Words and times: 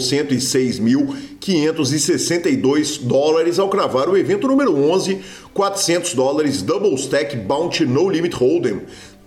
106.562 1.39 2.99
dólares 3.01 3.57
ao 3.59 3.69
cravar 3.69 4.09
o 4.09 4.17
evento 4.17 4.47
número 4.47 4.75
11, 4.75 5.21
400 5.53 6.13
dólares 6.13 6.61
Double 6.61 6.93
Stack 6.95 7.37
Bounty 7.37 7.85
No 7.85 8.09
Limit 8.09 8.35
Hold'em. 8.35 8.81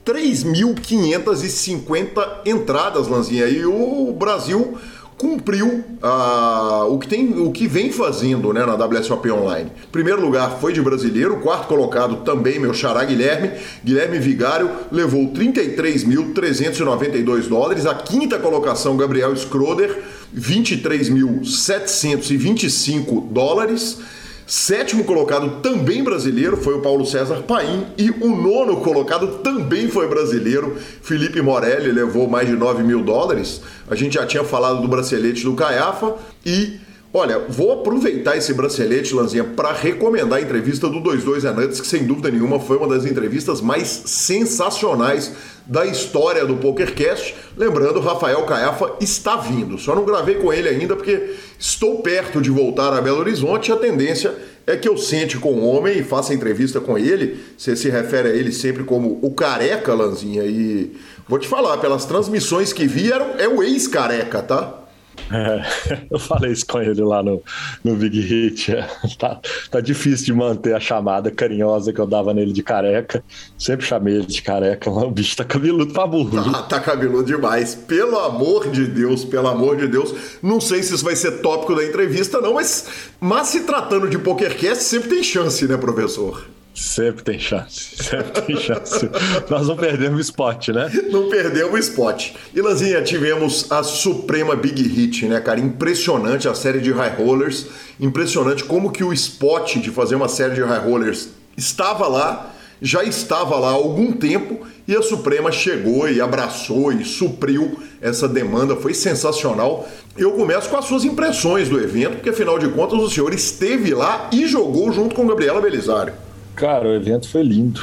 3.550 0.05 2.41
entradas, 2.45 3.07
Lanzinha, 3.07 3.47
e 3.47 3.65
o 3.65 4.13
Brasil 4.13 4.77
cumpriu 5.17 5.85
uh, 6.03 6.93
o, 6.93 6.99
que 6.99 7.07
tem, 7.07 7.39
o 7.39 7.53
que 7.53 7.69
vem 7.69 7.93
fazendo 7.93 8.53
né, 8.53 8.67
na 8.67 8.75
WSOP 8.75 9.31
Online. 9.31 9.71
Primeiro 9.91 10.21
lugar 10.21 10.59
foi 10.61 10.73
de 10.73 10.83
brasileiro, 10.83 11.39
quarto 11.39 11.69
colocado 11.69 12.25
também 12.25 12.59
meu 12.59 12.75
xará 12.75 13.05
Guilherme. 13.05 13.53
Guilherme 13.85 14.19
Vigário 14.19 14.69
levou 14.91 15.33
33.392 15.33 17.47
dólares. 17.49 17.87
A 17.87 17.95
quinta 17.95 18.37
colocação, 18.39 18.97
Gabriel 18.97 19.37
Schroeder, 19.37 20.03
23.725 20.37 23.29
dólares. 23.31 24.01
Sétimo 24.47 25.05
colocado 25.05 25.61
também 25.63 26.03
brasileiro 26.03 26.57
foi 26.57 26.75
o 26.75 26.81
Paulo 26.81 27.07
César 27.07 27.43
Paim 27.43 27.87
e 27.97 28.11
o 28.11 28.37
nono 28.37 28.79
colocado 28.81 29.39
também 29.39 29.89
foi 29.89 30.09
brasileiro, 30.09 30.77
Felipe 31.03 31.41
Morelli, 31.41 31.93
levou 31.93 32.29
mais 32.29 32.49
de 32.49 32.55
9 32.55 32.83
mil 32.83 33.03
dólares. 33.03 33.63
A 33.89 33.95
gente 33.95 34.15
já 34.15 34.27
tinha 34.27 34.45
falado 34.45 34.83
do 34.83 34.89
bracelete 34.89 35.45
do 35.45 35.55
Caiafa 35.55 36.17
e 36.45 36.81
Olha, 37.15 37.41
vou 37.47 37.73
aproveitar 37.73 38.39
esse 38.39 38.55
bracelete, 38.55 39.15
Lanzinha, 39.15 39.45
para 39.45 39.71
recomendar 39.71 40.39
a 40.39 40.43
entrevista 40.43 40.89
do 40.89 41.03
22 41.03 41.45
Anuts, 41.45 41.79
que 41.79 41.87
sem 41.87 42.05
dúvida 42.05 42.31
nenhuma 42.31 42.59
foi 42.59 42.79
uma 42.79 42.89
das 42.89 43.05
entrevistas 43.05 43.61
mais 43.61 43.87
sensacionais 44.07 45.31
da 45.67 45.85
história 45.85 46.47
do 46.47 46.57
PokerCast. 46.57 47.35
Lembrando, 47.55 48.01
Rafael 48.01 48.43
Caiafa 48.47 48.95
está 48.99 49.37
vindo. 49.37 49.77
Só 49.77 49.95
não 49.95 50.07
gravei 50.07 50.37
com 50.37 50.51
ele 50.51 50.71
ainda 50.71 50.97
porque 50.97 51.35
estou 51.59 52.01
perto 52.01 52.41
de 52.41 52.51
voltar 52.51 52.95
a 52.95 53.01
Belo 53.03 53.19
Horizonte 53.19 53.71
a 53.71 53.77
tendência 53.77 54.35
é 54.67 54.75
que 54.75 54.89
eu 54.89 54.97
sente 54.97 55.37
com 55.37 55.53
o 55.53 55.67
homem 55.67 55.99
e 55.99 56.03
faça 56.03 56.33
entrevista 56.33 56.81
com 56.81 56.97
ele. 56.97 57.45
Você 57.59 57.77
se 57.77 57.91
refere 57.91 58.29
a 58.29 58.33
ele 58.33 58.53
sempre 58.53 58.85
como 58.85 59.19
o 59.21 59.33
careca, 59.33 59.93
Lanzinha. 59.93 60.45
E 60.45 60.97
vou 61.29 61.39
te 61.39 61.47
falar, 61.47 61.77
pelas 61.77 62.07
transmissões 62.07 62.73
que 62.73 62.87
vi, 62.87 63.11
é 63.39 63.49
o 63.49 63.63
ex-careca, 63.63 64.41
tá? 64.41 64.82
É, 65.31 66.07
eu 66.11 66.19
falei 66.19 66.53
isso 66.53 66.67
com 66.67 66.81
ele 66.81 67.01
lá 67.03 67.23
no, 67.23 67.43
no 67.83 67.97
Big 67.97 68.21
Hit. 68.21 68.73
É, 68.75 68.87
tá, 69.19 69.41
tá 69.71 69.81
difícil 69.81 70.27
de 70.27 70.33
manter 70.33 70.75
a 70.75 70.81
chamada 70.81 71.31
carinhosa 71.31 71.93
que 71.93 72.01
eu 72.01 72.07
dava 72.07 72.35
nele 72.35 72.53
de 72.53 72.63
careca. 72.63 73.25
Sempre 73.59 73.87
chamei 73.87 74.17
ele 74.17 74.27
de 74.27 74.43
careca, 74.43 74.91
mas 74.91 75.05
o 75.05 75.11
bicho 75.11 75.37
tá 75.37 75.45
cabeludo 75.45 75.93
pra 75.93 76.07
burro. 76.07 76.53
Tá, 76.53 76.63
tá 76.63 76.81
cabeludo 76.81 77.25
demais. 77.25 77.75
Pelo 77.75 78.19
amor 78.19 78.71
de 78.71 78.87
Deus, 78.87 79.25
pelo 79.25 79.49
amor 79.49 79.77
de 79.77 79.87
Deus. 79.89 80.15
Não 80.43 80.61
sei 80.61 80.83
se 80.83 80.95
isso 80.95 81.05
vai 81.05 81.17
ser 81.17 81.41
tópico 81.41 81.75
da 81.75 81.85
entrevista, 81.85 82.41
não, 82.41 82.55
mas, 82.55 82.87
mas 83.21 83.49
se 83.49 83.61
tratando 83.61 84.09
de 84.09 84.19
PokerCast, 84.19 84.85
sempre 84.85 85.09
tem 85.09 85.23
chance, 85.23 85.67
né, 85.67 85.77
professor? 85.77 86.47
Sempre 86.75 87.23
tem 87.23 87.39
chance, 87.39 87.97
sempre 88.03 88.43
tem 88.43 88.57
chance. 88.57 89.09
Nós 89.49 89.69
não 89.69 89.77
perdemos 89.77 90.19
o 90.19 90.21
spot, 90.21 90.69
né? 90.69 90.91
Não 91.11 91.29
perdemos 91.29 91.73
o 91.73 91.79
spot. 91.79 92.31
E 92.55 92.61
Lanzinha, 92.61 93.03
tivemos 93.03 93.71
a 93.71 93.83
suprema 93.83 94.57
Big 94.57 94.83
Hit, 94.83 95.27
né, 95.27 95.41
cara? 95.41 95.61
Impressionante 95.61 96.49
a 96.49 96.55
série 96.55 96.81
de 96.81 96.91
high 96.91 97.15
rollers. 97.15 97.67
Impressionante 98.01 98.65
como 98.65 98.91
que 98.91 99.05
o 99.05 99.13
spot 99.13 99.77
de 99.77 99.91
fazer 99.91 100.15
uma 100.15 100.29
série 100.29 100.55
de 100.55 100.63
high 100.63 100.81
rollers 100.81 101.29
estava 101.57 102.09
lá, 102.09 102.55
já 102.81 103.05
estava 103.05 103.59
lá 103.59 103.69
há 103.69 103.73
algum 103.73 104.13
tempo 104.13 104.67
e 104.89 104.97
a 104.97 105.03
Suprema 105.03 105.53
chegou 105.53 106.09
e 106.09 106.21
abraçou 106.21 106.91
e 106.93 107.05
supriu 107.05 107.79
essa 108.01 108.27
demanda. 108.27 108.75
Foi 108.77 108.95
sensacional. 108.95 109.89
Eu 110.17 110.33
começo 110.33 110.69
com 110.69 110.77
as 110.77 110.87
suas 110.87 111.05
impressões 111.05 111.69
do 111.69 111.79
evento, 111.79 112.15
porque 112.15 112.31
afinal 112.31 112.59
de 112.59 112.69
contas 112.69 112.99
o 112.99 113.11
senhor 113.11 113.33
esteve 113.33 113.95
lá 113.95 114.29
e 114.33 114.47
jogou 114.47 114.91
junto 114.91 115.15
com 115.15 115.27
Gabriela 115.27 115.61
Belisário. 115.61 116.15
Cara, 116.55 116.89
o 116.89 116.95
evento 116.95 117.29
foi 117.29 117.43
lindo. 117.43 117.81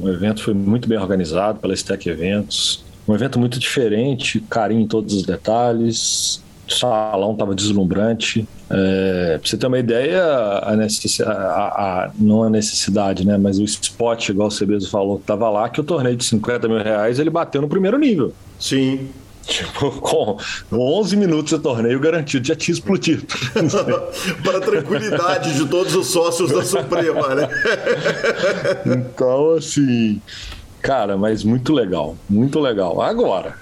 O 0.00 0.08
evento 0.08 0.42
foi 0.42 0.54
muito 0.54 0.88
bem 0.88 0.98
organizado 0.98 1.58
pela 1.58 1.74
Stack 1.74 2.08
Eventos. 2.08 2.84
Um 3.06 3.14
evento 3.14 3.38
muito 3.38 3.58
diferente, 3.58 4.40
carinho 4.48 4.82
em 4.82 4.86
todos 4.86 5.14
os 5.14 5.22
detalhes. 5.24 6.42
O 6.68 6.72
salão 6.72 7.32
estava 7.32 7.54
deslumbrante. 7.54 8.46
É, 8.70 9.38
pra 9.38 9.48
você 9.48 9.56
ter 9.56 9.66
uma 9.66 9.78
ideia, 9.78 10.24
a 10.24 10.72
a, 10.72 11.26
a, 11.26 12.10
não 12.18 12.44
a 12.44 12.50
necessidade, 12.50 13.26
né? 13.26 13.36
Mas 13.36 13.58
o 13.58 13.64
spot, 13.64 14.28
igual 14.30 14.48
o 14.48 14.50
Cebeso 14.50 14.88
falou, 14.88 15.16
que 15.16 15.24
estava 15.24 15.50
lá, 15.50 15.68
que 15.68 15.80
o 15.80 15.84
torneio 15.84 16.16
de 16.16 16.24
50 16.24 16.68
mil 16.68 16.82
reais 16.82 17.18
ele 17.18 17.28
bateu 17.28 17.60
no 17.60 17.68
primeiro 17.68 17.98
nível. 17.98 18.32
Sim. 18.58 19.10
Tipo, 19.42 19.90
com 20.00 20.38
11 20.72 21.16
minutos 21.16 21.52
de 21.52 21.58
torneio 21.58 21.98
garantido, 22.00 22.46
já 22.46 22.54
tinha 22.54 22.74
explodido. 22.74 23.26
Para 24.44 24.58
a 24.58 24.60
tranquilidade 24.60 25.54
de 25.54 25.66
todos 25.68 25.94
os 25.94 26.06
sócios 26.08 26.50
da 26.50 26.62
Suprema, 26.64 27.34
né? 27.34 27.48
então, 28.86 29.52
assim, 29.52 30.20
cara, 30.80 31.16
mas 31.16 31.44
muito 31.44 31.72
legal, 31.72 32.16
muito 32.28 32.60
legal. 32.60 33.00
Agora, 33.00 33.56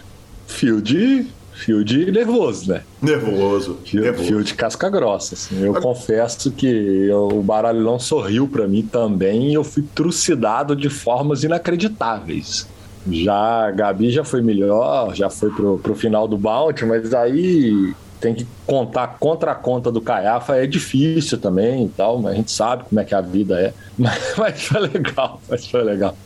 field, 0.46 1.26
field 1.54 2.12
nervoso, 2.12 2.70
né? 2.70 2.82
Nervoso. 3.00 3.78
Field, 3.84 4.06
nervoso. 4.06 4.28
field 4.28 4.54
casca 4.54 4.88
grossa. 4.90 5.34
Assim. 5.34 5.62
Eu 5.62 5.74
confesso 5.74 6.50
que 6.50 6.66
eu, 6.66 7.28
o 7.28 7.42
baralho 7.42 7.80
não 7.80 7.98
sorriu 7.98 8.46
para 8.46 8.68
mim 8.68 8.82
também 8.82 9.50
e 9.50 9.54
eu 9.54 9.64
fui 9.64 9.84
trucidado 9.94 10.76
de 10.76 10.90
formas 10.90 11.42
inacreditáveis. 11.42 12.66
Já 13.10 13.68
a 13.68 13.70
Gabi 13.70 14.10
já 14.10 14.24
foi 14.24 14.42
melhor, 14.42 15.14
já 15.14 15.30
foi 15.30 15.50
pro, 15.50 15.78
pro 15.78 15.94
final 15.94 16.28
do 16.28 16.36
bounty, 16.36 16.84
mas 16.84 17.14
aí 17.14 17.94
tem 18.20 18.34
que 18.34 18.46
contar 18.66 19.16
contra 19.18 19.52
a 19.52 19.54
conta 19.54 19.90
do 19.90 20.00
Caiafa 20.00 20.56
é 20.56 20.66
difícil 20.66 21.38
também 21.38 21.86
e 21.86 21.88
tal, 21.88 22.18
mas 22.20 22.32
a 22.32 22.36
gente 22.36 22.52
sabe 22.52 22.84
como 22.84 23.00
é 23.00 23.04
que 23.04 23.14
a 23.14 23.20
vida 23.20 23.58
é. 23.58 23.72
Mas, 23.96 24.18
mas 24.36 24.62
foi 24.62 24.80
legal, 24.80 25.40
mas 25.48 25.66
foi 25.66 25.82
legal. 25.82 26.16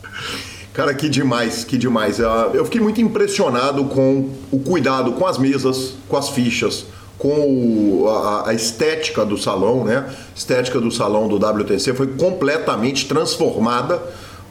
Cara, 0.73 0.93
que 0.93 1.07
demais, 1.09 1.63
que 1.63 1.77
demais. 1.77 2.19
Eu 2.19 2.65
fiquei 2.65 2.81
muito 2.81 2.99
impressionado 2.99 3.85
com 3.85 4.29
o 4.51 4.59
cuidado 4.59 5.13
com 5.13 5.25
as 5.25 5.37
mesas, 5.37 5.93
com 6.09 6.17
as 6.17 6.29
fichas, 6.29 6.85
com 7.17 8.05
a, 8.09 8.49
a, 8.49 8.53
estética 8.53 9.25
do 9.25 9.37
salão, 9.37 9.85
né? 9.85 10.05
A 10.07 10.37
estética 10.37 10.79
do 10.79 10.91
salão 10.91 11.29
do 11.29 11.37
WTC 11.37 11.93
foi 11.93 12.07
completamente 12.07 13.07
transformada 13.07 14.01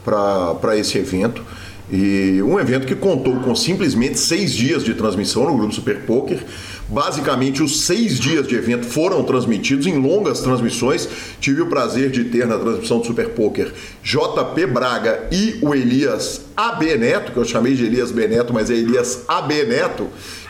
para 0.03 0.75
esse 0.75 0.97
evento. 0.97 1.43
E 1.91 2.41
um 2.41 2.59
evento 2.59 2.87
que 2.87 2.95
contou 2.95 3.35
com 3.41 3.55
simplesmente 3.55 4.17
seis 4.17 4.51
dias 4.51 4.83
de 4.83 4.95
transmissão 4.95 5.45
no 5.45 5.55
Grupo 5.55 5.73
Super 5.73 5.99
Poker. 6.01 6.39
Basicamente, 6.87 7.61
os 7.61 7.81
seis 7.81 8.19
dias 8.19 8.47
de 8.47 8.55
evento 8.55 8.85
foram 8.85 9.23
transmitidos 9.23 9.85
em 9.85 9.97
longas 9.97 10.39
transmissões. 10.39 11.07
Tive 11.39 11.61
o 11.61 11.67
prazer 11.67 12.09
de 12.09 12.23
ter 12.25 12.47
na 12.47 12.57
transmissão 12.57 12.99
do 12.99 13.05
Super 13.05 13.29
Poker 13.29 13.71
JP 14.03 14.65
Braga 14.67 15.27
e 15.31 15.59
o 15.61 15.75
Elias 15.75 16.41
AB 16.57 16.97
Neto, 16.97 17.31
que 17.31 17.37
eu 17.37 17.45
chamei 17.45 17.75
de 17.75 17.85
Elias 17.85 18.11
B 18.11 18.27
Neto, 18.27 18.53
mas 18.53 18.71
é 18.71 18.73
Elias 18.73 19.23
AB 19.27 19.65
Neto, 19.65 20.07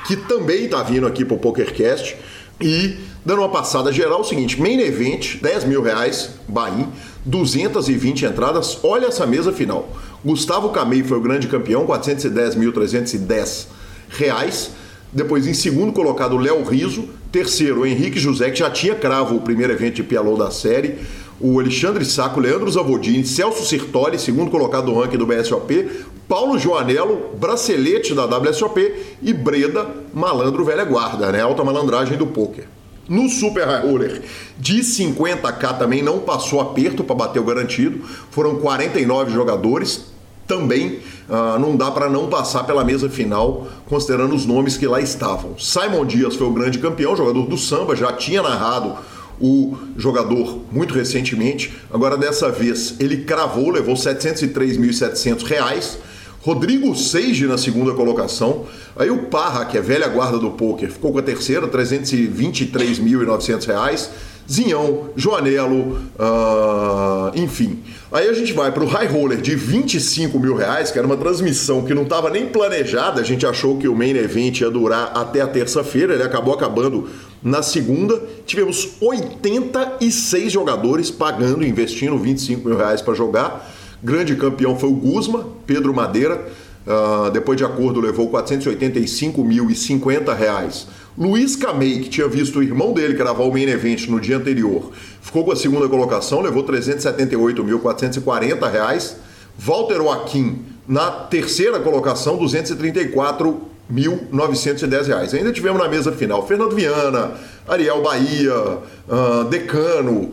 que 0.08 0.16
também 0.16 0.66
está 0.66 0.84
vindo 0.84 1.06
aqui 1.06 1.26
para 1.26 1.36
o 1.36 1.40
PokerCast. 1.40 2.16
E 2.62 2.98
dando 3.26 3.40
uma 3.40 3.50
passada 3.50 3.92
geral, 3.92 4.20
é 4.20 4.22
o 4.22 4.24
seguinte: 4.24 4.62
main 4.62 4.80
event, 4.80 5.42
10 5.42 5.66
mil 5.66 5.82
reais, 5.82 6.30
Bahia, 6.48 6.88
220 7.26 8.26
entradas. 8.26 8.78
Olha 8.84 9.08
essa 9.08 9.26
mesa 9.26 9.52
final. 9.52 9.90
Gustavo 10.24 10.70
Camei 10.70 11.04
foi 11.04 11.18
o 11.18 11.22
grande 11.22 11.48
campeão, 11.48 11.86
410.310 11.88 13.68
reais. 14.10 14.72
Depois, 15.12 15.48
em 15.48 15.54
segundo 15.54 15.92
colocado, 15.94 16.38
Léo 16.38 16.64
Riso. 16.64 17.10
Terceiro, 17.32 17.86
Henrique 17.86 18.20
José, 18.20 18.50
que 18.50 18.60
já 18.60 18.70
tinha 18.70 18.96
cravo 18.96 19.36
o 19.36 19.42
primeiro 19.42 19.74
evento 19.74 19.96
de 19.96 20.04
Pialô 20.04 20.38
da 20.38 20.52
série. 20.52 21.00
O 21.40 21.60
Alexandre 21.60 22.06
Saco, 22.06 22.40
Leandro 22.40 22.72
Zavodini, 22.72 23.26
Celso 23.26 23.66
Sirtoli, 23.66 24.18
segundo 24.18 24.50
colocado 24.50 24.86
do 24.86 25.00
ranking 25.00 25.18
do 25.18 25.26
BSOP. 25.26 25.90
Paulo 26.30 26.58
Joanello, 26.58 27.32
bracelete 27.38 28.14
da 28.14 28.26
WSOP. 28.26 29.18
E 29.22 29.34
Breda, 29.34 29.86
malandro 30.14 30.64
velha 30.64 30.86
guarda, 30.86 31.32
né? 31.32 31.42
Alta 31.42 31.64
malandragem 31.64 32.18
do 32.18 32.28
poker. 32.28 32.75
No 33.08 33.30
Super 33.30 33.66
High 33.68 33.88
Roller 33.88 34.22
de 34.58 34.80
50k 34.80 35.78
também 35.78 36.02
não 36.02 36.20
passou 36.20 36.60
aperto 36.60 37.04
para 37.04 37.16
bater 37.16 37.40
o 37.40 37.44
garantido. 37.44 38.04
Foram 38.32 38.56
49 38.56 39.32
jogadores, 39.32 40.06
também 40.48 41.00
uh, 41.30 41.60
não 41.60 41.76
dá 41.76 41.92
para 41.92 42.10
não 42.10 42.28
passar 42.28 42.64
pela 42.64 42.84
mesa 42.84 43.10
final, 43.10 43.68
considerando 43.86 44.36
os 44.36 44.46
nomes 44.46 44.78
que 44.78 44.88
lá 44.88 45.02
estavam. 45.02 45.58
Simon 45.58 46.06
Dias 46.06 46.36
foi 46.36 46.48
o 46.48 46.52
grande 46.52 46.80
campeão, 46.80 47.16
jogador 47.16 47.46
do 47.48 47.58
samba, 47.58 47.96
já 47.96 48.12
tinha 48.14 48.42
narrado 48.42 48.96
o 49.40 49.76
jogador 49.98 50.62
muito 50.72 50.94
recentemente. 50.94 51.74
Agora, 51.92 52.18
dessa 52.18 52.50
vez, 52.50 52.96
ele 53.00 53.18
cravou, 53.18 53.70
levou 53.70 53.96
703.700 53.96 55.44
reais. 55.44 55.98
Rodrigo 56.46 56.96
Seige 56.96 57.48
na 57.48 57.58
segunda 57.58 57.92
colocação. 57.96 58.66
Aí 58.96 59.10
o 59.10 59.24
Parra, 59.24 59.66
que 59.66 59.80
é 59.80 59.82
velha 59.82 60.08
guarda 60.08 60.38
do 60.38 60.52
poker, 60.52 60.92
ficou 60.92 61.12
com 61.12 61.18
a 61.18 61.24
terceira, 61.24 61.68
323.900 61.68 63.66
reais. 63.66 64.12
Zinhão, 64.48 65.10
Joanelo, 65.16 65.98
uh, 66.20 67.32
enfim. 67.34 67.80
Aí 68.12 68.30
a 68.30 68.34
gente 68.34 68.54
vai 68.54 68.72
para 68.72 68.84
o 68.84 68.86
High 68.86 69.08
Roller 69.08 69.42
de 69.42 69.56
25 69.56 70.38
mil 70.38 70.56
reais, 70.56 70.92
que 70.92 71.00
era 71.00 71.08
uma 71.08 71.18
transmissão 71.18 71.82
que 71.84 71.96
não 71.96 72.04
estava 72.04 72.30
nem 72.30 72.46
planejada. 72.46 73.22
A 73.22 73.24
gente 73.24 73.44
achou 73.44 73.80
que 73.80 73.88
o 73.88 73.96
main 73.96 74.16
event 74.16 74.60
ia 74.60 74.70
durar 74.70 75.14
até 75.18 75.42
a 75.42 75.48
terça-feira, 75.48 76.14
ele 76.14 76.22
acabou 76.22 76.54
acabando 76.54 77.10
na 77.42 77.64
segunda. 77.64 78.22
Tivemos 78.46 78.90
86 79.02 80.54
jogadores 80.54 81.10
pagando, 81.10 81.66
investindo 81.66 82.16
25 82.20 82.70
mil 82.70 82.78
reais 82.78 83.02
para 83.02 83.16
jogar. 83.16 83.75
Grande 84.06 84.36
campeão 84.36 84.78
foi 84.78 84.90
o 84.90 84.94
Guzma, 84.94 85.48
Pedro 85.66 85.92
Madeira. 85.92 86.48
Uh, 86.86 87.32
depois 87.32 87.58
de 87.58 87.66
acordo, 87.66 88.00
levou 88.00 88.30
485.050 88.30 90.38
reais. 90.38 90.88
Luiz 91.18 91.56
Camei, 91.56 92.02
que 92.02 92.10
tinha 92.10 92.28
visto 92.28 92.60
o 92.60 92.64
irmão 92.64 92.94
dele 92.94 93.16
gravar 93.16 93.44
o 93.44 93.52
main 93.52 93.64
event 93.64 94.08
no 94.08 94.22
dia 94.22 94.38
anterior, 94.38 94.92
ficou 95.24 95.44
com 95.44 95.52
a 95.52 95.56
segunda 95.56 95.90
colocação, 95.90 96.42
levou 96.42 96.64
378.440 96.64 98.72
reais. 98.72 99.18
Walter 99.58 99.96
Joaquim, 99.96 100.60
na 100.88 101.10
terceira 101.10 101.80
colocação, 101.80 102.38
234.910 102.38 105.08
reais. 105.08 105.34
Ainda 105.34 105.52
tivemos 105.52 105.82
na 105.82 105.90
mesa 105.90 106.12
final 106.12 106.46
Fernando 106.46 106.76
Viana, 106.76 107.32
Ariel 107.68 108.04
Bahia, 108.04 108.54
uh, 108.54 109.46
Decano. 109.50 110.32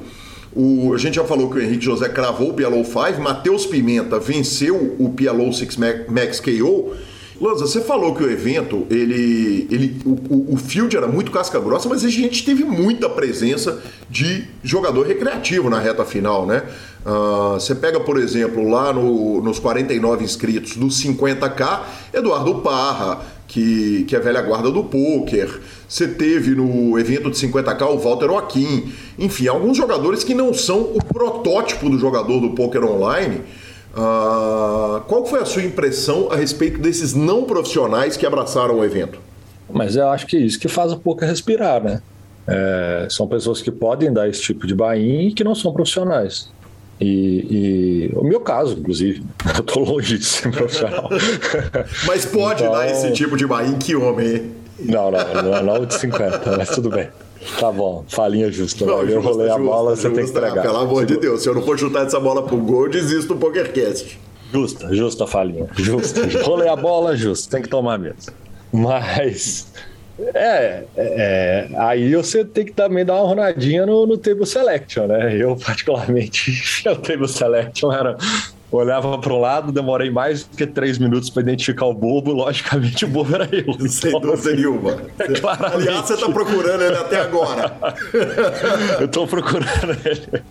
O, 0.54 0.92
a 0.94 0.98
gente 0.98 1.14
já 1.14 1.24
falou 1.24 1.48
que 1.50 1.56
o 1.56 1.62
Henrique 1.62 1.84
José 1.84 2.08
cravou 2.08 2.50
o 2.50 2.54
PLO 2.54 2.84
5, 2.84 3.20
Matheus 3.20 3.66
Pimenta 3.66 4.18
venceu 4.18 4.96
o 4.98 5.10
PLO 5.10 5.52
6 5.52 5.76
Max 6.08 6.40
KO 6.40 6.94
Lanza, 7.42 7.66
você 7.66 7.80
falou 7.80 8.14
que 8.14 8.22
o 8.22 8.30
evento, 8.30 8.86
ele, 8.88 9.66
ele, 9.68 10.00
o, 10.06 10.54
o 10.54 10.56
field 10.56 10.96
era 10.96 11.08
muito 11.08 11.32
casca 11.32 11.58
grossa, 11.58 11.88
mas 11.88 12.04
a 12.04 12.08
gente 12.08 12.44
teve 12.44 12.62
muita 12.62 13.08
presença 13.10 13.82
de 14.08 14.44
jogador 14.62 15.04
recreativo 15.04 15.68
na 15.68 15.80
reta 15.80 16.04
final, 16.04 16.46
né? 16.46 16.62
Uh, 17.04 17.54
você 17.54 17.74
pega, 17.74 17.98
por 17.98 18.16
exemplo, 18.16 18.70
lá 18.70 18.92
no, 18.92 19.42
nos 19.42 19.58
49 19.58 20.22
inscritos 20.22 20.76
do 20.76 20.86
50K, 20.86 21.80
Eduardo 22.14 22.60
Parra, 22.60 23.22
que, 23.48 24.04
que 24.04 24.14
é 24.14 24.20
velha 24.20 24.40
guarda 24.40 24.70
do 24.70 24.84
poker. 24.84 25.60
Você 25.92 26.08
teve 26.08 26.54
no 26.54 26.98
evento 26.98 27.30
de 27.30 27.36
50K 27.36 27.82
o 27.90 27.98
Walter 27.98 28.24
Joaquim. 28.24 28.90
Enfim, 29.18 29.46
alguns 29.46 29.76
jogadores 29.76 30.24
que 30.24 30.32
não 30.32 30.54
são 30.54 30.80
o 30.80 31.04
protótipo 31.04 31.90
do 31.90 31.98
jogador 31.98 32.40
do 32.40 32.50
poker 32.50 32.82
online, 32.82 33.42
Uh, 33.94 35.02
qual 35.02 35.26
foi 35.26 35.40
a 35.40 35.44
sua 35.44 35.62
impressão 35.62 36.32
a 36.32 36.36
respeito 36.36 36.80
desses 36.80 37.12
não 37.12 37.44
profissionais 37.44 38.16
que 38.16 38.24
abraçaram 38.24 38.78
o 38.78 38.82
evento? 38.82 39.20
Mas 39.70 39.96
eu 39.96 40.08
acho 40.08 40.26
que 40.26 40.34
é 40.34 40.40
isso 40.40 40.58
que 40.58 40.66
faz 40.66 40.92
o 40.92 40.96
poker 40.96 41.28
respirar, 41.28 41.84
né? 41.84 42.00
É, 42.48 43.06
são 43.10 43.28
pessoas 43.28 43.60
que 43.60 43.70
podem 43.70 44.10
dar 44.10 44.26
esse 44.30 44.40
tipo 44.40 44.66
de 44.66 44.74
bain 44.74 45.26
e 45.26 45.32
que 45.34 45.44
não 45.44 45.54
são 45.54 45.74
profissionais. 45.74 46.50
E, 46.98 47.06
e, 47.06 48.12
o 48.16 48.24
meu 48.24 48.40
caso, 48.40 48.78
inclusive, 48.78 49.22
eu 49.58 49.62
tô 49.62 49.80
longe 49.80 50.16
de 50.16 50.24
ser 50.24 50.50
profissional. 50.50 51.10
Mas 52.06 52.24
pode 52.24 52.62
então... 52.62 52.74
dar 52.74 52.90
esse 52.90 53.12
tipo 53.12 53.36
de 53.36 53.46
bain, 53.46 53.76
que 53.76 53.94
homem? 53.94 54.61
Não, 54.84 55.10
não, 55.10 55.42
não, 55.42 55.62
não 55.62 55.86
de 55.86 55.94
50, 55.94 56.56
mas 56.56 56.70
tudo 56.70 56.90
bem. 56.90 57.08
Tá 57.58 57.72
bom, 57.72 58.04
falinha 58.08 58.50
justa. 58.50 58.86
Não, 58.86 59.02
eu 59.02 59.20
rolei 59.20 59.50
a 59.50 59.58
bola, 59.58 59.90
justa, 59.90 60.08
você 60.08 60.14
tem 60.14 60.24
que 60.24 60.30
entregar. 60.30 60.62
Pelo 60.62 60.78
amor 60.78 61.04
de 61.04 61.16
Deus, 61.16 61.42
se 61.42 61.48
eu 61.48 61.54
não 61.54 61.62
for 61.62 61.78
chutar 61.78 62.06
essa 62.06 62.20
bola 62.20 62.42
pro 62.42 62.56
gol, 62.56 62.86
eu 62.86 62.90
desisto 62.90 63.34
do 63.34 63.40
PokerCast. 63.40 64.18
Justa, 64.52 64.94
justa 64.94 65.24
a 65.24 65.26
falinha. 65.26 65.66
Justa. 65.76 66.20
rolei 66.44 66.68
a 66.68 66.76
bola, 66.76 67.16
justo. 67.16 67.50
Tem 67.50 67.62
que 67.62 67.68
tomar 67.68 67.98
mesmo. 67.98 68.32
Mas. 68.72 69.72
É, 70.18 70.34
é, 70.34 70.84
é, 70.96 71.68
aí 71.78 72.14
você 72.14 72.44
tem 72.44 72.66
que 72.66 72.72
também 72.72 73.04
dar 73.04 73.14
uma 73.14 73.28
ronadinha 73.28 73.86
no, 73.86 74.06
no 74.06 74.18
table 74.18 74.46
selection, 74.46 75.06
né? 75.06 75.34
Eu, 75.34 75.56
particularmente, 75.56 76.52
o 76.86 76.96
table 76.96 77.28
selection 77.28 77.90
era 77.90 78.16
olhava 78.78 79.18
para 79.18 79.32
o 79.32 79.38
lado, 79.38 79.70
demorei 79.70 80.10
mais 80.10 80.44
do 80.44 80.56
que 80.56 80.66
três 80.66 80.98
minutos 80.98 81.28
para 81.28 81.42
identificar 81.42 81.86
o 81.86 81.92
bobo, 81.92 82.32
logicamente 82.32 83.04
o 83.04 83.08
bobo 83.08 83.34
era 83.34 83.48
eu. 83.52 83.74
Sem 83.88 84.08
então, 84.08 84.20
dúvida 84.20 84.56
nenhuma. 84.56 84.92
É, 85.22 85.74
Aliás, 85.74 86.06
você 86.06 86.14
está 86.14 86.28
procurando 86.28 86.82
ele 86.82 86.96
até 86.96 87.20
agora. 87.20 87.76
eu 88.98 89.06
estou 89.06 89.26
procurando 89.26 89.96
ele. 90.04 90.42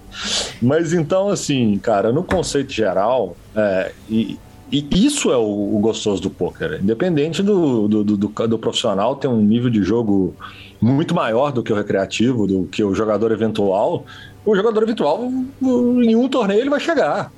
Mas 0.62 0.94
então, 0.94 1.30
assim, 1.30 1.78
cara, 1.80 2.12
no 2.12 2.24
conceito 2.24 2.72
geral, 2.72 3.36
é, 3.56 3.92
e, 4.10 4.38
e 4.72 4.88
isso 5.06 5.32
é 5.32 5.38
o, 5.38 5.76
o, 5.76 5.80
gostoso 5.80 6.22
do 6.22 6.30
poker. 6.30 6.80
Independente 6.82 7.42
do, 7.42 7.88
do, 7.88 8.04
do, 8.04 8.18
do 8.18 8.60
profissional 8.60 9.16
ter 9.16 9.28
um 9.28 9.42
nível 9.42 9.70
de 9.70 9.84
jogo 9.84 10.36
muito 10.80 11.14
maior 11.14 11.52
do 11.52 11.62
que 11.64 11.72
o 11.72 11.76
recreativo, 11.76 12.48
do 12.48 12.64
que 12.66 12.84
o 12.84 12.94
jogador 12.94 13.32
eventual, 13.32 14.06
o 14.46 14.56
jogador 14.56 14.84
eventual, 14.84 15.32
em 15.62 16.16
um 16.16 16.28
torneio, 16.28 16.62
ele 16.62 16.70
vai 16.70 16.80
chegar. 16.80 17.32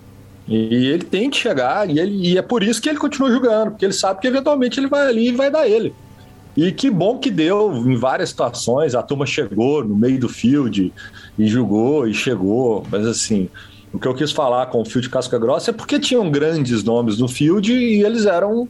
E 0.47 0.55
ele 0.87 1.03
tem 1.03 1.29
que 1.29 1.37
chegar, 1.37 1.89
e, 1.89 1.99
ele, 1.99 2.29
e 2.29 2.37
é 2.37 2.41
por 2.41 2.63
isso 2.63 2.81
que 2.81 2.89
ele 2.89 2.97
continua 2.97 3.31
jogando, 3.31 3.71
porque 3.71 3.85
ele 3.85 3.93
sabe 3.93 4.19
que 4.19 4.27
eventualmente 4.27 4.79
ele 4.79 4.87
vai 4.87 5.07
ali 5.07 5.29
e 5.29 5.31
vai 5.31 5.49
dar 5.49 5.67
ele. 5.67 5.93
E 6.55 6.71
que 6.71 6.89
bom 6.89 7.17
que 7.17 7.31
deu 7.31 7.73
em 7.75 7.95
várias 7.95 8.29
situações, 8.29 8.93
a 8.93 9.01
turma 9.01 9.25
chegou 9.25 9.83
no 9.83 9.95
meio 9.95 10.19
do 10.19 10.29
field 10.29 10.93
e 11.37 11.47
jogou 11.47 12.07
e 12.07 12.13
chegou, 12.13 12.85
mas 12.91 13.07
assim, 13.07 13.49
o 13.91 13.97
que 13.97 14.07
eu 14.07 14.13
quis 14.13 14.31
falar 14.31 14.67
com 14.67 14.81
o 14.81 14.85
field 14.85 15.09
casca 15.09 15.39
grossa 15.39 15.71
é 15.71 15.73
porque 15.73 15.99
tinham 15.99 16.29
grandes 16.29 16.83
nomes 16.83 17.17
no 17.17 17.27
field 17.27 17.71
e 17.71 18.03
eles 18.03 18.25
eram 18.25 18.67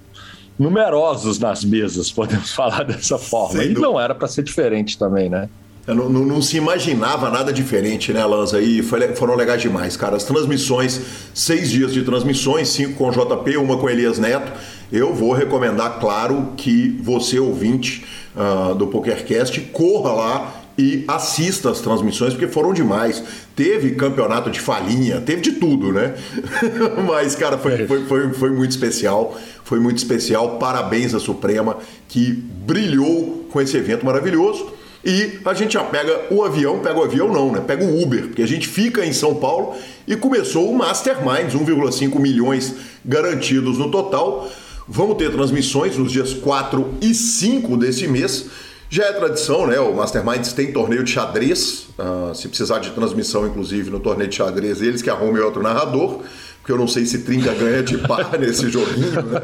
numerosos 0.58 1.40
nas 1.40 1.64
mesas, 1.64 2.10
podemos 2.14 2.54
falar 2.54 2.84
dessa 2.84 3.18
forma. 3.18 3.64
E 3.64 3.74
não 3.74 4.00
era 4.00 4.14
para 4.14 4.28
ser 4.28 4.44
diferente 4.44 4.98
também, 4.98 5.30
né? 5.30 5.50
Não, 5.86 6.08
não, 6.08 6.26
não, 6.26 6.42
se 6.42 6.56
imaginava 6.56 7.30
nada 7.30 7.52
diferente, 7.52 8.14
né, 8.14 8.26
Lanza? 8.26 8.62
E 8.62 8.82
foi, 8.82 9.16
foram 9.16 9.36
legais 9.36 9.62
demais, 9.62 9.98
cara. 9.98 10.16
As 10.16 10.24
transmissões, 10.24 11.02
seis 11.34 11.70
dias 11.70 11.92
de 11.92 12.04
transmissões, 12.04 12.70
cinco 12.70 12.94
com 12.94 13.12
JP, 13.12 13.58
uma 13.58 13.76
com 13.76 13.90
Elias 13.90 14.18
Neto. 14.18 14.50
eu 14.90 15.14
vou 15.14 15.34
recomendar, 15.34 16.00
claro, 16.00 16.54
que 16.56 16.98
você, 17.02 17.38
ouvinte 17.38 18.06
uh, 18.34 18.74
do 18.76 18.88
PokerCast, 18.88 19.60
corra 19.74 20.14
lá 20.14 20.64
e 20.78 21.04
assista 21.06 21.70
as 21.70 21.82
transmissões, 21.82 22.34
porque 22.34 22.48
foram 22.48 22.74
demais. 22.74 23.22
Teve 23.54 23.92
campeonato 23.92 24.50
de 24.50 24.62
falinha, 24.62 25.20
teve 25.20 25.42
de 25.42 25.52
tudo, 25.54 25.92
né? 25.92 26.16
Mas, 27.06 27.36
cara, 27.36 27.58
foi, 27.58 27.86
foi, 27.86 28.06
foi, 28.06 28.34
foi 28.34 28.50
muito 28.52 28.72
especial. 28.72 29.38
Foi 29.66 29.82
muito 29.82 29.98
especial. 29.98 30.58
Parabéns 30.60 31.14
à 31.14 31.20
Suprema, 31.20 31.78
que 32.08 32.32
brilhou 32.32 33.46
com 33.52 33.60
esse 33.60 33.76
evento 33.76 34.06
maravilhoso. 34.06 34.83
E 35.06 35.40
a 35.44 35.54
gente 35.54 35.74
já 35.74 35.84
pega 35.84 36.28
o 36.32 36.44
avião, 36.44 36.80
pega 36.80 36.98
o 36.98 37.04
avião 37.04 37.32
não, 37.32 37.52
né? 37.52 37.60
Pega 37.60 37.84
o 37.84 38.02
Uber, 38.02 38.28
porque 38.28 38.42
a 38.42 38.48
gente 38.48 38.68
fica 38.68 39.06
em 39.06 39.12
São 39.12 39.36
Paulo 39.36 39.76
e 40.08 40.16
começou 40.16 40.72
o 40.72 40.78
Masterminds, 40.78 41.54
1,5 41.54 42.20
milhões 42.20 42.74
garantidos 43.04 43.78
no 43.78 43.92
total. 43.92 44.50
Vamos 44.88 45.18
ter 45.18 45.30
transmissões 45.32 45.98
nos 45.98 46.12
dias 46.12 46.34
4 46.34 47.00
e 47.02 47.14
5 47.14 47.76
desse 47.76 48.08
mês. 48.08 48.46
Já 48.90 49.06
é 49.06 49.12
tradição, 49.12 49.68
né? 49.68 49.80
O 49.80 49.94
Masterminds 49.94 50.54
tem 50.54 50.72
torneio 50.72 51.04
de 51.04 51.12
xadrez. 51.12 51.88
Uh, 51.98 52.34
se 52.34 52.48
precisar 52.48 52.80
de 52.80 52.92
transmissão, 52.92 53.46
inclusive, 53.46 53.90
no 53.90 54.00
torneio 54.00 54.30
de 54.30 54.36
xadrez, 54.36 54.82
eles 54.82 55.02
que 55.02 55.10
arrumem 55.10 55.42
outro 55.42 55.62
narrador 55.62 56.22
porque 56.64 56.72
eu 56.72 56.78
não 56.78 56.88
sei 56.88 57.06
se 57.06 57.20
Trinca 57.20 57.54
ganha 57.54 57.84
de 57.84 57.98
par 57.98 58.32
nesse 58.40 58.70
joguinho, 58.70 59.22
né? 59.22 59.42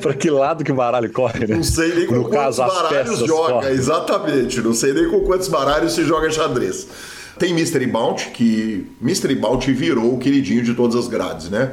Para 0.00 0.14
que 0.14 0.28
lado 0.30 0.64
que 0.64 0.72
o 0.72 0.74
baralho 0.74 1.08
corre, 1.12 1.46
né? 1.46 1.54
Não 1.54 1.62
sei 1.62 1.94
nem 1.94 2.06
com 2.08 2.16
no 2.16 2.24
quantos 2.24 2.56
caso, 2.56 2.74
baralhos 2.74 3.18
joga, 3.20 3.52
correm. 3.52 3.70
exatamente. 3.70 4.60
Não 4.60 4.74
sei 4.74 4.92
nem 4.92 5.08
com 5.08 5.20
quantos 5.20 5.46
baralhos 5.46 5.92
se 5.92 6.04
joga 6.04 6.28
xadrez. 6.28 6.88
Tem 7.38 7.54
Mystery 7.54 7.86
Bounty, 7.86 8.30
que 8.30 8.84
Mystery 9.00 9.36
Bounty 9.36 9.72
virou 9.72 10.14
o 10.14 10.18
queridinho 10.18 10.64
de 10.64 10.74
todas 10.74 10.96
as 10.96 11.06
grades, 11.06 11.48
né? 11.48 11.70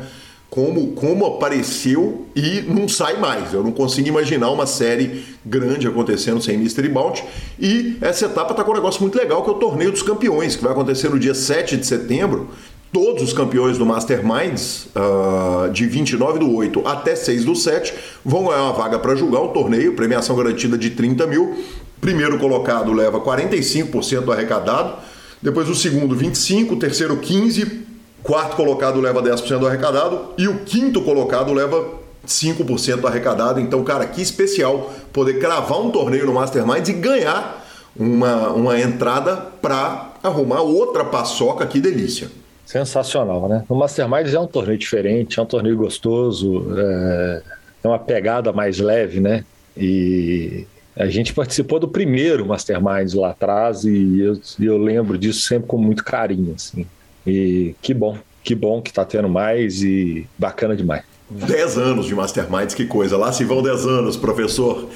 Como, 0.47 0.91
como 0.91 1.25
apareceu 1.25 2.27
e 2.35 2.61
não 2.67 2.87
sai 2.87 3.17
mais. 3.19 3.51
Eu 3.51 3.63
não 3.63 3.71
consigo 3.71 4.09
imaginar 4.09 4.51
uma 4.51 4.67
série 4.67 5.25
grande 5.43 5.87
acontecendo 5.87 6.39
sem 6.39 6.55
Mystery 6.55 6.89
Bounty. 6.89 7.23
E 7.59 7.97
essa 7.99 8.27
etapa 8.27 8.51
está 8.51 8.63
com 8.63 8.71
um 8.71 8.75
negócio 8.75 9.01
muito 9.01 9.17
legal, 9.17 9.43
que 9.43 9.49
é 9.49 9.53
o 9.53 9.55
Torneio 9.55 9.91
dos 9.91 10.03
Campeões, 10.03 10.55
que 10.55 10.61
vai 10.61 10.71
acontecer 10.71 11.09
no 11.09 11.17
dia 11.17 11.33
7 11.33 11.77
de 11.77 11.87
setembro 11.87 12.49
todos 12.91 13.23
os 13.23 13.33
campeões 13.33 13.77
do 13.77 13.85
Masterminds, 13.85 14.87
uh, 14.95 15.71
de 15.71 15.85
29 15.85 16.39
do 16.39 16.53
8 16.55 16.87
até 16.87 17.15
6 17.15 17.45
do 17.45 17.55
7, 17.55 17.93
vão 18.25 18.45
ganhar 18.45 18.63
uma 18.63 18.73
vaga 18.73 18.97
para 18.97 19.15
julgar 19.15 19.41
o 19.41 19.49
torneio, 19.49 19.95
premiação 19.95 20.35
garantida 20.35 20.77
de 20.77 20.89
30 20.91 21.27
mil. 21.27 21.63
Primeiro 22.01 22.39
colocado 22.39 22.91
leva 22.93 23.19
45% 23.19 24.21
do 24.21 24.31
arrecadado, 24.31 24.93
depois 25.41 25.69
o 25.69 25.75
segundo 25.75 26.15
25%, 26.15 26.71
o 26.71 26.75
terceiro 26.77 27.17
15%, 27.17 27.89
quarto 28.23 28.55
colocado 28.55 28.99
leva 28.99 29.21
10% 29.21 29.59
do 29.59 29.67
arrecadado 29.67 30.33
e 30.37 30.47
o 30.47 30.59
quinto 30.59 31.01
colocado 31.01 31.53
leva 31.53 31.99
5% 32.27 32.97
do 32.97 33.07
arrecadado. 33.07 33.59
Então, 33.59 33.83
cara, 33.83 34.05
que 34.05 34.21
especial 34.21 34.91
poder 35.13 35.39
cravar 35.39 35.79
um 35.79 35.91
torneio 35.91 36.25
no 36.25 36.33
Masterminds 36.33 36.89
e 36.89 36.93
ganhar 36.93 37.65
uma, 37.95 38.49
uma 38.49 38.79
entrada 38.79 39.35
para 39.61 40.13
arrumar 40.23 40.61
outra 40.61 41.03
paçoca, 41.05 41.65
que 41.65 41.79
delícia. 41.79 42.29
Sensacional, 42.69 43.49
né? 43.49 43.65
O 43.67 43.73
Masterminds 43.73 44.31
é 44.31 44.39
um 44.39 44.45
torneio 44.45 44.77
diferente, 44.77 45.39
é 45.39 45.41
um 45.41 45.45
torneio 45.47 45.75
gostoso, 45.75 46.67
é, 46.77 47.41
é 47.83 47.87
uma 47.87 47.97
pegada 47.97 48.53
mais 48.53 48.77
leve, 48.77 49.19
né? 49.19 49.43
E 49.75 50.67
a 50.95 51.07
gente 51.07 51.33
participou 51.33 51.79
do 51.79 51.87
primeiro 51.87 52.45
Masterminds 52.45 53.15
lá 53.15 53.31
atrás 53.31 53.85
e 53.85 54.19
eu, 54.19 54.39
eu 54.59 54.77
lembro 54.77 55.17
disso 55.17 55.39
sempre 55.47 55.67
com 55.67 55.79
muito 55.79 56.03
carinho, 56.03 56.53
assim. 56.53 56.85
E 57.25 57.73
que 57.81 57.91
bom, 57.91 58.15
que 58.43 58.53
bom 58.53 58.83
que 58.83 58.93
tá 58.93 59.03
tendo 59.03 59.27
mais 59.27 59.81
e 59.81 60.27
bacana 60.37 60.75
demais. 60.75 61.03
10 61.29 61.77
anos 61.77 62.05
de 62.07 62.15
Masterminds, 62.15 62.73
que 62.73 62.85
coisa. 62.85 63.15
Lá 63.15 63.31
se 63.31 63.43
vão 63.43 63.61
10 63.61 63.85
anos, 63.85 64.17
professor. 64.17 64.89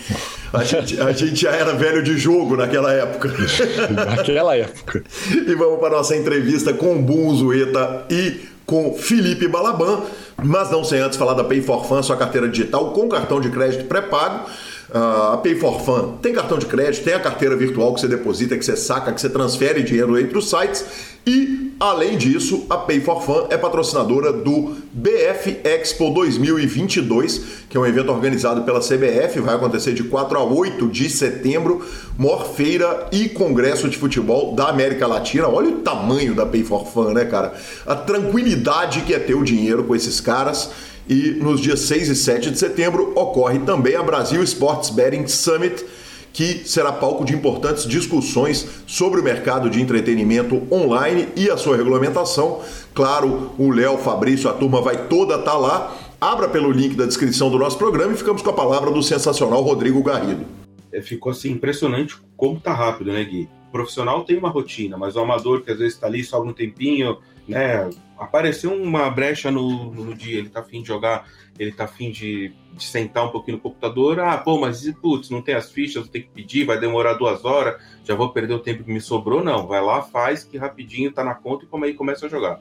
A 0.52 0.64
gente, 0.64 1.00
a 1.00 1.12
gente 1.12 1.36
já 1.36 1.52
era 1.52 1.74
velho 1.74 2.02
de 2.02 2.18
jogo 2.18 2.58
naquela 2.58 2.92
época. 2.92 3.32
naquela 3.94 4.56
época. 4.56 5.04
E 5.32 5.56
vamos 5.56 5.80
para 5.80 5.90
a 5.90 5.98
nossa 5.98 6.16
entrevista 6.16 6.74
com 6.74 7.02
Bum 7.02 7.36
Zueta 7.36 8.06
e 8.10 8.42
com 8.66 8.96
Felipe 8.96 9.48
Balaban. 9.48 10.02
Mas 10.44 10.72
não 10.72 10.84
sem 10.84 11.00
antes 11.00 11.18
falar 11.18 11.36
da 11.36 11.44
Pay 11.44 11.62
for 11.62 11.86
Fun, 11.86 12.02
sua 12.02 12.18
carteira 12.18 12.50
digital 12.50 12.92
com 12.92 13.08
cartão 13.08 13.40
de 13.40 13.50
crédito 13.50 13.86
pré-pago. 13.86 14.50
Uh, 14.94 15.34
a 15.34 15.38
Pay 15.38 15.56
for 15.56 15.82
Fun 15.82 16.18
tem 16.22 16.34
cartão 16.34 16.60
de 16.60 16.68
crédito, 16.68 17.04
tem 17.04 17.16
a 17.16 17.20
carteira 17.20 17.56
virtual 17.56 17.96
que 17.96 18.02
você 18.02 18.08
deposita, 18.08 18.56
que 18.56 18.64
você 18.64 18.78
saca, 18.78 19.12
que 19.12 19.20
você 19.20 19.28
transfere 19.28 19.82
dinheiro 19.82 20.20
entre 20.20 20.38
os 20.38 20.48
sites 20.48 20.86
e, 21.26 21.72
além 21.80 22.18
disso, 22.18 22.66
a 22.70 22.76
Pay 22.76 23.00
for 23.00 23.22
Fun 23.24 23.48
é 23.50 23.58
patrocinadora 23.58 24.34
do 24.34 24.76
BF 24.92 25.62
Expo 25.64 26.10
2022, 26.10 27.42
que 27.70 27.78
é 27.78 27.80
um 27.80 27.86
evento 27.86 28.12
organizado 28.12 28.64
pela 28.64 28.82
CBF, 28.82 29.40
vai 29.40 29.56
acontecer 29.56 29.94
de 29.94 30.04
4 30.04 30.38
a 30.38 30.44
8 30.44 30.88
de 30.90 31.10
setembro, 31.10 31.82
maior 32.18 32.54
feira 32.54 33.08
e 33.12 33.30
congresso 33.30 33.88
de 33.88 33.98
futebol 33.98 34.54
da 34.54 34.68
América 34.68 35.08
Latina. 35.08 35.48
Olha 35.48 35.70
o 35.70 35.80
tamanho 35.80 36.36
da 36.36 36.46
Pay 36.46 36.66
for 36.66 36.86
Fun, 36.86 37.14
né, 37.14 37.24
cara? 37.24 37.54
A 37.86 37.96
tranquilidade 37.96 39.02
que 39.02 39.14
é 39.14 39.20
ter 39.20 39.34
o 39.34 39.44
dinheiro 39.44 39.86
com 39.86 39.96
esses 39.96 40.20
caras. 40.20 40.72
E 41.08 41.32
nos 41.32 41.60
dias 41.60 41.82
6 41.82 42.10
e 42.10 42.16
7 42.16 42.52
de 42.52 42.60
setembro 42.60 43.12
ocorre 43.16 43.60
também 43.60 43.96
a 43.96 44.04
Brasil 44.04 44.42
Sports 44.44 44.90
Betting 44.90 45.28
Summit 45.28 45.86
que 46.34 46.68
será 46.68 46.92
palco 46.92 47.24
de 47.24 47.34
importantes 47.34 47.88
discussões 47.88 48.68
sobre 48.88 49.22
o 49.22 49.24
mercado 49.24 49.70
de 49.70 49.80
entretenimento 49.80 50.64
online 50.72 51.30
e 51.36 51.50
a 51.50 51.56
sua 51.56 51.78
regulamentação. 51.78 52.60
Claro, 52.94 53.52
o 53.58 53.70
Léo, 53.70 54.00
Fabrício, 54.00 54.50
a 54.50 54.54
turma 54.54 54.82
vai 54.82 55.08
toda 55.08 55.36
estar 55.36 55.52
tá 55.52 55.58
lá. 55.58 55.96
Abra 56.20 56.50
pelo 56.50 56.72
link 56.72 56.96
da 56.96 57.06
descrição 57.06 57.52
do 57.52 57.60
nosso 57.60 57.78
programa 57.78 58.14
e 58.14 58.18
ficamos 58.18 58.42
com 58.42 58.50
a 58.50 58.54
palavra 58.54 58.90
do 58.90 59.04
sensacional 59.04 59.62
Rodrigo 59.62 60.02
Garrido. 60.02 60.46
É, 60.92 61.02
ficou 61.02 61.32
assim 61.32 61.52
impressionante 61.52 62.18
como 62.36 62.60
tá 62.60 62.74
rápido, 62.74 63.12
né, 63.12 63.24
Gui? 63.24 63.48
O 63.70 63.72
profissional 63.72 64.24
tem 64.24 64.38
uma 64.38 64.50
rotina, 64.50 64.98
mas 64.98 65.16
o 65.16 65.20
amador 65.20 65.62
que 65.62 65.72
às 65.72 65.78
vezes 65.78 65.94
está 65.94 66.08
ali 66.08 66.24
só 66.24 66.42
um 66.42 66.54
tempinho, 66.54 67.18
né? 67.48 67.90
Apareceu 68.18 68.74
uma 68.74 69.10
brecha 69.10 69.52
no, 69.52 69.92
no 69.92 70.14
dia, 70.14 70.40
ele 70.40 70.50
tá 70.50 70.62
afim 70.62 70.82
de 70.82 70.88
jogar, 70.88 71.28
ele 71.60 71.72
tá 71.72 71.86
afim 71.86 72.12
de, 72.12 72.54
de 72.74 72.84
sentar 72.84 73.26
um 73.26 73.30
pouquinho 73.30 73.58
no 73.58 73.64
computador. 73.64 74.20
Ah, 74.20 74.38
pô, 74.38 74.60
mas 74.60 74.90
putz, 75.02 75.30
não 75.30 75.42
tem 75.42 75.56
as 75.56 75.72
fichas, 75.72 76.08
ter 76.08 76.22
que 76.22 76.30
pedir, 76.30 76.66
vai 76.66 76.80
demorar 76.80 77.14
duas 77.14 77.44
horas, 77.44 77.82
já 78.04 78.16
vou 78.16 78.30
perder 78.30 78.54
o 78.54 78.60
tempo 78.60 78.84
que 78.84 78.92
me 78.92 79.02
sobrou. 79.02 79.44
Não, 79.44 79.68
vai 79.68 79.82
lá, 79.82 80.02
faz, 80.02 80.44
que 80.44 80.58
rapidinho 80.58 81.12
tá 81.12 81.24
na 81.24 81.36
conta 81.36 81.66
e 81.66 81.68
como 81.68 81.86
aí 81.86 81.94
começa 81.94 82.26
a 82.26 82.30
jogar. 82.30 82.60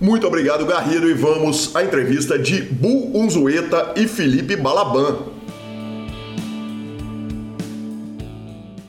Muito 0.00 0.26
obrigado, 0.26 0.66
Garrido, 0.66 1.08
e 1.08 1.14
vamos 1.14 1.74
à 1.74 1.84
entrevista 1.84 2.38
de 2.38 2.62
Bu 2.62 3.16
Unzueta 3.16 3.94
e 3.96 4.06
Felipe 4.06 4.56
Balaban. 4.56 5.45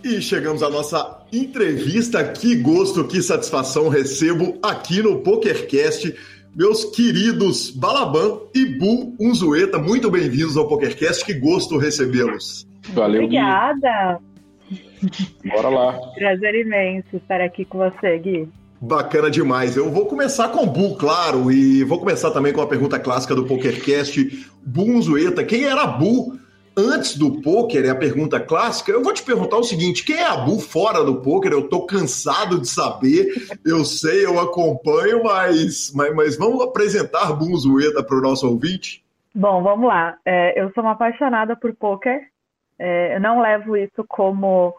E 0.07 0.21
chegamos 0.21 0.63
à 0.63 0.69
nossa 0.69 1.19
entrevista. 1.33 2.23
Que 2.23 2.55
gosto, 2.55 3.03
que 3.03 3.21
satisfação 3.21 3.89
recebo 3.89 4.57
aqui 4.63 5.03
no 5.03 5.19
PokerCast. 5.19 6.15
Meus 6.55 6.85
queridos 6.85 7.71
Balaban 7.71 8.39
e 8.55 8.65
Bu 8.77 9.13
Unzueta, 9.19 9.77
muito 9.77 10.09
bem-vindos 10.09 10.55
ao 10.55 10.65
PokerCast. 10.65 11.25
Que 11.25 11.33
gosto 11.33 11.77
recebê-los. 11.77 12.65
Valeu, 12.93 13.25
Obrigada. 13.25 14.21
Gui. 14.71 15.51
Bora 15.53 15.67
lá. 15.67 15.99
Prazer 16.15 16.55
imenso 16.55 17.17
estar 17.17 17.41
aqui 17.41 17.65
com 17.65 17.79
você, 17.79 18.17
Gui. 18.17 18.47
Bacana 18.79 19.29
demais. 19.29 19.75
Eu 19.75 19.91
vou 19.91 20.05
começar 20.05 20.47
com 20.47 20.63
o 20.63 20.67
Bu, 20.67 20.95
claro, 20.95 21.51
e 21.51 21.83
vou 21.83 21.99
começar 21.99 22.31
também 22.31 22.53
com 22.53 22.61
a 22.61 22.67
pergunta 22.67 22.97
clássica 22.97 23.35
do 23.35 23.43
PokerCast. 23.43 24.47
Bu 24.65 24.83
Unzueta, 24.83 25.43
quem 25.43 25.65
era 25.65 25.85
Bu 25.85 26.39
antes 26.77 27.17
do 27.17 27.41
poker, 27.41 27.83
é 27.85 27.89
a 27.89 27.95
pergunta 27.95 28.39
clássica. 28.39 28.91
Eu 28.91 29.03
vou 29.03 29.13
te 29.13 29.23
perguntar 29.23 29.57
o 29.57 29.63
seguinte: 29.63 30.05
quem 30.05 30.17
é 30.17 30.27
a 30.27 30.37
Bu 30.37 30.59
fora 30.59 31.03
do 31.03 31.21
poker? 31.21 31.51
Eu 31.51 31.67
tô 31.67 31.85
cansado 31.85 32.61
de 32.61 32.69
saber, 32.69 33.33
eu 33.65 33.83
sei, 33.83 34.25
eu 34.25 34.39
acompanho, 34.39 35.23
mas, 35.23 35.91
mas, 35.95 36.13
mas 36.15 36.37
vamos 36.37 36.61
apresentar 36.61 37.33
Bu 37.33 37.57
Zueda 37.57 38.03
para 38.03 38.17
o 38.17 38.21
nosso 38.21 38.47
ouvinte? 38.47 39.03
Bom, 39.33 39.63
vamos 39.63 39.87
lá. 39.87 40.17
É, 40.23 40.59
eu 40.61 40.71
sou 40.73 40.83
uma 40.83 40.93
apaixonada 40.93 41.55
por 41.55 41.73
poker. 41.75 42.27
É, 42.79 43.15
eu 43.15 43.19
não 43.19 43.41
levo 43.41 43.75
isso 43.75 44.05
como 44.07 44.73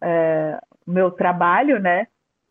é, 0.00 0.58
meu 0.86 1.10
trabalho, 1.10 1.78
né? 1.78 2.06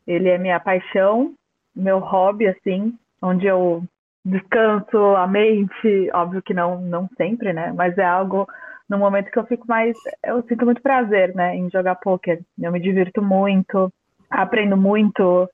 Ele 0.08 0.30
é 0.30 0.38
minha 0.38 0.60
paixão, 0.60 1.34
meu 1.76 2.00
hobby, 2.00 2.48
assim, 2.48 2.94
onde 3.22 3.46
eu 3.46 3.84
descanso 4.24 4.98
a 5.16 5.28
mente, 5.28 6.10
óbvio 6.14 6.42
que 6.42 6.54
não, 6.54 6.82
não 6.82 7.10
sempre, 7.18 7.54
né? 7.54 7.74
Mas 7.76 7.98
é 7.98 8.06
algo 8.06 8.48
no 8.92 9.00
momento 9.00 9.32
que 9.32 9.40
eu 9.40 9.46
fico 9.46 9.66
mais. 9.68 9.96
Eu 10.24 10.44
sinto 10.44 10.66
muito 10.66 10.82
prazer, 10.82 11.34
né, 11.34 11.56
em 11.56 11.70
jogar 11.70 11.96
poker. 11.96 12.42
Eu 12.62 12.74
me 12.74 12.80
divirto 12.80 13.22
muito, 13.22 13.92
aprendo 14.30 14.76
muito, 14.76 15.50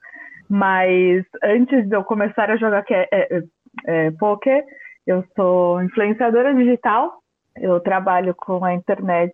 mas 0.50 1.24
antes 1.44 1.88
de 1.88 1.96
eu 1.96 2.04
começar 2.04 2.50
a 2.50 2.58
jogar 2.58 2.84
é, 2.90 3.08
é, 3.12 3.44
é, 3.86 4.12
poker, 4.12 4.66
eu 5.06 5.24
sou 5.36 5.82
influenciadora 5.84 6.54
digital, 6.56 7.20
eu 7.58 7.80
trabalho 7.80 8.34
com 8.34 8.66
a 8.66 8.74
internet. 8.74 9.32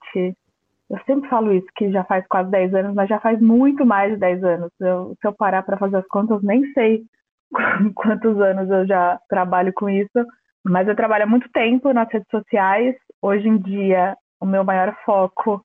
Eu 0.90 1.00
sempre 1.06 1.30
falo 1.30 1.54
isso, 1.54 1.68
que 1.74 1.90
já 1.90 2.04
faz 2.04 2.28
quase 2.28 2.52
10 2.52 2.76
anos, 2.76 2.94
mas 2.94 3.08
já 3.08 3.22
faz 3.22 3.40
muito 3.40 3.86
mais 3.86 4.12
de 4.12 4.20
10 4.20 4.44
anos. 4.44 4.72
Eu, 4.82 5.16
se 5.20 5.26
eu 5.26 5.34
parar 5.34 5.64
para 5.64 5.78
fazer 5.78 5.96
as 5.96 6.08
contas, 6.08 6.44
nem 6.44 6.66
sei 6.74 7.04
quantos 7.96 8.40
anos 8.42 8.70
eu 8.70 8.86
já 8.86 9.18
trabalho 9.30 9.72
com 9.74 9.90
isso, 9.90 10.28
Mas 10.66 10.88
eu 10.90 10.96
trabalho 10.96 11.24
há 11.24 11.28
muito 11.28 11.50
tempo 11.54 11.94
nas 11.94 12.12
redes 12.12 12.30
sociais. 12.30 12.96
Hoje 13.26 13.48
em 13.48 13.58
dia, 13.58 14.18
o 14.42 14.46
meu 14.46 14.66
maior 14.66 14.94
foco 15.06 15.64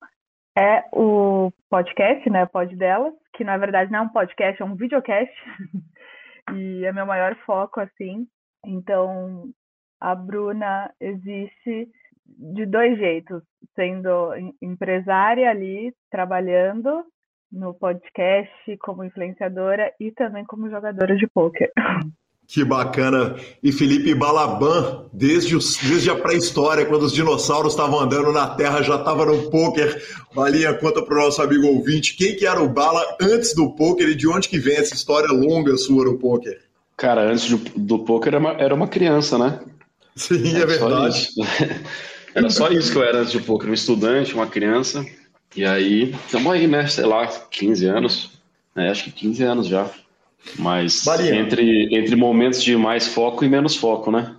é 0.56 0.84
o 0.92 1.50
podcast, 1.68 2.30
né? 2.30 2.46
Pod 2.46 2.72
delas, 2.76 3.12
que 3.34 3.42
na 3.42 3.56
verdade 3.56 3.90
não 3.90 3.98
é 3.98 4.02
um 4.02 4.08
podcast, 4.10 4.62
é 4.62 4.64
um 4.64 4.76
videocast. 4.76 5.34
e 6.54 6.84
é 6.84 6.92
meu 6.92 7.04
maior 7.04 7.34
foco, 7.44 7.80
assim. 7.80 8.28
Então, 8.64 9.50
a 10.00 10.14
Bruna 10.14 10.94
existe 11.00 11.88
de 12.24 12.64
dois 12.64 12.96
jeitos, 12.96 13.42
sendo 13.74 14.34
empresária 14.62 15.50
ali, 15.50 15.92
trabalhando 16.12 17.04
no 17.50 17.74
podcast 17.74 18.76
como 18.76 19.02
influenciadora 19.02 19.92
e 19.98 20.12
também 20.12 20.44
como 20.44 20.70
jogadora 20.70 21.16
de 21.16 21.26
pôquer. 21.26 21.72
Que 22.48 22.64
bacana. 22.64 23.36
E 23.62 23.70
Felipe 23.70 24.14
Balaban, 24.14 25.04
desde, 25.12 25.54
os, 25.54 25.76
desde 25.76 26.08
a 26.08 26.14
pré-história, 26.14 26.86
quando 26.86 27.02
os 27.02 27.12
dinossauros 27.12 27.74
estavam 27.74 28.00
andando 28.00 28.32
na 28.32 28.48
Terra, 28.48 28.80
já 28.80 28.96
estava 28.96 29.26
no 29.26 29.50
pôquer. 29.50 30.02
Balinha, 30.34 30.72
conta 30.72 31.02
para 31.02 31.14
o 31.14 31.24
nosso 31.24 31.42
amigo 31.42 31.66
ouvinte, 31.66 32.16
quem 32.16 32.34
que 32.34 32.46
era 32.46 32.62
o 32.62 32.68
Bala 32.68 33.04
antes 33.20 33.54
do 33.54 33.70
pôquer 33.72 34.08
e 34.08 34.14
de 34.14 34.26
onde 34.26 34.48
que 34.48 34.58
vem 34.58 34.78
essa 34.78 34.94
história 34.94 35.28
longa 35.28 35.76
sua 35.76 36.06
no 36.06 36.16
pôquer? 36.16 36.62
Cara, 36.96 37.30
antes 37.30 37.50
do, 37.50 37.58
do 37.76 37.98
pôquer 37.98 38.32
era 38.32 38.38
uma, 38.38 38.52
era 38.52 38.74
uma 38.74 38.88
criança, 38.88 39.36
né? 39.36 39.60
Sim, 40.16 40.56
é, 40.56 40.62
é 40.62 40.66
verdade. 40.66 41.28
Só 41.30 41.42
era 42.34 42.48
só 42.48 42.68
isso 42.70 42.92
que 42.92 42.96
eu 42.96 43.04
era 43.04 43.18
antes 43.18 43.34
do 43.34 43.42
pôquer, 43.42 43.68
um 43.68 43.74
estudante, 43.74 44.32
uma 44.32 44.46
criança. 44.46 45.04
E 45.54 45.66
aí, 45.66 46.14
estamos 46.24 46.50
aí, 46.50 46.66
né? 46.66 46.86
Sei 46.86 47.04
lá, 47.04 47.26
15 47.26 47.84
anos. 47.84 48.30
É, 48.74 48.88
acho 48.88 49.04
que 49.04 49.10
15 49.10 49.42
anos 49.42 49.66
já. 49.66 49.90
Mas 50.56 51.06
entre, 51.06 51.94
entre 51.94 52.16
momentos 52.16 52.62
de 52.62 52.76
mais 52.76 53.08
foco 53.08 53.44
e 53.44 53.48
menos 53.48 53.76
foco, 53.76 54.10
né? 54.10 54.34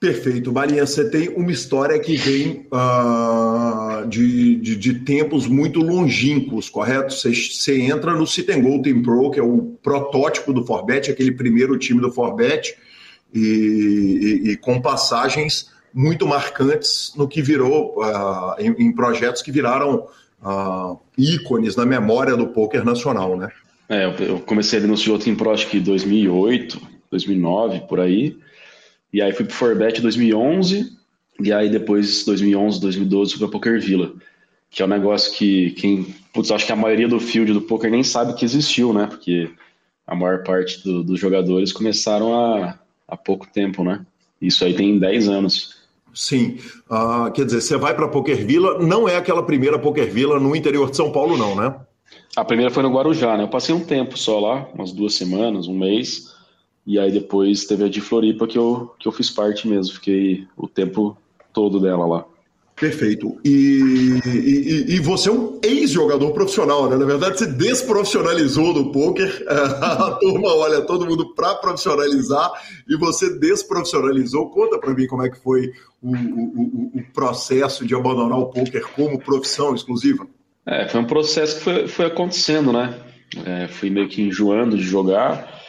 Perfeito. 0.00 0.52
Barinha, 0.52 0.86
você 0.86 1.10
tem 1.10 1.28
uma 1.30 1.50
história 1.50 1.98
que 1.98 2.16
vem 2.16 2.66
uh, 2.72 4.06
de, 4.06 4.54
de, 4.56 4.76
de, 4.76 4.94
tempos 5.00 5.48
muito 5.48 5.80
longínquos, 5.80 6.70
correto? 6.70 7.12
Você, 7.12 7.34
você 7.34 7.80
entra 7.80 8.14
no 8.14 8.24
Citengol 8.24 8.80
Team 8.80 9.02
Pro, 9.02 9.30
que 9.32 9.40
é 9.40 9.42
o 9.42 9.76
protótipo 9.82 10.52
do 10.52 10.64
Forbet, 10.64 11.10
aquele 11.10 11.32
primeiro 11.32 11.76
time 11.76 12.00
do 12.00 12.12
Forbet, 12.12 12.76
e, 13.34 13.40
e, 14.44 14.50
e 14.50 14.56
com 14.56 14.80
passagens 14.80 15.72
muito 15.92 16.28
marcantes 16.28 17.12
no 17.16 17.26
que 17.26 17.42
virou, 17.42 17.98
uh, 17.98 18.54
em, 18.60 18.70
em, 18.78 18.92
projetos 18.92 19.42
que 19.42 19.50
viraram 19.50 20.06
uh, 20.40 20.96
ícones 21.16 21.74
na 21.74 21.84
memória 21.84 22.36
do 22.36 22.46
poker 22.48 22.84
nacional, 22.84 23.36
né? 23.36 23.50
É, 23.88 24.04
eu 24.28 24.40
comecei 24.40 24.78
ali 24.78 24.86
no 24.86 24.96
CEO 24.96 25.18
Team 25.18 25.34
Pro 25.34 25.50
acho 25.50 25.68
que 25.68 25.80
2008, 25.80 26.80
2009, 27.10 27.80
por 27.88 28.00
aí. 28.00 28.36
E 29.12 29.22
aí 29.22 29.32
fui 29.32 29.46
pro 29.46 29.54
Forbet 29.54 30.02
2011, 30.02 30.92
e 31.40 31.52
aí 31.52 31.70
depois 31.70 32.24
2011, 32.24 32.80
2012 32.80 33.32
fui 33.32 33.40
pra 33.40 33.48
Poker 33.48 33.80
Villa, 33.80 34.12
que 34.70 34.82
é 34.82 34.84
um 34.84 34.88
negócio 34.88 35.32
que 35.32 35.70
quem, 35.70 36.14
putz, 36.32 36.50
acho 36.50 36.66
que 36.66 36.72
a 36.72 36.76
maioria 36.76 37.08
do 37.08 37.18
field 37.18 37.52
do 37.54 37.62
poker 37.62 37.90
nem 37.90 38.04
sabe 38.04 38.34
que 38.34 38.44
existiu, 38.44 38.92
né? 38.92 39.06
Porque 39.06 39.50
a 40.06 40.14
maior 40.14 40.42
parte 40.42 40.84
do, 40.84 41.02
dos 41.02 41.18
jogadores 41.18 41.72
começaram 41.72 42.38
há, 42.38 42.78
há 43.06 43.16
pouco 43.16 43.46
tempo, 43.46 43.82
né? 43.82 44.04
Isso 44.40 44.64
aí 44.64 44.74
tem 44.74 44.98
10 44.98 45.28
anos. 45.28 45.78
Sim, 46.14 46.58
uh, 46.90 47.30
quer 47.32 47.46
dizer, 47.46 47.60
você 47.60 47.76
vai 47.76 47.94
para 47.94 48.08
Poker 48.08 48.44
Villa, 48.44 48.78
não 48.78 49.08
é 49.08 49.16
aquela 49.16 49.42
primeira 49.42 49.78
Poker 49.78 50.10
Villa 50.12 50.38
no 50.38 50.54
interior 50.54 50.90
de 50.90 50.96
São 50.96 51.12
Paulo, 51.12 51.36
não, 51.36 51.54
né? 51.54 51.74
A 52.36 52.44
primeira 52.44 52.70
foi 52.70 52.82
no 52.82 52.92
Guarujá, 52.92 53.36
né? 53.36 53.44
Eu 53.44 53.48
passei 53.48 53.74
um 53.74 53.84
tempo 53.84 54.18
só 54.18 54.38
lá, 54.38 54.68
umas 54.74 54.92
duas 54.92 55.14
semanas, 55.14 55.66
um 55.66 55.76
mês. 55.76 56.34
E 56.86 56.98
aí 56.98 57.10
depois 57.10 57.66
teve 57.66 57.84
a 57.84 57.88
de 57.88 58.00
Floripa 58.00 58.46
que 58.46 58.56
eu, 58.56 58.94
que 58.98 59.06
eu 59.08 59.12
fiz 59.12 59.30
parte 59.30 59.66
mesmo. 59.66 59.94
Fiquei 59.94 60.46
o 60.56 60.68
tempo 60.68 61.16
todo 61.52 61.80
dela 61.80 62.06
lá. 62.06 62.24
Perfeito. 62.76 63.36
E, 63.44 64.20
e, 64.24 64.94
e, 64.94 65.00
você 65.00 65.28
é 65.28 65.32
um 65.32 65.58
ex-jogador 65.62 66.30
profissional, 66.32 66.88
né? 66.88 66.96
Na 66.96 67.04
verdade, 67.04 67.38
você 67.38 67.46
desprofissionalizou 67.46 68.72
do 68.72 68.92
poker. 68.92 69.44
A 69.48 70.12
turma 70.12 70.54
olha 70.54 70.80
todo 70.82 71.04
mundo 71.04 71.34
para 71.34 71.56
profissionalizar 71.56 72.52
e 72.88 72.96
você 72.96 73.36
desprofissionalizou. 73.36 74.48
Conta 74.50 74.78
para 74.78 74.94
mim 74.94 75.08
como 75.08 75.24
é 75.24 75.28
que 75.28 75.40
foi 75.40 75.72
o, 76.00 76.14
o, 76.14 76.90
o 76.94 77.02
processo 77.12 77.84
de 77.84 77.96
abandonar 77.96 78.38
o 78.38 78.46
poker 78.46 78.86
como 78.94 79.18
profissão 79.18 79.74
exclusiva. 79.74 80.24
É, 80.70 80.86
foi 80.86 81.00
um 81.00 81.06
processo 81.06 81.56
que 81.56 81.64
foi, 81.64 81.88
foi 81.88 82.06
acontecendo, 82.06 82.70
né? 82.70 82.94
É, 83.46 83.68
fui 83.68 83.88
meio 83.88 84.06
que 84.06 84.20
enjoando 84.20 84.76
de 84.76 84.82
jogar, 84.82 85.62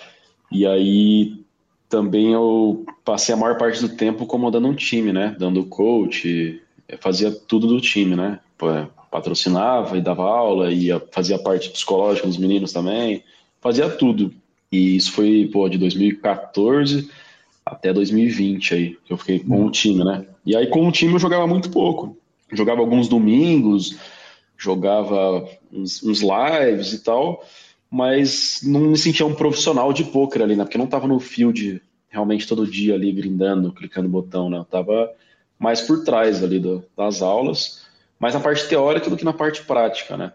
e 0.51 0.67
aí 0.67 1.41
também 1.87 2.33
eu 2.33 2.85
passei 3.05 3.33
a 3.33 3.37
maior 3.37 3.57
parte 3.57 3.79
do 3.79 3.95
tempo 3.95 4.25
comandando 4.25 4.67
um 4.67 4.75
time, 4.75 5.13
né? 5.13 5.33
Dando 5.39 5.65
coach, 5.65 6.61
fazia 6.99 7.31
tudo 7.31 7.65
do 7.65 7.79
time, 7.79 8.13
né? 8.13 8.41
Patrocinava 9.09 9.97
e 9.97 10.01
dava 10.01 10.23
aula, 10.23 10.69
e 10.69 10.89
fazia 11.11 11.39
parte 11.39 11.69
psicológica 11.69 12.27
dos 12.27 12.37
meninos 12.37 12.73
também, 12.73 13.23
fazia 13.61 13.89
tudo. 13.89 14.33
E 14.69 14.97
isso 14.97 15.13
foi, 15.13 15.49
pô, 15.51 15.69
de 15.69 15.77
2014 15.77 17.09
até 17.65 17.93
2020 17.93 18.73
aí, 18.73 18.97
que 19.05 19.13
eu 19.13 19.17
fiquei 19.17 19.39
com 19.39 19.65
o 19.65 19.71
time, 19.71 20.03
né? 20.03 20.25
E 20.45 20.57
aí 20.57 20.67
com 20.67 20.85
o 20.85 20.91
time 20.91 21.13
eu 21.13 21.19
jogava 21.19 21.47
muito 21.47 21.69
pouco. 21.69 22.17
Jogava 22.51 22.81
alguns 22.81 23.07
domingos, 23.07 23.97
jogava 24.59 25.47
uns, 25.71 26.03
uns, 26.03 26.21
lives 26.21 26.93
e 26.93 26.99
tal, 26.99 27.43
mas 27.89 28.59
não 28.63 28.81
me 28.81 28.97
sentia 28.97 29.25
um 29.25 29.33
profissional 29.33 29.93
de 29.93 30.03
poker 30.03 30.41
ali, 30.41 30.55
né? 30.55 30.65
Porque 30.65 30.77
não 30.77 30.85
tava 30.85 31.07
no 31.07 31.19
field 31.19 31.81
realmente 32.09 32.47
todo 32.47 32.69
dia 32.69 32.93
ali 32.93 33.11
grindando, 33.11 33.71
clicando 33.71 34.09
botão, 34.09 34.49
né? 34.49 34.57
Eu 34.57 34.65
tava 34.65 35.11
mais 35.57 35.81
por 35.81 36.03
trás 36.03 36.43
ali 36.43 36.59
do, 36.59 36.83
das 36.95 37.21
aulas, 37.21 37.85
mais 38.19 38.33
na 38.33 38.39
parte 38.41 38.67
teórica 38.67 39.09
do 39.09 39.15
que 39.15 39.25
na 39.25 39.33
parte 39.33 39.63
prática, 39.63 40.17
né? 40.17 40.33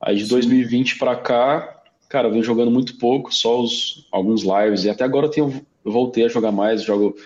Aí 0.00 0.16
de 0.16 0.26
2020 0.26 0.98
para 0.98 1.14
cá, 1.16 1.82
cara, 2.08 2.28
eu 2.28 2.32
venho 2.32 2.44
jogando 2.44 2.70
muito 2.70 2.96
pouco, 2.96 3.34
só 3.34 3.60
os, 3.60 4.06
alguns 4.10 4.42
lives, 4.42 4.84
e 4.84 4.90
até 4.90 5.04
agora 5.04 5.26
eu, 5.26 5.30
tenho, 5.30 5.66
eu 5.84 5.92
voltei 5.92 6.24
a 6.24 6.28
jogar 6.28 6.52
mais, 6.52 6.82
jogo 6.82 7.16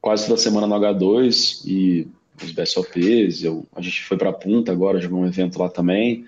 quase 0.00 0.26
toda 0.26 0.40
semana 0.40 0.66
no 0.66 0.74
H2 0.74 1.66
e 1.66 2.08
os 2.44 2.52
BSOPs, 2.52 3.42
eu, 3.42 3.66
a 3.74 3.80
gente 3.80 4.02
foi 4.02 4.16
para 4.16 4.32
Punta 4.32 4.72
agora, 4.72 5.00
jogou 5.00 5.20
um 5.20 5.26
evento 5.26 5.58
lá 5.58 5.68
também, 5.68 6.24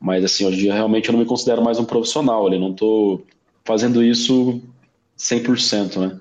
mas 0.00 0.24
assim, 0.24 0.44
hoje 0.44 0.56
em 0.56 0.60
dia 0.60 0.74
realmente 0.74 1.08
eu 1.08 1.12
não 1.12 1.20
me 1.20 1.26
considero 1.26 1.62
mais 1.62 1.78
um 1.78 1.84
profissional, 1.84 2.52
eu 2.52 2.60
não 2.60 2.72
estou 2.72 3.24
fazendo 3.64 4.02
isso 4.02 4.62
100%, 5.18 5.96
né? 5.98 6.20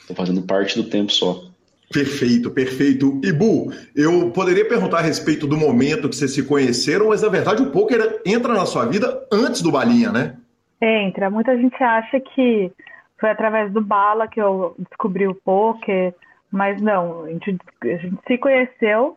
Estou 0.00 0.16
fazendo 0.16 0.42
parte 0.42 0.76
do 0.76 0.88
tempo 0.88 1.12
só. 1.12 1.44
Perfeito, 1.92 2.50
perfeito. 2.50 3.20
Ibu, 3.22 3.72
eu 3.94 4.30
poderia 4.30 4.66
perguntar 4.66 4.98
a 4.98 5.02
respeito 5.02 5.46
do 5.46 5.56
momento 5.56 6.08
que 6.08 6.16
vocês 6.16 6.32
se 6.32 6.42
conheceram, 6.42 7.08
mas 7.08 7.22
na 7.22 7.28
verdade 7.28 7.62
o 7.62 7.70
poker 7.70 8.20
entra 8.24 8.54
na 8.54 8.64
sua 8.64 8.86
vida 8.86 9.26
antes 9.30 9.60
do 9.60 9.70
Balinha, 9.70 10.10
né? 10.10 10.36
Entra. 10.80 11.30
Muita 11.30 11.56
gente 11.56 11.80
acha 11.82 12.18
que 12.18 12.72
foi 13.20 13.30
através 13.30 13.72
do 13.72 13.80
Bala 13.80 14.26
que 14.26 14.40
eu 14.40 14.74
descobri 14.78 15.28
o 15.28 15.34
poker, 15.34 16.14
mas 16.52 16.80
não, 16.82 17.24
a 17.24 17.30
gente, 17.30 17.56
a 17.82 17.96
gente 17.96 18.18
se 18.26 18.36
conheceu 18.36 19.16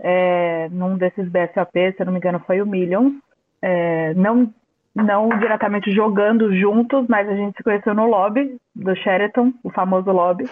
é, 0.00 0.68
num 0.70 0.98
desses 0.98 1.28
BSAP, 1.28 1.72
se 1.72 2.00
eu 2.00 2.06
não 2.06 2.12
me 2.12 2.18
engano, 2.18 2.40
foi 2.40 2.60
o 2.60 2.66
Millions. 2.66 3.14
É, 3.62 4.12
não, 4.14 4.52
não 4.94 5.28
diretamente 5.38 5.92
jogando 5.92 6.54
juntos, 6.54 7.06
mas 7.08 7.28
a 7.28 7.36
gente 7.36 7.56
se 7.56 7.62
conheceu 7.62 7.94
no 7.94 8.06
lobby 8.06 8.58
do 8.74 8.94
Sheraton, 8.96 9.52
o 9.62 9.70
famoso 9.70 10.10
lobby. 10.10 10.44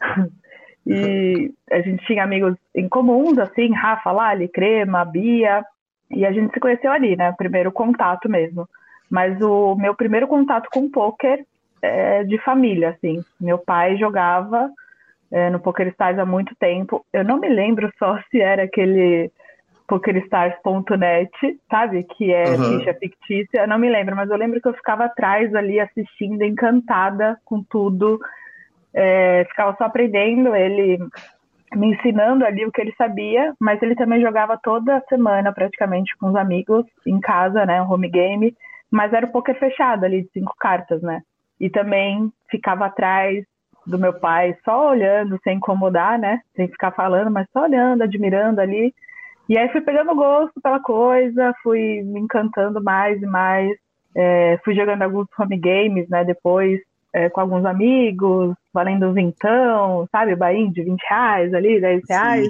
e 0.84 1.52
a 1.70 1.80
gente 1.80 2.04
tinha 2.06 2.24
amigos 2.24 2.56
em 2.74 2.88
comuns, 2.88 3.38
assim, 3.38 3.72
Rafa, 3.72 4.10
Lali, 4.10 4.48
Crema, 4.48 5.04
Bia, 5.04 5.64
e 6.10 6.26
a 6.26 6.32
gente 6.32 6.52
se 6.52 6.58
conheceu 6.58 6.90
ali, 6.90 7.16
né? 7.16 7.32
Primeiro 7.38 7.70
contato 7.70 8.28
mesmo. 8.28 8.68
Mas 9.08 9.40
o 9.40 9.76
meu 9.76 9.94
primeiro 9.94 10.26
contato 10.26 10.68
com 10.72 10.90
poker 10.90 11.44
é 11.80 12.24
de 12.24 12.36
família, 12.38 12.90
assim. 12.90 13.22
Meu 13.40 13.58
pai 13.58 13.96
jogava 13.96 14.70
é, 15.30 15.50
no 15.50 15.60
PokerStars 15.60 16.18
há 16.18 16.24
muito 16.24 16.54
tempo. 16.56 17.04
Eu 17.12 17.24
não 17.24 17.38
me 17.38 17.48
lembro 17.48 17.90
só 17.98 18.18
se 18.30 18.40
era 18.40 18.64
aquele 18.64 19.30
PokerStars.net, 19.86 21.30
sabe? 21.70 22.04
Que 22.04 22.32
é 22.32 22.50
uhum. 22.50 22.78
ficha 22.78 22.94
fictícia. 22.94 23.62
Eu 23.62 23.68
não 23.68 23.78
me 23.78 23.88
lembro, 23.88 24.14
mas 24.14 24.30
eu 24.30 24.36
lembro 24.36 24.60
que 24.60 24.68
eu 24.68 24.74
ficava 24.74 25.06
atrás 25.06 25.54
ali 25.54 25.80
assistindo, 25.80 26.42
encantada 26.42 27.38
com 27.44 27.62
tudo. 27.62 28.18
É, 28.92 29.46
ficava 29.48 29.74
só 29.76 29.84
aprendendo, 29.84 30.54
ele 30.54 30.98
me 31.74 31.92
ensinando 31.92 32.44
ali 32.44 32.64
o 32.64 32.72
que 32.72 32.80
ele 32.80 32.94
sabia, 32.96 33.54
mas 33.60 33.80
ele 33.82 33.94
também 33.94 34.20
jogava 34.20 34.58
toda 34.62 35.04
semana 35.08 35.52
praticamente 35.52 36.16
com 36.16 36.28
os 36.28 36.36
amigos 36.36 36.84
em 37.06 37.20
casa, 37.20 37.66
né? 37.66 37.82
Um 37.82 37.90
home 37.90 38.08
game. 38.08 38.54
Mas 38.90 39.12
era 39.12 39.26
o 39.26 39.30
poker 39.30 39.58
fechado 39.58 40.04
ali, 40.04 40.22
de 40.22 40.30
cinco 40.32 40.54
cartas, 40.58 41.02
né? 41.02 41.22
E 41.60 41.68
também 41.68 42.32
ficava 42.50 42.86
atrás, 42.86 43.44
do 43.88 43.98
meu 43.98 44.12
pai, 44.12 44.56
só 44.64 44.90
olhando, 44.90 45.40
sem 45.42 45.56
incomodar, 45.56 46.18
né? 46.18 46.40
Sem 46.54 46.68
ficar 46.68 46.90
falando, 46.92 47.30
mas 47.30 47.46
só 47.52 47.62
olhando, 47.62 48.02
admirando 48.02 48.60
ali. 48.60 48.94
E 49.48 49.56
aí 49.56 49.68
fui 49.70 49.80
pegando 49.80 50.14
gosto 50.14 50.60
pela 50.60 50.78
coisa, 50.78 51.54
fui 51.62 52.02
me 52.02 52.20
encantando 52.20 52.82
mais 52.82 53.20
e 53.22 53.26
mais. 53.26 53.76
É, 54.14 54.58
fui 54.64 54.74
jogando 54.74 55.02
alguns 55.02 55.26
home 55.38 55.56
games, 55.56 56.08
né? 56.08 56.24
Depois 56.24 56.80
é, 57.14 57.30
com 57.30 57.40
alguns 57.40 57.64
amigos, 57.64 58.54
valendo 58.72 59.12
vintão, 59.12 60.06
sabe? 60.12 60.36
Bainho 60.36 60.72
de 60.72 60.82
20 60.82 61.00
reais 61.08 61.54
ali, 61.54 61.80
10 61.80 62.02
reais. 62.08 62.46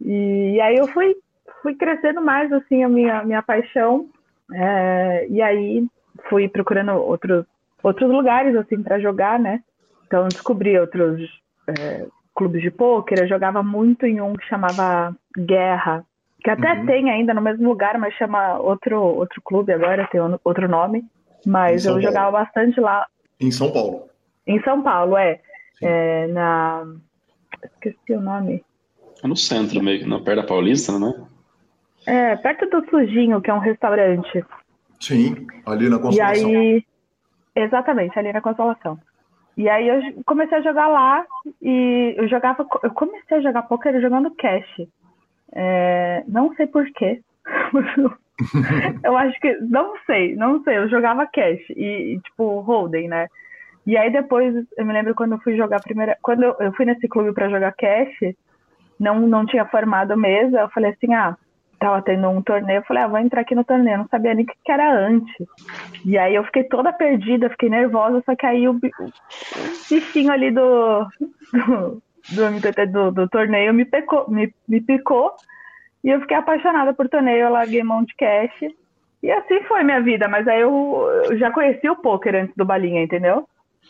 E, 0.00 0.54
e, 0.54 0.60
aí 0.60 0.76
eu 0.76 0.86
fui, 0.88 1.14
fui 1.62 1.74
crescendo 1.74 2.22
mais, 2.22 2.52
assim, 2.52 2.84
a 2.84 2.88
minha, 2.88 3.24
minha 3.24 3.42
paixão. 3.42 4.06
É, 4.52 5.26
e 5.28 5.42
aí 5.42 5.84
fui 6.28 6.48
procurando 6.48 6.92
outros, 6.92 7.44
outros 7.82 8.10
lugares, 8.10 8.54
assim, 8.56 8.82
para 8.82 9.00
jogar, 9.00 9.38
né? 9.38 9.60
Então 10.10 10.26
descobri 10.26 10.76
outros 10.76 11.20
é, 11.68 12.04
clubes 12.34 12.60
de 12.60 12.70
pôquer. 12.72 13.20
Eu 13.20 13.28
jogava 13.28 13.62
muito 13.62 14.04
em 14.04 14.20
um 14.20 14.34
que 14.34 14.44
chamava 14.48 15.14
Guerra, 15.38 16.04
que 16.42 16.50
até 16.50 16.72
uhum. 16.72 16.84
tem 16.84 17.08
ainda 17.08 17.32
no 17.32 17.40
mesmo 17.40 17.68
lugar, 17.68 17.96
mas 17.96 18.12
chama 18.14 18.58
outro, 18.58 19.00
outro 19.00 19.40
clube 19.40 19.72
agora, 19.72 20.08
tem 20.10 20.20
outro 20.42 20.68
nome. 20.68 21.04
Mas 21.46 21.86
eu 21.86 21.92
Paulo. 21.92 22.02
jogava 22.02 22.30
bastante 22.32 22.80
lá. 22.80 23.06
Em 23.38 23.52
São 23.52 23.70
Paulo. 23.70 24.08
Em 24.44 24.60
São 24.62 24.82
Paulo, 24.82 25.16
é. 25.16 25.40
é 25.80 26.26
na. 26.26 26.84
Esqueci 27.62 28.12
o 28.12 28.20
nome. 28.20 28.64
É 29.22 29.28
no 29.28 29.36
centro, 29.36 29.80
meio 29.80 30.08
na 30.08 30.18
perto 30.18 30.40
da 30.40 30.46
Paulista, 30.46 30.98
né? 30.98 31.14
É, 32.04 32.34
perto 32.34 32.68
do 32.68 32.84
Sujinho, 32.90 33.40
que 33.40 33.48
é 33.48 33.54
um 33.54 33.60
restaurante. 33.60 34.44
Sim, 34.98 35.46
ali 35.64 35.88
na 35.88 36.00
Consolação. 36.00 36.50
E 36.50 36.56
aí, 36.56 36.84
exatamente, 37.54 38.18
ali 38.18 38.32
na 38.32 38.40
Consolação. 38.40 38.98
E 39.56 39.68
aí 39.68 39.88
eu 39.88 40.22
comecei 40.24 40.58
a 40.58 40.62
jogar 40.62 40.88
lá 40.88 41.24
e 41.60 42.14
eu 42.16 42.28
jogava, 42.28 42.66
eu 42.82 42.90
comecei 42.90 43.38
a 43.38 43.40
jogar 43.40 43.62
poker 43.62 44.00
jogando 44.00 44.30
cash. 44.36 44.86
É, 45.52 46.22
não 46.28 46.54
sei 46.54 46.66
porquê. 46.66 47.20
eu 49.04 49.16
acho 49.16 49.40
que. 49.40 49.54
Não 49.60 49.94
sei, 50.06 50.36
não 50.36 50.62
sei. 50.62 50.78
Eu 50.78 50.88
jogava 50.88 51.26
cash 51.26 51.60
e, 51.70 52.14
e, 52.14 52.20
tipo, 52.20 52.60
holding, 52.60 53.08
né? 53.08 53.28
E 53.86 53.96
aí 53.96 54.10
depois, 54.10 54.54
eu 54.76 54.86
me 54.86 54.92
lembro 54.92 55.14
quando 55.14 55.32
eu 55.32 55.40
fui 55.40 55.56
jogar 55.56 55.78
a 55.78 55.82
primeira. 55.82 56.16
Quando 56.22 56.42
eu, 56.42 56.56
eu 56.60 56.72
fui 56.74 56.84
nesse 56.84 57.08
clube 57.08 57.32
para 57.32 57.48
jogar 57.48 57.72
cash, 57.72 58.34
não, 58.98 59.20
não 59.20 59.46
tinha 59.46 59.64
formado 59.66 60.16
mesa, 60.16 60.60
eu 60.60 60.68
falei 60.68 60.90
assim, 60.90 61.12
ah, 61.14 61.36
tava 61.80 62.02
tendo 62.02 62.28
um 62.28 62.42
torneio, 62.42 62.78
eu 62.78 62.84
falei, 62.84 63.02
ah, 63.02 63.08
vou 63.08 63.18
entrar 63.18 63.40
aqui 63.40 63.54
no 63.54 63.64
torneio, 63.64 63.94
eu 63.94 63.98
não 63.98 64.08
sabia 64.08 64.34
nem 64.34 64.44
o 64.44 64.46
que, 64.46 64.54
que 64.64 64.70
era 64.70 64.94
antes. 64.94 65.34
E 66.04 66.16
aí 66.18 66.34
eu 66.34 66.44
fiquei 66.44 66.64
toda 66.64 66.92
perdida, 66.92 67.50
fiquei 67.50 67.70
nervosa, 67.70 68.22
só 68.24 68.36
que 68.36 68.46
aí 68.46 68.68
o, 68.68 68.78
bichinho 69.90 70.30
ali 70.30 70.50
do, 70.50 71.06
do, 71.52 72.02
do 72.30 72.86
do, 72.92 73.10
do 73.10 73.28
torneio 73.28 73.72
me, 73.72 73.84
pecou, 73.84 74.30
me, 74.30 74.54
me 74.68 74.80
picou 74.80 75.34
e 76.04 76.10
eu 76.10 76.20
fiquei 76.20 76.36
apaixonada 76.36 76.94
por 76.94 77.08
torneio, 77.08 77.46
eu 77.46 77.50
larguei 77.50 77.82
mão 77.82 78.04
de 78.04 78.14
cash. 78.14 78.72
E 79.22 79.30
assim 79.30 79.62
foi 79.64 79.82
minha 79.82 80.00
vida, 80.00 80.28
mas 80.28 80.46
aí 80.48 80.60
eu, 80.60 81.08
eu 81.24 81.38
já 81.38 81.50
conheci 81.50 81.88
o 81.88 81.96
poker 81.96 82.34
antes 82.34 82.54
do 82.56 82.64
balinha, 82.64 83.02
entendeu? 83.02 83.46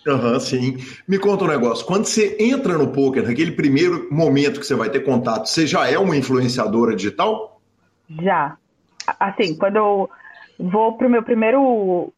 Aham, 0.07 0.33
uhum, 0.33 0.41
sim. 0.41 0.77
Me 1.07 1.19
conta 1.19 1.45
um 1.45 1.49
negócio. 1.49 1.87
Quando 1.87 2.07
você 2.07 2.37
entra 2.41 2.77
no 2.77 2.89
poker, 2.89 3.23
naquele 3.23 3.53
primeiro 3.53 4.09
momento 4.11 4.59
que 4.59 4.67
você 4.67 4.75
vai 4.75 4.91
ter 4.91 5.01
contato, 5.01 5.47
você 5.47 5.67
já 5.67 5.89
é 5.89 5.99
uma 5.99 6.17
influenciadora 6.17 6.97
digital? 6.97 7.60
Já. 8.23 8.57
Assim, 9.19 9.57
quando 9.57 9.77
eu 9.77 10.11
vou 10.59 10.97
pro 10.97 11.11
meu 11.11 11.23
primeiro 11.23 12.13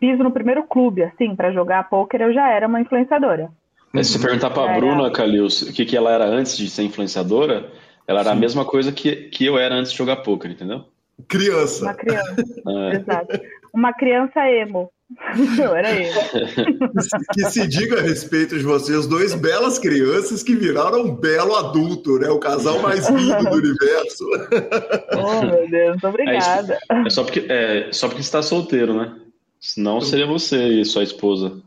piso 0.00 0.22
no 0.22 0.30
primeiro 0.30 0.64
clube, 0.64 1.02
assim, 1.02 1.34
para 1.34 1.52
jogar 1.52 1.88
poker, 1.88 2.20
eu 2.22 2.32
já 2.32 2.50
era 2.50 2.66
uma 2.66 2.80
influenciadora. 2.80 3.50
Mas 3.92 4.08
se 4.08 4.18
perguntar 4.20 4.50
para 4.50 4.74
a 4.74 4.76
Bruna, 4.76 5.10
Calils, 5.10 5.62
o 5.62 5.72
que, 5.72 5.84
que 5.84 5.96
ela 5.96 6.12
era 6.12 6.26
antes 6.26 6.56
de 6.56 6.68
ser 6.68 6.82
influenciadora, 6.82 7.70
ela 8.06 8.20
era 8.20 8.30
Sim. 8.30 8.36
a 8.36 8.40
mesma 8.40 8.64
coisa 8.64 8.92
que, 8.92 9.28
que 9.28 9.46
eu 9.46 9.58
era 9.58 9.74
antes 9.74 9.92
de 9.92 9.98
jogar 9.98 10.16
poker, 10.16 10.50
entendeu? 10.50 10.84
Criança. 11.26 11.84
Uma 11.84 11.94
criança. 11.94 12.36
É. 12.68 12.96
Exato. 12.96 13.40
Uma 13.72 13.92
criança 13.92 14.48
emo. 14.48 14.90
Eu 15.58 15.74
era. 15.74 15.88
Que 17.32 17.44
se 17.50 17.66
diga 17.66 17.98
a 17.98 18.02
respeito 18.02 18.58
de 18.58 18.64
vocês, 18.64 19.06
dois 19.06 19.34
belas 19.34 19.78
crianças 19.78 20.42
que 20.42 20.54
viraram 20.54 21.02
um 21.02 21.14
belo 21.14 21.56
adulto, 21.56 22.18
né? 22.18 22.28
O 22.28 22.38
casal 22.38 22.80
mais 22.80 23.08
lindo 23.08 23.44
do 23.44 23.56
universo. 23.56 24.24
Oh, 25.20 25.42
meu 25.42 25.68
Deus, 25.68 25.90
muito 25.90 26.08
obrigada. 26.08 26.78
É, 26.90 27.06
é 27.06 27.10
só 27.10 27.24
porque, 27.24 27.46
é, 27.48 27.88
só 27.92 28.08
porque 28.08 28.22
você 28.22 28.28
está 28.28 28.42
solteiro, 28.42 28.94
né? 28.94 29.16
Senão 29.60 30.00
seria 30.00 30.26
você 30.26 30.80
e 30.80 30.84
sua 30.84 31.02
esposa. 31.02 31.60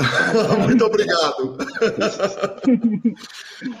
Muito 0.64 0.84
obrigado. 0.84 1.58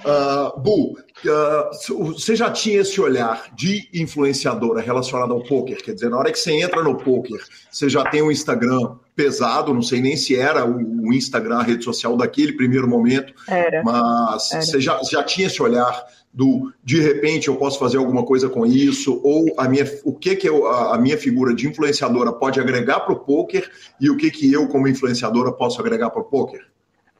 uh, 0.04 0.60
Bu, 0.60 0.98
uh, 1.28 2.12
você 2.12 2.34
já 2.34 2.50
tinha 2.50 2.80
esse 2.80 3.00
olhar 3.00 3.48
de 3.54 3.88
influenciadora 3.92 4.80
relacionado 4.80 5.32
ao 5.32 5.42
poker? 5.42 5.82
Quer 5.82 5.94
dizer, 5.94 6.08
na 6.08 6.18
hora 6.18 6.32
que 6.32 6.38
você 6.38 6.52
entra 6.52 6.82
no 6.82 6.96
poker, 6.96 7.40
você 7.70 7.88
já 7.88 8.04
tem 8.04 8.22
um 8.22 8.30
Instagram 8.30 8.96
pesado, 9.14 9.74
não 9.74 9.82
sei 9.82 10.00
nem 10.00 10.16
se 10.16 10.34
era 10.34 10.64
o, 10.64 11.12
Instagram, 11.12 11.58
a 11.58 11.62
rede 11.62 11.84
social 11.84 12.16
daquele 12.16 12.52
primeiro 12.52 12.88
momento, 12.88 13.34
era. 13.46 13.82
mas 13.82 14.50
era. 14.52 14.62
você 14.62 14.80
já, 14.80 15.00
já 15.02 15.22
tinha 15.22 15.46
esse 15.48 15.62
olhar 15.62 16.06
do 16.32 16.72
de 16.84 17.00
repente 17.00 17.48
eu 17.48 17.56
posso 17.56 17.78
fazer 17.78 17.96
alguma 17.96 18.24
coisa 18.24 18.48
com 18.48 18.64
isso 18.64 19.20
ou 19.24 19.52
a 19.58 19.68
minha 19.68 19.84
o 20.04 20.14
que 20.14 20.36
que 20.36 20.48
eu, 20.48 20.66
a, 20.68 20.94
a 20.94 20.98
minha 20.98 21.18
figura 21.18 21.52
de 21.52 21.66
influenciadora 21.66 22.32
pode 22.32 22.60
agregar 22.60 23.00
para 23.00 23.12
o 23.12 23.18
poker 23.18 23.68
e 24.00 24.08
o 24.08 24.16
que 24.16 24.30
que 24.30 24.52
eu 24.52 24.68
como 24.68 24.86
influenciadora 24.86 25.50
posso 25.50 25.80
agregar 25.80 26.08
para 26.10 26.22
o 26.22 26.24
poker 26.24 26.69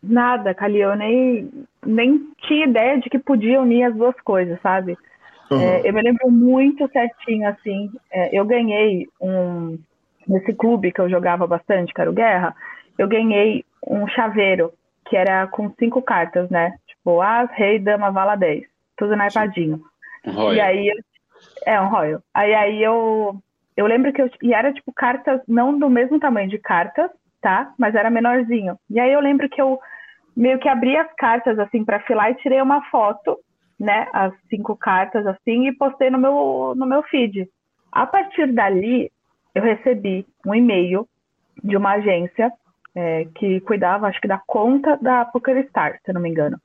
nada 0.03 0.55
Cali 0.55 0.81
eu 0.81 0.95
nem 0.97 1.51
nem 1.85 2.29
tinha 2.47 2.67
ideia 2.67 2.99
de 2.99 3.09
que 3.09 3.19
podia 3.19 3.61
unir 3.61 3.85
as 3.85 3.95
duas 3.95 4.15
coisas 4.21 4.61
sabe 4.61 4.97
uhum. 5.51 5.61
é, 5.61 5.89
eu 5.89 5.93
me 5.93 6.03
lembro 6.03 6.31
muito 6.31 6.91
certinho 6.91 7.49
assim 7.49 7.91
é, 8.11 8.39
eu 8.39 8.45
ganhei 8.45 9.07
um 9.21 9.79
nesse 10.27 10.53
clube 10.53 10.93
que 10.93 11.01
eu 11.01 11.11
jogava 11.11 11.47
bastante 11.47 11.93
que 11.93 12.01
era 12.01 12.11
o 12.11 12.15
Guerra 12.15 12.55
eu 12.99 13.09
ganhei 13.09 13.65
um 13.87 14.07
chaveiro 14.09 14.73
que 15.07 15.17
era 15.17 15.47
com 15.47 15.71
cinco 15.79 16.01
cartas 16.03 16.49
né 16.51 16.75
tipo 16.87 17.21
as 17.21 17.51
rei 17.53 17.79
dama 17.79 18.11
vala 18.11 18.37
10 18.37 18.71
tudo 19.01 19.17
naipadinho. 19.17 19.81
Um 20.27 20.53
e 20.53 20.61
aí, 20.61 20.93
é 21.65 21.81
um 21.81 21.89
Royal. 21.89 22.23
Aí, 22.35 22.55
aí 22.55 22.83
eu, 22.83 23.35
eu 23.75 23.87
lembro 23.87 24.13
que 24.13 24.21
eu, 24.21 24.31
e 24.43 24.53
era 24.53 24.73
tipo 24.73 24.93
cartas, 24.93 25.41
não 25.49 25.77
do 25.77 25.89
mesmo 25.89 26.21
tamanho 26.21 26.51
de 26.51 26.59
cartas, 26.59 27.11
tá? 27.41 27.73
Mas 27.79 27.95
era 27.95 28.11
menorzinho. 28.11 28.77
E 28.89 28.99
aí 28.99 29.13
eu 29.13 29.21
lembro 29.21 29.49
que 29.49 29.61
eu 29.61 29.79
meio 30.37 30.59
que 30.59 30.69
abri 30.69 30.97
as 30.97 31.13
cartas 31.15 31.59
assim 31.59 31.85
para 31.85 32.01
filar 32.01 32.31
e 32.31 32.37
tirei 32.37 32.61
uma 32.61 32.83
foto, 32.91 33.39
né? 33.79 34.09
As 34.13 34.33
cinco 34.49 34.77
cartas 34.77 35.27
assim 35.27 35.67
e 35.67 35.73
postei 35.73 36.11
no 36.11 36.19
meu, 36.19 36.75
no 36.77 36.87
meu 36.87 37.03
feed. 37.05 37.49
A 37.91 38.07
partir 38.07 38.53
dali, 38.53 39.11
eu 39.55 39.63
recebi 39.63 40.27
um 40.47 40.55
e-mail 40.55 41.07
de 41.63 41.77
uma 41.77 41.93
agência 41.93 42.53
é, 42.95 43.27
que 43.35 43.61
cuidava, 43.61 44.07
acho 44.07 44.21
que 44.21 44.29
da 44.29 44.41
conta 44.47 44.97
da 44.97 45.25
PokerStar, 45.25 45.99
se 46.05 46.13
não 46.13 46.21
me 46.21 46.31
engano. 46.31 46.59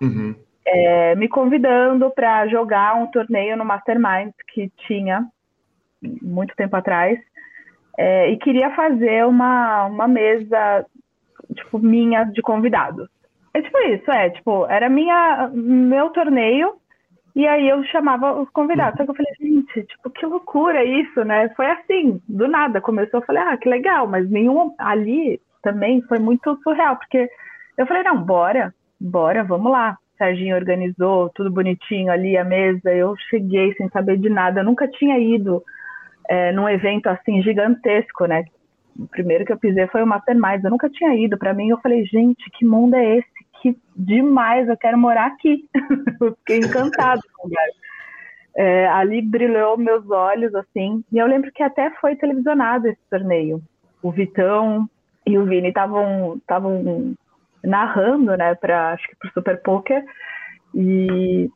Uhum 0.00 0.34
é, 0.68 1.14
me 1.14 1.28
convidando 1.28 2.10
para 2.10 2.46
jogar 2.48 2.94
um 2.94 3.06
torneio 3.06 3.56
no 3.56 3.64
Mastermind 3.64 4.32
que 4.52 4.70
tinha 4.86 5.26
muito 6.22 6.54
tempo 6.54 6.76
atrás 6.76 7.18
é, 7.98 8.30
e 8.30 8.38
queria 8.38 8.70
fazer 8.70 9.26
uma, 9.26 9.86
uma 9.86 10.06
mesa 10.06 10.86
tipo 11.54 11.80
minha 11.80 12.22
de 12.22 12.40
convidados. 12.40 13.08
É 13.52 13.60
tipo 13.60 13.76
isso, 13.88 14.10
é 14.10 14.30
tipo 14.30 14.66
era 14.66 14.88
minha 14.88 15.50
meu 15.52 16.10
torneio 16.10 16.74
e 17.34 17.46
aí 17.46 17.68
eu 17.68 17.84
chamava 17.84 18.40
os 18.40 18.48
convidados. 18.50 18.96
Só 18.96 19.04
que 19.04 19.10
eu 19.10 19.14
falei, 19.14 19.32
gente, 19.40 19.84
tipo, 19.84 20.10
que 20.10 20.26
loucura 20.26 20.84
isso, 20.84 21.24
né? 21.24 21.48
Foi 21.50 21.66
assim, 21.66 22.20
do 22.28 22.48
nada. 22.48 22.80
Começou, 22.80 23.20
eu 23.20 23.26
falei, 23.26 23.42
ah, 23.42 23.56
que 23.56 23.68
legal, 23.68 24.08
mas 24.08 24.28
nenhum 24.28 24.74
ali 24.78 25.40
também 25.62 26.02
foi 26.02 26.18
muito 26.18 26.58
surreal, 26.64 26.96
porque 26.96 27.28
eu 27.76 27.86
falei, 27.86 28.02
não, 28.02 28.20
bora, 28.20 28.74
bora, 29.00 29.44
vamos 29.44 29.70
lá. 29.70 29.96
Serginho 30.16 30.56
organizou 30.56 31.30
tudo 31.32 31.48
bonitinho 31.48 32.10
ali, 32.10 32.36
a 32.36 32.42
mesa. 32.42 32.92
Eu 32.92 33.14
cheguei 33.30 33.72
sem 33.74 33.88
saber 33.90 34.18
de 34.18 34.28
nada. 34.28 34.60
Eu 34.60 34.64
nunca 34.64 34.88
tinha 34.88 35.16
ido 35.16 35.62
é, 36.28 36.52
num 36.52 36.68
evento 36.68 37.06
assim 37.08 37.42
gigantesco, 37.42 38.26
né? 38.26 38.44
O 38.98 39.06
primeiro 39.06 39.44
que 39.44 39.52
eu 39.52 39.58
pisei 39.58 39.86
foi 39.86 40.02
o 40.02 40.06
Mastermind. 40.06 40.62
Eu 40.62 40.70
nunca 40.70 40.90
tinha 40.90 41.14
ido. 41.14 41.38
Para 41.38 41.54
mim, 41.54 41.70
eu 41.70 41.78
falei, 41.80 42.04
gente, 42.04 42.50
que 42.50 42.64
mundo 42.64 42.94
é 42.94 43.18
esse? 43.18 43.28
Que 43.62 43.76
demais, 43.96 44.68
eu 44.68 44.76
quero 44.76 44.98
morar 44.98 45.26
aqui. 45.26 45.68
eu 46.20 46.34
fiquei 46.36 46.58
encantada 46.58 47.20
com 47.34 47.46
o 47.46 47.48
lugar. 47.48 47.64
É, 48.56 48.88
ali 48.88 49.22
brilhou 49.22 49.78
meus 49.78 50.08
olhos, 50.10 50.54
assim. 50.54 51.02
E 51.12 51.18
eu 51.18 51.26
lembro 51.26 51.52
que 51.52 51.62
até 51.62 51.90
foi 52.00 52.16
televisionado 52.16 52.88
esse 52.88 53.00
torneio. 53.08 53.62
O 54.02 54.10
Vitão 54.10 54.88
e 55.24 55.38
o 55.38 55.44
Vini 55.44 55.68
estavam 55.68 56.40
narrando, 57.62 58.36
né, 58.36 58.54
para 58.54 58.92
acho 58.92 59.06
que 59.08 59.16
pro 59.16 59.30
Super 59.32 59.62
Poker. 59.62 60.04
E 60.74 61.48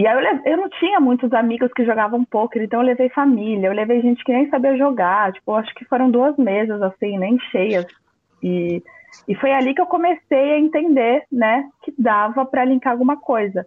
e 0.00 0.06
aí 0.06 0.16
eu, 0.16 0.52
eu, 0.52 0.56
não 0.56 0.70
tinha 0.70 0.98
muitos 0.98 1.30
amigos 1.34 1.70
que 1.74 1.84
jogavam 1.84 2.24
poker, 2.24 2.62
então 2.62 2.80
eu 2.80 2.86
levei 2.86 3.10
família, 3.10 3.66
eu 3.66 3.72
levei 3.74 4.00
gente 4.00 4.24
que 4.24 4.32
nem 4.32 4.48
sabia 4.48 4.74
jogar, 4.74 5.30
tipo, 5.30 5.52
acho 5.52 5.74
que 5.74 5.84
foram 5.84 6.10
duas 6.10 6.34
mesas 6.38 6.80
assim, 6.80 7.18
nem 7.18 7.38
cheias. 7.50 7.84
E, 8.42 8.82
e 9.28 9.34
foi 9.34 9.52
ali 9.52 9.74
que 9.74 9.80
eu 9.82 9.84
comecei 9.86 10.54
a 10.54 10.58
entender, 10.58 11.24
né, 11.30 11.68
que 11.82 11.92
dava 11.98 12.46
para 12.46 12.64
linkar 12.64 12.92
alguma 12.92 13.18
coisa. 13.18 13.66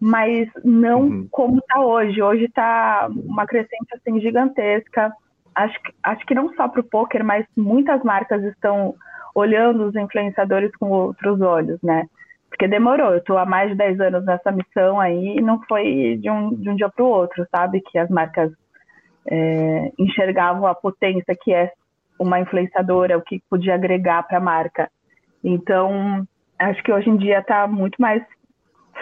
Mas 0.00 0.48
não 0.64 1.00
uhum. 1.00 1.28
como 1.32 1.58
está 1.58 1.80
hoje. 1.80 2.22
Hoje 2.22 2.44
está 2.44 3.08
uma 3.10 3.44
crescente 3.44 3.92
assim 3.92 4.20
gigantesca. 4.20 5.12
Acho 5.52 5.82
que, 5.82 5.92
acho 6.00 6.26
que 6.26 6.34
não 6.34 6.54
só 6.54 6.68
para 6.68 6.80
o 6.80 6.84
poker, 6.84 7.24
mas 7.24 7.44
muitas 7.56 8.04
marcas 8.04 8.44
estão 8.44 8.94
olhando 9.34 9.88
os 9.88 9.96
influenciadores 9.96 10.70
com 10.76 10.90
outros 10.90 11.40
olhos, 11.40 11.82
né? 11.82 12.06
Porque 12.56 12.68
demorou, 12.68 13.12
eu 13.12 13.18
estou 13.18 13.36
há 13.36 13.44
mais 13.44 13.68
de 13.68 13.76
10 13.76 14.00
anos 14.00 14.24
nessa 14.24 14.50
missão 14.50 14.98
aí 14.98 15.36
e 15.36 15.42
não 15.42 15.60
foi 15.68 16.16
de 16.16 16.30
um, 16.30 16.54
de 16.54 16.70
um 16.70 16.74
dia 16.74 16.88
para 16.88 17.04
o 17.04 17.08
outro, 17.08 17.46
sabe? 17.54 17.82
Que 17.82 17.98
as 17.98 18.08
marcas 18.08 18.50
é, 19.30 19.92
enxergavam 19.98 20.66
a 20.66 20.74
potência 20.74 21.36
que 21.38 21.52
é 21.52 21.70
uma 22.18 22.40
influenciadora, 22.40 23.18
o 23.18 23.20
que 23.20 23.42
podia 23.50 23.74
agregar 23.74 24.22
para 24.22 24.38
a 24.38 24.40
marca. 24.40 24.90
Então, 25.44 26.26
acho 26.58 26.82
que 26.82 26.90
hoje 26.90 27.10
em 27.10 27.18
dia 27.18 27.40
está 27.40 27.66
muito 27.66 28.00
mais 28.00 28.24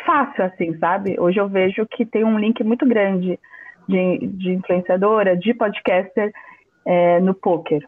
fácil, 0.04 0.46
assim, 0.46 0.76
sabe? 0.78 1.14
Hoje 1.20 1.38
eu 1.38 1.48
vejo 1.48 1.86
que 1.86 2.04
tem 2.04 2.24
um 2.24 2.40
link 2.40 2.64
muito 2.64 2.84
grande 2.84 3.38
de, 3.88 4.18
de 4.18 4.50
influenciadora, 4.50 5.36
de 5.36 5.54
podcaster 5.54 6.32
é, 6.84 7.20
no 7.20 7.34
poker. 7.34 7.86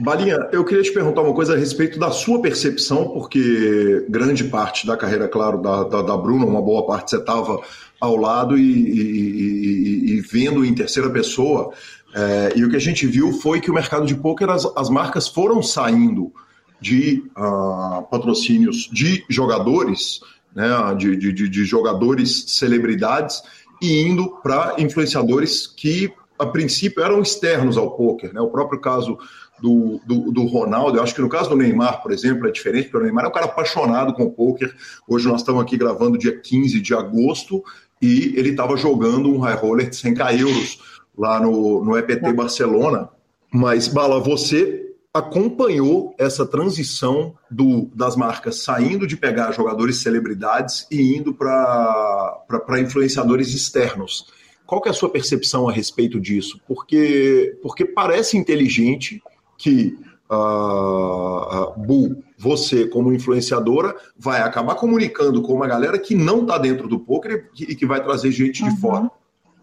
Balinha, 0.00 0.48
eu 0.50 0.64
queria 0.64 0.82
te 0.82 0.92
perguntar 0.92 1.20
uma 1.20 1.34
coisa 1.34 1.52
a 1.52 1.58
respeito 1.58 1.98
da 1.98 2.10
sua 2.10 2.40
percepção, 2.40 3.10
porque 3.10 4.06
grande 4.08 4.44
parte 4.44 4.86
da 4.86 4.96
carreira, 4.96 5.28
claro, 5.28 5.60
da, 5.60 5.84
da, 5.84 6.00
da 6.00 6.16
Bruna, 6.16 6.46
uma 6.46 6.62
boa 6.62 6.86
parte 6.86 7.10
você 7.10 7.18
estava 7.18 7.60
ao 8.00 8.16
lado 8.16 8.56
e, 8.56 8.62
e, 8.62 9.00
e, 9.00 10.12
e, 10.12 10.20
vendo 10.22 10.64
em 10.64 10.74
terceira 10.74 11.10
pessoa. 11.10 11.70
É, 12.14 12.54
e 12.56 12.64
o 12.64 12.70
que 12.70 12.76
a 12.76 12.80
gente 12.80 13.06
viu 13.06 13.30
foi 13.30 13.60
que 13.60 13.70
o 13.70 13.74
mercado 13.74 14.06
de 14.06 14.14
pôquer, 14.14 14.48
as, 14.48 14.64
as 14.74 14.88
marcas 14.88 15.28
foram 15.28 15.62
saindo 15.62 16.32
de 16.80 17.22
uh, 17.36 18.02
patrocínios 18.10 18.88
de 18.90 19.22
jogadores, 19.28 20.20
né, 20.56 20.66
de, 20.96 21.14
de, 21.14 21.46
de 21.46 21.64
jogadores 21.66 22.46
celebridades, 22.48 23.42
e 23.82 24.00
indo 24.00 24.30
para 24.42 24.76
influenciadores 24.78 25.66
que, 25.66 26.10
a 26.38 26.46
princípio, 26.46 27.04
eram 27.04 27.20
externos 27.20 27.76
ao 27.76 27.90
poker. 27.90 28.32
Né? 28.32 28.40
O 28.40 28.48
próprio 28.48 28.80
caso 28.80 29.18
do, 29.60 30.00
do, 30.06 30.32
do, 30.32 30.44
Ronaldo. 30.44 30.98
Eu 30.98 31.02
acho 31.02 31.14
que 31.14 31.20
no 31.20 31.28
caso 31.28 31.50
do 31.50 31.56
Neymar, 31.56 32.02
por 32.02 32.12
exemplo, 32.12 32.48
é 32.48 32.50
diferente, 32.50 32.84
porque 32.84 32.98
o 32.98 33.02
Neymar 33.02 33.24
é 33.24 33.28
um 33.28 33.32
cara 33.32 33.46
apaixonado 33.46 34.12
com 34.12 34.24
o 34.24 34.30
poker. 34.30 34.74
Hoje 35.08 35.28
nós 35.28 35.40
estamos 35.40 35.62
aqui 35.62 35.76
gravando 35.76 36.18
dia 36.18 36.38
15 36.38 36.80
de 36.80 36.94
agosto 36.94 37.62
e 38.00 38.34
ele 38.36 38.50
estava 38.50 38.76
jogando 38.76 39.30
um 39.30 39.38
high 39.38 39.56
roller 39.56 39.88
de 39.88 39.96
100k 39.96 40.40
euros 40.40 40.80
lá 41.16 41.40
no, 41.40 41.84
no 41.84 41.96
EPT 41.96 42.32
Barcelona. 42.32 43.08
Mas, 43.52 43.88
Bala, 43.88 44.20
você 44.20 44.90
acompanhou 45.12 46.14
essa 46.18 46.46
transição 46.46 47.34
do, 47.50 47.90
das 47.94 48.14
marcas 48.14 48.62
saindo 48.62 49.06
de 49.06 49.16
pegar 49.16 49.52
jogadores 49.52 49.96
celebridades 49.96 50.86
e 50.90 51.16
indo 51.16 51.34
para 51.34 52.80
influenciadores 52.80 53.52
externos. 53.52 54.26
Qual 54.64 54.80
que 54.80 54.88
é 54.88 54.92
a 54.92 54.94
sua 54.94 55.10
percepção 55.10 55.68
a 55.68 55.72
respeito 55.72 56.20
disso? 56.20 56.60
Porque, 56.66 57.58
porque 57.60 57.84
parece 57.84 58.36
inteligente 58.36 59.20
que 59.60 59.98
uh, 60.30 61.74
uh, 61.74 61.74
Bu, 61.76 62.24
você 62.38 62.88
como 62.88 63.12
influenciadora, 63.12 63.94
vai 64.16 64.40
acabar 64.40 64.74
comunicando 64.74 65.42
com 65.42 65.52
uma 65.52 65.66
galera 65.66 65.98
que 65.98 66.14
não 66.14 66.40
está 66.40 66.56
dentro 66.56 66.88
do 66.88 66.98
poker 66.98 67.50
e 67.58 67.74
que 67.74 67.84
vai 67.84 68.02
trazer 68.02 68.32
gente 68.32 68.62
uhum. 68.62 68.68
de 68.70 68.80
fora. 68.80 69.10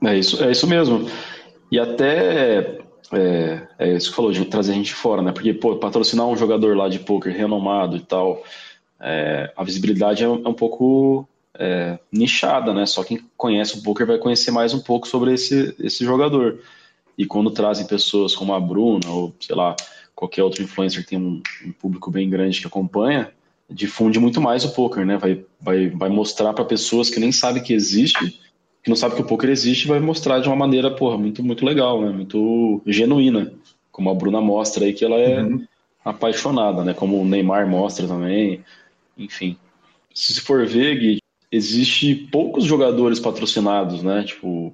É 0.04 0.16
isso, 0.16 0.44
é 0.44 0.52
isso 0.52 0.68
mesmo. 0.68 1.10
E 1.72 1.80
até 1.80 2.80
é, 3.12 3.68
é 3.80 3.94
isso 3.96 4.12
que 4.12 4.16
falou, 4.16 4.32
de 4.32 4.46
trazer 4.46 4.74
gente 4.74 4.88
de 4.88 4.94
fora, 4.94 5.24
né? 5.24 5.32
Porque, 5.32 5.52
pô, 5.54 5.76
patrocinar 5.78 6.28
um 6.28 6.38
jogador 6.38 6.78
lá 6.78 6.88
de 6.88 7.00
poker 7.00 7.36
renomado 7.36 7.98
e 7.98 8.02
tal, 8.02 8.44
é, 9.00 9.52
a 9.58 9.64
visibilidade 9.64 10.24
é, 10.24 10.30
um 10.30 10.48
é 10.48 10.54
pouco 10.54 11.28
é, 11.58 11.98
nichada, 12.12 12.72
né? 12.72 12.86
Só 12.86 13.04
quem 13.04 13.20
conhece 13.36 13.80
o 13.80 13.84
poker 13.84 14.06
vai 14.06 14.20
conhecer 14.20 14.52
mais 14.52 14.74
um 14.74 14.80
pouco 14.80 15.08
sobre 15.08 15.34
esse, 15.34 15.76
esse 15.80 16.06
jogador. 16.06 16.60
E 17.18 17.26
quando 17.26 17.52
trazem 17.52 17.88
pessoas 17.88 18.36
como 18.36 18.54
a 18.54 18.60
Bruna, 18.60 19.10
ou 19.10 19.34
sei 19.40 19.56
lá, 19.56 19.76
qualquer 20.14 20.44
outro 20.44 20.64
influencer 20.64 21.04
que 21.04 21.10
tem 21.10 21.20
um, 21.20 21.42
um 21.66 21.72
público 21.72 22.12
bem 22.12 22.30
grande 22.30 22.62
que 22.62 22.68
acompanha, 22.68 23.32
difunde 23.70 24.20
muito 24.20 24.40
mais 24.40 24.64
o 24.64 24.74
poker, 24.74 25.06
né? 25.06 25.18
Vai, 25.18 25.44
vai, 25.60 25.90
vai 25.90 26.10
mostrar 26.10 26.54
para 26.54 26.66
pessoas 26.66 27.10
que 27.10 27.20
nem 27.20 27.32
sabem 27.32 27.62
que 27.62 27.74
existe, 27.74 28.40
que 28.84 28.90
não 28.90 28.96
sabem 28.96 29.18
que 29.18 29.22
o 29.22 29.28
poker 29.28 29.50
existe, 29.50 29.88
vai 29.88 30.00
mostrar 30.00 30.40
de 30.40 30.48
uma 30.48 30.56
maneira, 30.56 30.92
porra, 30.92 31.18
muito, 31.18 31.44
muito 31.44 31.66
legal, 31.66 32.02
né? 32.02 32.10
Muito 32.10 32.82
genuína. 32.86 33.54
Como 33.92 34.10
a 34.10 34.14
Bruna 34.14 34.40
mostra 34.40 34.86
aí 34.86 34.94
que 34.94 35.04
ela 35.04 35.18
é 35.18 35.44
uhum. 35.44 35.66
apaixonada, 36.06 36.84
né? 36.84 36.94
Como 36.94 37.20
o 37.20 37.26
Neymar 37.26 37.68
mostra 37.68 38.08
também. 38.08 38.64
Enfim. 39.18 39.58
Se 40.14 40.40
for 40.40 40.66
ver, 40.66 40.98
Gui, 41.00 41.20
existe 41.52 42.16
poucos 42.32 42.64
jogadores 42.64 43.20
patrocinados, 43.20 44.02
né? 44.04 44.24
Tipo, 44.24 44.74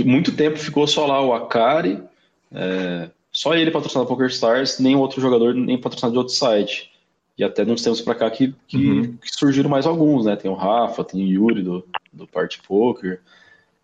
muito 0.00 0.32
tempo 0.32 0.58
ficou 0.58 0.86
só 0.86 1.06
lá 1.06 1.20
o 1.20 1.34
Akari, 1.34 2.02
é, 2.50 3.10
só 3.30 3.54
ele 3.54 3.70
patrocinado 3.70 4.08
PokerStars, 4.08 4.78
nem 4.78 4.96
outro 4.96 5.20
jogador, 5.20 5.54
nem 5.54 5.78
patrocinado 5.78 6.12
de 6.12 6.18
outro 6.18 6.34
site. 6.34 6.90
E 7.36 7.42
até 7.42 7.64
nos 7.64 7.82
tempos 7.82 8.00
para 8.00 8.14
cá 8.14 8.30
que, 8.30 8.54
que, 8.68 8.76
uhum. 8.76 9.16
que, 9.16 9.34
surgiram 9.34 9.70
mais 9.70 9.86
alguns, 9.86 10.26
né? 10.26 10.36
Tem 10.36 10.50
o 10.50 10.54
Rafa, 10.54 11.02
tem 11.02 11.24
o 11.24 11.26
Yuri 11.26 11.62
do, 11.62 11.84
do 12.12 12.26
Party 12.26 12.60
Poker. 12.66 13.20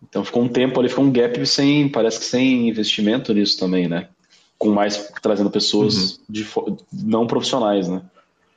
Então 0.07 0.23
ficou 0.23 0.43
um 0.43 0.47
tempo 0.47 0.79
ali, 0.79 0.87
ficou 0.87 1.03
um 1.03 1.11
gap 1.11 1.45
sem, 1.45 1.89
parece 1.89 2.19
que 2.19 2.25
sem 2.25 2.69
investimento 2.69 3.33
nisso 3.33 3.59
também, 3.59 3.87
né? 3.87 4.07
Com 4.57 4.69
mais 4.69 5.11
trazendo 5.21 5.49
pessoas 5.49 6.17
uhum. 6.17 6.23
de, 6.29 6.47
não 6.91 7.25
profissionais, 7.25 7.87
né? 7.87 8.01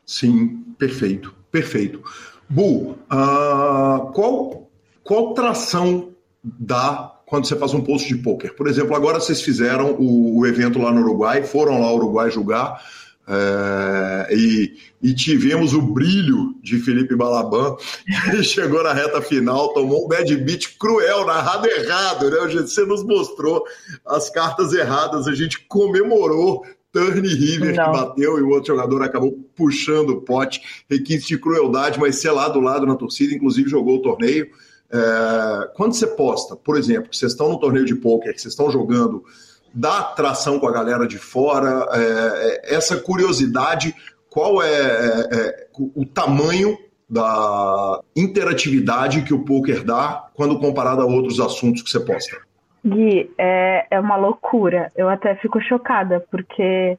Sim, 0.04 0.58
perfeito, 0.78 1.34
perfeito. 1.50 2.02
Bu, 2.48 2.90
uh, 3.10 4.12
qual, 4.12 4.68
qual 5.02 5.32
tração 5.32 6.10
dá 6.44 7.21
quando 7.32 7.46
você 7.46 7.56
faz 7.56 7.72
um 7.72 7.80
post 7.80 8.06
de 8.06 8.16
poker. 8.16 8.54
Por 8.54 8.68
exemplo, 8.68 8.94
agora 8.94 9.18
vocês 9.18 9.40
fizeram 9.40 9.92
o, 9.92 10.40
o 10.40 10.46
evento 10.46 10.78
lá 10.78 10.92
no 10.92 11.00
Uruguai, 11.00 11.42
foram 11.42 11.80
lá 11.80 11.86
ao 11.86 11.96
Uruguai 11.96 12.30
julgar. 12.30 12.78
É, 13.26 14.28
e, 14.36 14.76
e, 15.02 15.14
tivemos 15.14 15.72
o 15.72 15.80
brilho 15.80 16.54
de 16.62 16.78
Felipe 16.78 17.16
Balaban, 17.16 17.74
que 18.30 18.42
chegou 18.42 18.84
na 18.84 18.92
reta 18.92 19.22
final, 19.22 19.72
tomou 19.72 20.04
um 20.04 20.08
bad 20.08 20.36
beat 20.36 20.76
cruel, 20.78 21.24
narrado 21.24 21.66
errado, 21.68 22.30
né? 22.30 22.36
Você 22.52 22.84
nos 22.84 23.02
mostrou 23.02 23.64
as 24.04 24.28
cartas 24.28 24.74
erradas, 24.74 25.26
a 25.26 25.34
gente 25.34 25.58
comemorou 25.66 26.66
Turn 26.92 27.26
River 27.26 27.74
Não. 27.74 27.84
que 27.84 27.98
bateu 27.98 28.38
e 28.38 28.42
o 28.42 28.50
outro 28.50 28.74
jogador 28.74 29.02
acabou 29.02 29.32
puxando 29.56 30.10
o 30.10 30.20
pote, 30.20 30.84
requinte 30.90 31.28
de 31.28 31.38
crueldade, 31.38 31.98
mas 31.98 32.16
sei 32.16 32.30
lá 32.30 32.46
do 32.50 32.60
lado 32.60 32.84
na 32.84 32.94
torcida, 32.94 33.32
inclusive 33.32 33.70
jogou 33.70 33.96
o 33.96 34.02
torneio. 34.02 34.50
É, 34.92 35.70
quando 35.74 35.94
você 35.94 36.06
posta, 36.06 36.54
por 36.54 36.76
exemplo, 36.76 37.08
que 37.08 37.16
vocês 37.16 37.32
estão 37.32 37.48
no 37.48 37.58
torneio 37.58 37.84
de 37.84 37.94
pôquer, 37.94 38.34
que 38.34 38.40
vocês 38.40 38.52
estão 38.52 38.70
jogando, 38.70 39.24
dá 39.72 40.00
atração 40.00 40.58
com 40.58 40.66
a 40.66 40.72
galera 40.72 41.06
de 41.06 41.18
fora, 41.18 41.88
é, 41.92 42.72
é 42.72 42.74
essa 42.74 42.96
curiosidade, 42.96 43.94
qual 44.28 44.62
é, 44.62 44.68
é, 44.68 45.28
é, 45.32 45.66
o 45.94 46.04
tamanho 46.04 46.76
da 47.08 48.00
interatividade 48.16 49.22
que 49.22 49.34
o 49.34 49.44
poker 49.44 49.84
dá 49.84 50.28
quando 50.34 50.58
comparado 50.58 51.02
a 51.02 51.06
outros 51.06 51.40
assuntos 51.40 51.82
que 51.82 51.90
você 51.90 52.00
posta? 52.00 52.38
Gui, 52.84 53.30
é, 53.38 53.86
é 53.90 54.00
uma 54.00 54.16
loucura. 54.16 54.90
Eu 54.96 55.08
até 55.08 55.34
fico 55.36 55.60
chocada, 55.60 56.24
porque 56.30 56.98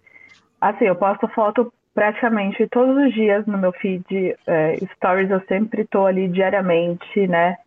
assim, 0.62 0.86
eu 0.86 0.96
posto 0.96 1.28
foto 1.30 1.74
praticamente 1.94 2.68
todos 2.68 2.96
os 3.06 3.14
dias 3.14 3.46
no 3.46 3.58
meu 3.58 3.72
feed. 3.74 4.36
É, 4.48 4.78
stories 4.96 5.30
eu 5.30 5.42
sempre 5.48 5.82
estou 5.82 6.06
ali 6.06 6.28
diariamente, 6.28 7.28
né? 7.28 7.58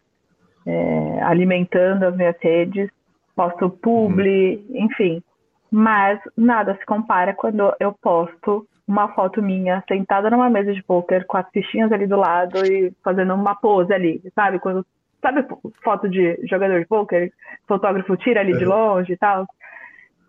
É, 0.66 1.22
alimentando 1.22 2.04
as 2.04 2.16
minhas 2.16 2.36
redes, 2.40 2.90
posto 3.34 3.70
publi, 3.70 4.64
uhum. 4.68 4.84
enfim. 4.84 5.22
Mas 5.70 6.18
nada 6.36 6.76
se 6.76 6.84
compara 6.86 7.34
quando 7.34 7.72
eu 7.78 7.92
posto 7.92 8.66
uma 8.86 9.08
foto 9.14 9.42
minha 9.42 9.82
sentada 9.88 10.30
numa 10.30 10.48
mesa 10.48 10.72
de 10.72 10.82
poker 10.82 11.26
com 11.26 11.36
as 11.36 11.48
fichinhas 11.50 11.90
ali 11.90 12.06
do 12.06 12.16
lado 12.16 12.64
e 12.64 12.92
fazendo 13.02 13.34
uma 13.34 13.54
pose 13.54 13.92
ali, 13.92 14.22
sabe? 14.34 14.60
Quando 14.60 14.86
sabe 15.20 15.44
foto 15.82 16.08
de 16.08 16.38
jogador 16.48 16.78
de 16.80 16.86
poker, 16.86 17.32
fotógrafo 17.66 18.16
tira 18.16 18.40
ali 18.40 18.52
uhum. 18.52 18.58
de 18.58 18.64
longe 18.64 19.12
e 19.12 19.16
tal. 19.16 19.46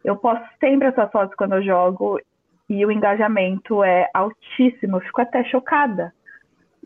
Eu 0.03 0.15
posto 0.15 0.45
sempre 0.59 0.87
essas 0.87 1.11
fotos 1.11 1.35
quando 1.35 1.55
eu 1.55 1.63
jogo 1.63 2.19
e 2.69 2.85
o 2.85 2.91
engajamento 2.91 3.83
é 3.83 4.09
altíssimo. 4.13 4.97
Eu 4.97 5.01
fico 5.01 5.21
até 5.21 5.43
chocada. 5.43 6.13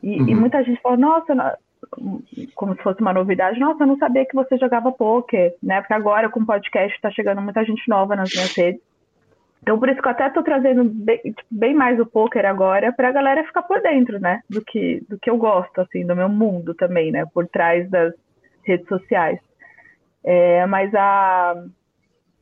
E, 0.03 0.19
uhum. 0.19 0.29
e 0.29 0.35
muita 0.35 0.63
gente 0.63 0.81
fala, 0.81 0.97
nossa, 0.97 1.57
como 2.55 2.75
se 2.75 2.83
fosse 2.83 3.01
uma 3.01 3.13
novidade. 3.13 3.59
Nossa, 3.59 3.83
eu 3.83 3.87
não 3.87 3.97
sabia 3.97 4.25
que 4.25 4.35
você 4.35 4.57
jogava 4.57 4.91
poker, 4.91 5.55
né? 5.61 5.81
Porque 5.81 5.93
agora 5.93 6.29
com 6.29 6.39
o 6.39 6.45
podcast 6.45 6.95
está 6.95 7.11
chegando 7.11 7.41
muita 7.41 7.63
gente 7.63 7.87
nova 7.87 8.15
nas 8.15 8.29
minhas 8.33 8.55
redes. 8.55 8.81
Então, 9.61 9.77
por 9.77 9.89
isso 9.89 10.01
que 10.01 10.07
eu 10.07 10.11
até 10.11 10.27
estou 10.27 10.41
trazendo 10.41 10.83
bem, 10.83 11.17
tipo, 11.19 11.43
bem, 11.51 11.73
mais 11.73 11.99
o 11.99 12.05
poker 12.05 12.45
agora 12.45 12.91
para 12.91 13.09
a 13.09 13.11
galera 13.11 13.43
ficar 13.43 13.61
por 13.61 13.79
dentro, 13.81 14.19
né? 14.19 14.41
Do 14.49 14.63
que, 14.63 15.03
do 15.07 15.19
que 15.19 15.29
eu 15.29 15.37
gosto, 15.37 15.81
assim, 15.81 16.05
do 16.05 16.15
meu 16.15 16.27
mundo 16.27 16.73
também, 16.73 17.11
né? 17.11 17.25
Por 17.31 17.47
trás 17.47 17.89
das 17.89 18.13
redes 18.63 18.87
sociais. 18.87 19.39
É, 20.23 20.65
mas 20.65 20.93
a, 20.95 21.63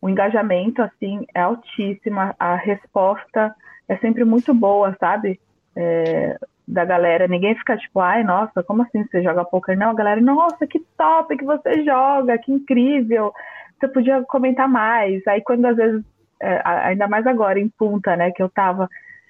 o 0.01 0.09
engajamento, 0.09 0.81
assim, 0.81 1.25
é 1.35 1.41
altíssimo. 1.41 2.19
A 2.39 2.55
resposta 2.55 3.53
é 3.87 3.97
sempre 3.97 4.23
muito 4.23 4.53
boa, 4.53 4.95
sabe? 4.97 5.39
É, 5.75 6.37
da 6.69 6.85
galera, 6.85 7.27
ninguém 7.27 7.55
fica 7.55 7.75
tipo, 7.75 7.99
ai, 7.99 8.23
nossa, 8.23 8.63
como 8.63 8.83
assim 8.83 9.03
você 9.03 9.23
joga 9.23 9.43
poker? 9.43 9.75
Não, 9.75 9.89
a 9.89 9.93
galera, 9.93 10.21
nossa, 10.21 10.67
que 10.67 10.79
top 10.95 11.35
que 11.35 11.43
você 11.43 11.83
joga, 11.83 12.37
que 12.37 12.51
incrível, 12.51 13.33
você 13.79 13.87
podia 13.87 14.21
comentar 14.23 14.69
mais. 14.69 15.25
Aí 15.27 15.41
quando 15.41 15.65
às 15.65 15.75
vezes, 15.75 16.05
é, 16.39 16.61
ainda 16.63 17.07
mais 17.07 17.25
agora 17.25 17.59
em 17.59 17.67
Punta, 17.69 18.15
né, 18.15 18.29
que 18.31 18.43
eu 18.43 18.49
tava, 18.49 18.87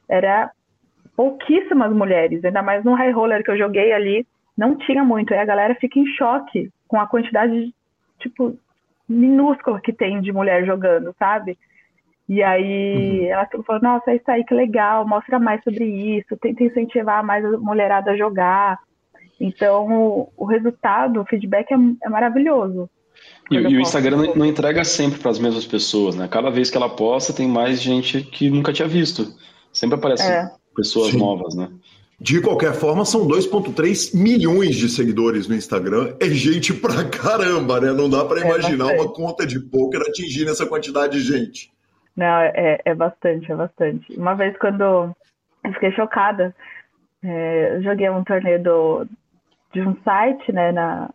era 0.09 0.51
pouquíssimas 1.15 1.93
mulheres, 1.93 2.43
ainda 2.43 2.61
mais 2.61 2.83
no 2.83 2.93
high 2.93 3.11
roller 3.11 3.41
que 3.41 3.51
eu 3.51 3.57
joguei 3.57 3.93
ali, 3.93 4.27
não 4.57 4.75
tinha 4.75 5.03
muito. 5.05 5.33
Aí 5.33 5.39
a 5.39 5.45
galera 5.45 5.75
fica 5.75 5.97
em 5.97 6.05
choque 6.17 6.69
com 6.89 6.99
a 6.99 7.07
quantidade, 7.07 7.73
tipo, 8.19 8.57
minúscula 9.07 9.79
que 9.79 9.93
tem 9.93 10.19
de 10.19 10.33
mulher 10.33 10.65
jogando, 10.65 11.15
sabe? 11.17 11.57
E 12.29 12.43
aí 12.43 13.21
uhum. 13.21 13.25
ela 13.25 13.49
falou, 13.65 13.81
nossa, 13.81 14.11
é 14.11 14.17
isso 14.17 14.29
aí 14.29 14.45
que 14.45 14.53
legal, 14.53 15.05
mostra 15.07 15.39
mais 15.39 15.63
sobre 15.63 15.83
isso, 15.83 16.37
tenta 16.39 16.63
incentivar 16.63 17.25
mais 17.25 17.43
a 17.43 17.57
mulherada 17.57 18.11
a 18.11 18.17
jogar. 18.17 18.77
Então, 19.41 19.87
o, 19.87 20.29
o 20.37 20.45
resultado, 20.45 21.19
o 21.19 21.25
feedback 21.25 21.71
é, 21.71 21.77
é 22.03 22.09
maravilhoso. 22.09 22.87
E, 23.49 23.55
e 23.55 23.77
o 23.77 23.81
Instagram 23.81 24.17
não, 24.17 24.35
não 24.35 24.45
entrega 24.45 24.83
sempre 24.83 25.19
para 25.19 25.31
as 25.31 25.39
mesmas 25.39 25.65
pessoas, 25.65 26.15
né? 26.15 26.27
Cada 26.27 26.51
vez 26.51 26.69
que 26.69 26.77
ela 26.77 26.87
posta, 26.87 27.33
tem 27.33 27.47
mais 27.47 27.81
gente 27.81 28.21
que 28.21 28.47
nunca 28.47 28.71
tinha 28.71 28.87
visto. 28.87 29.33
Sempre 29.73 29.97
aparecem 29.97 30.27
é. 30.27 30.51
pessoas 30.75 31.11
Sim. 31.11 31.17
novas, 31.17 31.55
né? 31.55 31.67
De 32.21 32.41
qualquer 32.41 32.73
forma, 32.73 33.05
são 33.05 33.25
2,3 33.25 34.13
milhões 34.13 34.75
de 34.75 34.87
seguidores 34.87 35.47
no 35.47 35.55
Instagram. 35.55 36.15
É 36.19 36.29
gente 36.29 36.73
pra 36.75 37.05
caramba, 37.05 37.79
né? 37.79 37.91
Não 37.91 38.07
dá 38.07 38.23
para 38.23 38.41
é 38.41 38.45
imaginar 38.45 38.93
uma 38.93 39.11
conta 39.11 39.47
de 39.47 39.59
poker 39.59 40.01
atingindo 40.01 40.51
essa 40.51 40.65
quantidade 40.67 41.17
de 41.17 41.25
gente. 41.25 41.71
Não, 42.15 42.41
é, 42.41 42.79
é 42.83 42.95
bastante, 42.95 43.51
é 43.51 43.55
bastante. 43.55 44.17
Uma 44.17 44.35
vez 44.35 44.57
quando 44.57 44.81
eu 45.63 45.73
fiquei 45.73 45.91
chocada, 45.91 46.55
é, 47.23 47.75
eu 47.75 47.83
joguei 47.83 48.09
um 48.09 48.23
torneio 48.23 48.61
do, 48.61 49.07
de 49.73 49.81
um 49.81 49.95
site, 50.03 50.51
né, 50.51 50.71
na, 50.71 51.09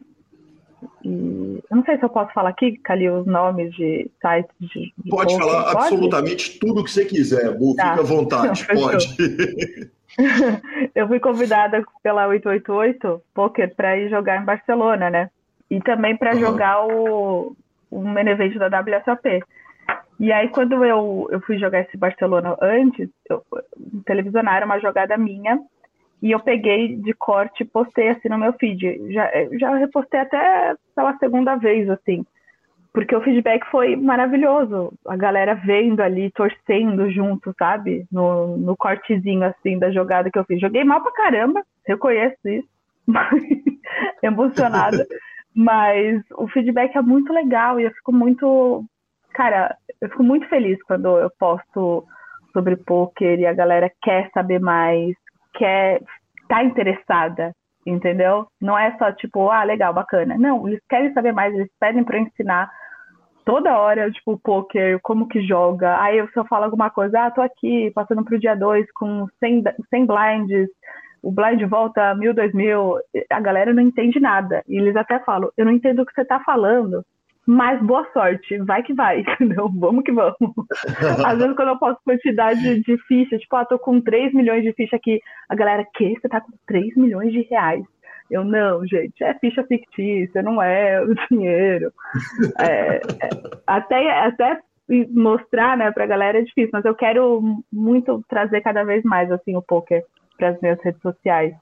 e 1.04 1.62
eu 1.70 1.76
não 1.76 1.84
sei 1.84 1.98
se 1.98 2.04
eu 2.04 2.08
posso 2.08 2.32
falar 2.32 2.50
aqui, 2.50 2.78
Cali, 2.78 3.08
os 3.08 3.26
nomes 3.26 3.74
de 3.74 4.10
sites 4.20 4.54
de. 4.60 4.92
de 4.96 5.10
pode 5.10 5.36
falar 5.36 5.64
pode? 5.64 5.76
absolutamente 5.76 6.58
tudo 6.58 6.84
que 6.84 6.90
você 6.90 7.04
quiser, 7.04 7.52
Bu, 7.52 7.74
tá. 7.74 7.90
fica 7.90 8.00
à 8.00 8.04
vontade, 8.04 8.66
pode. 8.72 9.90
eu 10.94 11.08
fui 11.08 11.20
convidada 11.20 11.82
pela 12.02 12.26
888 12.28 13.22
Poker 13.34 13.74
para 13.74 13.98
ir 13.98 14.08
jogar 14.08 14.40
em 14.40 14.44
Barcelona, 14.44 15.10
né? 15.10 15.30
E 15.70 15.80
também 15.80 16.16
para 16.16 16.34
uhum. 16.34 16.40
jogar 16.40 16.86
o, 16.86 17.56
o 17.90 18.00
main 18.02 18.28
event 18.28 18.56
da 18.56 18.68
WSOP. 18.80 19.42
E 20.18 20.32
aí, 20.32 20.48
quando 20.48 20.84
eu, 20.84 21.28
eu 21.30 21.40
fui 21.40 21.58
jogar 21.58 21.80
esse 21.80 21.96
Barcelona 21.96 22.56
antes, 22.60 23.08
eu, 23.28 23.42
televisionaram 24.06 24.66
uma 24.66 24.78
jogada 24.78 25.16
minha 25.16 25.60
e 26.22 26.30
eu 26.30 26.40
peguei 26.40 26.96
de 26.96 27.12
corte 27.12 27.62
e 27.62 27.66
postei 27.66 28.08
assim 28.08 28.28
no 28.28 28.38
meu 28.38 28.52
feed. 28.54 29.12
Já, 29.12 29.30
já 29.58 29.76
repostei 29.76 30.20
até 30.20 30.74
pela 30.94 31.16
segunda 31.18 31.56
vez, 31.56 31.88
assim. 31.90 32.24
Porque 32.92 33.14
o 33.14 33.20
feedback 33.20 33.66
foi 33.70 33.96
maravilhoso. 33.96 34.92
A 35.06 35.16
galera 35.16 35.54
vendo 35.54 36.00
ali, 36.00 36.30
torcendo 36.30 37.10
junto, 37.10 37.52
sabe? 37.58 38.06
No, 38.10 38.56
no 38.56 38.76
cortezinho, 38.76 39.44
assim, 39.44 39.78
da 39.78 39.90
jogada 39.90 40.30
que 40.30 40.38
eu 40.38 40.44
fiz. 40.44 40.60
Joguei 40.60 40.84
mal 40.84 41.02
pra 41.02 41.12
caramba, 41.12 41.62
reconheço 41.84 42.48
isso. 42.48 42.68
emocionada. 44.22 45.06
Mas 45.54 46.22
o 46.36 46.48
feedback 46.48 46.96
é 46.96 47.02
muito 47.02 47.32
legal 47.32 47.78
e 47.78 47.84
eu 47.84 47.90
fico 47.90 48.12
muito 48.12 48.84
cara, 49.34 49.76
eu 50.00 50.08
fico 50.08 50.22
muito 50.22 50.48
feliz 50.48 50.82
quando 50.84 51.18
eu 51.18 51.30
posto 51.38 52.06
sobre 52.52 52.76
poker 52.76 53.38
e 53.38 53.46
a 53.46 53.52
galera 53.52 53.90
quer 54.00 54.30
saber 54.32 54.60
mais, 54.60 55.14
quer 55.54 56.00
tá 56.48 56.62
interessada, 56.62 57.52
entendeu? 57.86 58.46
Não 58.60 58.78
é 58.78 58.96
só 58.96 59.12
tipo, 59.12 59.50
ah, 59.50 59.64
legal, 59.64 59.92
bacana. 59.92 60.36
Não, 60.38 60.66
eles 60.68 60.80
querem 60.88 61.12
saber 61.12 61.32
mais, 61.32 61.54
eles 61.54 61.70
pedem 61.80 62.04
para 62.04 62.18
ensinar 62.18 62.70
toda 63.44 63.76
hora, 63.76 64.10
tipo, 64.10 64.38
poker, 64.38 64.98
como 65.02 65.28
que 65.28 65.42
joga. 65.42 66.00
Aí 66.00 66.18
eu 66.18 66.28
só 66.32 66.44
falo 66.44 66.64
alguma 66.64 66.90
coisa, 66.90 67.26
ah, 67.26 67.30
tô 67.30 67.42
aqui 67.42 67.90
passando 67.94 68.24
pro 68.24 68.38
dia 68.38 68.54
2 68.54 68.86
com 68.92 69.26
100, 69.40 69.64
100 69.90 70.06
blinds, 70.06 70.68
o 71.22 71.32
blind 71.32 71.62
volta 71.68 72.14
mil, 72.14 72.34
dois 72.34 72.52
mil, 72.52 72.98
a 73.30 73.40
galera 73.40 73.72
não 73.72 73.82
entende 73.82 74.20
nada. 74.20 74.62
E 74.68 74.76
eles 74.76 74.94
até 74.94 75.18
falam, 75.20 75.50
eu 75.56 75.64
não 75.64 75.72
entendo 75.72 76.02
o 76.02 76.06
que 76.06 76.12
você 76.12 76.24
tá 76.24 76.40
falando, 76.40 77.04
mas 77.46 77.80
boa 77.82 78.06
sorte, 78.12 78.58
vai 78.58 78.82
que 78.82 78.94
vai, 78.94 79.20
entendeu? 79.40 79.68
Vamos 79.74 80.04
que 80.04 80.12
vamos. 80.12 80.36
Às 81.24 81.38
vezes, 81.38 81.56
quando 81.56 81.68
eu 81.68 81.78
posto 81.78 82.00
quantidade 82.04 82.80
de 82.80 82.98
fichas, 83.06 83.40
tipo, 83.40 83.56
ah, 83.56 83.64
tô 83.64 83.78
com 83.78 84.00
3 84.00 84.32
milhões 84.32 84.62
de 84.62 84.72
ficha 84.72 84.96
aqui, 84.96 85.20
a 85.48 85.54
galera, 85.54 85.86
que? 85.94 86.14
Você 86.18 86.28
tá 86.28 86.40
com 86.40 86.52
3 86.66 86.96
milhões 86.96 87.32
de 87.32 87.42
reais? 87.42 87.84
Eu, 88.30 88.42
não, 88.44 88.86
gente, 88.86 89.22
é 89.22 89.34
ficha 89.34 89.62
fictícia, 89.64 90.42
não 90.42 90.62
é 90.62 91.00
o 91.02 91.14
dinheiro. 91.30 91.92
É, 92.58 92.96
é, 92.96 93.02
até, 93.66 94.10
até 94.20 94.60
mostrar, 95.10 95.76
né, 95.76 95.90
pra 95.90 96.06
galera 96.06 96.38
é 96.38 96.42
difícil, 96.42 96.70
mas 96.72 96.84
eu 96.84 96.94
quero 96.94 97.42
muito 97.72 98.24
trazer 98.28 98.60
cada 98.62 98.84
vez 98.84 99.02
mais, 99.04 99.30
assim, 99.30 99.56
o 99.56 99.62
poker 99.62 100.02
para 100.36 100.50
as 100.50 100.60
minhas 100.60 100.80
redes 100.82 101.00
sociais. 101.00 101.54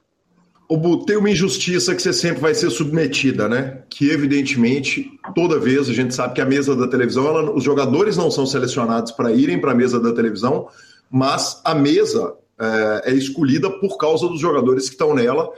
Bu, 0.69 1.05
tem 1.05 1.17
uma 1.17 1.29
injustiça 1.29 1.93
que 1.93 2.01
você 2.01 2.13
sempre 2.13 2.41
vai 2.41 2.55
ser 2.55 2.69
submetida, 2.69 3.49
né? 3.49 3.83
Que 3.89 4.09
evidentemente, 4.09 5.11
toda 5.35 5.59
vez 5.59 5.89
a 5.89 5.93
gente 5.93 6.15
sabe 6.15 6.33
que 6.33 6.41
a 6.41 6.45
mesa 6.45 6.75
da 6.75 6.87
televisão, 6.87 7.27
ela, 7.27 7.51
os 7.51 7.63
jogadores 7.63 8.17
não 8.17 8.31
são 8.31 8.45
selecionados 8.45 9.11
para 9.11 9.31
irem 9.31 9.59
para 9.59 9.71
a 9.71 9.75
mesa 9.75 9.99
da 9.99 10.13
televisão, 10.13 10.67
mas 11.11 11.61
a 11.63 11.75
mesa 11.75 12.33
é, 12.59 13.11
é, 13.11 13.13
escolhida 13.13 13.69
por 13.69 13.97
causa 13.97 14.27
dos 14.27 14.39
jogadores 14.39 14.85
que 14.85 14.95
estão 14.95 15.13
nela. 15.13 15.49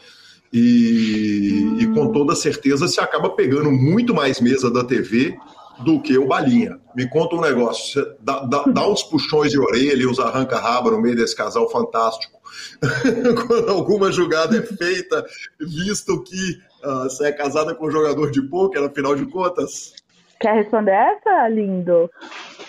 E, 0.51 1.75
e 1.79 1.87
com 1.93 2.11
toda 2.11 2.35
certeza 2.35 2.87
se 2.87 2.99
acaba 2.99 3.29
pegando 3.29 3.69
muito 3.71 4.13
mais 4.13 4.39
mesa 4.39 4.71
da 4.71 4.83
TV 4.83 5.35
do 5.83 6.01
que 6.01 6.17
o 6.17 6.27
Balinha. 6.27 6.79
Me 6.95 7.09
conta 7.09 7.35
um 7.35 7.41
negócio, 7.41 8.05
dá, 8.21 8.39
dá, 8.45 8.63
dá 8.63 8.87
uns 8.87 9.03
puxões 9.03 9.51
de 9.51 9.59
orelha, 9.59 10.09
uns 10.09 10.19
arranca-raba 10.19 10.91
no 10.91 11.01
meio 11.01 11.15
desse 11.15 11.35
casal 11.35 11.69
fantástico 11.69 12.35
quando 13.47 13.69
alguma 13.69 14.12
jogada 14.12 14.58
é 14.58 14.62
feita, 14.62 15.25
visto 15.60 16.23
que 16.23 16.60
uh, 16.84 17.03
você 17.03 17.27
é 17.27 17.31
casada 17.31 17.75
com 17.75 17.88
um 17.88 17.91
jogador 17.91 18.31
de 18.31 18.41
pôquer, 18.41 18.84
afinal 18.84 19.15
de 19.15 19.25
contas? 19.25 19.93
Quer 20.39 20.55
responder 20.55 20.91
essa, 20.91 21.47
lindo? 21.47 22.10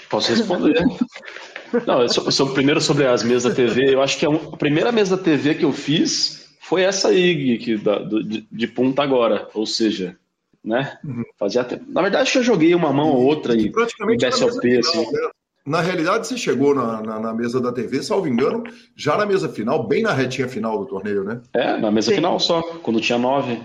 Posso 0.08 0.32
responder. 0.32 0.84
Não, 1.86 2.02
eu 2.02 2.08
sou, 2.08 2.30
sou, 2.30 2.54
primeiro 2.54 2.80
sobre 2.80 3.06
as 3.06 3.22
mesas 3.22 3.44
da 3.44 3.54
TV. 3.54 3.94
Eu 3.94 4.02
acho 4.02 4.18
que 4.18 4.26
a, 4.26 4.30
a 4.30 4.56
primeira 4.56 4.92
mesa 4.92 5.16
da 5.16 5.22
TV 5.22 5.56
que 5.56 5.64
eu 5.64 5.72
fiz 5.72 6.56
foi 6.60 6.82
essa 6.82 7.08
aí, 7.08 7.58
que, 7.58 7.76
da, 7.76 7.98
do, 7.98 8.22
de, 8.22 8.46
de 8.50 8.66
ponta 8.68 9.02
agora. 9.02 9.48
Ou 9.52 9.66
seja, 9.66 10.16
né? 10.64 10.98
Uhum. 11.04 11.24
Fazia 11.38 11.62
até... 11.62 11.80
Na 11.88 12.02
verdade, 12.02 12.30
eu 12.36 12.42
joguei 12.42 12.74
uma 12.74 12.92
mão 12.92 13.08
ou 13.08 13.24
outra 13.24 13.54
e, 13.54 13.66
em 13.66 14.16
BSOP, 14.16 14.78
assim. 14.78 15.12
Né? 15.12 15.30
Na 15.66 15.80
realidade, 15.80 16.28
você 16.28 16.38
chegou 16.38 16.72
na, 16.72 17.02
na, 17.02 17.18
na, 17.18 17.34
mesa 17.34 17.60
da 17.60 17.72
TV, 17.72 18.00
salvo 18.00 18.28
engano, 18.28 18.62
já 18.94 19.16
na 19.16 19.26
mesa 19.26 19.48
final, 19.48 19.84
bem 19.84 20.00
na 20.00 20.12
retinha 20.12 20.46
final 20.46 20.78
do 20.78 20.86
torneio, 20.86 21.24
né? 21.24 21.40
É, 21.52 21.76
na 21.76 21.90
mesa 21.90 22.10
sim. 22.10 22.14
final 22.14 22.38
só, 22.38 22.62
quando 22.62 23.00
tinha 23.00 23.18
nove. 23.18 23.60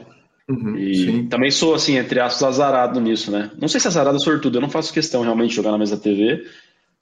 Uhum, 0.49 0.75
e 0.75 0.95
sim. 0.95 1.27
também 1.27 1.51
sou, 1.51 1.75
assim, 1.75 1.97
entre 1.97 2.19
aspas, 2.19 2.43
azarado 2.43 2.99
nisso, 2.99 3.29
né? 3.29 3.51
Não 3.59 3.67
sei 3.67 3.79
se 3.79 3.87
azarado 3.87 4.15
ou 4.15 4.23
sortudo, 4.23 4.57
eu 4.57 4.61
não 4.61 4.69
faço 4.69 4.91
questão 4.91 5.21
realmente 5.21 5.51
de 5.51 5.55
jogar 5.57 5.71
na 5.71 5.77
mesa 5.77 5.95
da 5.95 6.01
TV, 6.01 6.43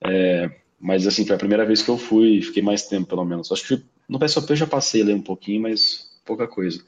é, 0.04 0.52
mas, 0.78 1.08
assim, 1.08 1.26
foi 1.26 1.36
a 1.36 1.40
primeira 1.40 1.66
vez 1.66 1.82
que 1.82 1.90
eu 1.90 1.98
fui, 1.98 2.42
fiquei 2.42 2.62
mais 2.62 2.84
tempo, 2.84 3.08
pelo 3.08 3.24
menos. 3.24 3.50
Acho 3.54 3.68
que 3.78 3.84
no 4.08 4.20
PSOP 4.20 4.50
eu 4.50 4.56
já 4.58 4.68
passei 4.68 5.02
ali 5.02 5.14
um 5.14 5.22
pouquinho, 5.22 5.62
mas 5.62 6.10
pouca 6.26 6.46
coisa. 6.46 6.84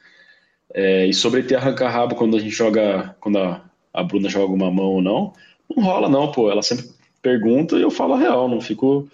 É, 0.74 1.06
e 1.06 1.14
sobre 1.14 1.44
ter 1.44 1.56
arrancar-rabo 1.56 2.16
quando 2.16 2.36
a 2.36 2.40
gente 2.40 2.54
joga, 2.54 3.16
quando 3.22 3.38
a, 3.38 3.64
a 3.94 4.04
Bruna 4.04 4.28
joga 4.28 4.44
alguma 4.44 4.70
mão 4.70 4.86
ou 4.86 5.02
não, 5.02 5.34
não 5.70 5.84
rola 5.84 6.10
não, 6.10 6.30
pô, 6.32 6.52
ela 6.52 6.62
sempre 6.62 6.86
pergunta 7.22 7.76
e 7.76 7.82
eu 7.82 7.92
falo 7.92 8.14
a 8.14 8.18
real, 8.18 8.48
não 8.48 8.62
fico 8.62 9.08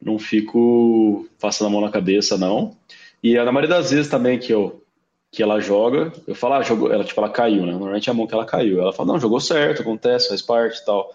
não 0.00 0.18
fico 0.18 1.26
passando 1.40 1.68
a 1.68 1.70
mão 1.70 1.80
na 1.80 1.90
cabeça, 1.90 2.36
não. 2.36 2.76
E 3.22 3.34
na 3.36 3.52
maioria 3.52 3.76
das 3.76 3.90
vezes 3.90 4.10
também 4.10 4.38
que 4.38 4.52
eu 4.52 4.82
que 5.30 5.42
ela 5.42 5.60
joga, 5.60 6.12
eu 6.26 6.34
falo, 6.34 6.54
ah, 6.54 6.62
jogou, 6.62 6.92
ela 6.92 7.02
tipo, 7.02 7.18
ela 7.18 7.30
caiu, 7.30 7.64
né? 7.64 7.72
Normalmente 7.72 8.10
é 8.10 8.12
a 8.12 8.14
mão 8.14 8.26
que 8.26 8.34
ela 8.34 8.44
caiu. 8.44 8.82
Ela 8.82 8.92
fala, 8.92 9.14
não, 9.14 9.20
jogou 9.20 9.40
certo, 9.40 9.80
acontece, 9.80 10.28
faz 10.28 10.42
parte 10.42 10.78
e 10.78 10.84
tal. 10.84 11.10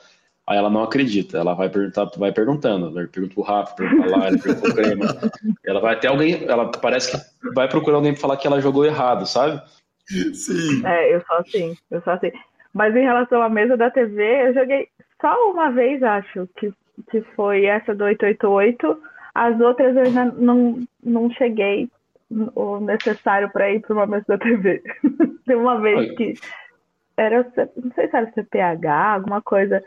Aí 0.48 0.58
ela 0.58 0.72
não 0.72 0.82
acredita, 0.82 1.38
ela 1.38 1.54
vai 1.54 1.70
perguntar, 1.70 2.10
vai 2.18 2.32
perguntando, 2.32 2.88
ela 2.88 3.08
pergunta 3.08 3.34
pro 3.36 3.44
Rafa, 3.44 3.75
pergunta 3.75 4.10
lá, 4.10 4.28
ela 4.28 4.40
pergunta 4.40 4.62
pro 4.62 4.73
Crema. 4.73 5.06
Ela 5.63 5.82
vai 5.82 5.94
até 5.94 6.08
alguém, 6.08 6.46
ela 6.46 6.71
parece 6.71 7.12
que 7.12 7.54
vai 7.54 7.67
procurar 7.67 7.98
alguém 7.98 8.13
pra 8.13 8.21
falar 8.21 8.38
que 8.38 8.48
ela 8.48 8.62
jogou 8.62 8.86
errado, 8.86 9.25
sabe? 9.25 9.62
Sim. 10.08 10.86
É, 10.86 11.13
eu 11.13 11.21
sou 11.28 11.36
assim, 11.36 11.78
eu 11.92 12.02
sou 12.02 12.13
assim. 12.13 12.32
Mas 12.73 12.96
em 12.96 13.04
relação 13.04 13.42
à 13.42 13.50
mesa 13.50 13.75
da 13.75 13.92
TV, 13.92 14.48
eu 14.48 14.54
joguei 14.54 14.88
só 15.22 15.52
uma 15.52 15.72
vez, 15.72 16.02
acho, 16.04 16.48
que, 16.58 16.72
que 17.10 17.22
foi 17.36 17.65
essa 17.65 17.94
do 17.96 18.04
888. 18.04 19.02
As 19.34 19.60
outras 19.60 19.96
eu 19.96 20.04
ainda 20.04 20.26
não, 20.26 20.80
não 21.04 21.30
cheguei 21.32 21.90
o 22.30 22.80
necessário 22.80 23.50
para 23.50 23.72
ir 23.72 23.82
para 23.82 23.94
uma 23.94 24.08
mesa 24.08 24.26
da 24.28 24.38
TV. 24.38 24.82
Tem 25.46 25.56
uma 25.56 25.80
vez 25.80 26.12
que 26.15 26.34
era, 27.15 27.44
não 27.76 27.92
sei 27.94 28.08
se 28.08 28.15
era 28.15 28.32
CPH, 28.32 28.86
alguma 28.88 29.42
coisa, 29.42 29.84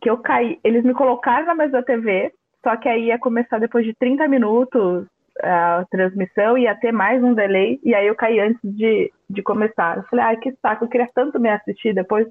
que 0.00 0.10
eu 0.10 0.18
caí. 0.18 0.58
Eles 0.64 0.84
me 0.84 0.94
colocaram 0.94 1.46
na 1.46 1.54
mesa 1.54 1.72
da 1.72 1.82
TV, 1.82 2.32
só 2.62 2.76
que 2.76 2.88
aí 2.88 3.06
ia 3.06 3.18
começar 3.18 3.58
depois 3.58 3.84
de 3.84 3.94
30 3.94 4.26
minutos 4.28 5.06
a 5.42 5.84
transmissão, 5.90 6.56
ia 6.56 6.74
ter 6.74 6.92
mais 6.92 7.22
um 7.22 7.34
delay, 7.34 7.80
e 7.82 7.94
aí 7.94 8.06
eu 8.06 8.14
caí 8.14 8.38
antes 8.40 8.60
de, 8.62 9.12
de 9.28 9.42
começar. 9.42 9.98
Eu 9.98 10.04
falei, 10.04 10.24
ai, 10.24 10.36
que 10.36 10.52
saco, 10.62 10.84
eu 10.84 10.88
queria 10.88 11.08
tanto 11.14 11.40
me 11.40 11.50
assistir 11.50 11.92
depois, 11.92 12.26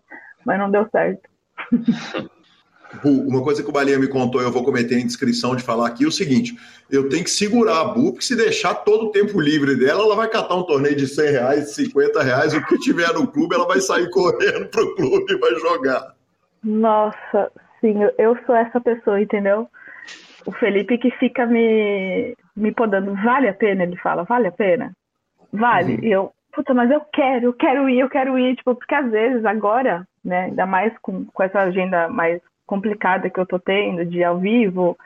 mas 0.46 0.58
não 0.58 0.72
deu 0.72 0.88
certo. 0.90 1.33
Uma 3.04 3.42
coisa 3.42 3.64
que 3.64 3.70
o 3.70 3.72
Balinha 3.72 3.98
me 3.98 4.08
contou, 4.08 4.42
eu 4.42 4.52
vou 4.52 4.64
cometer 4.64 4.96
a 4.96 5.00
indiscrição 5.00 5.56
de 5.56 5.64
falar 5.64 5.88
aqui, 5.88 6.04
é 6.04 6.08
o 6.08 6.12
seguinte: 6.12 6.56
eu 6.92 7.10
tenho 7.10 7.24
que 7.24 7.30
segurar 7.30 7.82
a 7.82 7.86
Bu, 7.86 8.12
porque 8.12 8.26
se 8.26 8.36
deixar 8.36 8.76
todo 8.76 9.06
o 9.06 9.12
tempo 9.12 9.40
livre 9.40 9.76
dela, 9.76 10.04
ela 10.04 10.16
vai 10.16 10.28
catar 10.28 10.56
um 10.56 10.64
torneio 10.64 10.96
de 10.96 11.08
100 11.08 11.32
reais, 11.32 11.76
50 11.76 12.22
reais, 12.22 12.54
o 12.54 12.66
que 12.66 12.78
tiver 12.80 13.12
no 13.14 13.28
clube, 13.28 13.56
ela 13.56 13.68
vai 13.68 13.80
sair 13.80 14.10
correndo 14.10 14.68
pro 14.68 14.96
clube 14.96 15.34
e 15.34 15.38
vai 15.38 15.56
jogar. 15.56 16.14
Nossa, 16.64 17.52
sim, 17.82 17.96
eu 18.18 18.38
sou 18.46 18.56
essa 18.56 18.80
pessoa, 18.80 19.22
entendeu? 19.22 19.68
O 20.46 20.52
Felipe 20.52 20.98
que 20.98 21.12
fica 21.12 21.46
me, 21.46 22.36
me 22.56 22.72
podando, 22.74 23.14
vale 23.16 23.48
a 23.48 23.54
pena? 23.54 23.84
Ele 23.84 23.98
fala, 23.98 24.24
vale 24.24 24.48
a 24.48 24.52
pena? 24.52 24.94
Vale. 25.52 25.96
Uhum. 25.96 26.04
E 26.04 26.12
eu, 26.12 26.32
puta, 26.54 26.74
mas 26.74 26.90
eu 26.92 27.02
quero, 27.14 27.48
eu 27.48 27.54
quero 27.54 27.90
ir, 27.90 28.00
eu 28.00 28.10
quero 28.10 28.38
ir, 28.38 28.56
tipo, 28.56 28.76
porque 28.76 28.96
às 28.96 29.10
vezes 29.10 29.44
agora, 29.46 30.08
né, 30.24 30.46
ainda 30.46 30.66
mais 30.66 30.94
com, 31.00 31.26
com 31.26 31.44
essa 31.44 31.60
agenda 31.60 32.08
mais 32.08 32.42
complicada 32.66 33.30
que 33.30 33.40
eu 33.40 33.46
tô 33.46 33.60
tendo 33.60 34.06
de 34.06 34.24
ao 34.24 34.40
vivo, 34.40 34.98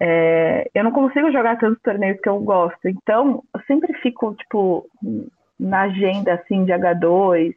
é, 0.00 0.68
eu 0.74 0.82
não 0.82 0.90
consigo 0.90 1.30
jogar 1.30 1.58
tantos 1.58 1.80
torneios 1.82 2.20
que 2.20 2.28
eu 2.28 2.38
gosto. 2.40 2.88
Então, 2.88 3.42
eu 3.54 3.60
sempre 3.66 3.94
fico, 4.00 4.34
tipo, 4.34 4.86
na 5.58 5.82
agenda, 5.82 6.34
assim, 6.34 6.64
de 6.64 6.72
H2, 6.72 7.54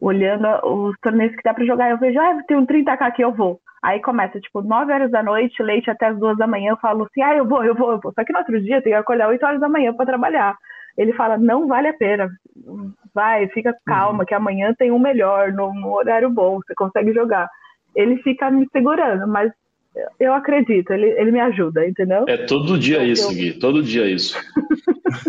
olhando 0.00 0.46
os 0.64 0.96
torneios 1.00 1.34
que 1.34 1.42
dá 1.42 1.52
para 1.52 1.66
jogar. 1.66 1.90
Eu 1.90 1.98
vejo, 1.98 2.18
ah, 2.20 2.42
tem 2.46 2.56
um 2.56 2.66
30k 2.66 3.02
aqui, 3.02 3.22
eu 3.22 3.32
vou. 3.32 3.60
Aí 3.82 4.00
começa, 4.00 4.40
tipo, 4.40 4.62
9 4.62 4.92
horas 4.92 5.10
da 5.10 5.22
noite, 5.22 5.62
leite 5.62 5.90
até 5.90 6.06
as 6.06 6.18
2 6.18 6.38
da 6.38 6.46
manhã. 6.46 6.70
Eu 6.70 6.76
falo 6.76 7.04
assim, 7.04 7.22
ah, 7.22 7.34
eu 7.34 7.46
vou, 7.46 7.64
eu 7.64 7.74
vou, 7.74 7.92
eu 7.92 8.00
vou. 8.00 8.12
Só 8.14 8.24
que 8.24 8.32
no 8.32 8.38
outro 8.38 8.60
dia 8.62 8.76
eu 8.76 8.82
tenho 8.82 8.94
que 8.94 9.00
acordar 9.00 9.28
8 9.28 9.44
horas 9.44 9.60
da 9.60 9.68
manhã 9.68 9.92
para 9.92 10.06
trabalhar. 10.06 10.56
Ele 10.96 11.12
fala, 11.12 11.36
não 11.36 11.66
vale 11.66 11.88
a 11.88 11.94
pena. 11.94 12.28
Vai, 13.14 13.48
fica 13.48 13.74
calma, 13.86 14.20
uhum. 14.20 14.24
que 14.24 14.34
amanhã 14.34 14.74
tem 14.76 14.90
um 14.90 14.98
melhor, 14.98 15.52
no, 15.52 15.72
no 15.74 15.92
horário 15.92 16.30
bom, 16.30 16.58
você 16.58 16.74
consegue 16.74 17.12
jogar 17.12 17.48
ele 17.94 18.16
fica 18.22 18.50
me 18.50 18.66
segurando, 18.72 19.26
mas 19.28 19.52
eu 20.18 20.34
acredito, 20.34 20.92
ele, 20.92 21.06
ele 21.06 21.30
me 21.30 21.40
ajuda, 21.40 21.86
entendeu? 21.86 22.24
É 22.26 22.38
todo 22.38 22.78
dia 22.78 22.96
então, 22.96 23.06
isso, 23.06 23.30
eu... 23.30 23.34
Gui, 23.34 23.52
todo 23.52 23.82
dia 23.82 24.06
isso. 24.06 24.36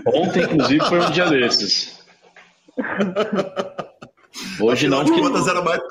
Ontem, 0.08 0.44
inclusive, 0.44 0.84
foi 0.86 1.00
um 1.00 1.12
dia 1.12 1.30
desses. 1.30 2.04
Hoje 4.60 4.88
afinal 4.88 5.04
não. 5.04 5.06
De 5.06 5.22
contas, 5.22 5.48
era 5.48 5.62
mais, 5.62 5.82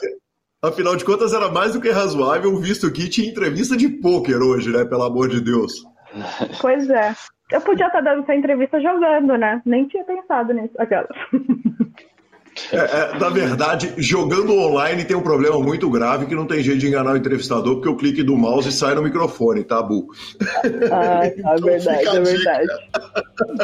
afinal 0.60 0.96
de 0.96 1.04
contas, 1.04 1.32
era 1.32 1.48
mais 1.50 1.72
do 1.72 1.80
que 1.80 1.90
razoável, 1.90 2.58
visto 2.58 2.92
que 2.92 3.08
tinha 3.08 3.30
entrevista 3.30 3.76
de 3.76 3.88
pôquer 3.88 4.42
hoje, 4.42 4.70
né? 4.70 4.84
Pelo 4.84 5.04
amor 5.04 5.28
de 5.28 5.40
Deus. 5.40 5.84
Pois 6.60 6.90
é. 6.90 7.14
Eu 7.50 7.60
podia 7.60 7.86
estar 7.86 8.00
dando 8.00 8.22
essa 8.22 8.34
entrevista 8.34 8.80
jogando, 8.80 9.36
né? 9.36 9.60
Nem 9.64 9.86
tinha 9.86 10.04
pensado 10.04 10.52
nisso. 10.52 10.74
Aquela. 10.78 11.08
É, 12.72 12.76
é, 12.76 13.18
na 13.18 13.28
verdade, 13.30 13.92
jogando 13.98 14.54
online 14.54 15.04
tem 15.04 15.16
um 15.16 15.22
problema 15.22 15.58
muito 15.58 15.90
grave 15.90 16.26
que 16.26 16.34
não 16.34 16.46
tem 16.46 16.62
jeito 16.62 16.78
de 16.78 16.86
enganar 16.86 17.12
o 17.12 17.16
entrevistador, 17.16 17.74
porque 17.74 17.88
o 17.88 17.96
clique 17.96 18.22
do 18.22 18.36
mouse 18.36 18.70
sai 18.70 18.94
no 18.94 19.02
microfone, 19.02 19.64
tá, 19.64 19.82
Bu? 19.82 20.06
Ah, 20.90 21.26
é 21.26 21.34
então 21.36 21.56
verdade, 21.56 22.16
é 22.16 22.20
verdade. 22.20 22.68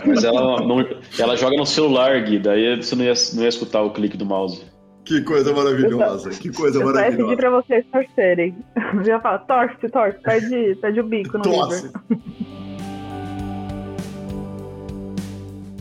Mas 0.05 0.25
ela, 0.25 0.61
não, 0.67 0.85
ela 1.19 1.37
joga 1.37 1.57
no 1.57 1.65
celular, 1.65 2.21
Gui, 2.23 2.41
daí 2.41 2.77
você 2.77 2.97
não 2.97 3.05
ia, 3.05 3.15
não 3.35 3.43
ia 3.45 3.49
escutar 3.49 3.81
o 3.81 3.93
clique 3.93 4.17
do 4.17 4.27
mouse. 4.27 4.65
Que 5.05 5.23
coisa 5.23 5.53
maravilhosa, 5.53 6.31
que 6.31 6.51
coisa 6.53 6.81
eu 6.81 6.87
maravilhosa. 6.87 7.21
Eu 7.23 7.27
pedir 7.27 7.37
pra 7.37 7.51
vocês 7.51 7.87
torcerem. 7.91 8.57
Eu 8.95 9.05
já 9.05 9.21
falo, 9.21 9.39
torce, 9.47 9.89
torce, 9.89 10.19
pede, 10.21 10.75
pede 10.81 11.01
o 11.01 11.05
bico 11.05 11.39
no 11.39 11.45
torce. 11.45 11.85
livro. 11.85 12.01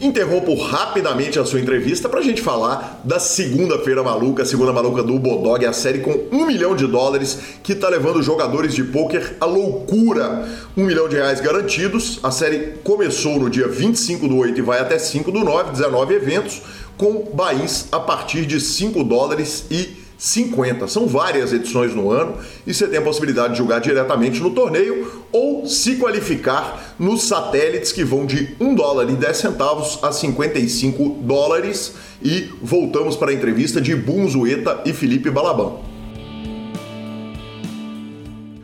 Interrompo 0.01 0.55
rapidamente 0.55 1.37
a 1.39 1.45
sua 1.45 1.59
entrevista 1.59 2.07
para 2.07 2.19
a 2.19 2.23
gente 2.23 2.41
falar 2.41 3.01
da 3.03 3.19
Segunda-feira 3.19 4.01
Maluca, 4.01 4.45
Segunda 4.45 4.71
Maluca 4.71 5.03
do 5.03 5.19
Bodog, 5.19 5.65
a 5.65 5.73
série 5.73 5.99
com 5.99 6.27
um 6.31 6.45
milhão 6.45 6.75
de 6.75 6.87
dólares 6.87 7.37
que 7.61 7.73
está 7.73 7.89
levando 7.89 8.23
jogadores 8.23 8.73
de 8.73 8.83
pôquer 8.83 9.35
à 9.39 9.45
loucura. 9.45 10.47
Um 10.77 10.85
milhão 10.85 11.09
de 11.09 11.15
reais 11.15 11.41
garantidos. 11.41 12.19
A 12.23 12.31
série 12.31 12.75
começou 12.83 13.39
no 13.39 13.49
dia 13.49 13.67
25 13.67 14.27
do 14.27 14.37
8 14.37 14.57
e 14.57 14.61
vai 14.61 14.79
até 14.79 14.97
5 14.97 15.31
do 15.31 15.43
9, 15.43 15.71
19 15.71 16.13
eventos, 16.13 16.61
com 16.97 17.31
bains 17.33 17.87
a 17.91 17.99
partir 17.99 18.45
de 18.45 18.59
5 18.59 19.03
dólares 19.03 19.65
e 19.69 19.97
50. 20.17 20.87
São 20.87 21.07
várias 21.07 21.53
edições 21.53 21.95
no 21.95 22.11
ano 22.11 22.37
e 22.67 22.73
você 22.73 22.87
tem 22.87 22.99
a 22.99 23.01
possibilidade 23.01 23.53
de 23.53 23.57
jogar 23.57 23.79
diretamente 23.79 24.39
no 24.41 24.51
torneio 24.51 25.18
ou 25.31 25.65
se 25.65 25.95
qualificar 25.95 26.95
nos 26.97 27.23
satélites 27.23 27.91
que 27.91 28.03
vão 28.03 28.25
de 28.25 28.55
1 28.59 28.75
dólar 28.75 29.09
e 29.09 29.13
10 29.15 29.37
centavos 29.37 29.99
a 30.03 30.11
55 30.11 31.21
dólares. 31.21 31.95
E 32.21 32.49
voltamos 32.61 33.15
para 33.15 33.31
a 33.31 33.33
entrevista 33.33 33.79
de 33.79 33.95
Bunzueta 33.95 34.81
e 34.85 34.91
Felipe 34.91 35.29
Balabão. 35.29 35.89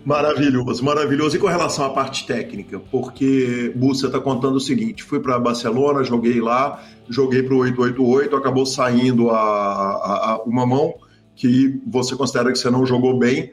Maravilhoso, 0.05 0.85
maravilhoso. 0.85 1.35
E 1.35 1.39
com 1.39 1.47
relação 1.47 1.83
à 1.83 1.89
parte 1.89 2.27
técnica, 2.27 2.79
porque 2.91 3.73
você 3.75 4.05
está 4.05 4.19
contando 4.19 4.57
o 4.57 4.59
seguinte: 4.59 5.03
fui 5.03 5.19
para 5.19 5.39
Barcelona, 5.39 6.03
joguei 6.03 6.39
lá, 6.39 6.83
joguei 7.09 7.41
para 7.41 7.55
o 7.55 7.57
888, 7.57 8.35
acabou 8.35 8.67
saindo 8.67 9.31
a, 9.31 9.39
a, 9.39 10.31
a 10.31 10.43
uma 10.43 10.63
mão 10.63 10.93
que 11.35 11.81
você 11.87 12.15
considera 12.15 12.51
que 12.51 12.57
você 12.59 12.69
não 12.69 12.85
jogou 12.85 13.17
bem, 13.17 13.51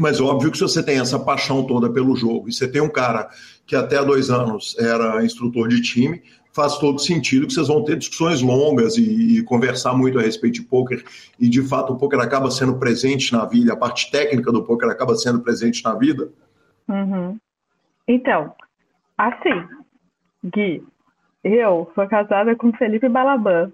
mas 0.00 0.20
óbvio 0.20 0.50
que 0.50 0.56
se 0.56 0.62
você 0.62 0.82
tem 0.82 0.98
essa 0.98 1.18
paixão 1.18 1.66
toda 1.66 1.92
pelo 1.92 2.16
jogo 2.16 2.48
e 2.48 2.52
você 2.52 2.66
tem 2.66 2.80
um 2.80 2.88
cara 2.88 3.28
que 3.66 3.76
até 3.76 4.02
dois 4.04 4.30
anos 4.30 4.76
era 4.78 5.24
instrutor 5.24 5.68
de 5.68 5.80
time, 5.82 6.22
faz 6.52 6.78
todo 6.78 6.98
sentido 6.98 7.46
que 7.46 7.52
vocês 7.52 7.68
vão 7.68 7.84
ter 7.84 7.96
discussões 7.96 8.42
longas 8.42 8.96
e, 8.96 9.38
e 9.38 9.42
conversar 9.44 9.94
muito 9.94 10.18
a 10.18 10.22
respeito 10.22 10.54
de 10.54 10.62
poker 10.62 11.04
e 11.38 11.48
de 11.48 11.62
fato 11.62 11.92
o 11.92 11.96
poker 11.96 12.20
acaba 12.20 12.50
sendo 12.50 12.78
presente 12.78 13.32
na 13.32 13.44
vida, 13.44 13.72
a 13.72 13.76
parte 13.76 14.10
técnica 14.10 14.50
do 14.50 14.64
poker 14.64 14.88
acaba 14.88 15.14
sendo 15.14 15.40
presente 15.40 15.84
na 15.84 15.94
vida. 15.94 16.28
Uhum. 16.88 17.38
Então, 18.08 18.52
assim, 19.16 19.64
Gui, 20.44 20.82
eu 21.44 21.90
sou 21.94 22.06
casada 22.08 22.56
com 22.56 22.72
Felipe 22.72 23.08
Balaban. 23.08 23.72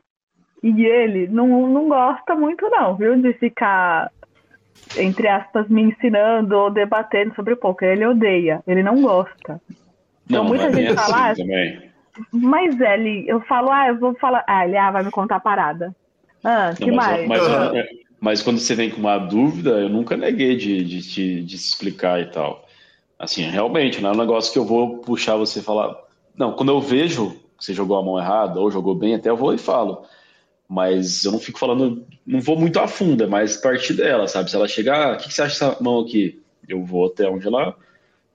E 0.62 0.84
ele 0.84 1.28
não, 1.28 1.68
não 1.68 1.88
gosta 1.88 2.34
muito, 2.34 2.68
não, 2.70 2.96
viu? 2.96 3.20
De 3.20 3.32
ficar, 3.34 4.10
entre 4.96 5.28
aspas, 5.28 5.68
me 5.68 5.82
ensinando 5.82 6.56
ou 6.56 6.70
debatendo 6.70 7.34
sobre 7.34 7.54
o 7.54 7.56
poker. 7.56 7.88
Ele 7.88 8.06
odeia, 8.06 8.62
ele 8.66 8.82
não 8.82 9.00
gosta. 9.02 9.60
Então 10.26 10.42
não, 10.42 10.44
muita 10.44 10.72
gente 10.72 10.94
fala. 10.94 11.30
Assim 11.30 11.42
também. 11.42 11.86
Mas 12.32 12.80
ele, 12.80 13.24
eu 13.28 13.40
falo, 13.42 13.70
ah, 13.70 13.88
eu 13.88 13.98
vou 13.98 14.14
falar. 14.16 14.44
Ah, 14.46 14.66
ele 14.66 14.76
ah, 14.76 14.90
vai 14.90 15.04
me 15.04 15.10
contar 15.10 15.36
a 15.36 15.40
parada. 15.40 15.94
Ah, 16.42 16.72
que 16.76 16.86
não, 16.86 16.96
mais? 16.96 17.28
Mas, 17.28 17.48
mas, 17.48 17.86
mas, 18.20 18.42
quando 18.42 18.58
você 18.58 18.74
vem 18.74 18.90
com 18.90 18.98
uma 18.98 19.18
dúvida, 19.18 19.70
eu 19.70 19.88
nunca 19.88 20.16
neguei 20.16 20.56
de, 20.56 20.82
de, 20.84 21.00
de, 21.00 21.44
de 21.44 21.56
explicar 21.56 22.20
e 22.20 22.26
tal. 22.26 22.66
Assim, 23.18 23.42
realmente, 23.42 24.00
não 24.00 24.10
é 24.10 24.12
um 24.12 24.18
negócio 24.18 24.52
que 24.52 24.58
eu 24.58 24.64
vou 24.64 24.98
puxar 24.98 25.36
você 25.36 25.60
e 25.60 25.62
falar. 25.62 25.94
Não, 26.36 26.52
quando 26.52 26.70
eu 26.70 26.80
vejo 26.80 27.30
que 27.58 27.64
você 27.64 27.72
jogou 27.72 27.96
a 27.96 28.02
mão 28.02 28.18
errada 28.18 28.60
ou 28.60 28.70
jogou 28.70 28.94
bem, 28.94 29.14
até 29.14 29.30
eu 29.30 29.36
vou 29.36 29.54
e 29.54 29.58
falo. 29.58 30.04
Mas 30.68 31.24
eu 31.24 31.32
não 31.32 31.38
fico 31.38 31.58
falando, 31.58 32.04
não 32.26 32.40
vou 32.40 32.58
muito 32.58 32.80
a 32.80 32.88
fundo, 32.88 33.22
é 33.22 33.26
mais 33.26 33.56
partir 33.56 33.94
dela, 33.94 34.26
sabe? 34.26 34.50
Se 34.50 34.56
ela 34.56 34.66
chegar, 34.66 35.10
ah, 35.10 35.12
o 35.14 35.16
que, 35.16 35.28
que 35.28 35.34
você 35.34 35.42
acha 35.42 35.66
dessa 35.66 35.82
mão 35.82 36.00
aqui? 36.00 36.42
Eu 36.68 36.84
vou 36.84 37.06
até 37.06 37.28
onde 37.28 37.46
ela, 37.46 37.76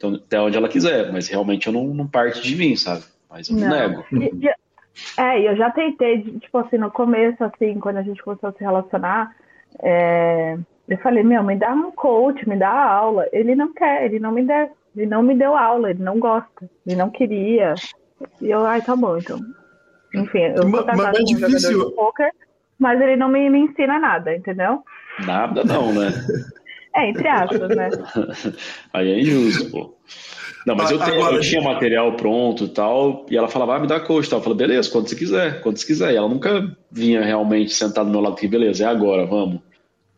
até 0.02 0.40
onde 0.40 0.56
ela 0.56 0.70
quiser, 0.70 1.12
mas 1.12 1.28
realmente 1.28 1.68
eu 1.68 1.74
não, 1.74 1.86
não 1.88 2.08
parte 2.08 2.42
de 2.42 2.56
mim, 2.56 2.76
sabe? 2.76 3.04
Mas 3.30 3.50
eu 3.50 3.58
não, 3.58 3.70
nego. 3.70 4.06
E, 4.12 4.50
é, 5.18 5.42
eu 5.42 5.56
já 5.56 5.72
tentei, 5.72 6.22
tipo 6.22 6.58
assim, 6.58 6.78
no 6.78 6.92
começo, 6.92 7.44
assim, 7.44 7.80
quando 7.80 7.98
a 7.98 8.04
gente 8.04 8.22
começou 8.24 8.50
a 8.50 8.54
se 8.54 8.64
relacionar, 8.64 9.36
é, 9.80 10.58
eu 10.88 10.98
falei, 10.98 11.24
meu, 11.24 11.44
me 11.44 11.56
dá 11.56 11.72
um 11.72 11.92
coach, 11.92 12.48
me 12.48 12.58
dá 12.58 12.70
aula. 12.70 13.28
Ele 13.32 13.56
não 13.56 13.74
quer, 13.74 14.06
ele 14.06 14.20
não 14.20 14.32
me 14.32 14.44
deu, 14.44 14.70
ele 14.96 15.06
não 15.06 15.24
me 15.24 15.36
deu 15.36 15.56
aula, 15.56 15.90
ele 15.90 16.04
não 16.04 16.20
gosta, 16.20 16.70
ele 16.86 16.96
não 16.96 17.10
queria. 17.10 17.76
E 18.42 18.50
eu, 18.50 18.66
ai, 18.66 18.82
tá 18.82 18.96
bom, 18.96 19.18
então. 19.18 19.40
Enfim, 20.14 20.40
eu 20.40 20.70
sou 20.70 20.84
casada 20.84 20.98
mas, 20.98 21.20
é 21.20 21.24
com 21.24 21.34
um 21.34 21.40
jogador 21.40 21.86
de 21.90 21.96
poker, 21.96 22.32
mas 22.78 23.02
ele 23.02 23.16
não 23.16 23.30
me, 23.30 23.50
me 23.50 23.60
ensina 23.60 24.00
nada, 24.00 24.36
entendeu? 24.36 24.84
Nada 25.26 25.64
não, 25.64 25.94
né? 25.94 26.12
é, 26.96 27.10
entre 27.10 27.28
aspas, 27.28 27.76
né? 27.76 27.90
Aí 28.94 29.12
é 29.12 29.20
injusto, 29.20 29.72
pô. 29.72 29.98
Não, 30.66 30.76
mas 30.76 30.92
eu, 30.92 31.00
tenho, 31.00 31.16
Agora, 31.16 31.38
eu 31.38 31.42
tinha 31.42 31.62
material 31.62 32.14
pronto 32.16 32.66
e 32.66 32.70
tal, 32.70 33.26
e 33.30 33.36
ela 33.36 33.48
falava, 33.48 33.76
ah, 33.76 33.80
me 33.80 33.88
dá 33.88 34.00
coach, 34.00 34.30
tal. 34.30 34.40
Eu 34.40 34.44
falei, 34.44 34.58
beleza, 34.60 34.92
quando 34.92 35.08
você 35.08 35.16
quiser, 35.16 35.62
quando 35.62 35.78
você 35.78 35.88
quiser. 35.88 36.14
E 36.14 36.18
ela 36.18 36.30
nunca 36.30 36.76
vinha 36.92 37.24
realmente 37.24 37.74
sentar 37.74 38.06
do 38.06 38.12
meu 38.12 38.22
lado 38.22 38.38
e 38.42 38.48
beleza, 38.48 38.84
é 38.84 38.88
agora, 38.88 39.26
vamos. 39.26 39.60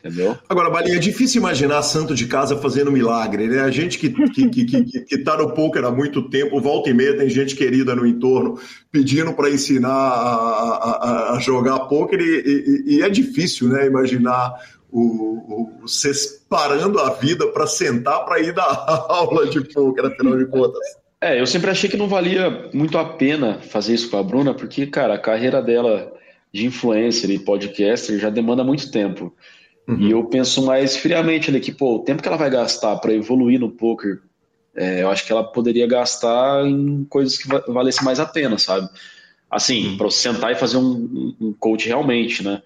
Entendeu? 0.04 0.38
Agora, 0.50 0.70
Balinha, 0.70 0.98
é 0.98 1.00
difícil 1.00 1.40
imaginar 1.40 1.82
santo 1.82 2.14
de 2.14 2.28
casa 2.28 2.58
fazendo 2.58 2.92
milagre, 2.92 3.48
né? 3.48 3.62
A 3.62 3.72
gente 3.72 3.98
que, 3.98 4.10
que, 4.10 4.50
que, 4.50 4.66
que, 4.66 5.00
que 5.00 5.18
tá 5.20 5.38
no 5.38 5.54
poker 5.54 5.86
há 5.86 5.92
muito 5.92 6.30
tempo, 6.30 6.60
volta 6.60 6.90
e 6.90 6.94
meia, 6.94 7.16
tem 7.16 7.30
gente 7.30 7.56
querida 7.56 7.96
no 7.96 8.06
entorno 8.06 8.60
pedindo 8.92 9.34
para 9.34 9.50
ensinar 9.50 9.90
a, 9.90 11.32
a, 11.32 11.36
a, 11.36 11.40
jogar 11.40 11.88
poker 11.88 12.20
e, 12.20 12.24
e, 12.26 12.96
e, 12.98 13.02
é 13.02 13.10
difícil, 13.10 13.70
né? 13.70 13.88
Imaginar 13.88 14.54
o, 14.92 15.02
o, 15.02 15.72
vocês 15.84 16.46
parando 16.50 17.00
a 17.00 17.12
vida 17.12 17.48
para 17.48 17.66
sentar 17.66 18.26
para 18.26 18.42
ir 18.42 18.52
dar 18.52 18.66
aula 19.08 19.48
de 19.48 19.62
poker, 19.62 20.08
afinal 20.08 20.38
de 20.38 20.48
contas. 20.48 20.82
É, 21.22 21.40
eu 21.40 21.48
sempre 21.48 21.72
achei 21.72 21.90
que 21.90 21.96
não 21.96 22.10
valia 22.10 22.70
muito 22.74 22.98
a 22.98 23.06
pena 23.06 23.60
fazer 23.62 23.94
isso 23.94 24.10
com 24.10 24.18
a 24.18 24.24
Bruna, 24.24 24.54
porque, 24.54 24.86
cara, 24.86 25.14
a 25.14 25.18
carreira 25.18 25.62
dela 25.62 26.12
de 26.52 26.66
influencer 26.66 27.30
e 27.30 27.40
podcaster 27.40 28.20
já 28.20 28.30
demanda 28.30 28.66
muito 28.66 28.92
tempo. 28.92 29.34
Uhum. 29.88 30.00
E 30.00 30.12
eu 30.12 30.24
penso 30.26 30.66
mais 30.66 30.96
friamente 30.96 31.50
ali 31.50 31.60
que, 31.60 31.72
pô, 31.72 31.96
o 31.96 32.00
tempo 32.00 32.22
que 32.22 32.28
ela 32.28 32.38
vai 32.38 32.50
gastar 32.50 32.96
para 32.98 33.14
evoluir 33.14 33.60
no 33.60 33.70
poker, 33.70 34.22
é, 34.76 35.04
eu 35.04 35.10
acho 35.10 35.26
que 35.26 35.32
ela 35.32 35.44
poderia 35.44 35.86
gastar 35.86 36.66
em 36.66 37.04
coisas 37.06 37.38
que 37.38 37.48
valesse 37.48 38.04
mais 38.04 38.20
a 38.20 38.26
pena, 38.26 38.58
sabe? 38.58 38.90
Assim, 39.50 39.90
uhum. 39.90 39.98
para 39.98 40.10
sentar 40.10 40.52
e 40.52 40.56
fazer 40.56 40.78
um, 40.78 41.36
um 41.40 41.54
coach 41.54 41.88
realmente, 41.88 42.44
né? 42.44 42.62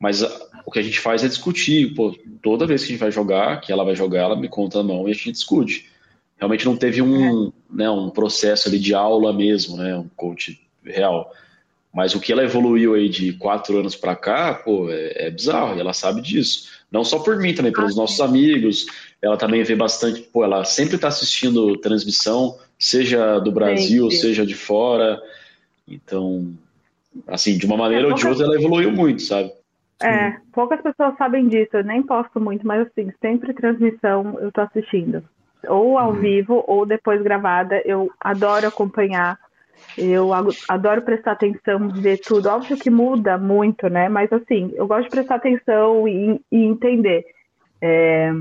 Mas 0.00 0.22
a, 0.22 0.28
o 0.66 0.70
que 0.70 0.78
a 0.78 0.82
gente 0.82 0.98
faz 0.98 1.22
é 1.22 1.28
discutir. 1.28 1.94
Pô, 1.94 2.16
toda 2.42 2.66
vez 2.66 2.82
que 2.82 2.88
a 2.88 2.90
gente 2.90 3.00
vai 3.00 3.10
jogar, 3.10 3.60
que 3.60 3.70
ela 3.70 3.84
vai 3.84 3.94
jogar, 3.94 4.22
ela 4.22 4.36
me 4.36 4.48
conta 4.48 4.78
na 4.78 4.84
mão 4.84 5.06
e 5.06 5.12
a 5.12 5.14
gente 5.14 5.32
discute. 5.32 5.88
Realmente 6.36 6.64
não 6.64 6.76
teve 6.76 7.00
um, 7.00 7.48
é. 7.48 7.52
né, 7.70 7.90
um 7.90 8.10
processo 8.10 8.68
ali 8.68 8.78
de 8.78 8.94
aula 8.94 9.32
mesmo, 9.32 9.76
né? 9.76 9.96
Um 9.96 10.08
coach 10.16 10.60
real. 10.84 11.32
Mas 11.94 12.12
o 12.12 12.20
que 12.20 12.32
ela 12.32 12.42
evoluiu 12.42 12.94
aí 12.94 13.08
de 13.08 13.32
quatro 13.34 13.78
anos 13.78 13.94
para 13.94 14.16
cá, 14.16 14.52
pô, 14.52 14.90
é, 14.90 15.26
é, 15.26 15.30
bizarro, 15.30 15.76
e 15.76 15.80
ela 15.80 15.92
sabe 15.92 16.20
disso. 16.20 16.68
Não 16.90 17.04
só 17.04 17.20
por 17.20 17.36
mim 17.36 17.54
também, 17.54 17.72
pelos 17.72 17.96
ah, 17.96 18.00
nossos 18.00 18.20
amigos. 18.20 18.86
Ela 19.22 19.36
também 19.36 19.62
vê 19.62 19.76
bastante, 19.76 20.20
pô, 20.20 20.42
ela 20.42 20.64
sempre 20.64 20.96
está 20.96 21.06
assistindo 21.06 21.78
transmissão, 21.78 22.58
seja 22.76 23.38
do 23.38 23.52
Brasil, 23.52 24.10
sim. 24.10 24.16
seja 24.16 24.44
de 24.44 24.54
fora. 24.54 25.22
Então, 25.86 26.52
assim, 27.28 27.56
de 27.56 27.64
uma 27.64 27.76
maneira 27.76 28.08
é, 28.08 28.10
ou 28.10 28.14
de 28.14 28.26
outra, 28.26 28.44
ela 28.44 28.56
evoluiu 28.56 28.90
muito, 28.90 29.22
sabe? 29.22 29.52
É, 30.02 30.36
poucas 30.52 30.80
pessoas 30.80 31.16
sabem 31.16 31.46
disso, 31.46 31.76
eu 31.76 31.84
nem 31.84 32.02
posto 32.02 32.40
muito, 32.40 32.66
mas 32.66 32.88
assim, 32.88 33.12
sempre 33.20 33.54
transmissão 33.54 34.36
eu 34.40 34.50
tô 34.50 34.62
assistindo. 34.62 35.22
Ou 35.68 35.96
ao 35.96 36.10
uhum. 36.10 36.20
vivo, 36.20 36.64
ou 36.66 36.84
depois 36.84 37.22
gravada. 37.22 37.80
Eu 37.84 38.10
adoro 38.20 38.66
acompanhar 38.66 39.38
eu 39.96 40.30
adoro 40.68 41.02
prestar 41.02 41.32
atenção, 41.32 41.88
ver 41.88 42.18
tudo. 42.18 42.48
Óbvio 42.48 42.76
que 42.76 42.90
muda 42.90 43.38
muito, 43.38 43.88
né? 43.88 44.08
Mas 44.08 44.32
assim, 44.32 44.72
eu 44.74 44.86
gosto 44.86 45.04
de 45.04 45.10
prestar 45.10 45.36
atenção 45.36 46.06
e, 46.08 46.40
e 46.50 46.64
entender. 46.64 47.24
É... 47.80 48.32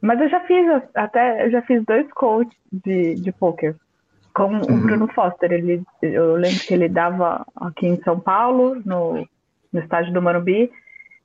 Mas 0.00 0.20
eu 0.20 0.28
já 0.28 0.40
fiz 0.40 0.66
até 0.94 1.44
eu 1.46 1.50
já 1.50 1.62
fiz 1.62 1.84
dois 1.84 2.10
coaches 2.12 2.54
de, 2.72 3.14
de 3.16 3.32
poker 3.32 3.76
com 4.34 4.54
uhum. 4.54 4.60
o 4.60 4.80
Bruno 4.80 5.08
Foster. 5.08 5.52
Ele, 5.52 5.82
eu 6.02 6.34
lembro 6.34 6.60
que 6.60 6.74
ele 6.74 6.88
dava 6.88 7.44
aqui 7.56 7.86
em 7.86 8.00
São 8.02 8.18
Paulo, 8.18 8.80
no, 8.84 9.26
no 9.72 9.80
estádio 9.80 10.12
do 10.12 10.22
Marubi, 10.22 10.70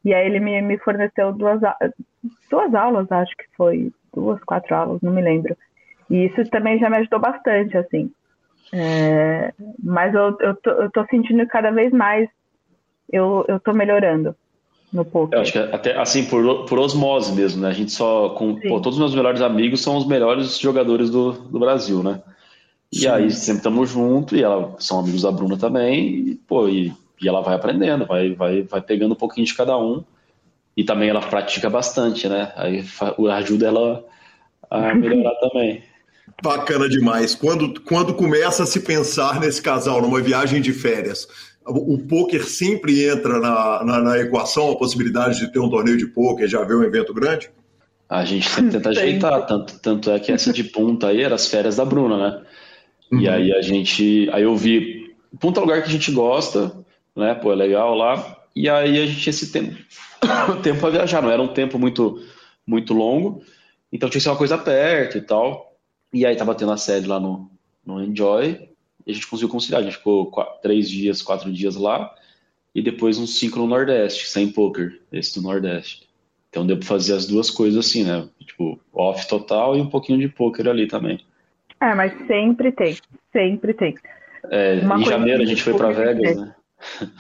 e 0.04 0.14
aí 0.14 0.26
ele 0.26 0.40
me, 0.40 0.62
me 0.62 0.78
forneceu 0.78 1.32
duas, 1.34 1.62
duas 2.50 2.76
aulas, 2.76 3.12
acho 3.12 3.36
que 3.38 3.46
foi 3.56 3.92
duas, 4.14 4.44
quatro 4.44 4.76
aulas, 4.76 5.02
não 5.02 5.12
me 5.12 5.22
lembro. 5.22 5.56
E 6.10 6.26
isso 6.26 6.44
também 6.50 6.78
já 6.78 6.90
me 6.90 6.98
ajudou 6.98 7.20
bastante, 7.20 7.78
assim. 7.78 8.12
É, 8.78 9.54
mas 9.82 10.14
eu, 10.14 10.36
eu, 10.42 10.56
tô, 10.56 10.70
eu 10.70 10.92
tô 10.92 11.06
sentindo 11.06 11.48
cada 11.48 11.72
vez 11.72 11.94
mais 11.94 12.28
eu, 13.10 13.46
eu 13.48 13.58
tô 13.58 13.72
melhorando 13.72 14.36
no 14.92 15.06
poker. 15.06 15.38
Eu 15.38 15.42
acho 15.42 15.54
que 15.54 15.60
até 15.60 15.98
assim, 15.98 16.26
por, 16.26 16.66
por 16.66 16.78
osmose 16.80 17.34
mesmo, 17.34 17.62
né? 17.62 17.70
A 17.70 17.74
gente 17.74 17.94
só. 17.94 18.30
Com, 18.30 18.56
pô, 18.56 18.82
todos 18.82 18.94
os 18.94 19.00
meus 19.00 19.16
melhores 19.16 19.42
amigos 19.42 19.82
são 19.82 19.96
os 19.96 20.06
melhores 20.06 20.60
jogadores 20.60 21.10
do, 21.10 21.32
do 21.32 21.58
Brasil, 21.58 22.04
né? 22.04 22.22
E 22.92 23.00
Sim. 23.00 23.08
aí 23.08 23.32
sempre 23.32 23.60
estamos 23.60 23.90
juntos, 23.90 24.38
e 24.38 24.44
ela 24.44 24.76
são 24.80 25.00
amigos 25.00 25.22
da 25.22 25.32
Bruna 25.32 25.58
também, 25.58 26.30
e, 26.32 26.36
pô, 26.36 26.68
e, 26.68 26.94
e 27.22 27.28
ela 27.28 27.42
vai 27.42 27.56
aprendendo, 27.56 28.06
vai, 28.06 28.34
vai, 28.34 28.62
vai 28.64 28.82
pegando 28.82 29.14
um 29.14 29.18
pouquinho 29.18 29.48
de 29.48 29.56
cada 29.56 29.78
um. 29.78 30.04
E 30.76 30.84
também 30.84 31.10
ela 31.10 31.22
pratica 31.22 31.70
bastante, 31.70 32.28
né? 32.28 32.52
Aí 32.58 32.84
ajuda 33.32 33.68
ela 33.68 34.04
a 34.70 34.94
melhorar 34.96 35.36
também. 35.36 35.82
Bacana 36.42 36.90
demais. 36.90 37.34
Quando, 37.36 37.80
quando 37.82 38.14
começa 38.14 38.64
a 38.64 38.66
se 38.66 38.82
pensar 38.82 39.40
nesse 39.40 39.62
casal, 39.62 40.02
numa 40.02 40.22
viagem 40.22 40.62
de 40.62 40.74
férias, 40.74 41.28
o, 41.66 41.98
poker 41.98 42.46
sempre 42.46 43.08
entra 43.08 43.40
na, 43.40 43.84
na, 43.84 44.02
na, 44.02 44.20
equação, 44.20 44.72
a 44.72 44.76
possibilidade 44.76 45.40
de 45.40 45.52
ter 45.52 45.60
um 45.60 45.70
torneio 45.70 45.98
de 45.98 46.06
poker, 46.06 46.48
já 46.48 46.64
ver 46.64 46.76
um 46.76 46.84
evento 46.84 47.14
grande? 47.14 47.50
A 48.08 48.24
gente 48.24 48.48
sempre 48.48 48.72
tenta 48.72 48.90
ajeitar, 48.90 49.46
tanto, 49.48 49.80
tanto 49.80 50.12
é 50.12 50.20
que 50.20 50.32
essa 50.32 50.54
de 50.54 50.64
punta 50.64 51.08
aí 51.08 51.24
era 51.24 51.34
as 51.34 51.48
férias 51.48 51.78
da 51.78 51.86
Bruna, 51.86 52.18
né? 52.18 52.42
Uhum. 53.12 53.22
E 53.22 53.30
aí 53.30 53.52
a 53.52 53.62
gente. 53.62 54.30
Aí 54.32 54.44
eu 54.44 54.56
vi. 54.56 55.16
Punta 55.40 55.60
é 55.60 55.62
lugar 55.62 55.82
que 55.82 55.90
a 55.90 55.92
gente 55.92 56.12
gosta, 56.12 56.72
né? 57.16 57.34
Pô, 57.34 57.52
é 57.52 57.56
legal 57.56 57.96
lá. 57.96 58.38
E 58.56 58.70
aí 58.70 59.02
a 59.02 59.06
gente 59.06 59.22
tinha 59.22 59.32
esse 59.32 59.52
tempo, 59.52 59.76
tempo 60.62 60.80
para 60.80 60.92
viajar, 60.92 61.22
não 61.22 61.32
era 61.32 61.42
um 61.42 61.48
tempo 61.48 61.80
muito, 61.80 62.22
muito 62.66 62.94
longo. 62.94 63.42
Então 63.92 64.08
tinha 64.08 64.20
que 64.20 64.24
ser 64.24 64.30
uma 64.30 64.38
coisa 64.38 64.58
perto 64.58 65.18
e 65.18 65.22
tal. 65.22 65.65
E 66.16 66.26
aí 66.26 66.34
tava 66.34 66.56
tendo 66.56 66.72
a 66.72 66.78
série 66.78 67.06
lá 67.06 67.20
no, 67.20 67.52
no 67.86 68.02
Enjoy, 68.02 68.70
e 69.06 69.12
a 69.12 69.14
gente 69.14 69.28
conseguiu 69.28 69.50
conciliar. 69.50 69.82
A 69.82 69.84
gente 69.84 69.98
ficou 69.98 70.28
quatro, 70.28 70.62
três 70.62 70.90
dias, 70.90 71.22
quatro 71.22 71.52
dias 71.52 71.76
lá, 71.76 72.10
e 72.74 72.82
depois 72.82 73.18
uns 73.18 73.38
cinco 73.38 73.60
no 73.60 73.68
Nordeste, 73.68 74.30
sem 74.30 74.50
poker, 74.50 74.98
esse 75.12 75.38
do 75.38 75.46
Nordeste. 75.46 76.08
Então 76.50 76.66
deu 76.66 76.78
pra 76.78 76.88
fazer 76.88 77.16
as 77.16 77.28
duas 77.28 77.52
coisas 77.52 77.86
assim, 77.86 78.06
né? 78.06 78.30
Tipo, 78.40 78.80
off 78.94 79.28
total 79.28 79.76
e 79.76 79.82
um 79.82 79.90
pouquinho 79.90 80.18
de 80.18 80.30
poker 80.30 80.70
ali 80.70 80.88
também. 80.88 81.20
É, 81.82 81.94
mas 81.94 82.14
sempre 82.28 82.72
tem, 82.72 82.96
sempre 83.34 83.74
tem. 83.74 83.94
É, 84.50 84.76
em 84.76 85.04
janeiro 85.04 85.44
a 85.44 85.46
gente 85.46 85.62
foi 85.62 85.74
para 85.74 85.92
Vegas, 85.92 86.38
né? 86.38 86.56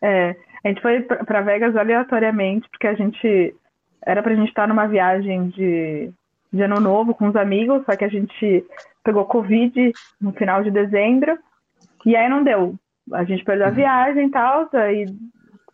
É, 0.00 0.36
a 0.64 0.68
gente 0.68 0.80
foi 0.80 1.02
para 1.02 1.40
Vegas 1.40 1.74
aleatoriamente, 1.74 2.68
porque 2.70 2.86
a 2.86 2.94
gente 2.94 3.52
era 4.00 4.22
pra 4.22 4.34
gente 4.34 4.48
estar 4.48 4.68
numa 4.68 4.86
viagem 4.86 5.48
de 5.48 6.12
de 6.52 6.62
ano 6.62 6.80
novo 6.80 7.14
com 7.14 7.28
os 7.28 7.36
amigos, 7.36 7.84
só 7.84 7.96
que 7.96 8.04
a 8.04 8.08
gente 8.08 8.64
pegou 9.04 9.24
Covid 9.24 9.92
no 10.20 10.32
final 10.32 10.62
de 10.62 10.70
dezembro, 10.70 11.38
e 12.04 12.16
aí 12.16 12.28
não 12.28 12.42
deu. 12.42 12.74
A 13.12 13.24
gente 13.24 13.44
perdeu 13.44 13.66
a 13.66 13.70
uhum. 13.70 13.74
viagem 13.74 14.26
e 14.26 14.30
tal, 14.30 14.68
aí 14.72 15.06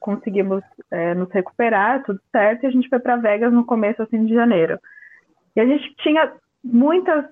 conseguimos 0.00 0.62
é, 0.90 1.14
nos 1.14 1.30
recuperar, 1.30 2.02
tudo 2.04 2.20
certo, 2.30 2.64
e 2.64 2.66
a 2.66 2.70
gente 2.70 2.88
foi 2.88 2.98
para 2.98 3.16
Vegas 3.16 3.52
no 3.52 3.64
começo 3.64 4.02
assim 4.02 4.24
de 4.24 4.34
janeiro. 4.34 4.78
E 5.56 5.60
a 5.60 5.66
gente 5.66 5.94
tinha 5.96 6.32
muitas 6.62 7.24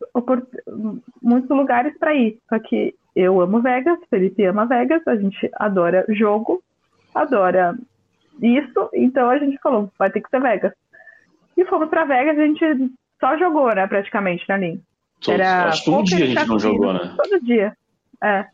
muitos 1.21 1.51
lugares 1.51 1.97
para 1.99 2.15
ir, 2.15 2.39
só 2.49 2.59
que 2.59 2.95
eu 3.15 3.41
amo 3.41 3.61
Vegas, 3.61 3.99
Felipe 4.09 4.45
ama 4.45 4.67
Vegas, 4.67 5.07
a 5.07 5.17
gente 5.17 5.51
adora 5.55 6.05
jogo, 6.09 6.63
adora 7.15 7.77
isso, 8.41 8.91
então 8.95 9.29
a 9.29 9.39
gente 9.39 9.59
falou, 9.59 9.91
vai 9.99 10.11
ter 10.11 10.21
que 10.21 10.31
ser 10.31 10.41
Vegas. 10.41 10.73
E 11.57 11.65
fomos 11.67 11.89
para 11.89 12.05
Vegas, 12.05 12.39
a 12.39 12.47
gente 12.47 12.93
só 13.23 13.39
jogou, 13.39 13.73
né, 13.73 13.87
praticamente, 13.87 14.45
na 14.49 14.57
linha. 14.57 14.81
Era 15.29 15.69
Acho 15.69 15.85
que 15.85 15.91
todo 15.91 16.05
dia 16.05 16.25
a 16.25 16.27
gente 16.27 16.49
não 16.49 16.59
jogou, 16.59 16.93
né? 16.93 17.15
Todo 17.17 17.41
dia. 17.45 17.77
É. 18.21 18.45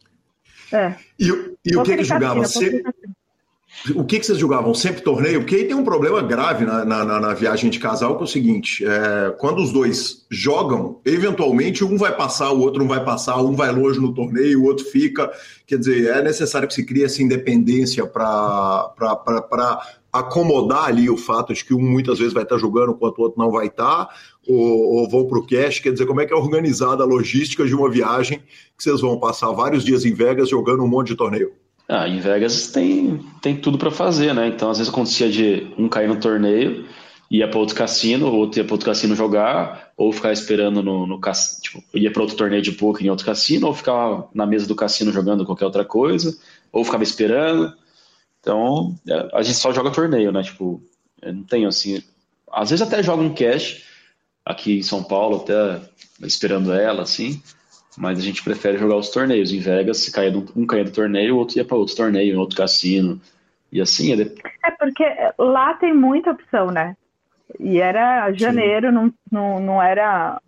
É. 0.70 0.94
E, 1.18 1.28
e 1.64 1.76
o 1.76 1.82
que 1.82 1.96
que 1.96 2.04
jogava? 2.04 2.40
Você... 2.40 2.82
O 3.94 4.02
que, 4.02 4.18
que 4.18 4.26
vocês 4.26 4.38
jogavam? 4.38 4.74
Sempre 4.74 5.02
torneio? 5.02 5.40
Porque 5.40 5.54
aí 5.54 5.64
tem 5.64 5.76
um 5.76 5.84
problema 5.84 6.20
grave 6.22 6.64
na, 6.64 6.84
na, 6.84 7.04
na 7.04 7.34
viagem 7.34 7.70
de 7.70 7.78
casal, 7.78 8.16
que 8.16 8.22
é 8.22 8.24
o 8.24 8.28
seguinte: 8.28 8.84
é, 8.84 9.30
quando 9.38 9.62
os 9.62 9.72
dois 9.72 10.26
jogam, 10.30 11.00
eventualmente 11.04 11.84
um 11.84 11.96
vai 11.96 12.14
passar, 12.16 12.50
o 12.50 12.60
outro 12.60 12.80
não 12.80 12.88
vai 12.88 13.04
passar, 13.04 13.36
um 13.36 13.54
vai 13.54 13.70
longe 13.70 14.00
no 14.00 14.12
torneio, 14.12 14.62
o 14.62 14.64
outro 14.64 14.84
fica. 14.86 15.30
Quer 15.66 15.78
dizer, 15.78 16.08
é 16.08 16.22
necessário 16.22 16.66
que 16.66 16.74
se 16.74 16.84
crie 16.84 17.04
essa 17.04 17.22
independência 17.22 18.04
para 18.06 18.90
acomodar 20.18 20.86
ali 20.86 21.08
o 21.08 21.16
fato 21.16 21.52
de 21.52 21.64
que 21.64 21.74
um 21.74 21.80
muitas 21.80 22.18
vezes 22.18 22.32
vai 22.32 22.42
estar 22.42 22.58
jogando 22.58 22.92
enquanto 22.92 23.18
o 23.18 23.22
outro 23.22 23.38
não 23.38 23.50
vai 23.50 23.66
estar, 23.66 24.08
ou, 24.46 24.96
ou 24.96 25.08
vão 25.08 25.26
para 25.26 25.38
o 25.38 25.46
cash, 25.46 25.80
quer 25.80 25.92
dizer, 25.92 26.06
como 26.06 26.20
é 26.20 26.26
que 26.26 26.32
é 26.32 26.36
organizada 26.36 27.02
a 27.02 27.06
logística 27.06 27.66
de 27.66 27.74
uma 27.74 27.90
viagem 27.90 28.38
que 28.76 28.82
vocês 28.82 29.00
vão 29.00 29.18
passar 29.18 29.50
vários 29.52 29.84
dias 29.84 30.04
em 30.04 30.12
Vegas 30.12 30.48
jogando 30.48 30.82
um 30.82 30.88
monte 30.88 31.08
de 31.08 31.16
torneio? 31.16 31.52
Ah, 31.88 32.06
em 32.06 32.20
Vegas 32.20 32.70
tem, 32.70 33.18
tem 33.40 33.56
tudo 33.56 33.78
para 33.78 33.90
fazer, 33.90 34.34
né? 34.34 34.46
Então, 34.48 34.70
às 34.70 34.76
vezes 34.76 34.92
acontecia 34.92 35.30
de 35.30 35.72
um 35.78 35.88
cair 35.88 36.06
no 36.06 36.20
torneio, 36.20 36.84
ia 37.30 37.48
para 37.48 37.58
outro 37.58 37.74
cassino, 37.74 38.26
ou 38.26 38.34
outro 38.34 38.60
ia 38.60 38.64
para 38.64 38.74
outro 38.74 38.86
cassino 38.86 39.14
jogar, 39.14 39.90
ou 39.96 40.12
ficar 40.12 40.32
esperando 40.32 40.82
no, 40.82 41.06
no 41.06 41.18
cassino, 41.18 41.62
tipo, 41.62 41.82
ia 41.94 42.12
para 42.12 42.22
outro 42.22 42.36
torneio 42.36 42.60
de 42.60 42.72
poker 42.72 43.06
em 43.06 43.10
outro 43.10 43.24
cassino, 43.24 43.66
ou 43.66 43.74
ficar 43.74 44.28
na 44.34 44.46
mesa 44.46 44.66
do 44.66 44.74
cassino 44.74 45.10
jogando 45.10 45.46
qualquer 45.46 45.64
outra 45.64 45.84
coisa, 45.84 46.36
ou 46.70 46.84
ficava 46.84 47.02
esperando. 47.02 47.72
Então, 48.40 48.94
é, 49.08 49.28
a 49.34 49.42
gente 49.42 49.56
só 49.56 49.72
joga 49.72 49.90
torneio, 49.90 50.32
né? 50.32 50.42
Tipo, 50.42 50.82
não 51.22 51.42
tem 51.42 51.66
assim. 51.66 52.02
Às 52.50 52.70
vezes 52.70 52.86
até 52.86 53.02
joga 53.02 53.22
um 53.22 53.34
cash 53.34 53.84
aqui 54.44 54.78
em 54.78 54.82
São 54.82 55.02
Paulo, 55.02 55.36
até 55.36 55.80
esperando 56.20 56.72
ela, 56.72 57.02
assim. 57.02 57.42
Mas 57.96 58.18
a 58.18 58.22
gente 58.22 58.42
prefere 58.42 58.78
jogar 58.78 58.96
os 58.96 59.10
torneios. 59.10 59.52
Em 59.52 59.58
Vegas, 59.58 59.98
se 59.98 60.12
caía 60.12 60.32
um 60.54 60.66
caía 60.66 60.84
do 60.84 60.92
torneio, 60.92 61.34
o 61.34 61.38
outro 61.38 61.58
ia 61.58 61.64
para 61.64 61.76
outro 61.76 61.96
torneio, 61.96 62.34
em 62.34 62.38
outro 62.38 62.56
cassino. 62.56 63.20
E 63.72 63.80
assim. 63.80 64.12
É, 64.12 64.22
é 64.22 64.70
porque 64.78 65.04
lá 65.38 65.74
tem 65.74 65.92
muita 65.92 66.30
opção, 66.30 66.70
né? 66.70 66.96
E 67.58 67.80
era 67.80 68.30
janeiro, 68.32 68.92
não, 68.92 69.12
não, 69.30 69.58
não 69.58 69.82
era 69.82 70.40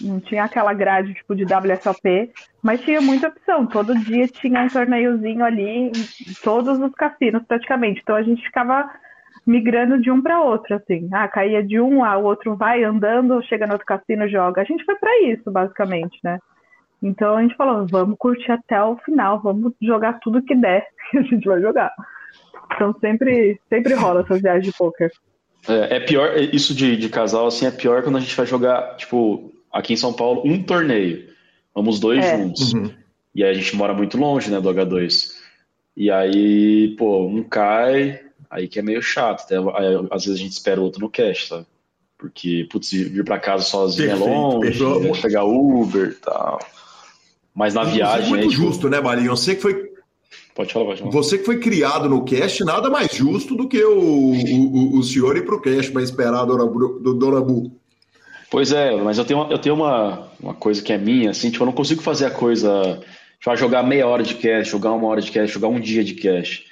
não 0.00 0.20
tinha 0.20 0.44
aquela 0.44 0.72
grade 0.72 1.14
tipo 1.14 1.34
de 1.34 1.44
WSOP, 1.44 2.32
mas 2.62 2.80
tinha 2.82 3.00
muita 3.00 3.28
opção. 3.28 3.66
Todo 3.66 3.98
dia 3.98 4.26
tinha 4.28 4.62
um 4.62 4.68
torneiozinho 4.68 5.44
ali 5.44 5.68
em 5.68 5.92
todos 6.42 6.78
os 6.78 6.92
cassinos 6.92 7.42
praticamente. 7.46 8.00
Então 8.02 8.16
a 8.16 8.22
gente 8.22 8.42
ficava 8.42 8.90
migrando 9.46 10.00
de 10.00 10.10
um 10.10 10.20
para 10.20 10.42
outro, 10.42 10.76
assim. 10.76 11.08
Ah, 11.12 11.26
caía 11.28 11.62
de 11.62 11.80
um, 11.80 12.04
ah, 12.04 12.18
o 12.18 12.24
outro 12.24 12.54
vai 12.54 12.84
andando, 12.84 13.42
chega 13.44 13.66
no 13.66 13.72
outro 13.72 13.86
cassino, 13.86 14.28
joga. 14.28 14.60
A 14.60 14.64
gente 14.64 14.84
foi 14.84 14.94
para 14.96 15.22
isso, 15.22 15.50
basicamente, 15.50 16.18
né? 16.22 16.38
Então 17.02 17.36
a 17.36 17.42
gente 17.42 17.56
falou, 17.56 17.86
vamos 17.86 18.16
curtir 18.18 18.52
até 18.52 18.82
o 18.82 18.96
final, 18.98 19.40
vamos 19.40 19.72
jogar 19.80 20.20
tudo 20.20 20.42
que 20.42 20.54
der 20.54 20.86
que 21.10 21.18
a 21.18 21.22
gente 21.22 21.46
vai 21.46 21.60
jogar. 21.60 21.92
Então 22.74 22.94
sempre, 23.00 23.58
sempre 23.68 23.94
rola 23.94 24.20
essas 24.20 24.42
viagens 24.42 24.66
de 24.66 24.76
poker. 24.76 25.10
É, 25.68 25.96
é 25.96 26.00
pior, 26.00 26.36
isso 26.36 26.74
de, 26.74 26.96
de 26.96 27.08
casal, 27.08 27.46
assim, 27.46 27.66
é 27.66 27.70
pior 27.70 28.02
quando 28.02 28.16
a 28.16 28.20
gente 28.20 28.36
vai 28.36 28.46
jogar, 28.46 28.96
tipo, 28.96 29.52
aqui 29.72 29.94
em 29.94 29.96
São 29.96 30.12
Paulo, 30.12 30.42
um 30.44 30.62
torneio. 30.62 31.29
Vamos 31.74 32.00
dois 32.00 32.24
é. 32.24 32.36
juntos. 32.36 32.72
Uhum. 32.72 32.90
E 33.34 33.44
aí 33.44 33.50
a 33.50 33.54
gente 33.54 33.76
mora 33.76 33.94
muito 33.94 34.18
longe, 34.18 34.50
né, 34.50 34.60
do 34.60 34.68
H2. 34.68 35.32
E 35.96 36.10
aí, 36.10 36.94
pô, 36.96 37.26
um 37.26 37.42
cai, 37.42 38.20
aí 38.50 38.66
que 38.68 38.78
é 38.78 38.82
meio 38.82 39.02
chato. 39.02 39.42
Até, 39.42 39.56
aí, 39.56 40.06
às 40.10 40.24
vezes 40.24 40.40
a 40.40 40.42
gente 40.42 40.52
espera 40.52 40.80
o 40.80 40.84
outro 40.84 41.00
no 41.00 41.10
cash, 41.10 41.48
sabe? 41.48 41.66
Porque, 42.18 42.66
putz, 42.70 42.90
vir 42.90 43.24
pra 43.24 43.38
casa 43.38 43.64
sozinho 43.64 44.10
é 44.10 44.16
Perfeito, 44.60 44.82
é 44.82 44.86
longe, 44.86 45.08
é 45.08 45.22
pegar 45.22 45.44
Uber 45.44 46.10
e 46.10 46.14
tal. 46.14 46.58
Mas 47.54 47.74
na 47.74 47.84
viagem. 47.84 48.26
É 48.26 48.28
muito 48.28 48.50
justo, 48.50 48.88
né, 48.88 49.00
Marinho? 49.00 49.30
Você 49.30 49.54
que 49.54 49.62
foi. 49.62 49.90
Pode 50.54 50.72
falar, 50.72 50.86
pode 50.86 51.00
falar. 51.00 51.12
Você 51.12 51.38
que 51.38 51.44
foi 51.44 51.58
criado 51.58 52.08
no 52.08 52.24
cast, 52.24 52.62
nada 52.64 52.90
mais 52.90 53.12
justo 53.12 53.56
do 53.56 53.68
que 53.68 53.82
o, 53.82 53.98
o, 54.00 54.98
o 54.98 55.02
senhor 55.02 55.36
ir 55.36 55.44
pro 55.44 55.60
cast 55.60 55.90
para 55.90 56.02
esperar 56.02 56.42
a 56.42 56.44
Dona, 56.44 56.66
do 56.66 57.14
Dona 57.14 57.40
Bu. 57.40 57.79
Pois 58.50 58.72
é, 58.72 58.96
mas 58.96 59.16
eu 59.16 59.24
tenho, 59.24 59.50
eu 59.50 59.58
tenho 59.58 59.76
uma, 59.76 60.28
uma 60.40 60.54
coisa 60.54 60.82
que 60.82 60.92
é 60.92 60.98
minha, 60.98 61.30
assim, 61.30 61.50
tipo, 61.50 61.62
eu 61.62 61.66
não 61.66 61.72
consigo 61.72 62.02
fazer 62.02 62.26
a 62.26 62.30
coisa. 62.30 63.00
Tipo, 63.38 63.56
jogar 63.56 63.84
meia 63.84 64.06
hora 64.08 64.24
de 64.24 64.34
cash, 64.34 64.68
jogar 64.68 64.92
uma 64.92 65.06
hora 65.06 65.20
de 65.20 65.30
cash, 65.30 65.50
jogar 65.50 65.68
um 65.68 65.78
dia 65.80 66.02
de 66.02 66.14
cash. 66.14 66.64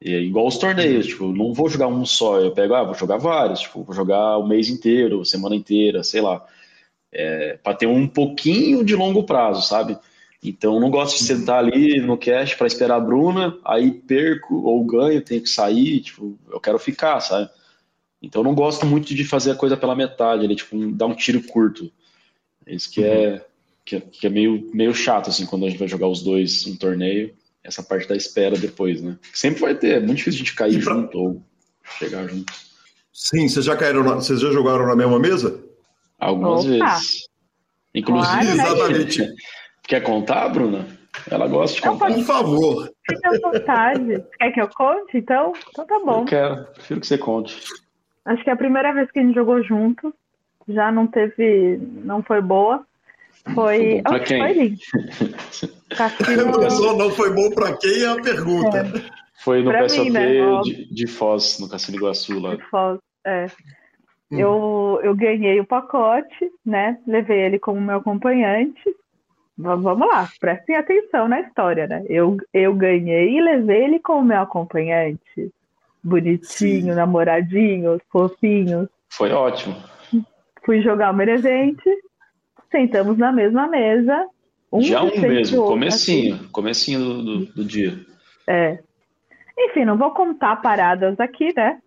E 0.00 0.14
é 0.14 0.20
igual 0.20 0.46
os 0.46 0.56
torneios, 0.58 1.06
tipo, 1.06 1.32
não 1.32 1.52
vou 1.52 1.68
jogar 1.68 1.88
um 1.88 2.06
só, 2.06 2.38
eu 2.40 2.52
pego, 2.52 2.74
ah, 2.74 2.84
vou 2.84 2.94
jogar 2.94 3.16
vários, 3.16 3.60
tipo, 3.60 3.82
vou 3.82 3.94
jogar 3.94 4.38
o 4.38 4.46
mês 4.46 4.68
inteiro, 4.68 5.24
semana 5.24 5.56
inteira, 5.56 6.04
sei 6.04 6.20
lá. 6.20 6.46
É, 7.12 7.58
para 7.62 7.76
ter 7.76 7.86
um 7.86 8.06
pouquinho 8.06 8.84
de 8.84 8.94
longo 8.94 9.24
prazo, 9.24 9.62
sabe? 9.62 9.98
Então, 10.42 10.78
não 10.78 10.90
gosto 10.90 11.18
de 11.18 11.24
sentar 11.24 11.58
ali 11.58 12.00
no 12.00 12.16
cash 12.16 12.54
para 12.54 12.66
esperar 12.68 12.96
a 12.96 13.00
Bruna, 13.00 13.58
aí 13.64 13.90
perco 13.90 14.62
ou 14.62 14.84
ganho, 14.84 15.20
tenho 15.22 15.42
que 15.42 15.48
sair, 15.48 16.00
tipo, 16.00 16.38
eu 16.50 16.60
quero 16.60 16.78
ficar, 16.78 17.18
sabe? 17.20 17.50
Então, 18.22 18.42
não 18.42 18.54
gosto 18.54 18.86
muito 18.86 19.14
de 19.14 19.24
fazer 19.24 19.52
a 19.52 19.56
coisa 19.56 19.76
pela 19.76 19.94
metade, 19.94 20.44
ali, 20.44 20.56
tipo, 20.56 20.76
dar 20.92 21.06
um 21.06 21.14
tiro 21.14 21.42
curto. 21.42 21.90
Isso 22.66 22.90
que 22.90 23.04
é, 23.04 23.32
uhum. 23.32 23.40
que 23.84 23.96
é, 23.96 24.00
que 24.00 24.26
é 24.26 24.30
meio, 24.30 24.70
meio 24.72 24.94
chato, 24.94 25.30
assim, 25.30 25.46
quando 25.46 25.66
a 25.66 25.68
gente 25.68 25.78
vai 25.78 25.88
jogar 25.88 26.08
os 26.08 26.22
dois 26.22 26.66
um 26.66 26.76
torneio 26.76 27.34
essa 27.66 27.82
parte 27.82 28.08
da 28.08 28.16
espera 28.16 28.56
depois, 28.56 29.02
né? 29.02 29.18
Sempre 29.34 29.60
vai 29.60 29.74
ter, 29.74 29.96
é 29.96 30.00
muito 30.00 30.18
difícil 30.18 30.38
a 30.38 30.44
gente 30.44 30.54
cair 30.54 30.82
pra... 30.82 30.94
junto 30.94 31.18
ou 31.18 31.42
chegar 31.98 32.28
junto. 32.28 32.52
Sim, 33.12 33.48
vocês 33.48 33.64
já 33.64 33.76
caíram, 33.76 34.04
na... 34.04 34.14
vocês 34.14 34.40
já 34.40 34.50
jogaram 34.50 34.86
na 34.86 34.94
mesma 34.94 35.18
mesa? 35.18 35.62
Algumas 36.18 36.64
Opa. 36.64 36.70
vezes. 36.70 37.28
Inclusive, 37.94 38.32
claro, 38.32 38.56
né, 38.56 38.62
exatamente. 38.62 39.34
Quer 39.82 40.00
contar, 40.00 40.48
Bruna? 40.48 40.86
Ela 41.30 41.48
gosta 41.48 41.76
de 41.76 41.82
contar. 41.82 42.12
Por 42.12 42.24
favor. 42.24 42.92
Fique 43.08 43.26
à 43.26 43.50
vontade. 43.50 44.24
Quer 44.38 44.52
que 44.52 44.60
eu 44.60 44.68
conte, 44.68 45.16
então? 45.16 45.52
Então 45.70 45.86
tá 45.86 45.98
bom. 46.04 46.20
Eu 46.20 46.24
quero, 46.26 46.66
prefiro 46.66 47.00
que 47.00 47.06
você 47.06 47.18
conte. 47.18 47.56
Acho 48.26 48.42
que 48.42 48.50
é 48.50 48.52
a 48.52 48.56
primeira 48.56 48.92
vez 48.92 49.10
que 49.10 49.18
a 49.18 49.22
gente 49.22 49.34
jogou 49.34 49.62
junto. 49.62 50.12
Já 50.68 50.90
não 50.90 51.06
teve. 51.06 51.80
não 52.04 52.22
foi 52.22 52.40
boa. 52.40 52.84
Foi. 53.54 54.02
Pra 54.02 54.20
quem? 54.20 54.40
Foi 54.40 54.52
lindo. 54.52 54.80
Cassino... 55.96 56.96
não 56.96 57.10
foi 57.10 57.32
bom 57.32 57.48
para 57.50 57.76
quem 57.76 58.02
é 58.02 58.08
a 58.08 58.20
pergunta. 58.20 58.78
É. 58.78 59.26
Foi 59.44 59.62
no 59.62 59.70
pra 59.70 59.84
PSOP 59.84 60.10
né? 60.10 60.60
de, 60.62 60.92
de, 60.92 61.06
Foz, 61.06 61.60
no 61.60 61.68
Cassino 61.68 61.98
Iguaçu 61.98 62.40
lá. 62.40 62.56
De 62.56 62.62
Foz, 62.64 62.98
é. 63.24 63.46
Hum. 64.32 64.38
Eu, 64.40 65.00
eu 65.04 65.14
ganhei 65.14 65.60
o 65.60 65.66
pacote, 65.66 66.50
né? 66.64 66.98
Levei 67.06 67.42
ele 67.42 67.58
como 67.60 67.80
meu 67.80 67.98
acompanhante. 67.98 68.82
Vamos 69.56 69.98
lá, 70.06 70.28
prestem 70.38 70.76
atenção 70.76 71.28
na 71.28 71.40
história, 71.40 71.86
né? 71.86 72.04
Eu, 72.08 72.36
eu 72.52 72.74
ganhei 72.74 73.38
e 73.38 73.40
levei 73.40 73.84
ele 73.84 73.98
como 74.00 74.26
meu 74.26 74.40
acompanhante. 74.40 75.52
Bonitinho, 76.06 76.92
Sim. 76.92 76.94
namoradinho, 76.94 78.00
fofinho. 78.10 78.88
Foi 79.08 79.32
ótimo. 79.32 79.76
Fui 80.64 80.80
jogar 80.80 81.12
o 81.12 81.16
Merevente, 81.16 81.88
sentamos 82.70 83.18
na 83.18 83.32
mesma 83.32 83.66
mesa. 83.66 84.26
Um 84.72 84.80
Já 84.80 85.02
um 85.02 85.20
mesmo, 85.20 85.64
comecinho, 85.64 86.34
assim. 86.34 86.48
comecinho 86.48 86.98
do, 87.00 87.22
do, 87.22 87.46
do, 87.46 87.64
dia. 87.64 87.98
É. 88.46 88.78
Enfim, 89.58 89.84
não 89.84 89.96
vou 89.96 90.10
contar 90.10 90.56
paradas 90.56 91.18
aqui, 91.18 91.52
né? 91.56 91.78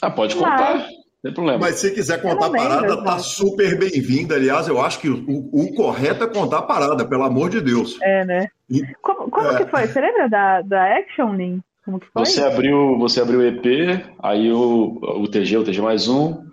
Ah, 0.00 0.10
pode 0.10 0.34
contar. 0.36 0.74
Mas... 0.74 1.06
Tem 1.22 1.34
problema. 1.34 1.58
Mas 1.58 1.76
se 1.76 1.90
quiser 1.90 2.22
contar 2.22 2.46
a 2.46 2.50
parada, 2.50 3.02
tá 3.02 3.18
super 3.18 3.76
bem-vinda. 3.76 4.36
Aliás, 4.36 4.68
eu 4.68 4.80
acho 4.80 5.00
que 5.00 5.08
o, 5.08 5.48
o, 5.52 5.74
correto 5.74 6.22
é 6.22 6.28
contar 6.28 6.58
a 6.58 6.62
parada, 6.62 7.04
pelo 7.04 7.24
amor 7.24 7.50
de 7.50 7.60
Deus. 7.60 7.98
É, 8.00 8.24
né? 8.24 8.48
E, 8.70 8.82
como, 9.02 9.28
como 9.28 9.48
é... 9.48 9.56
que 9.56 9.68
foi? 9.68 9.86
Você 9.86 10.00
lembra 10.00 10.28
da, 10.28 10.62
da 10.62 10.98
Action 10.98 11.34
Link? 11.34 11.64
Como 11.86 12.00
que 12.00 12.08
foi? 12.08 12.26
Você 12.26 12.42
abriu, 12.42 12.98
você 12.98 13.20
abriu 13.20 13.38
o 13.38 13.46
EP, 13.46 14.04
aí 14.18 14.50
o, 14.52 14.98
o 15.00 15.28
TG, 15.28 15.58
o 15.58 15.64
TG 15.64 15.80
mais 15.80 16.08
um, 16.08 16.44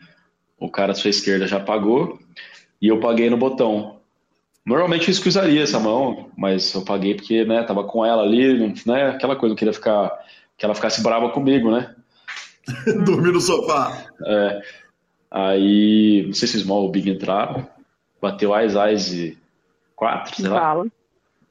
o 0.60 0.70
cara 0.70 0.92
à 0.92 0.96
sua 0.96 1.10
esquerda 1.10 1.48
já 1.48 1.60
pagou, 1.60 2.20
e 2.80 2.88
eu 2.88 3.00
paguei 3.00 3.32
no 3.32 3.38
botão. 3.38 4.00
Normalmente 4.64 5.08
eu 5.08 5.12
escusaria 5.12 5.64
essa 5.64 5.80
mão, 5.80 6.30
mas 6.38 6.72
eu 6.76 6.86
paguei 6.86 7.16
porque, 7.16 7.44
né, 7.46 7.64
tava 7.64 7.84
com 7.84 8.06
ela 8.06 8.22
ali, 8.22 8.76
né, 8.86 9.10
aquela 9.10 9.36
coisa, 9.36 9.54
eu 9.54 9.58
queria 9.58 9.74
ficar, 9.74 10.12
que 10.56 10.64
ela 10.64 10.76
ficasse 10.76 11.02
brava 11.02 11.28
comigo, 11.32 11.72
né? 11.72 11.96
Dormir 13.04 13.32
no 13.32 13.42
sofá. 13.42 14.06
É. 14.28 14.62
Aí, 15.32 16.26
não 16.28 16.34
sei 16.34 16.48
se 16.48 16.58
o 16.58 16.60
Small 16.60 16.84
ou 16.84 16.90
o 16.90 16.92
Big 16.92 17.10
entraram, 17.10 17.68
bateu 18.22 18.54
Ais 18.54 18.76
Ais 18.76 19.12
e 19.12 19.36
quatro, 19.96 20.36
sei 20.36 20.48
lá. 20.48 20.60
Vala. 20.60 20.88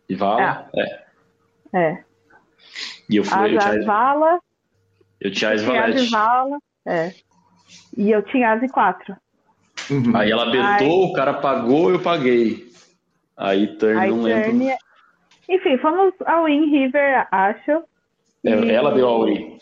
E 0.08 0.14
Vala, 0.14 0.70
é. 0.76 1.02
É. 1.74 2.04
E 3.12 3.16
eu 3.16 3.24
fui, 3.24 3.58
As, 3.58 3.76
eu 5.20 5.30
tinha 5.30 5.50
Ais 5.50 5.62
Valete. 5.62 6.10
Vala, 6.10 6.58
é. 6.86 7.12
E 7.94 8.10
eu 8.10 8.22
tinha 8.22 8.54
As 8.54 8.62
e 8.62 8.68
quatro. 8.68 9.14
Uhum. 9.90 10.16
Aí 10.16 10.30
ela 10.30 10.46
betou, 10.46 11.04
Aí... 11.04 11.10
o 11.10 11.12
cara 11.12 11.34
pagou, 11.34 11.90
eu 11.90 12.00
paguei. 12.00 12.72
Aí 13.36 13.66
turn 13.76 14.00
Aí, 14.00 14.10
não 14.10 14.22
lembro. 14.22 14.68
É- 14.68 14.78
Enfim, 15.46 15.76
fomos 15.76 16.14
ao 16.24 16.48
In 16.48 16.70
River, 16.70 17.28
acho. 17.30 17.82
É, 18.44 18.50
e... 18.50 18.70
Ela 18.70 18.92
deu 18.92 19.06
ao 19.06 19.28
In. 19.28 19.58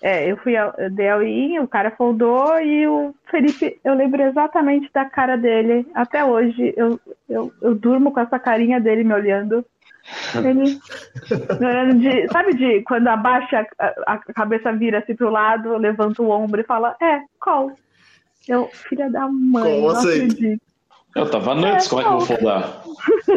É, 0.00 0.30
eu 0.30 0.36
fui 0.38 0.56
ao, 0.56 0.72
eu 0.78 0.90
dei 0.90 1.10
ao 1.10 1.22
in, 1.22 1.58
o 1.58 1.68
cara 1.68 1.90
foldou 1.90 2.58
e 2.58 2.86
o 2.86 3.14
Felipe, 3.30 3.78
eu 3.84 3.92
lembro 3.94 4.22
exatamente 4.22 4.90
da 4.94 5.04
cara 5.04 5.36
dele. 5.36 5.86
Até 5.92 6.24
hoje, 6.24 6.72
eu, 6.74 6.98
eu, 7.28 7.52
eu 7.60 7.74
durmo 7.74 8.10
com 8.10 8.20
essa 8.20 8.38
carinha 8.38 8.80
dele 8.80 9.04
me 9.04 9.12
olhando. 9.12 9.62
Ele 10.36 10.80
de, 11.94 12.28
sabe 12.28 12.54
de 12.54 12.82
quando 12.82 13.08
abaixa 13.08 13.66
a, 13.78 14.14
a 14.14 14.18
cabeça 14.18 14.72
vira 14.72 14.98
assim 14.98 15.14
pro 15.14 15.30
lado, 15.30 15.76
levanta 15.76 16.22
o 16.22 16.30
ombro 16.30 16.60
e 16.60 16.64
fala, 16.64 16.96
é, 17.00 17.20
qual? 17.40 17.72
Eu, 18.48 18.68
filha 18.72 19.10
da 19.10 19.28
mãe, 19.28 19.80
como 19.80 19.92
não 19.92 19.98
assim? 19.98 20.24
acredito. 20.24 20.62
Eu 21.14 21.30
tava 21.30 21.52
antes, 21.54 21.86
é, 21.86 21.90
como 21.90 22.00
é 22.00 22.04
que 22.04 22.10
eu 22.10 22.18
vou 22.18 22.26
foldar? 22.26 22.82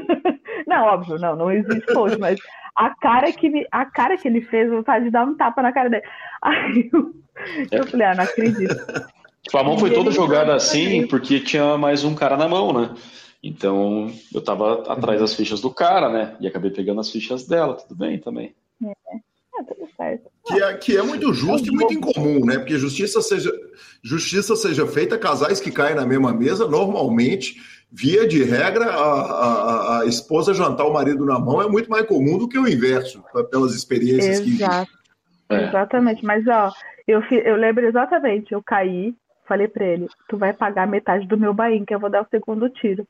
não, 0.68 0.86
óbvio, 0.86 1.18
não, 1.20 1.36
não 1.36 1.52
existe 1.52 1.92
fold, 1.92 2.20
mas 2.20 2.40
a 2.76 2.94
cara 2.96 3.32
que 3.32 3.50
me, 3.50 3.66
a 3.72 3.86
cara 3.86 4.18
que 4.18 4.28
ele 4.28 4.42
fez, 4.42 4.70
vontade 4.70 5.06
de 5.06 5.12
dar 5.12 5.26
um 5.26 5.36
tapa 5.36 5.62
na 5.62 5.72
cara 5.72 5.90
dele. 5.90 6.04
Aí 6.42 6.90
eu, 6.92 7.14
eu 7.72 7.88
falei, 7.88 8.08
ah, 8.08 8.16
não 8.16 8.24
acredito. 8.24 8.76
Tipo, 9.44 9.58
a 9.58 9.64
mão 9.64 9.78
foi 9.78 9.92
toda 9.92 10.12
jogada 10.12 10.56
assim 10.56 11.06
porque 11.08 11.40
tinha 11.40 11.78
mais 11.78 12.04
um 12.04 12.16
cara 12.16 12.38
na 12.38 12.48
mão, 12.48 12.72
né? 12.72 12.90
Então 13.44 14.10
eu 14.34 14.42
tava 14.42 14.84
atrás 14.90 15.20
das 15.20 15.34
fichas 15.34 15.60
do 15.60 15.70
cara, 15.70 16.10
né? 16.10 16.38
E 16.40 16.48
acabei 16.48 16.72
pegando 16.72 17.02
as 17.02 17.12
fichas 17.12 17.46
dela, 17.46 17.76
tudo 17.76 17.94
bem 17.94 18.18
também. 18.18 18.56
É, 18.82 18.90
é 19.60 19.64
tudo 19.64 19.90
certo. 19.98 20.32
Que 20.46 20.64
é, 20.64 20.74
que 20.78 20.98
é 20.98 21.04
muito 21.04 21.34
justo 21.34 21.68
e 21.68 21.72
muito 21.72 21.94
incomum, 21.94 22.46
né? 22.46 22.58
Porque 22.58 22.78
justiça 22.78 23.22
seja, 23.22 23.52
justiça 24.02 24.56
seja 24.56 24.88
feita, 24.88 25.18
casais 25.18 25.60
que 25.60 25.72
caem 25.72 25.96
na 25.96 26.06
mesma 26.06 26.34
mesa, 26.34 26.68
normalmente, 26.68 27.62
via 27.92 28.26
de 28.26 28.44
regra, 28.44 28.86
a, 28.86 29.22
a, 29.22 30.00
a 30.02 30.06
esposa 30.06 30.54
jantar 30.54 30.86
o 30.86 30.94
marido 30.94 31.26
na 31.26 31.38
mão 31.38 31.62
é 31.62 31.68
muito 31.68 31.90
mais 31.90 32.06
comum 32.08 32.38
do 32.38 32.48
que 32.48 32.58
o 32.58 32.68
inverso, 32.68 33.24
pelas 33.52 33.76
experiências 33.76 34.40
Exato. 34.40 34.88
que. 34.88 35.54
É. 35.54 35.68
Exatamente, 35.68 36.26
mas 36.26 36.48
ó, 36.48 36.72
eu, 37.06 37.22
eu 37.30 37.58
lembro 37.58 37.86
exatamente, 37.86 38.54
eu 38.54 38.64
caí, 38.64 39.14
falei 39.46 39.68
para 39.68 39.86
ele, 39.86 40.08
tu 40.30 40.38
vai 40.38 40.54
pagar 40.54 40.88
metade 40.88 41.28
do 41.28 41.38
meu 41.38 41.54
bain, 41.54 41.86
que 41.86 41.94
eu 41.94 42.00
vou 42.00 42.10
dar 42.10 42.22
o 42.22 42.28
segundo 42.30 42.70
tiro. 42.70 43.08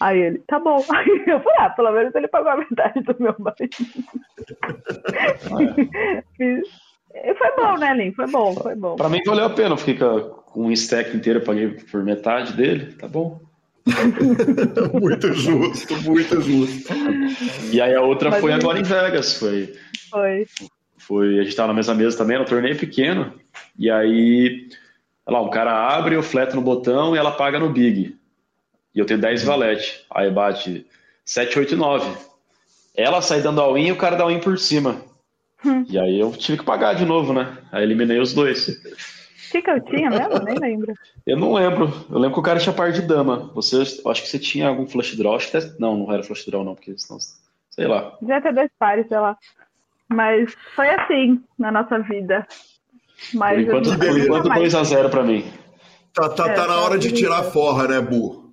Aí 0.00 0.18
ele, 0.20 0.38
tá 0.46 0.58
bom. 0.58 0.84
Aí 0.90 1.24
eu 1.26 1.40
falei, 1.40 1.58
ah, 1.58 1.70
pelo 1.70 1.92
menos 1.92 2.14
ele 2.14 2.28
pagou 2.28 2.52
a 2.52 2.56
metade 2.56 3.00
do 3.02 3.16
meu. 3.18 3.34
É. 7.14 7.34
foi 7.34 7.56
bom, 7.56 7.76
né, 7.78 7.94
Lin? 7.94 8.12
Foi 8.12 8.26
bom, 8.26 8.54
foi 8.54 8.74
bom. 8.74 8.96
Pra 8.96 9.08
mim 9.08 9.20
valeu 9.24 9.46
a 9.46 9.50
pena, 9.50 9.76
fica 9.76 10.20
com 10.20 10.66
um 10.66 10.72
stack 10.72 11.16
inteiro, 11.16 11.40
eu 11.40 11.44
paguei 11.44 11.68
por 11.68 12.02
metade 12.04 12.52
dele, 12.54 12.92
tá 12.92 13.08
bom. 13.08 13.40
muito 15.00 15.32
justo, 15.32 15.96
muito 16.02 16.40
justo. 16.40 16.92
E 17.72 17.80
aí 17.80 17.94
a 17.94 18.02
outra 18.02 18.30
Mas 18.30 18.40
foi 18.40 18.52
agora 18.52 18.78
em 18.78 18.82
Vegas, 18.82 19.38
foi. 19.38 19.74
Foi. 20.10 20.46
Foi, 20.98 21.38
a 21.38 21.44
gente 21.44 21.56
tava 21.56 21.68
na 21.68 21.74
mesma 21.74 21.94
mesa 21.94 22.18
também, 22.18 22.38
no 22.38 22.44
torneio 22.44 22.76
pequeno. 22.76 23.32
E 23.78 23.90
aí, 23.90 24.68
lá, 25.26 25.40
o 25.40 25.48
cara 25.48 25.72
abre, 25.96 26.14
eu 26.14 26.22
fleto 26.22 26.54
no 26.54 26.62
botão 26.62 27.14
e 27.14 27.18
ela 27.18 27.30
paga 27.30 27.58
no 27.58 27.70
Big. 27.70 28.17
E 28.94 28.98
eu 28.98 29.06
tenho 29.06 29.20
10 29.20 29.44
valete. 29.44 30.04
Aí 30.10 30.30
bate 30.30 30.86
7, 31.24 31.58
8, 31.58 31.76
9. 31.76 32.10
Ela 32.96 33.22
sai 33.22 33.40
dando 33.40 33.60
all-in 33.60 33.86
e 33.88 33.92
o 33.92 33.96
cara 33.96 34.16
dá 34.16 34.24
all-in 34.24 34.40
por 34.40 34.58
cima. 34.58 35.02
Hum. 35.64 35.84
E 35.88 35.98
aí 35.98 36.18
eu 36.18 36.32
tive 36.32 36.58
que 36.58 36.64
pagar 36.64 36.94
de 36.94 37.04
novo, 37.04 37.32
né? 37.32 37.58
Aí 37.72 37.82
eliminei 37.82 38.18
os 38.18 38.32
dois. 38.32 38.68
O 38.68 39.50
que, 39.50 39.62
que 39.62 39.70
eu 39.70 39.80
tinha 39.80 40.10
mesmo? 40.10 40.38
Nem 40.44 40.58
lembro. 40.58 40.94
Eu 41.26 41.36
não 41.36 41.52
lembro. 41.54 41.92
Eu 42.10 42.18
lembro 42.18 42.34
que 42.34 42.40
o 42.40 42.42
cara 42.42 42.60
tinha 42.60 42.72
par 42.72 42.92
de 42.92 43.02
dama. 43.02 43.50
Você, 43.54 43.76
eu 43.76 44.10
acho 44.10 44.22
que 44.22 44.28
você 44.28 44.38
tinha 44.38 44.68
algum 44.68 44.86
flush 44.86 45.16
draw. 45.16 45.34
Acho 45.36 45.50
que 45.50 45.58
não, 45.80 45.96
não 45.96 46.12
era 46.12 46.22
flush 46.22 46.44
draw, 46.46 46.64
não, 46.64 46.74
porque 46.74 46.96
senão. 46.98 47.18
Sei 47.70 47.86
lá. 47.86 48.16
Já 48.26 48.40
ter 48.40 48.52
dois 48.52 48.70
pares, 48.78 49.06
sei 49.08 49.18
lá. 49.18 49.36
Mas 50.08 50.54
foi 50.74 50.88
assim 50.90 51.42
na 51.58 51.70
nossa 51.72 51.98
vida. 52.00 52.46
Mas 53.34 53.54
por 53.54 53.60
enquanto, 53.80 53.98
por 53.98 54.18
enquanto 54.18 54.48
2x0 54.48 55.10
pra 55.10 55.22
mim. 55.22 55.44
Tá, 56.12 56.28
tá, 56.28 56.50
É, 56.50 56.54
tá 56.54 56.62
na 56.62 56.74
tá 56.74 56.80
hora 56.80 56.98
de 56.98 57.08
tudo 57.08 57.18
tirar 57.18 57.42
bem. 57.42 57.50
forra, 57.52 57.88
né, 57.88 58.00
Bu? 58.00 58.47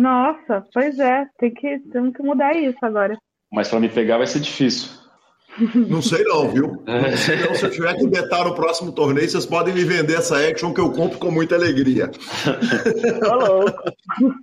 Nossa, 0.00 0.64
pois 0.72 0.98
é. 0.98 1.26
Tem 1.38 1.52
que, 1.52 1.78
temos 1.92 2.16
que 2.16 2.22
mudar 2.22 2.56
isso 2.56 2.78
agora. 2.80 3.18
Mas 3.52 3.68
pra 3.68 3.78
me 3.78 3.90
pegar 3.90 4.16
vai 4.16 4.26
ser 4.26 4.40
difícil. 4.40 4.88
Não 5.74 6.00
sei 6.00 6.24
não, 6.24 6.48
viu? 6.48 6.82
Não 6.86 7.16
sei 7.18 7.36
não. 7.36 7.54
Se 7.54 7.66
eu 7.66 7.70
tiver 7.70 7.94
que 7.96 8.06
betar 8.06 8.44
no 8.46 8.54
próximo 8.54 8.92
torneio, 8.92 9.28
vocês 9.28 9.44
podem 9.44 9.74
me 9.74 9.84
vender 9.84 10.14
essa 10.14 10.38
action 10.38 10.72
que 10.72 10.80
eu 10.80 10.90
compro 10.90 11.18
com 11.18 11.30
muita 11.30 11.54
alegria. 11.54 12.10
Tô 13.20 13.34
louco. 13.34 14.40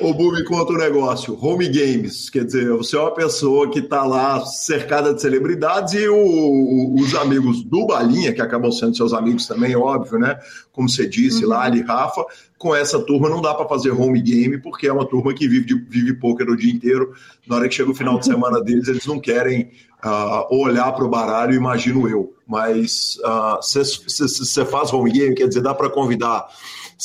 Ô, 0.00 0.14
Bu, 0.14 0.32
me 0.32 0.44
conta 0.44 0.72
um 0.72 0.76
negócio. 0.76 1.36
Home 1.40 1.68
Games, 1.68 2.30
quer 2.30 2.44
dizer, 2.44 2.68
você 2.70 2.96
é 2.96 3.00
uma 3.00 3.10
pessoa 3.14 3.68
que 3.70 3.80
está 3.80 4.04
lá 4.04 4.44
cercada 4.46 5.12
de 5.12 5.20
celebridades 5.20 5.92
e 5.94 6.06
o- 6.08 6.14
o- 6.16 6.94
os 7.00 7.14
amigos 7.14 7.62
do 7.64 7.86
Balinha, 7.86 8.32
que 8.32 8.40
acabam 8.40 8.70
sendo 8.70 8.96
seus 8.96 9.12
amigos 9.12 9.46
também, 9.46 9.74
óbvio, 9.74 10.18
né? 10.18 10.38
Como 10.72 10.88
você 10.88 11.08
disse, 11.08 11.44
Lali, 11.44 11.82
Rafa, 11.82 12.24
com 12.58 12.74
essa 12.74 12.98
turma 13.00 13.28
não 13.28 13.42
dá 13.42 13.52
para 13.54 13.68
fazer 13.68 13.90
home 13.90 14.20
game, 14.22 14.58
porque 14.58 14.86
é 14.86 14.92
uma 14.92 15.06
turma 15.06 15.34
que 15.34 15.48
vive, 15.48 15.66
de, 15.66 15.74
vive 15.74 16.14
poker 16.14 16.48
o 16.48 16.56
dia 16.56 16.72
inteiro. 16.72 17.12
Na 17.46 17.56
hora 17.56 17.68
que 17.68 17.74
chega 17.74 17.90
o 17.90 17.94
final 17.94 18.18
de 18.18 18.26
semana 18.26 18.60
deles, 18.62 18.86
eles 18.88 19.06
não 19.06 19.18
querem 19.20 19.70
ah, 20.02 20.46
olhar 20.50 20.92
para 20.92 21.04
o 21.04 21.08
baralho, 21.08 21.54
imagino 21.54 22.08
eu. 22.08 22.34
Mas 22.46 23.18
você 23.60 24.64
faz 24.64 24.92
home 24.92 25.10
game, 25.10 25.34
quer 25.34 25.48
dizer, 25.48 25.60
dá 25.62 25.74
para 25.74 25.88
convidar 25.90 26.46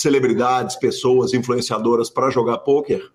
celebridades, 0.01 0.75
pessoas, 0.75 1.33
influenciadoras 1.33 2.09
para 2.09 2.29
jogar 2.29 2.59
poker? 2.59 3.09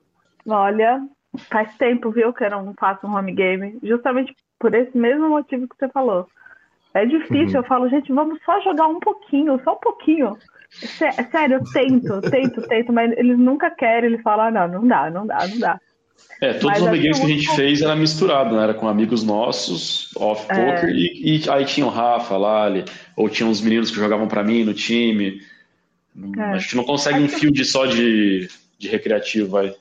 Olha, 0.47 1.03
faz 1.51 1.75
tempo, 1.77 2.11
viu, 2.11 2.33
que 2.33 2.45
eu 2.45 2.51
não 2.51 2.75
faço 2.79 3.07
um 3.07 3.15
home 3.17 3.33
game. 3.33 3.79
Justamente 3.83 4.35
por 4.59 4.75
esse 4.75 4.97
mesmo 4.97 5.29
motivo 5.29 5.69
que 5.69 5.77
você 5.79 5.89
falou. 5.89 6.27
É 6.93 7.05
difícil, 7.05 7.57
eu 7.61 7.65
falo, 7.65 7.89
gente, 7.89 8.13
vamos 8.13 8.39
só 8.45 8.61
jogar 8.61 8.87
um 8.87 9.01
pouquinho, 9.01 9.61
só 9.65 9.73
um 9.73 9.81
pouquinho. 9.81 10.39
Sé- 10.71 11.11
Sério, 11.31 11.59
eu 11.59 11.65
tento, 11.73 12.21
tento, 12.31 12.63
tento, 12.63 12.93
mas 12.93 13.13
eles 13.17 13.39
nunca 13.39 13.71
querem, 13.71 14.11
eles 14.11 14.23
falam, 14.23 14.47
ah, 14.47 14.51
não, 14.51 14.81
não 14.81 14.87
dá, 14.87 15.11
não 15.11 15.27
dá, 15.27 15.47
não 15.49 15.59
dá. 15.59 15.81
É, 16.41 16.53
todos 16.53 16.67
Mas 16.67 16.79
os 16.79 16.83
acho 16.83 16.89
amiguinhos 16.89 17.19
que 17.19 17.25
a 17.25 17.29
gente 17.29 17.57
fez 17.57 17.83
era 17.83 17.97
misturado, 17.97 18.57
né? 18.57 18.63
Era 18.63 18.75
com 18.75 18.87
amigos 18.89 19.25
nossos, 19.25 20.11
off 20.17 20.47
É. 20.51 20.55
poker, 20.55 20.91
e, 20.91 21.39
e 21.39 21.51
aí 21.51 21.65
tinha 21.65 21.87
o 21.87 21.91
Rafa, 21.91 22.37
Lali, 22.37 22.85
ou 23.17 23.29
tinha 23.29 23.49
uns 23.49 23.61
meninos 23.61 23.91
que 23.91 23.97
jogavam 23.97 24.29
pra 24.29 24.45
mim 24.45 24.63
no 24.65 24.75
time. 24.75 25.41
É. 26.39 26.43
A 26.43 26.59
gente 26.59 26.77
não 26.77 26.85
consegue 26.85 27.19
um 27.21 27.29
field 27.29 27.65
só 27.65 27.87
de, 27.87 28.49
de 28.79 28.89
recreativo, 28.89 29.51
vai. 29.51 29.75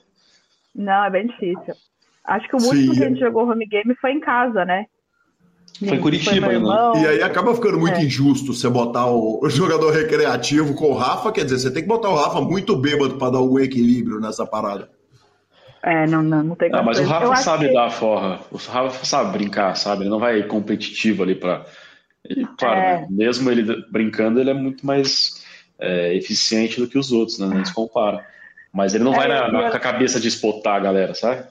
Não, 0.76 1.06
é 1.06 1.10
bem 1.10 1.28
difícil. 1.28 1.74
Acho 2.26 2.48
que 2.48 2.56
o 2.56 2.60
Sim, 2.60 2.68
último 2.70 2.94
que 2.96 3.04
é. 3.04 3.06
a 3.06 3.10
gente 3.10 3.20
jogou 3.20 3.48
home 3.50 3.66
game 3.68 3.96
foi 3.96 4.12
em 4.14 4.20
casa, 4.20 4.66
né? 4.66 4.86
Foi 5.80 5.98
em 5.98 6.00
Curitiba, 6.02 6.48
meu 6.48 6.50
né? 6.50 6.56
irmão. 6.56 6.94
E 6.96 7.06
aí 7.08 7.22
acaba 7.24 7.54
ficando 7.54 7.80
muito 7.80 7.96
É. 7.98 8.04
injusto 8.04 8.54
você 8.54 8.70
botar 8.70 9.08
o, 9.08 9.48
jogador 9.50 9.92
recreativo 9.92 10.74
com 10.76 10.86
o 10.92 10.94
Rafa, 10.96 11.32
quer 11.32 11.44
dizer, 11.44 11.60
você 11.60 11.72
tem 11.74 11.84
que 11.84 11.90
botar 11.90 12.10
o 12.10 12.16
Rafa 12.16 12.40
muito 12.42 12.76
bêbado 12.76 13.18
para 13.18 13.32
dar 13.32 13.38
algum 13.40 13.60
equilíbrio 13.60 14.20
nessa 14.20 14.46
parada. 14.46 14.90
É, 15.82 16.08
não, 16.08 16.24
não, 16.24 16.42
não 16.44 16.56
tem 16.56 16.70
Ah, 16.74 16.82
mas 16.82 16.98
o. 16.98 17.02
Eu 17.02 17.08
Rafa 17.08 17.28
acho 17.34 17.44
sabe 17.44 17.68
que- 17.68 17.74
dar 17.74 17.88
a 17.88 17.90
forra. 17.90 18.40
O 18.52 18.58
Rafa 18.58 19.04
sabe 19.06 19.32
brincar, 19.38 19.76
sabe? 19.76 20.04
Ele 20.04 20.10
não 20.10 20.20
vai 20.20 20.42
competitivo 20.44 21.24
ali 21.24 21.36
pra. 21.36 21.66
E, 22.30 22.46
claro, 22.58 22.80
É. 22.80 23.02
né? 23.02 23.08
mesmo 23.10 23.52
ele 23.52 23.84
brincando, 23.92 24.40
ele 24.40 24.50
é 24.52 24.54
muito 24.54 24.86
mais 24.86 25.43
é, 25.80 26.14
eficiente 26.16 26.80
do 26.80 26.88
que 26.88 26.98
os 26.98 27.12
outros, 27.12 27.40
né? 27.40 27.64
Se 27.66 27.74
compara. 27.74 28.26
Mas 28.72 28.94
ele 28.96 29.04
não 29.04 29.14
É, 29.14 29.18
vai 29.18 29.28
na, 29.28 29.52
na- 29.52 29.62
eu- 29.64 29.72
com 29.72 29.78
a 29.78 29.80
cabeça 29.80 30.20
de 30.20 30.28
espotar 30.28 30.76
a 30.76 30.80
galera, 30.80 31.14
sabe? 31.14 31.48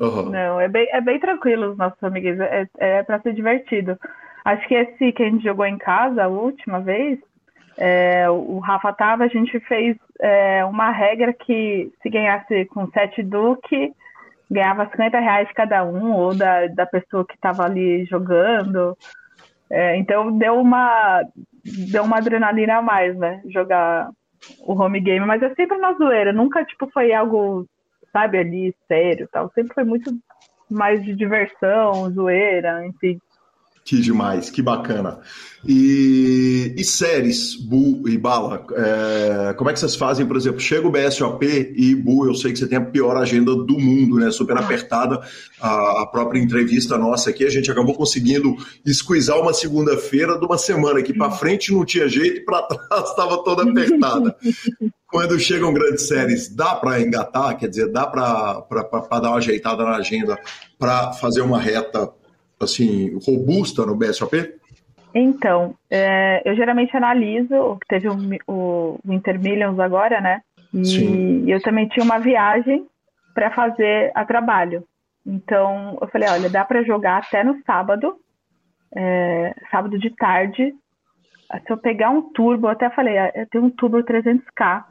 Aham. 0.00 0.30
Não, 0.30 0.60
é 0.60 0.68
bem, 0.68 0.88
é 0.90 1.00
bem 1.00 1.18
tranquilo 1.18 1.70
os 1.72 1.76
nossos 1.76 2.02
amigos, 2.02 2.38
é, 2.40 2.66
é 2.78 3.02
para 3.02 3.20
ser 3.20 3.34
divertido. 3.34 3.98
Acho 4.44 4.66
que 4.66 4.74
esse 4.74 5.12
que 5.12 5.22
a 5.22 5.26
gente 5.26 5.44
jogou 5.44 5.66
em 5.66 5.76
casa 5.78 6.24
a 6.24 6.28
última 6.28 6.80
vez, 6.80 7.18
é, 7.76 8.28
o 8.30 8.58
Rafa 8.58 8.92
tava, 8.92 9.24
a 9.24 9.28
gente 9.28 9.58
fez 9.60 9.96
é, 10.20 10.64
uma 10.64 10.90
regra 10.90 11.32
que 11.32 11.90
se 12.02 12.08
ganhasse 12.08 12.64
com 12.66 12.90
sete 12.90 13.22
duque, 13.22 13.92
ganhava 14.50 14.88
50 14.90 15.18
reais 15.18 15.48
cada 15.54 15.84
um, 15.84 16.12
ou 16.12 16.34
da, 16.34 16.66
da 16.68 16.86
pessoa 16.86 17.26
que 17.26 17.34
estava 17.34 17.64
ali 17.64 18.04
jogando. 18.06 18.96
É, 19.70 19.96
então 19.96 20.36
deu 20.36 20.60
uma, 20.60 21.22
deu 21.64 22.02
uma 22.02 22.18
adrenalina 22.18 22.76
a 22.76 22.82
mais, 22.82 23.16
né? 23.16 23.42
Jogar 23.46 24.10
o 24.60 24.72
home 24.72 25.00
game, 25.00 25.24
mas 25.24 25.42
é 25.42 25.54
sempre 25.54 25.78
na 25.78 25.92
zoeira, 25.94 26.32
nunca 26.32 26.64
tipo 26.64 26.90
foi 26.90 27.12
algo, 27.12 27.66
sabe, 28.12 28.38
ali 28.38 28.74
sério, 28.88 29.28
tal. 29.30 29.50
Sempre 29.54 29.74
foi 29.74 29.84
muito 29.84 30.10
mais 30.70 31.04
de 31.04 31.14
diversão, 31.14 32.10
zoeira, 32.10 32.86
enfim. 32.86 33.18
Que 33.84 34.00
demais, 34.00 34.48
que 34.48 34.62
bacana. 34.62 35.18
E, 35.66 36.72
e 36.76 36.84
séries, 36.84 37.56
Bu 37.56 38.08
e 38.08 38.16
Bala, 38.16 38.64
é, 38.74 39.54
como 39.54 39.70
é 39.70 39.72
que 39.72 39.80
vocês 39.80 39.96
fazem, 39.96 40.24
por 40.24 40.36
exemplo, 40.36 40.60
chega 40.60 40.86
o 40.86 40.90
BSOP 40.90 41.44
e 41.76 41.94
Bu, 41.94 42.26
eu 42.26 42.34
sei 42.34 42.52
que 42.52 42.58
você 42.58 42.66
tem 42.68 42.78
a 42.78 42.84
pior 42.84 43.16
agenda 43.16 43.54
do 43.54 43.78
mundo, 43.78 44.16
né? 44.16 44.30
Super 44.30 44.56
apertada. 44.56 45.20
A, 45.60 46.02
a 46.02 46.06
própria 46.06 46.40
entrevista 46.40 46.96
nossa 46.96 47.30
aqui, 47.30 47.44
a 47.44 47.50
gente 47.50 47.70
acabou 47.70 47.94
conseguindo 47.94 48.56
esquisar 48.86 49.36
uma 49.36 49.52
segunda-feira 49.52 50.38
de 50.38 50.44
uma 50.44 50.58
semana 50.58 51.02
que 51.02 51.12
para 51.12 51.30
frente 51.32 51.72
não 51.72 51.84
tinha 51.84 52.08
jeito 52.08 52.38
e 52.38 52.44
para 52.44 52.62
trás 52.62 53.10
estava 53.10 53.42
toda 53.42 53.62
apertada. 53.68 54.36
Quando 55.08 55.38
chegam 55.38 55.74
grandes 55.74 56.06
séries, 56.06 56.48
dá 56.48 56.76
para 56.76 57.00
engatar, 57.00 57.58
quer 57.58 57.68
dizer, 57.68 57.90
dá 57.90 58.06
para 58.06 58.64
dar 59.20 59.28
uma 59.28 59.36
ajeitada 59.36 59.84
na 59.84 59.96
agenda 59.96 60.38
para 60.78 61.12
fazer 61.12 61.42
uma 61.42 61.60
reta 61.60 62.10
assim 62.64 63.18
robusta 63.26 63.84
no 63.84 63.96
BSOP? 63.96 64.54
Então, 65.14 65.74
é, 65.90 66.42
eu 66.44 66.56
geralmente 66.56 66.96
analiso, 66.96 67.78
teve 67.88 68.08
o, 68.08 68.16
o 68.46 68.98
Winter 69.04 69.38
Millions 69.38 69.78
agora, 69.78 70.20
né? 70.20 70.40
E 70.72 70.84
Sim. 70.84 71.50
eu 71.50 71.60
também 71.60 71.86
tinha 71.88 72.04
uma 72.04 72.18
viagem 72.18 72.86
para 73.34 73.50
fazer 73.50 74.10
a 74.14 74.24
trabalho. 74.24 74.84
Então, 75.26 75.98
eu 76.00 76.08
falei, 76.08 76.28
olha, 76.28 76.48
dá 76.48 76.64
para 76.64 76.82
jogar 76.82 77.18
até 77.18 77.44
no 77.44 77.62
sábado, 77.64 78.16
é, 78.94 79.54
sábado 79.70 79.98
de 79.98 80.10
tarde. 80.16 80.74
Se 81.66 81.72
eu 81.72 81.76
pegar 81.76 82.10
um 82.10 82.32
turbo, 82.32 82.66
eu 82.66 82.70
até 82.70 82.88
falei, 82.90 83.18
ah, 83.18 83.30
eu 83.34 83.46
tenho 83.48 83.64
um 83.64 83.70
turbo 83.70 83.98
300k. 83.98 84.84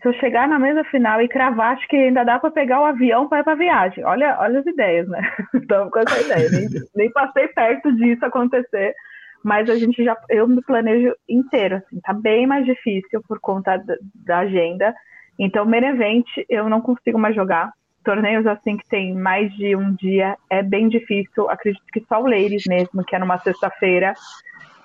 Se 0.00 0.08
eu 0.08 0.12
chegar 0.14 0.46
na 0.48 0.58
mesa 0.58 0.84
final 0.84 1.20
e 1.20 1.28
cravar, 1.28 1.74
acho 1.76 1.86
que 1.88 1.96
ainda 1.96 2.24
dá 2.24 2.38
para 2.38 2.50
pegar 2.50 2.80
o 2.80 2.84
avião 2.84 3.28
para 3.28 3.40
ir 3.40 3.44
para 3.44 3.54
viagem. 3.56 4.04
Olha, 4.04 4.36
olha 4.40 4.60
as 4.60 4.66
ideias, 4.66 5.08
né? 5.08 5.20
Estamos 5.54 5.90
com 5.90 5.98
essa 5.98 6.20
ideia. 6.20 6.48
Nem, 6.50 6.68
nem 6.94 7.12
passei 7.12 7.48
perto 7.48 7.92
disso 7.96 8.24
acontecer, 8.24 8.94
mas 9.42 9.68
a 9.68 9.76
gente 9.76 10.04
já, 10.04 10.16
eu 10.28 10.46
me 10.46 10.62
planejo 10.62 11.14
inteiro. 11.28 11.76
Assim, 11.76 12.00
tá 12.00 12.12
bem 12.12 12.46
mais 12.46 12.64
difícil 12.64 13.22
por 13.26 13.40
conta 13.40 13.76
da, 13.78 13.96
da 14.14 14.38
agenda. 14.40 14.94
Então, 15.38 15.64
main 15.64 15.84
event 15.84 16.26
eu 16.48 16.68
não 16.68 16.80
consigo 16.80 17.18
mais 17.18 17.34
jogar. 17.34 17.72
Torneios 18.04 18.46
assim 18.46 18.76
que 18.76 18.88
tem 18.88 19.14
mais 19.14 19.52
de 19.54 19.74
um 19.74 19.94
dia 19.94 20.36
é 20.48 20.62
bem 20.62 20.88
difícil. 20.88 21.50
Acredito 21.50 21.84
que 21.92 22.04
só 22.08 22.22
o 22.22 22.26
Ladies 22.26 22.64
mesmo, 22.68 23.04
que 23.04 23.16
é 23.16 23.18
numa 23.18 23.38
sexta-feira, 23.38 24.14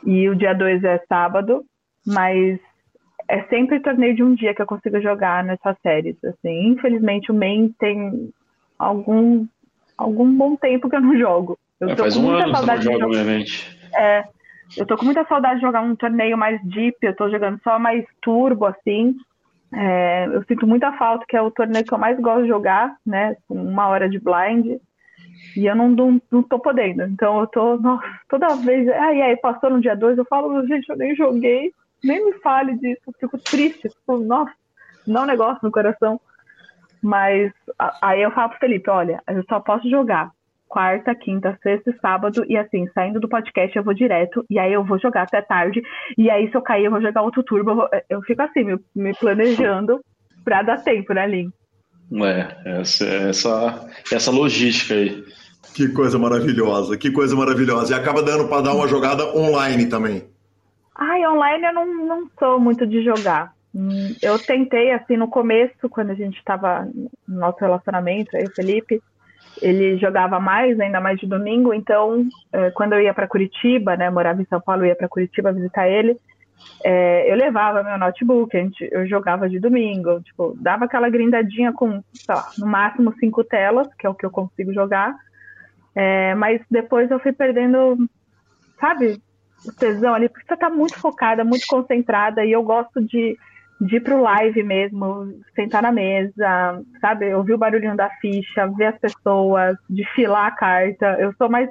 e 0.05 0.28
o 0.28 0.36
dia 0.36 0.53
2 0.53 0.84
é 0.84 0.97
sábado, 1.07 1.64
mas 2.05 2.59
é 3.28 3.43
sempre 3.43 3.80
torneio 3.80 4.15
de 4.15 4.24
um 4.24 4.34
dia 4.36 4.53
que 4.53 4.61
eu 4.61 4.65
consigo 4.65 4.99
jogar 5.01 5.43
nessas 5.43 5.78
séries. 5.82 6.15
Assim, 6.24 6.67
infelizmente 6.69 7.32
o 7.32 7.36
main 7.36 7.74
tem 7.80 8.30
algum 8.78 9.45
algum 9.97 10.32
bom 10.36 10.55
tempo 10.55 10.89
que 10.89 10.95
eu 10.95 11.01
não 11.01 11.15
jogo. 11.19 11.57
Eu 11.80 11.89
É, 11.89 11.95
tô 11.95 12.03
faz 12.03 12.15
com 12.15 12.21
um 12.21 12.24
muita 12.24 12.43
ano 12.43 12.45
que 12.45 12.49
não 12.51 12.55
saudade 12.57 12.80
de 12.80 12.86
joga 12.86 12.99
jogar. 12.99 13.17
um 13.17 13.19
evento. 13.21 13.51
É, 13.95 14.24
eu 14.78 14.86
tô 14.86 14.97
com 14.97 15.05
muita 15.05 15.26
saudade 15.26 15.55
de 15.55 15.61
jogar 15.65 15.82
um 15.82 15.95
torneio 15.95 16.38
mais 16.38 16.59
deep, 16.63 16.97
eu 17.01 17.15
tô 17.15 17.30
jogando 17.30 17.59
só 17.63 17.78
mais 17.78 18.05
turbo, 18.21 18.65
assim. 18.65 19.15
É, 19.76 20.28
eu 20.28 20.43
sinto 20.43 20.67
muita 20.67 20.91
falta, 20.93 21.26
que 21.28 21.36
é 21.36 21.41
o 21.41 21.51
torneio 21.51 21.86
que 21.86 21.93
eu 21.93 21.97
mais 21.97 22.19
gosto 22.19 22.43
de 22.43 22.47
jogar, 22.47 22.95
né? 23.05 23.36
Com 23.47 23.55
uma 23.55 23.88
hora 23.88 24.07
de 24.09 24.19
blind. 24.19 24.80
E 25.55 25.65
eu 25.65 25.76
não, 25.76 25.89
não, 25.89 26.21
não 26.32 26.43
tô 26.43 26.59
podendo. 26.59 27.03
Então 27.03 27.39
eu 27.39 27.47
tô, 27.47 27.78
nossa, 27.78 28.03
toda 28.30 28.55
vez. 28.55 28.88
Ah, 28.89 29.13
e 29.13 29.21
aí, 29.21 29.36
passou 29.38 29.69
no 29.69 29.82
dia 29.82 29.95
2, 29.95 30.17
eu 30.17 30.26
falo, 30.26 30.65
gente, 30.67 30.88
eu 30.89 30.95
nem 30.97 31.15
joguei, 31.15 31.71
nem 32.04 32.26
me 32.26 32.34
fale 32.39 32.78
disso, 32.78 33.01
eu 33.08 33.14
fico 33.20 33.38
triste. 33.38 33.89
Tipo, 33.89 34.18
nossa, 34.18 34.51
dá 35.08 35.22
um 35.22 35.26
negócio 35.26 35.60
no 35.64 35.72
coração. 35.72 36.20
Mas 37.01 37.51
a- 37.78 37.97
aí 38.01 38.22
eu 38.22 38.32
falo 38.32 38.49
pro 38.49 38.60
Felipe, 38.60 38.89
olha, 38.89 39.22
eu 39.28 39.43
só 39.49 39.60
posso 39.60 39.89
jogar 39.89 40.32
quarta, 40.68 41.14
quinta, 41.14 41.58
sexta 41.62 41.91
e 41.91 41.99
sábado, 41.99 42.43
e 42.47 42.58
assim, 42.58 42.88
saindo 42.95 43.20
do 43.20 43.30
podcast 43.30 43.76
eu 43.78 43.84
vou 43.84 43.93
direto, 43.93 44.43
e 44.49 44.58
aí 44.58 44.74
eu 44.74 44.84
vou 44.84 44.97
jogar 44.97 45.22
até 45.24 45.39
tarde, 45.39 45.84
e 46.18 46.32
aí 46.32 46.49
se 46.49 46.56
eu 46.58 46.64
cair 46.64 46.86
eu 46.86 46.91
vou 46.91 46.99
jogar 47.01 47.22
outro 47.22 47.43
turbo, 47.43 47.70
eu, 47.72 47.76
vou- 47.76 47.89
eu 48.10 48.22
fico 48.24 48.41
assim, 48.41 48.64
me, 48.64 48.80
me 48.95 49.14
planejando 49.14 49.99
pra 50.43 50.64
dar 50.64 50.78
tempo, 50.84 51.14
né, 51.14 51.28
Lin? 51.28 51.51
É, 52.24 52.80
essa, 52.80 53.06
essa, 53.06 53.89
essa 54.12 54.32
logística 54.32 54.95
aí. 54.95 55.24
Que 55.76 55.89
coisa 55.89 56.18
maravilhosa, 56.20 56.97
que 56.97 57.12
coisa 57.12 57.36
maravilhosa. 57.36 57.93
E 57.93 57.97
acaba 57.99 58.22
dando 58.24 58.47
para 58.47 58.62
dar 58.62 58.74
uma 58.76 58.88
jogada 58.88 59.26
online 59.36 59.88
também. 59.88 60.24
Ai, 60.96 61.26
online 61.26 61.66
eu 61.66 61.74
não, 61.74 62.06
não 62.06 62.30
sou 62.38 62.60
muito 62.60 62.86
de 62.86 63.04
jogar. 63.04 63.54
Hum, 63.76 64.16
eu 64.22 64.38
tentei, 64.38 64.91
assim, 64.91 65.18
no 65.18 65.28
começo, 65.28 65.89
quando 65.89 66.12
a 66.12 66.16
gente 66.16 66.38
estava 66.38 66.88
no 67.28 67.39
nosso 67.39 67.60
relacionamento, 67.60 68.36
aí 68.38 68.44
o 68.44 68.54
Felipe, 68.54 69.02
ele 69.62 69.98
jogava 69.98 70.39
mais, 70.39 70.80
ainda 70.80 71.02
mais 71.02 71.20
de 71.20 71.26
domingo, 71.26 71.74
então, 71.74 72.28
é, 72.52 72.70
quando 72.72 72.94
eu 72.94 73.02
ia 73.02 73.14
para 73.14 73.28
Curitiba, 73.28 73.96
né, 73.96 74.10
morava 74.10 74.41
em 74.41 74.46
São 74.46 74.62
Paulo, 74.62 74.86
ia 74.86 74.96
para 74.96 75.08
Curitiba 75.08 75.52
visitar 75.52 75.88
ele, 75.88 76.18
é, 76.84 77.32
eu 77.32 77.36
levava 77.36 77.84
meu 77.84 77.98
notebook, 77.98 78.56
a 78.56 78.62
gente, 78.62 78.88
eu 78.91 79.08
jogava 79.08 79.50
de 79.50 79.60
domingo, 79.60 80.22
tipo, 80.22 80.56
dava 80.60 80.86
aquela 80.86 81.10
grindadinha 81.10 81.74
com, 81.74 82.04
sei 82.14 82.36
lá, 82.36 82.50
no 82.58 82.68
máximo 82.68 83.14
cinco 83.20 83.44
telas, 83.44 83.88
que 83.96 84.06
é 84.06 84.10
o 84.10 84.14
que 84.14 84.26
eu 84.26 84.32
consigo 84.32 84.74
jogar, 84.74 85.16
é, 85.96 86.36
mas 86.36 86.62
depois 86.70 87.10
eu 87.10 87.20
fui 87.20 87.32
perdendo, 87.32 87.98
sabe, 88.80 89.20
o 89.66 89.72
tesão 89.74 90.14
ali, 90.14 90.30
porque 90.30 90.45
você 90.47 90.57
tá 90.57 90.70
muito 90.70 90.99
focada, 90.99 91.43
muito 91.43 91.66
concentrada, 91.68 92.45
e 92.45 92.51
eu 92.51 92.64
gosto 92.64 93.01
de, 93.01 93.38
de 93.80 93.95
ir 93.97 94.01
pro 94.01 94.22
live 94.22 94.64
mesmo, 94.64 95.34
sentar 95.55 95.82
na 95.82 95.91
mesa, 95.91 96.82
sabe, 96.99 97.34
ouvir 97.34 97.53
o 97.53 97.57
barulhinho 97.57 97.95
da 97.95 98.09
ficha, 98.22 98.68
ver 98.78 98.88
as 98.88 98.99
pessoas, 98.99 99.78
desfilar 99.89 100.47
a 100.47 100.51
carta. 100.51 101.18
Eu 101.20 101.34
sou 101.38 101.49
mais 101.49 101.70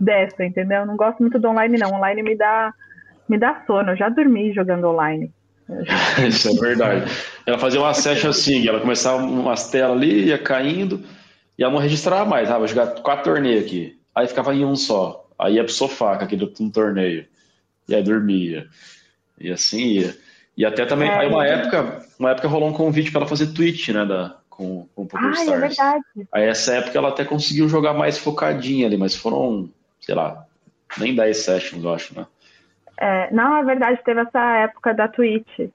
dessa, 0.00 0.44
entendeu? 0.44 0.80
Eu 0.80 0.86
não 0.86 0.96
gosto 0.96 1.20
muito 1.20 1.38
do 1.38 1.48
online, 1.48 1.78
não. 1.78 1.94
Online 1.94 2.22
me 2.22 2.36
dá, 2.36 2.72
me 3.28 3.38
dá 3.38 3.62
sono. 3.66 3.92
Eu 3.92 3.96
já 3.96 4.08
dormi 4.08 4.52
jogando 4.52 4.88
online. 4.88 5.32
Isso 6.26 6.48
é 6.48 6.54
verdade. 6.54 7.10
Ela 7.46 7.58
fazia 7.58 7.80
uma 7.80 7.94
session 7.94 8.30
assim, 8.30 8.66
ela 8.66 8.80
começava 8.80 9.22
umas 9.22 9.70
telas 9.70 9.96
ali, 9.96 10.26
ia 10.26 10.38
caindo, 10.38 11.02
e 11.58 11.62
ela 11.62 11.72
não 11.72 11.80
registrava 11.80 12.24
mais. 12.24 12.50
Ah, 12.50 12.58
vou 12.58 12.66
jogar 12.66 12.88
quatro 13.02 13.24
torneios 13.24 13.64
aqui. 13.64 13.98
Aí 14.14 14.26
ficava 14.26 14.54
em 14.54 14.64
um 14.64 14.74
só. 14.74 15.27
Aí 15.38 15.54
ia 15.54 15.64
pro 15.64 15.72
sofá 15.72 16.16
com 16.16 16.24
aquele 16.24 16.52
um 16.60 16.70
torneio. 16.70 17.26
E 17.88 17.94
aí 17.94 18.02
dormia. 18.02 18.66
E 19.38 19.50
assim 19.50 19.82
ia. 19.82 20.16
E 20.56 20.66
até 20.66 20.84
também, 20.84 21.08
é, 21.08 21.18
aí 21.18 21.28
uma 21.28 21.46
época, 21.46 22.04
uma 22.18 22.32
época 22.32 22.48
rolou 22.48 22.68
um 22.68 22.72
convite 22.72 23.12
para 23.12 23.20
ela 23.20 23.28
fazer 23.28 23.54
Twitch, 23.54 23.90
né, 23.90 24.04
da, 24.04 24.38
com, 24.50 24.88
com 24.92 25.02
o 25.02 25.06
Poker 25.06 25.28
ah, 25.28 25.30
Stars. 25.30 25.50
é 25.50 25.68
verdade. 25.68 26.04
Aí 26.32 26.44
essa 26.48 26.74
época 26.74 26.98
ela 26.98 27.10
até 27.10 27.24
conseguiu 27.24 27.68
jogar 27.68 27.94
mais 27.94 28.18
focadinha 28.18 28.88
ali, 28.88 28.96
mas 28.96 29.14
foram, 29.14 29.70
sei 30.00 30.16
lá, 30.16 30.44
nem 30.98 31.14
10 31.14 31.36
sessions, 31.36 31.84
eu 31.84 31.94
acho, 31.94 32.18
né? 32.18 32.26
É, 32.96 33.32
não, 33.32 33.56
é 33.56 33.64
verdade, 33.64 34.02
teve 34.04 34.20
essa 34.20 34.56
época 34.56 34.92
da 34.92 35.06
Twitch. 35.06 35.70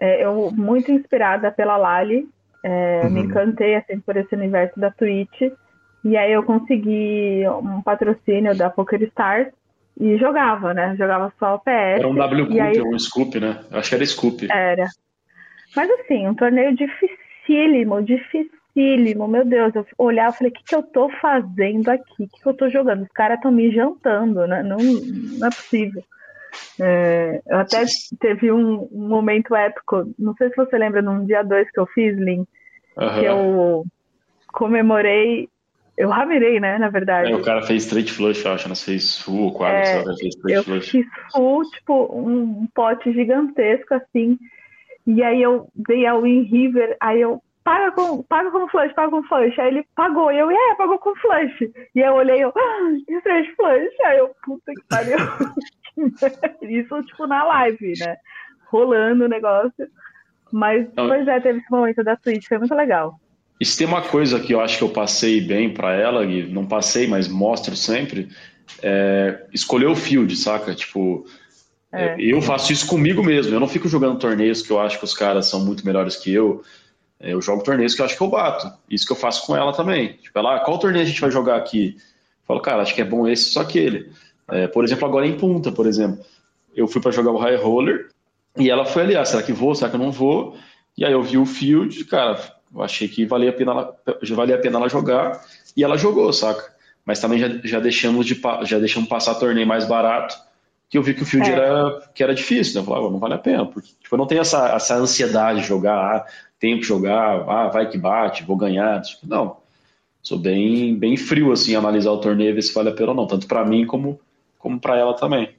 É, 0.00 0.24
eu, 0.24 0.50
muito 0.50 0.90
inspirada 0.90 1.52
pela 1.52 1.76
Lali, 1.76 2.26
é, 2.62 3.02
uhum. 3.04 3.10
me 3.10 3.20
encantei 3.20 3.74
assim, 3.74 4.00
por 4.00 4.16
esse 4.16 4.34
universo 4.34 4.80
da 4.80 4.90
Twitch. 4.90 5.52
E 6.04 6.16
aí 6.16 6.32
eu 6.32 6.42
consegui 6.42 7.42
um 7.48 7.80
patrocínio 7.80 8.54
da 8.54 8.68
Poker 8.68 9.02
Stars 9.04 9.48
e 9.98 10.18
jogava, 10.18 10.74
né? 10.74 10.94
Jogava 10.98 11.32
só 11.38 11.54
o 11.54 11.58
PS. 11.60 11.98
Era 11.98 12.08
um 12.08 12.12
WCUP, 12.12 12.60
aí... 12.60 12.82
um 12.82 12.98
Scoop, 12.98 13.40
né? 13.40 13.64
Acho 13.70 13.88
que 13.88 13.94
era 13.94 14.06
Scoop. 14.06 14.52
Era. 14.52 14.86
Mas 15.74 15.90
assim, 15.90 16.26
um 16.26 16.34
torneio 16.34 16.76
dificílimo, 16.76 18.02
dificílimo. 18.02 19.26
Meu 19.26 19.44
Deus, 19.44 19.74
eu 19.74 19.86
olhava 19.96 20.34
e 20.34 20.38
falei, 20.38 20.50
o 20.50 20.54
que, 20.54 20.64
que 20.64 20.74
eu 20.74 20.82
tô 20.82 21.08
fazendo 21.20 21.88
aqui? 21.88 22.24
O 22.24 22.28
que, 22.28 22.42
que 22.42 22.46
eu 22.46 22.54
tô 22.54 22.68
jogando? 22.68 23.02
Os 23.02 23.12
caras 23.12 23.38
estão 23.38 23.50
me 23.50 23.70
jantando, 23.72 24.46
né? 24.46 24.62
Não, 24.62 24.76
não 24.76 25.46
é 25.46 25.50
possível. 25.50 26.02
É, 26.80 27.40
eu 27.46 27.58
até 27.58 27.84
teve 28.20 28.52
um, 28.52 28.88
um, 28.92 29.08
momento 29.08 29.54
épico, 29.54 30.12
não 30.18 30.34
sei 30.34 30.50
se 30.50 30.56
você 30.56 30.76
lembra, 30.76 31.02
num 31.02 31.24
dia 31.24 31.42
2 31.42 31.70
que 31.70 31.80
eu 31.80 31.86
fiz, 31.86 32.16
Lin, 32.16 32.46
uhum. 32.96 33.14
que 33.14 33.24
eu 33.24 33.84
comemorei 34.52 35.48
eu 35.96 36.08
ramirei, 36.08 36.58
né, 36.58 36.78
na 36.78 36.88
verdade. 36.88 37.32
É, 37.32 37.36
o 37.36 37.42
cara 37.42 37.62
fez 37.62 37.84
straight 37.84 38.12
flush, 38.12 38.44
eu 38.44 38.52
acho, 38.52 38.68
não 38.68 38.76
fez 38.76 39.20
full 39.20 39.52
quase, 39.52 39.90
é, 39.90 40.04
fez 40.16 40.34
straight 40.34 40.56
eu 40.56 40.64
flush. 40.64 40.90
fiz 40.90 41.06
full, 41.32 41.62
tipo, 41.70 42.18
um 42.18 42.66
pote 42.74 43.12
gigantesco, 43.12 43.94
assim, 43.94 44.38
e 45.06 45.22
aí 45.22 45.40
eu 45.40 45.68
dei 45.74 46.06
ao 46.06 46.22
Win 46.22 46.42
River, 46.42 46.96
aí 47.00 47.20
eu, 47.20 47.40
paga 47.62 47.92
com, 47.92 48.22
paga 48.24 48.50
com 48.50 48.68
flush, 48.68 48.92
paga 48.92 49.10
com 49.10 49.22
flush, 49.22 49.60
aí 49.60 49.68
ele 49.68 49.86
pagou, 49.94 50.32
e 50.32 50.38
eu, 50.38 50.50
é, 50.50 50.74
pagou 50.76 50.98
com 50.98 51.14
flush, 51.16 51.72
e 51.94 52.02
aí 52.02 52.08
eu 52.08 52.14
olhei, 52.14 52.42
eu, 52.42 52.52
ah, 52.56 53.16
straight 53.18 53.54
flush, 53.54 54.02
aí 54.06 54.18
eu, 54.18 54.34
puta 54.44 54.72
que 54.72 54.82
pariu. 54.88 55.18
Isso, 56.62 57.02
tipo, 57.04 57.26
na 57.28 57.44
live, 57.44 57.92
né, 58.00 58.16
rolando 58.66 59.26
o 59.26 59.28
negócio, 59.28 59.86
mas, 60.50 60.86
então, 60.86 61.06
pois 61.06 61.26
é, 61.28 61.38
teve 61.38 61.60
esse 61.60 61.70
momento 61.70 62.02
da 62.02 62.16
Twitch, 62.16 62.48
foi 62.48 62.58
muito 62.58 62.74
legal. 62.74 63.18
Isso 63.64 63.78
tem 63.78 63.86
uma 63.86 64.02
coisa 64.02 64.38
que 64.38 64.52
eu 64.52 64.60
acho 64.60 64.76
que 64.76 64.84
eu 64.84 64.90
passei 64.90 65.40
bem 65.40 65.72
para 65.72 65.94
ela, 65.94 66.22
e 66.26 66.46
não 66.46 66.66
passei, 66.66 67.06
mas 67.06 67.28
mostro 67.28 67.74
sempre, 67.74 68.28
é 68.82 69.46
escolher 69.54 69.86
o 69.86 69.96
field, 69.96 70.36
saca? 70.36 70.74
Tipo, 70.74 71.24
é. 71.90 72.14
eu 72.18 72.42
faço 72.42 72.70
isso 72.74 72.86
comigo 72.86 73.24
mesmo, 73.24 73.54
eu 73.54 73.58
não 73.58 73.66
fico 73.66 73.88
jogando 73.88 74.18
torneios 74.18 74.60
que 74.60 74.70
eu 74.70 74.78
acho 74.78 74.98
que 74.98 75.04
os 75.06 75.14
caras 75.14 75.46
são 75.46 75.64
muito 75.64 75.86
melhores 75.86 76.14
que 76.14 76.30
eu, 76.30 76.62
eu 77.18 77.40
jogo 77.40 77.64
torneios 77.64 77.94
que 77.94 78.02
eu 78.02 78.04
acho 78.04 78.18
que 78.18 78.22
eu 78.22 78.28
bato, 78.28 78.70
isso 78.90 79.06
que 79.06 79.12
eu 79.12 79.16
faço 79.16 79.46
com 79.46 79.56
ela 79.56 79.72
também. 79.72 80.18
Tipo, 80.22 80.38
ela, 80.38 80.56
ah, 80.56 80.60
qual 80.60 80.78
torneio 80.78 81.02
a 81.02 81.08
gente 81.08 81.22
vai 81.22 81.30
jogar 81.30 81.56
aqui? 81.56 81.94
Eu 81.96 82.46
falo, 82.46 82.60
cara, 82.60 82.82
acho 82.82 82.94
que 82.94 83.00
é 83.00 83.04
bom 83.04 83.26
esse, 83.26 83.44
só 83.44 83.62
aquele. 83.62 84.12
É, 84.50 84.66
por 84.66 84.84
exemplo, 84.84 85.08
agora 85.08 85.26
em 85.26 85.38
Punta, 85.38 85.72
por 85.72 85.86
exemplo, 85.86 86.22
eu 86.76 86.86
fui 86.86 87.00
para 87.00 87.12
jogar 87.12 87.30
o 87.30 87.38
High 87.38 87.56
Roller, 87.56 88.10
e 88.58 88.68
ela 88.68 88.84
foi 88.84 89.04
ali, 89.04 89.16
ah, 89.16 89.24
será 89.24 89.42
que 89.42 89.54
vou, 89.54 89.74
será 89.74 89.88
que 89.88 89.96
eu 89.96 90.00
não 90.00 90.12
vou? 90.12 90.54
E 90.98 91.02
aí 91.02 91.12
eu 91.12 91.22
vi 91.22 91.38
o 91.38 91.46
field, 91.46 92.04
cara, 92.04 92.38
eu 92.74 92.82
achei 92.82 93.06
que 93.06 93.24
valia 93.24 93.50
a 93.50 93.52
pena 93.52 93.70
ela, 93.72 93.96
valia 94.30 94.56
a 94.56 94.58
pena 94.58 94.78
ela 94.78 94.88
jogar 94.88 95.40
e 95.76 95.84
ela 95.84 95.96
jogou, 95.96 96.32
saca? 96.32 96.74
Mas 97.04 97.20
também 97.20 97.38
já, 97.38 97.48
já 97.62 97.80
deixamos 97.80 98.26
de 98.26 98.40
já 98.62 98.78
deixamos 98.78 99.08
passar 99.08 99.34
torneio 99.34 99.66
mais 99.66 99.86
barato, 99.86 100.36
que 100.88 100.98
eu 100.98 101.02
vi 101.02 101.14
que 101.14 101.22
o 101.22 101.26
field 101.26 101.48
é. 101.48 101.52
era 101.52 102.10
que 102.14 102.22
era 102.22 102.34
difícil, 102.34 102.74
né? 102.74 102.80
Eu 102.80 102.84
falava, 102.84 103.10
não 103.10 103.18
vale 103.18 103.34
a 103.34 103.38
pena, 103.38 103.64
porque 103.66 103.88
tipo, 104.00 104.14
eu 104.14 104.18
não 104.18 104.26
tenho 104.26 104.40
essa, 104.40 104.74
essa 104.74 104.96
ansiedade 104.96 105.60
de 105.60 105.66
jogar, 105.66 106.16
ah, 106.16 106.26
tenho 106.58 106.78
que 106.78 106.86
jogar, 106.86 107.48
ah, 107.48 107.68
vai 107.68 107.88
que 107.88 107.98
bate, 107.98 108.44
vou 108.44 108.56
ganhar, 108.56 109.00
não. 109.22 109.58
Sou 110.22 110.38
bem 110.38 110.96
bem 110.96 111.16
frio 111.16 111.52
assim 111.52 111.76
analisar 111.76 112.10
o 112.10 112.18
torneio 112.18 112.50
e 112.50 112.54
ver 112.54 112.62
se 112.62 112.72
vale 112.72 112.88
a 112.88 112.92
pena 112.92 113.10
ou 113.10 113.14
não, 113.14 113.26
tanto 113.26 113.46
para 113.46 113.64
mim 113.64 113.86
como 113.86 114.18
como 114.58 114.80
para 114.80 114.96
ela 114.98 115.14
também. 115.14 115.50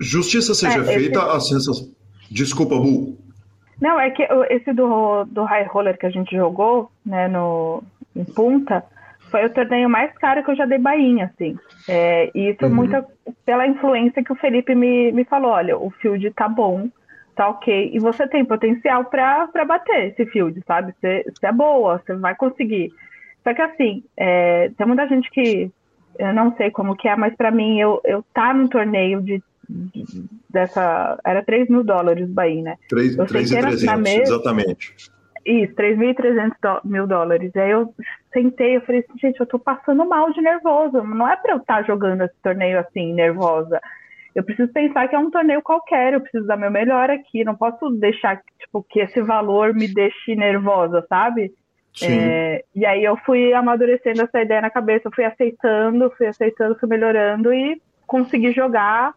Justiça 0.00 0.54
seja 0.54 0.78
é, 0.78 0.84
feita, 0.84 1.18
esse... 1.18 1.28
a 1.28 1.40
sensação 1.40 1.88
Desculpa, 2.30 2.76
Bu. 2.76 3.18
Não, 3.80 3.98
é 3.98 4.10
que 4.10 4.26
esse 4.50 4.72
do, 4.72 5.24
do 5.24 5.44
High 5.44 5.64
Roller 5.64 5.98
que 5.98 6.06
a 6.06 6.10
gente 6.10 6.34
jogou, 6.34 6.90
né, 7.04 7.28
no, 7.28 7.82
em 8.14 8.24
Punta, 8.24 8.84
foi 9.30 9.44
o 9.44 9.50
torneio 9.50 9.88
mais 9.90 10.12
caro 10.18 10.44
que 10.44 10.50
eu 10.50 10.56
já 10.56 10.64
dei 10.64 10.78
bainha, 10.78 11.26
assim. 11.26 11.58
É, 11.88 12.30
e 12.34 12.50
isso 12.50 12.64
uhum. 12.64 12.74
muito 12.74 13.04
pela 13.44 13.66
influência 13.66 14.22
que 14.22 14.32
o 14.32 14.36
Felipe 14.36 14.74
me, 14.74 15.10
me 15.12 15.24
falou, 15.24 15.50
olha, 15.50 15.76
o 15.76 15.90
field 15.90 16.30
tá 16.30 16.48
bom, 16.48 16.88
tá 17.34 17.48
ok, 17.48 17.90
e 17.92 17.98
você 17.98 18.28
tem 18.28 18.44
potencial 18.44 19.04
para 19.06 19.64
bater 19.66 20.08
esse 20.08 20.24
field, 20.26 20.62
sabe? 20.66 20.94
Você, 21.00 21.24
é 21.42 21.52
boa, 21.52 21.98
você 21.98 22.14
vai 22.14 22.34
conseguir. 22.36 22.92
Só 23.42 23.52
que 23.52 23.60
assim, 23.60 24.04
é, 24.16 24.70
tem 24.76 24.86
muita 24.86 25.08
gente 25.08 25.28
que 25.30 25.70
eu 26.18 26.32
não 26.32 26.54
sei 26.56 26.70
como 26.70 26.96
que 26.96 27.08
é, 27.08 27.16
mas 27.16 27.34
para 27.34 27.50
mim 27.50 27.80
eu, 27.80 28.00
eu 28.04 28.24
tá 28.32 28.54
num 28.54 28.68
torneio 28.68 29.20
de 29.20 29.42
dessa. 30.50 31.18
Era 31.24 31.44
3 31.44 31.68
mil 31.68 31.84
dólares 31.84 32.28
Bahia, 32.28 32.62
né? 32.62 32.76
3.300, 32.90 34.22
exatamente. 34.22 34.94
Isso, 35.44 35.74
3.300 35.74 36.80
mil 36.84 37.06
dólares. 37.06 37.54
Aí 37.56 37.70
eu 37.70 37.94
sentei, 38.32 38.76
eu 38.76 38.80
falei 38.80 39.00
assim, 39.00 39.18
gente, 39.18 39.38
eu 39.38 39.46
tô 39.46 39.58
passando 39.58 40.04
mal 40.08 40.32
de 40.32 40.40
nervoso. 40.40 41.02
Não 41.02 41.28
é 41.28 41.36
para 41.36 41.52
eu 41.52 41.58
estar 41.58 41.76
tá 41.78 41.82
jogando 41.82 42.22
esse 42.22 42.34
torneio 42.42 42.78
assim, 42.80 43.12
nervosa. 43.12 43.80
Eu 44.34 44.42
preciso 44.42 44.72
pensar 44.72 45.06
que 45.06 45.14
é 45.14 45.18
um 45.18 45.30
torneio 45.30 45.62
qualquer, 45.62 46.14
eu 46.14 46.20
preciso 46.20 46.46
dar 46.46 46.56
meu 46.56 46.70
melhor 46.70 47.10
aqui. 47.10 47.44
Não 47.44 47.54
posso 47.54 47.90
deixar 47.90 48.40
tipo, 48.58 48.84
que 48.88 49.00
esse 49.00 49.20
valor 49.22 49.74
me 49.74 49.86
deixe 49.86 50.34
nervosa, 50.34 51.04
sabe? 51.08 51.52
É, 52.02 52.64
e 52.74 52.84
aí 52.84 53.04
eu 53.04 53.16
fui 53.18 53.52
amadurecendo 53.52 54.22
essa 54.22 54.42
ideia 54.42 54.60
na 54.60 54.70
cabeça, 54.70 55.10
fui 55.14 55.24
aceitando, 55.24 56.10
fui 56.16 56.26
aceitando, 56.26 56.76
fui 56.76 56.88
melhorando 56.88 57.52
e 57.52 57.80
consegui 58.06 58.50
jogar 58.52 59.14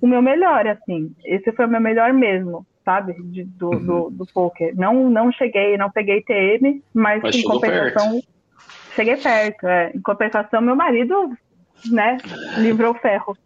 o 0.00 0.06
meu 0.06 0.22
melhor, 0.22 0.66
assim. 0.66 1.12
Esse 1.24 1.52
foi 1.52 1.66
o 1.66 1.68
meu 1.68 1.80
melhor 1.80 2.12
mesmo, 2.12 2.66
sabe? 2.84 3.14
De, 3.22 3.44
do, 3.44 3.70
uhum. 3.70 3.86
do, 3.86 4.10
do 4.10 4.26
poker. 4.26 4.74
Não, 4.76 5.10
não 5.10 5.32
cheguei, 5.32 5.76
não 5.76 5.90
peguei 5.90 6.22
TM, 6.22 6.82
mas, 6.94 7.22
mas 7.22 7.36
em 7.36 7.42
compensação. 7.42 8.12
Perto. 8.12 8.28
Cheguei 8.94 9.16
perto, 9.16 9.66
é. 9.66 9.92
Em 9.94 10.00
compensação, 10.00 10.60
meu 10.62 10.74
marido, 10.74 11.30
né, 11.90 12.16
livrou 12.58 12.92
o 12.92 12.98
ferro. 12.98 13.36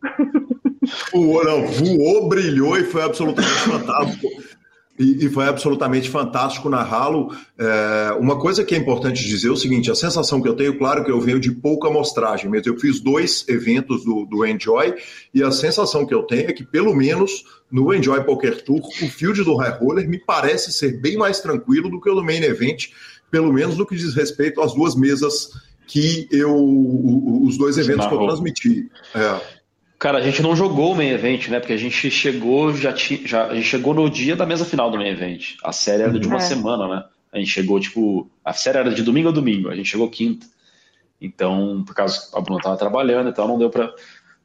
Voou, 1.13 1.45
não, 1.45 1.67
voou, 1.67 2.29
brilhou 2.29 2.77
e 2.77 2.85
foi 2.85 3.03
absolutamente 3.03 3.61
fantástico. 3.61 4.29
E, 5.01 5.25
e, 5.25 5.31
foi 5.31 5.47
absolutamente 5.47 6.11
fantástico 6.11 6.69
narrá-lo. 6.69 7.35
É, 7.59 8.13
uma 8.21 8.39
coisa 8.39 8.63
que 8.63 8.75
é 8.75 8.79
importante 8.79 9.27
dizer 9.27 9.49
é 9.49 9.51
o 9.51 9.57
seguinte: 9.57 9.91
a 9.91 9.95
sensação 9.95 10.43
que 10.43 10.49
eu 10.49 10.55
tenho, 10.55 10.77
claro 10.77 11.03
que 11.03 11.11
eu 11.11 11.19
venho 11.19 11.41
de 11.41 11.51
pouca 11.51 11.89
amostragem, 11.89 12.51
mas 12.51 12.67
eu 12.67 12.77
fiz 12.79 13.01
dois 13.01 13.49
eventos 13.49 14.05
do, 14.05 14.27
do 14.27 14.45
Enjoy, 14.45 14.95
e 15.33 15.43
a 15.43 15.51
sensação 15.51 16.05
que 16.05 16.13
eu 16.13 16.23
tenho 16.25 16.51
é 16.51 16.53
que, 16.53 16.63
pelo 16.63 16.95
menos 16.95 17.45
no 17.73 17.95
Enjoy 17.95 18.23
Poker 18.25 18.63
Tour, 18.63 18.81
o 18.81 19.09
field 19.09 19.43
do 19.43 19.57
High 19.57 19.79
Roller 19.79 20.07
me 20.07 20.19
parece 20.19 20.71
ser 20.71 21.01
bem 21.01 21.17
mais 21.17 21.41
tranquilo 21.41 21.89
do 21.89 21.99
que 21.99 22.11
o 22.11 22.15
do 22.15 22.23
Main 22.23 22.43
Event, 22.43 22.89
pelo 23.31 23.51
menos 23.51 23.79
no 23.79 23.87
que 23.87 23.97
diz 23.97 24.15
respeito 24.15 24.61
às 24.61 24.75
duas 24.75 24.95
mesas 24.95 25.49
que 25.87 26.29
eu. 26.31 26.55
os 26.55 27.57
dois 27.57 27.79
eventos 27.79 28.07
que 28.07 28.15
eu 28.15 28.27
transmiti. 28.27 28.91
É. 29.15 29.60
Cara, 30.01 30.17
a 30.17 30.23
gente 30.23 30.41
não 30.41 30.57
jogou 30.57 30.93
o 30.93 30.97
main 30.97 31.11
event, 31.11 31.49
né? 31.49 31.61
Porque 31.61 31.75
a 31.75 31.77
gente 31.77 32.11
chegou, 32.11 32.75
já 32.75 32.91
tinha. 32.91 33.21
Já, 33.29 33.49
a 33.49 33.55
gente 33.55 33.67
chegou 33.67 33.93
no 33.93 34.09
dia 34.09 34.35
da 34.35 34.47
mesa 34.47 34.65
final 34.65 34.91
do 34.91 34.97
main 34.97 35.11
event. 35.11 35.57
A 35.63 35.73
série 35.73 36.03
era 36.05 36.19
de 36.19 36.27
uma 36.27 36.39
é. 36.39 36.41
semana, 36.41 36.89
né? 36.89 37.05
A 37.31 37.39
gente 37.39 37.51
chegou, 37.51 37.79
tipo. 37.79 38.27
A 38.43 38.55
série 38.55 38.79
era 38.79 38.95
de 38.95 39.03
domingo 39.03 39.29
a 39.29 39.33
domingo, 39.33 39.69
a 39.69 39.77
gente 39.77 39.91
chegou 39.91 40.09
quinta. 40.09 40.47
Então, 41.21 41.85
por 41.87 41.95
causa 41.95 42.31
a 42.33 42.41
Bruna 42.41 42.63
tava 42.63 42.79
trabalhando, 42.79 43.29
então 43.29 43.47
não 43.47 43.59
deu 43.59 43.69
pra, 43.69 43.93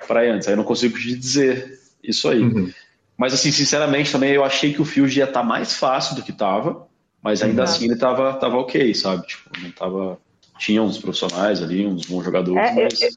pra 0.05 0.25
ir 0.25 0.31
antes. 0.31 0.45
Aí 0.45 0.55
eu 0.55 0.57
não 0.57 0.65
consigo 0.65 0.99
te 0.99 1.15
dizer 1.15 1.79
isso 2.03 2.29
aí. 2.29 2.41
Uhum. 2.41 2.69
Mas, 3.17 3.33
assim, 3.33 3.49
sinceramente, 3.49 4.11
também 4.11 4.33
eu 4.33 4.43
achei 4.43 4.73
que 4.73 4.81
o 4.81 4.85
Field 4.85 5.17
ia 5.17 5.23
estar 5.23 5.39
tá 5.39 5.45
mais 5.45 5.77
fácil 5.77 6.17
do 6.17 6.21
que 6.21 6.33
tava, 6.33 6.85
mas 7.23 7.41
ainda 7.41 7.61
uhum. 7.61 7.63
assim 7.63 7.85
ele 7.85 7.95
tava, 7.95 8.33
tava 8.33 8.57
ok, 8.57 8.93
sabe? 8.93 9.25
Tipo, 9.25 9.49
não 9.61 9.71
tava. 9.71 10.19
Tinha 10.59 10.83
uns 10.83 10.97
profissionais 10.97 11.63
ali, 11.63 11.85
uns 11.85 12.05
bons 12.07 12.25
jogadores, 12.25 12.71
é, 12.71 12.73
mas. 12.73 13.01
Eu 13.01 13.07
eu 13.07 13.15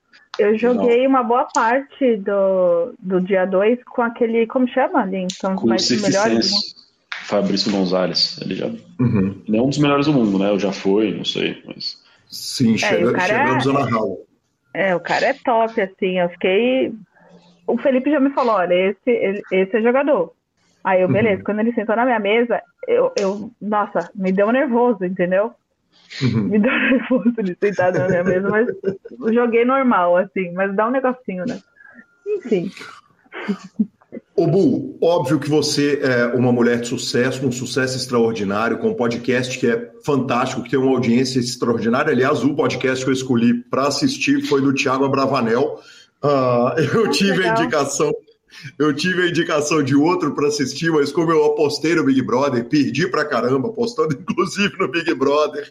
joguei 0.57 1.07
uma 1.07 1.23
boa 1.23 1.47
parte 1.53 2.17
do, 2.17 2.95
do 2.99 3.21
dia 3.21 3.45
2 3.45 3.83
com 3.85 4.03
aquele, 4.03 4.47
como 4.47 4.69
chama, 4.69 5.05
Lincoln? 5.05 5.57
Com 5.57 5.67
mais 5.67 5.91
o 5.91 6.03
melhores. 6.03 6.77
Fabrício 7.25 7.71
Gonzalez. 7.71 8.41
Ele 8.43 8.55
já 8.55 8.67
uhum. 8.67 9.43
ele 9.47 9.57
é 9.57 9.63
um 9.63 9.69
dos 9.69 9.79
melhores 9.79 10.07
do 10.07 10.13
mundo, 10.13 10.39
né? 10.39 10.51
Eu 10.51 10.59
já 10.59 10.73
fui, 10.73 11.15
não 11.15 11.25
sei, 11.25 11.63
mas. 11.67 11.99
Sim, 12.31 12.75
é, 12.75 12.79
chega, 12.79 13.21
chegamos 13.21 13.67
é, 13.67 13.73
na 13.73 13.91
Hall. 13.91 14.27
É, 14.75 14.95
o 14.95 15.01
cara 15.01 15.27
é 15.27 15.35
top, 15.35 15.81
assim. 15.81 16.19
Eu 16.19 16.29
fiquei. 16.31 16.93
O 17.67 17.77
Felipe 17.79 18.11
já 18.11 18.21
me 18.21 18.31
falou: 18.31 18.55
olha, 18.55 18.75
esse, 18.75 19.45
esse 19.53 19.77
é 19.77 19.83
jogador. 19.83 20.33
Aí 20.85 21.03
eu, 21.03 21.09
beleza, 21.09 21.39
uhum. 21.39 21.45
quando 21.45 21.61
ele 21.61 21.75
sentou 21.75 21.97
na 21.97 22.05
minha 22.05 22.19
mesa, 22.19 22.63
eu, 22.87 23.13
eu, 23.19 23.51
nossa, 23.61 24.11
me 24.15 24.33
deu 24.33 24.51
nervoso, 24.53 25.05
entendeu? 25.05 25.53
Uhum. 26.23 26.45
Me 26.45 26.59
deu 26.59 26.73
nervoso 26.73 27.35
ele 27.39 27.57
sentado 27.61 27.99
na 27.99 28.09
minha 28.09 28.25
mesa, 28.25 28.49
mas 28.49 29.35
joguei 29.35 29.65
normal, 29.65 30.17
assim, 30.17 30.53
mas 30.53 30.75
dá 30.75 30.89
um 30.89 30.91
negocinho, 30.91 31.45
né? 31.47 31.61
Enfim. 32.27 32.71
Ô 34.35 34.47
Bu, 34.47 34.97
óbvio 35.03 35.39
que 35.39 35.49
você 35.49 36.01
é 36.03 36.27
uma 36.27 36.53
mulher 36.53 36.81
de 36.81 36.89
sucesso, 36.89 37.47
um 37.47 37.53
sucesso 37.53 37.97
extraordinário, 37.97 38.79
com 38.79 38.91
um 38.91 38.95
podcast 38.95 39.59
que 39.59 39.67
é 39.67 39.91
fantástico, 40.05 40.63
que 40.63 40.71
tem 40.71 40.79
uma 40.79 40.93
audiência 40.93 41.41
extraordinária. 41.41 42.13
Aliás, 42.13 42.45
o 42.45 42.55
podcast 42.55 43.05
que 43.05 43.11
eu 43.11 43.15
escolhi 43.15 43.55
para 43.65 43.89
assistir 43.89 44.43
foi 44.43 44.63
do 44.63 44.73
Thiago 44.73 45.05
Abravanel. 45.05 45.81
Uh, 46.23 46.79
eu 46.95 47.11
tive 47.11 47.47
a 47.47 47.53
indicação 47.53 48.13
eu 48.79 48.95
tive 48.95 49.23
a 49.23 49.29
indicação 49.29 49.83
de 49.83 49.95
outro 49.95 50.35
para 50.35 50.49
assistir, 50.49 50.91
mas 50.91 51.13
como 51.13 51.31
eu 51.31 51.45
apostei 51.45 51.95
no 51.95 52.05
Big 52.05 52.23
Brother, 52.23 52.65
perdi 52.65 53.09
pra 53.09 53.25
caramba, 53.25 53.69
apostando 53.69 54.15
inclusive 54.15 54.77
no 54.79 54.89
Big 54.89 55.13
Brother, 55.15 55.69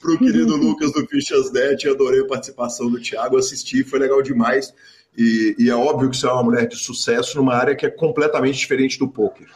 pro 0.00 0.18
querido 0.18 0.56
Lucas 0.56 0.92
do 0.92 1.06
Fichas 1.06 1.52
Net, 1.52 1.88
adorei 1.88 2.20
a 2.20 2.26
participação 2.26 2.90
do 2.90 3.00
Thiago, 3.00 3.36
assisti, 3.36 3.84
foi 3.84 3.98
legal 3.98 4.22
demais. 4.22 4.72
E, 5.16 5.54
e, 5.58 5.70
é 5.70 5.76
óbvio 5.76 6.10
que 6.10 6.16
você 6.16 6.26
é 6.26 6.32
uma 6.32 6.42
mulher 6.42 6.66
de 6.66 6.76
sucesso 6.76 7.36
numa 7.36 7.54
área 7.54 7.76
que 7.76 7.86
é 7.86 7.90
completamente 7.90 8.58
diferente 8.58 8.98
do 8.98 9.06
poker. 9.06 9.46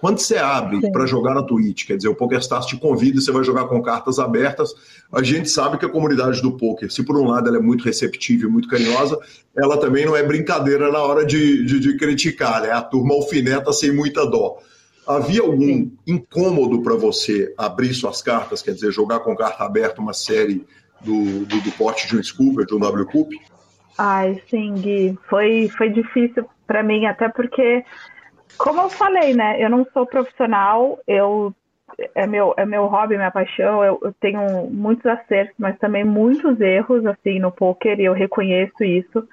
Quando 0.00 0.18
você 0.18 0.36
abre 0.36 0.92
para 0.92 1.06
jogar 1.06 1.34
na 1.34 1.42
Twitch, 1.42 1.86
quer 1.86 1.96
dizer, 1.96 2.08
o 2.08 2.14
PokerStars 2.14 2.66
te 2.66 2.76
convida 2.76 3.18
e 3.18 3.20
você 3.20 3.32
vai 3.32 3.42
jogar 3.42 3.64
com 3.64 3.82
cartas 3.82 4.20
abertas, 4.20 4.72
a 5.12 5.22
gente 5.22 5.48
sabe 5.50 5.76
que 5.76 5.84
a 5.84 5.88
comunidade 5.88 6.40
do 6.40 6.52
poker, 6.52 6.90
se 6.90 7.02
por 7.04 7.16
um 7.16 7.26
lado 7.26 7.48
ela 7.48 7.58
é 7.58 7.60
muito 7.60 7.84
receptiva 7.84 8.44
e 8.44 8.48
muito 8.48 8.68
carinhosa, 8.68 9.18
ela 9.56 9.76
também 9.76 10.06
não 10.06 10.14
é 10.14 10.22
brincadeira 10.22 10.92
na 10.92 11.00
hora 11.00 11.26
de, 11.26 11.64
de, 11.64 11.80
de 11.80 11.96
criticar, 11.96 12.62
né? 12.62 12.70
A 12.70 12.80
turma 12.80 13.14
alfineta 13.14 13.72
sem 13.72 13.90
muita 13.90 14.24
dó. 14.24 14.58
Havia 15.04 15.40
algum 15.40 15.90
incômodo 16.06 16.80
para 16.82 16.94
você 16.94 17.52
abrir 17.58 17.92
suas 17.92 18.22
cartas, 18.22 18.62
quer 18.62 18.74
dizer, 18.74 18.92
jogar 18.92 19.20
com 19.20 19.34
carta 19.34 19.64
aberta 19.64 20.00
uma 20.00 20.12
série 20.12 20.64
do, 21.00 21.44
do, 21.44 21.60
do 21.60 21.72
pote 21.72 22.06
de 22.06 22.16
um 22.16 22.22
Scooper, 22.22 22.66
de 22.66 22.74
um 22.74 22.78
W 22.78 23.06
Cup? 23.06 23.32
Ai, 23.96 24.40
sim, 24.48 24.74
Gui. 24.74 25.18
Foi, 25.28 25.68
foi 25.76 25.88
difícil 25.88 26.44
para 26.66 26.84
mim, 26.84 27.06
até 27.06 27.28
porque 27.28 27.82
como 28.56 28.80
eu 28.80 28.90
falei, 28.90 29.34
né? 29.34 29.62
Eu 29.62 29.68
não 29.68 29.86
sou 29.92 30.06
profissional, 30.06 30.98
eu 31.06 31.54
é 32.14 32.26
meu, 32.26 32.54
é 32.56 32.64
meu 32.64 32.86
hobby, 32.86 33.16
minha 33.16 33.30
paixão. 33.30 33.84
Eu, 33.84 33.98
eu, 34.02 34.12
tenho 34.20 34.68
muitos 34.70 35.04
acertos, 35.06 35.54
mas 35.58 35.78
também 35.78 36.04
muitos 36.04 36.60
erros 36.60 37.04
assim 37.06 37.38
no 37.38 37.50
poker 37.50 37.98
e 37.98 38.04
eu 38.04 38.12
reconheço 38.12 38.82
isso. 38.84 39.26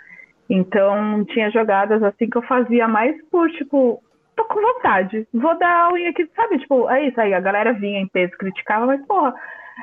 Então 0.49 1.25
tinha 1.25 1.49
jogadas 1.49 2.01
assim 2.03 2.29
que 2.29 2.37
eu 2.37 2.41
fazia 2.43 2.87
mais 2.87 3.15
por 3.29 3.49
tipo, 3.51 4.01
tô 4.35 4.45
com 4.45 4.61
vontade, 4.61 5.27
vou 5.33 5.57
dar 5.57 5.85
a 5.85 5.93
unha 5.93 6.09
aqui, 6.09 6.29
sabe? 6.35 6.59
Tipo, 6.59 6.89
é 6.89 7.07
isso 7.07 7.19
aí. 7.19 7.33
A 7.33 7.39
galera 7.39 7.73
vinha 7.73 7.99
em 7.99 8.07
peso, 8.07 8.37
criticava, 8.37 8.85
mas 8.85 9.05
porra, 9.05 9.33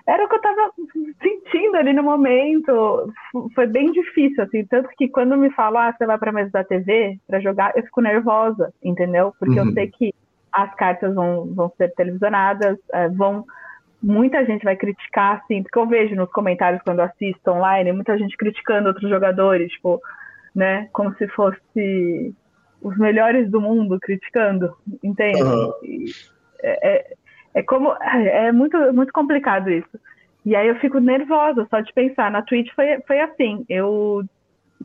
era 0.06 0.24
o 0.24 0.28
que 0.28 0.34
eu 0.34 0.40
tava 0.40 0.72
sentindo 1.22 1.76
ali 1.76 1.92
no 1.92 2.02
momento. 2.02 3.12
Foi 3.54 3.66
bem 3.66 3.92
difícil, 3.92 4.42
assim. 4.42 4.64
Tanto 4.64 4.88
que 4.96 5.08
quando 5.08 5.36
me 5.36 5.50
falam, 5.50 5.82
ah, 5.82 5.94
você 5.96 6.06
vai 6.06 6.18
pra 6.18 6.32
mesa 6.32 6.50
da 6.50 6.64
TV 6.64 7.18
pra 7.26 7.40
jogar, 7.40 7.72
eu 7.76 7.82
fico 7.84 8.00
nervosa, 8.00 8.72
entendeu? 8.82 9.34
Porque 9.38 9.58
uhum. 9.58 9.68
eu 9.68 9.72
sei 9.72 9.88
que 9.88 10.14
as 10.52 10.74
cartas 10.74 11.14
vão, 11.14 11.46
vão 11.54 11.72
ser 11.76 11.92
televisionadas, 11.94 12.78
é, 12.92 13.08
vão. 13.08 13.44
Muita 14.02 14.44
gente 14.44 14.64
vai 14.64 14.74
criticar, 14.74 15.36
assim, 15.36 15.62
porque 15.62 15.78
eu 15.78 15.86
vejo 15.86 16.16
nos 16.16 16.30
comentários 16.32 16.82
quando 16.82 17.00
assisto 17.00 17.50
online, 17.52 17.92
muita 17.92 18.18
gente 18.18 18.36
criticando 18.36 18.88
outros 18.88 19.08
jogadores, 19.08 19.70
tipo, 19.70 20.00
né? 20.54 20.88
Como 20.92 21.14
se 21.14 21.28
fosse 21.28 22.34
os 22.82 22.98
melhores 22.98 23.48
do 23.48 23.60
mundo 23.60 24.00
criticando, 24.00 24.74
entende? 25.04 25.40
Uhum. 25.40 25.72
É, 26.62 26.94
é, 26.94 27.14
é 27.54 27.62
como. 27.62 27.92
É 28.00 28.50
muito, 28.52 28.76
muito 28.92 29.12
complicado 29.12 29.70
isso. 29.70 29.98
E 30.44 30.56
aí 30.56 30.68
eu 30.68 30.76
fico 30.76 30.98
nervosa 30.98 31.66
só 31.70 31.80
de 31.80 31.92
pensar. 31.92 32.30
Na 32.30 32.42
Twitch 32.42 32.72
foi, 32.74 33.00
foi 33.06 33.20
assim. 33.20 33.64
Eu 33.68 34.24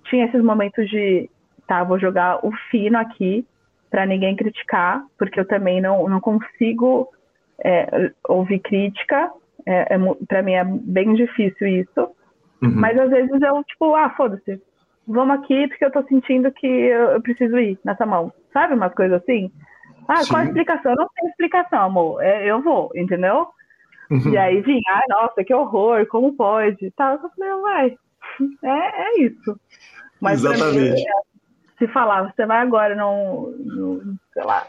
tinha 0.06 0.26
esses 0.26 0.44
momentos 0.44 0.90
de. 0.90 1.30
Tá, 1.68 1.84
vou 1.84 2.00
jogar 2.00 2.46
o 2.46 2.52
fino 2.70 2.98
aqui 2.98 3.46
para 3.90 4.06
ninguém 4.06 4.36
criticar, 4.36 5.04
porque 5.18 5.40
eu 5.40 5.46
também 5.46 5.82
não, 5.82 6.08
não 6.08 6.22
consigo 6.22 7.10
é, 7.64 8.12
ouvir 8.28 8.60
crítica. 8.60 9.32
É, 9.66 9.96
é 9.96 9.98
para 10.28 10.42
mim 10.42 10.54
é 10.54 10.64
bem 10.64 11.14
difícil 11.14 11.68
isso. 11.68 12.10
Uhum. 12.62 12.72
Mas 12.76 12.98
às 12.98 13.10
vezes 13.10 13.42
eu, 13.42 13.64
tipo, 13.64 13.96
ah, 13.96 14.10
foda-se. 14.12 14.62
Vamos 15.08 15.38
aqui 15.38 15.68
porque 15.68 15.86
eu 15.86 15.92
tô 15.92 16.04
sentindo 16.04 16.52
que 16.52 16.68
eu, 16.68 17.12
eu 17.12 17.22
preciso 17.22 17.58
ir 17.58 17.80
nessa 17.84 18.06
mão. 18.06 18.32
Sabe 18.54 18.74
umas 18.74 18.94
coisas 18.94 19.22
assim? 19.22 19.52
Ah, 20.08 20.24
Sim. 20.24 20.30
qual 20.30 20.42
a 20.42 20.46
explicação? 20.46 20.96
Não 20.96 21.08
tem 21.16 21.30
explicação, 21.30 21.82
amor. 21.84 22.24
É, 22.24 22.50
eu 22.50 22.62
vou, 22.62 22.92
entendeu? 22.96 23.48
Uhum. 24.10 24.32
E 24.32 24.38
aí 24.38 24.62
vinha, 24.62 24.82
ah, 24.90 25.04
nossa, 25.10 25.44
que 25.44 25.54
horror, 25.54 26.06
como 26.08 26.34
pode? 26.34 26.92
Tá, 26.92 27.20
eu 27.22 27.30
falei, 27.30 27.62
vai, 27.62 27.98
é, 28.64 29.02
é 29.02 29.22
isso. 29.22 29.60
Mas 30.22 30.44
Exatamente. 30.44 30.96
Mim, 30.96 31.04
se 31.78 31.88
falar, 31.90 32.34
você 32.34 32.46
vai 32.46 32.60
agora 32.60 32.96
não, 32.96 33.54
sei 34.34 34.44
lá. 34.44 34.68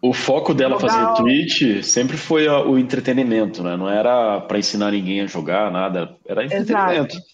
O 0.00 0.12
foco 0.12 0.54
dela 0.54 0.78
fazer 0.78 1.14
Twitch 1.14 1.82
sempre 1.82 2.16
foi 2.16 2.48
o 2.48 2.78
entretenimento, 2.78 3.62
né? 3.62 3.76
Não 3.76 3.88
era 3.88 4.40
para 4.40 4.58
ensinar 4.58 4.92
ninguém 4.92 5.20
a 5.20 5.26
jogar, 5.26 5.70
nada. 5.70 6.16
Era 6.26 6.44
entretenimento. 6.44 7.16
Exato. 7.16 7.28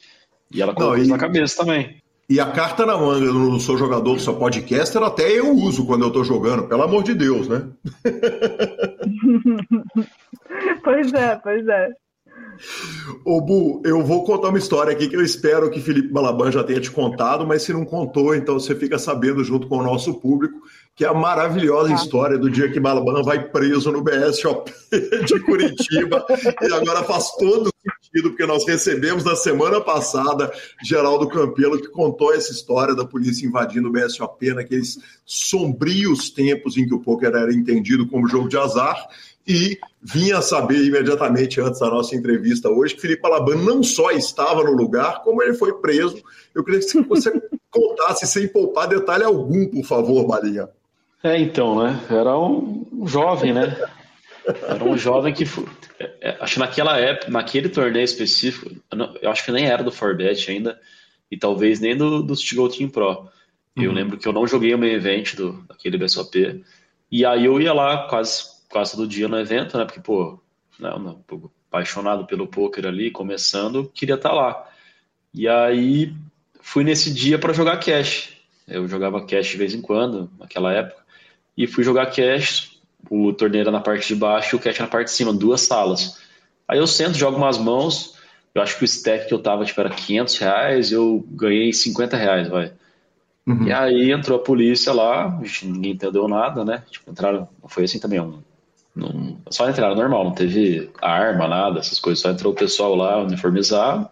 E 0.50 0.62
ela 0.62 0.74
colocou 0.74 0.98
isso 0.98 1.10
na 1.10 1.18
cabeça 1.18 1.62
também. 1.62 2.02
E 2.28 2.40
a 2.40 2.50
carta 2.50 2.86
na 2.86 2.96
manga 2.96 3.26
eu 3.26 3.34
não 3.34 3.60
sou 3.60 3.76
jogador, 3.76 4.18
sou 4.18 4.36
podcaster, 4.36 5.02
até 5.02 5.30
eu 5.30 5.52
uso 5.52 5.86
quando 5.86 6.04
eu 6.04 6.10
tô 6.10 6.24
jogando, 6.24 6.66
pelo 6.66 6.82
amor 6.82 7.02
de 7.02 7.14
Deus, 7.14 7.48
né? 7.48 7.68
pois 10.82 11.12
é, 11.12 11.36
pois 11.36 11.68
é. 11.68 11.90
Ô 13.24 13.40
Bu, 13.40 13.82
eu 13.84 14.02
vou 14.02 14.24
contar 14.24 14.48
uma 14.48 14.58
história 14.58 14.92
aqui 14.92 15.08
que 15.08 15.16
eu 15.16 15.22
espero 15.22 15.70
que 15.70 15.80
Felipe 15.80 16.08
Balaban 16.08 16.50
já 16.50 16.64
tenha 16.64 16.80
te 16.80 16.90
contado, 16.90 17.46
mas 17.46 17.62
se 17.62 17.72
não 17.72 17.84
contou, 17.84 18.34
então 18.34 18.58
você 18.58 18.74
fica 18.74 18.98
sabendo 18.98 19.44
junto 19.44 19.66
com 19.66 19.78
o 19.78 19.82
nosso 19.82 20.14
público, 20.14 20.60
que 20.94 21.04
é 21.04 21.08
a 21.08 21.14
maravilhosa 21.14 21.92
ah. 21.92 21.94
história 21.94 22.38
do 22.38 22.48
dia 22.48 22.70
que 22.70 22.78
Balaban 22.78 23.22
vai 23.22 23.48
preso 23.48 23.90
no 23.90 24.02
BSOP 24.02 24.72
de 25.26 25.40
Curitiba, 25.40 26.24
e 26.62 26.72
agora 26.72 27.02
faz 27.02 27.32
todo 27.32 27.70
sentido, 27.82 28.30
porque 28.30 28.46
nós 28.46 28.64
recebemos 28.66 29.24
na 29.24 29.34
semana 29.34 29.80
passada 29.80 30.52
Geraldo 30.84 31.28
Campelo, 31.28 31.80
que 31.80 31.88
contou 31.88 32.32
essa 32.32 32.52
história 32.52 32.94
da 32.94 33.04
polícia 33.04 33.46
invadindo 33.46 33.88
o 33.88 33.92
BSOP 33.92 34.54
naqueles 34.54 34.98
sombrios 35.24 36.30
tempos 36.30 36.76
em 36.76 36.86
que 36.86 36.94
o 36.94 37.00
poker 37.00 37.34
era 37.34 37.52
entendido 37.52 38.06
como 38.06 38.28
jogo 38.28 38.48
de 38.48 38.56
azar, 38.56 39.08
e 39.46 39.78
vinha 40.00 40.40
saber 40.40 40.82
imediatamente 40.84 41.60
antes 41.60 41.80
da 41.80 41.90
nossa 41.90 42.16
entrevista 42.16 42.70
hoje 42.70 42.94
que 42.94 43.00
Felipe 43.02 43.26
Alaban 43.26 43.56
não 43.56 43.82
só 43.82 44.10
estava 44.10 44.64
no 44.64 44.72
lugar, 44.72 45.22
como 45.22 45.42
ele 45.42 45.54
foi 45.54 45.74
preso. 45.80 46.22
Eu 46.54 46.64
queria 46.64 46.80
que 46.80 47.02
você 47.02 47.30
contasse 47.70 48.26
sem 48.26 48.48
poupar 48.48 48.88
detalhe 48.88 49.24
algum, 49.24 49.66
por 49.66 49.84
favor, 49.84 50.26
Marinha. 50.26 50.68
É, 51.24 51.38
então, 51.38 51.82
né? 51.82 51.98
Era 52.10 52.38
um 52.38 53.06
jovem, 53.06 53.54
né? 53.54 53.74
Era 54.68 54.84
um 54.84 54.96
jovem 54.98 55.32
que. 55.32 55.44
É, 55.98 56.12
é, 56.20 56.36
acho 56.38 56.54
que 56.54 56.60
naquela 56.60 56.98
época, 56.98 57.30
naquele 57.30 57.70
torneio 57.70 58.04
específico, 58.04 58.70
eu 59.22 59.30
acho 59.30 59.42
que 59.42 59.50
nem 59.50 59.64
era 59.64 59.82
do 59.82 59.90
Forbet 59.90 60.50
ainda, 60.50 60.78
e 61.30 61.38
talvez 61.38 61.80
nem 61.80 61.96
do, 61.96 62.22
do 62.22 62.36
Stigo 62.36 62.68
Team 62.68 62.90
Pro. 62.90 63.30
Eu 63.74 63.88
uhum. 63.88 63.96
lembro 63.96 64.18
que 64.18 64.28
eu 64.28 64.34
não 64.34 64.46
joguei 64.46 64.74
o 64.74 64.78
main 64.78 64.92
event 64.92 65.34
do, 65.34 65.64
daquele 65.66 65.96
BSOP, 65.96 66.62
e 67.10 67.24
aí 67.24 67.46
eu 67.46 67.58
ia 67.58 67.72
lá 67.72 68.06
quase, 68.06 68.44
quase 68.70 68.92
todo 68.92 69.08
dia 69.08 69.26
no 69.26 69.40
evento, 69.40 69.78
né? 69.78 69.86
Porque, 69.86 70.00
pô, 70.00 70.38
né, 70.78 70.90
apaixonado 71.70 72.26
pelo 72.26 72.46
poker 72.46 72.86
ali, 72.86 73.10
começando, 73.10 73.90
queria 73.94 74.16
estar 74.16 74.28
tá 74.28 74.34
lá. 74.34 74.70
E 75.32 75.48
aí 75.48 76.14
fui 76.60 76.84
nesse 76.84 77.12
dia 77.12 77.38
para 77.38 77.54
jogar 77.54 77.78
cash. 77.78 78.34
Eu 78.68 78.86
jogava 78.86 79.24
cash 79.24 79.48
de 79.48 79.56
vez 79.56 79.74
em 79.74 79.80
quando, 79.80 80.30
naquela 80.38 80.70
época. 80.70 81.03
E 81.56 81.66
fui 81.66 81.84
jogar 81.84 82.06
cash, 82.06 82.78
o 83.10 83.32
torneio 83.32 83.62
era 83.62 83.70
na 83.70 83.80
parte 83.80 84.08
de 84.08 84.16
baixo 84.16 84.54
e 84.54 84.56
o 84.56 84.60
cash 84.60 84.78
na 84.78 84.86
parte 84.86 85.08
de 85.08 85.12
cima, 85.12 85.32
duas 85.32 85.62
salas. 85.62 86.18
Aí 86.66 86.78
eu 86.78 86.86
sento, 86.86 87.16
jogo 87.16 87.36
umas 87.36 87.58
mãos, 87.58 88.14
eu 88.54 88.62
acho 88.62 88.76
que 88.78 88.84
o 88.84 88.86
stack 88.86 89.28
que 89.28 89.34
eu 89.34 89.38
tava, 89.38 89.64
tipo, 89.64 89.80
era 89.80 89.90
500 89.90 90.38
reais, 90.38 90.92
eu 90.92 91.24
ganhei 91.30 91.72
50 91.72 92.16
reais, 92.16 92.48
vai. 92.48 92.72
Uhum. 93.46 93.66
E 93.66 93.72
aí 93.72 94.10
entrou 94.10 94.38
a 94.38 94.42
polícia 94.42 94.92
lá, 94.92 95.38
ninguém 95.62 95.92
entendeu 95.92 96.26
nada, 96.26 96.64
né? 96.64 96.82
Tipo, 96.90 97.10
entraram, 97.10 97.48
foi 97.68 97.84
assim 97.84 97.98
também, 97.98 98.20
um, 98.20 98.42
um, 98.96 99.36
só 99.50 99.68
entraram 99.68 99.94
normal, 99.94 100.24
não 100.24 100.32
teve 100.32 100.90
arma, 101.02 101.46
nada, 101.46 101.80
essas 101.80 101.98
coisas, 101.98 102.22
só 102.22 102.30
entrou 102.30 102.52
o 102.52 102.56
pessoal 102.56 102.94
lá 102.94 103.22
uniformizado, 103.22 104.08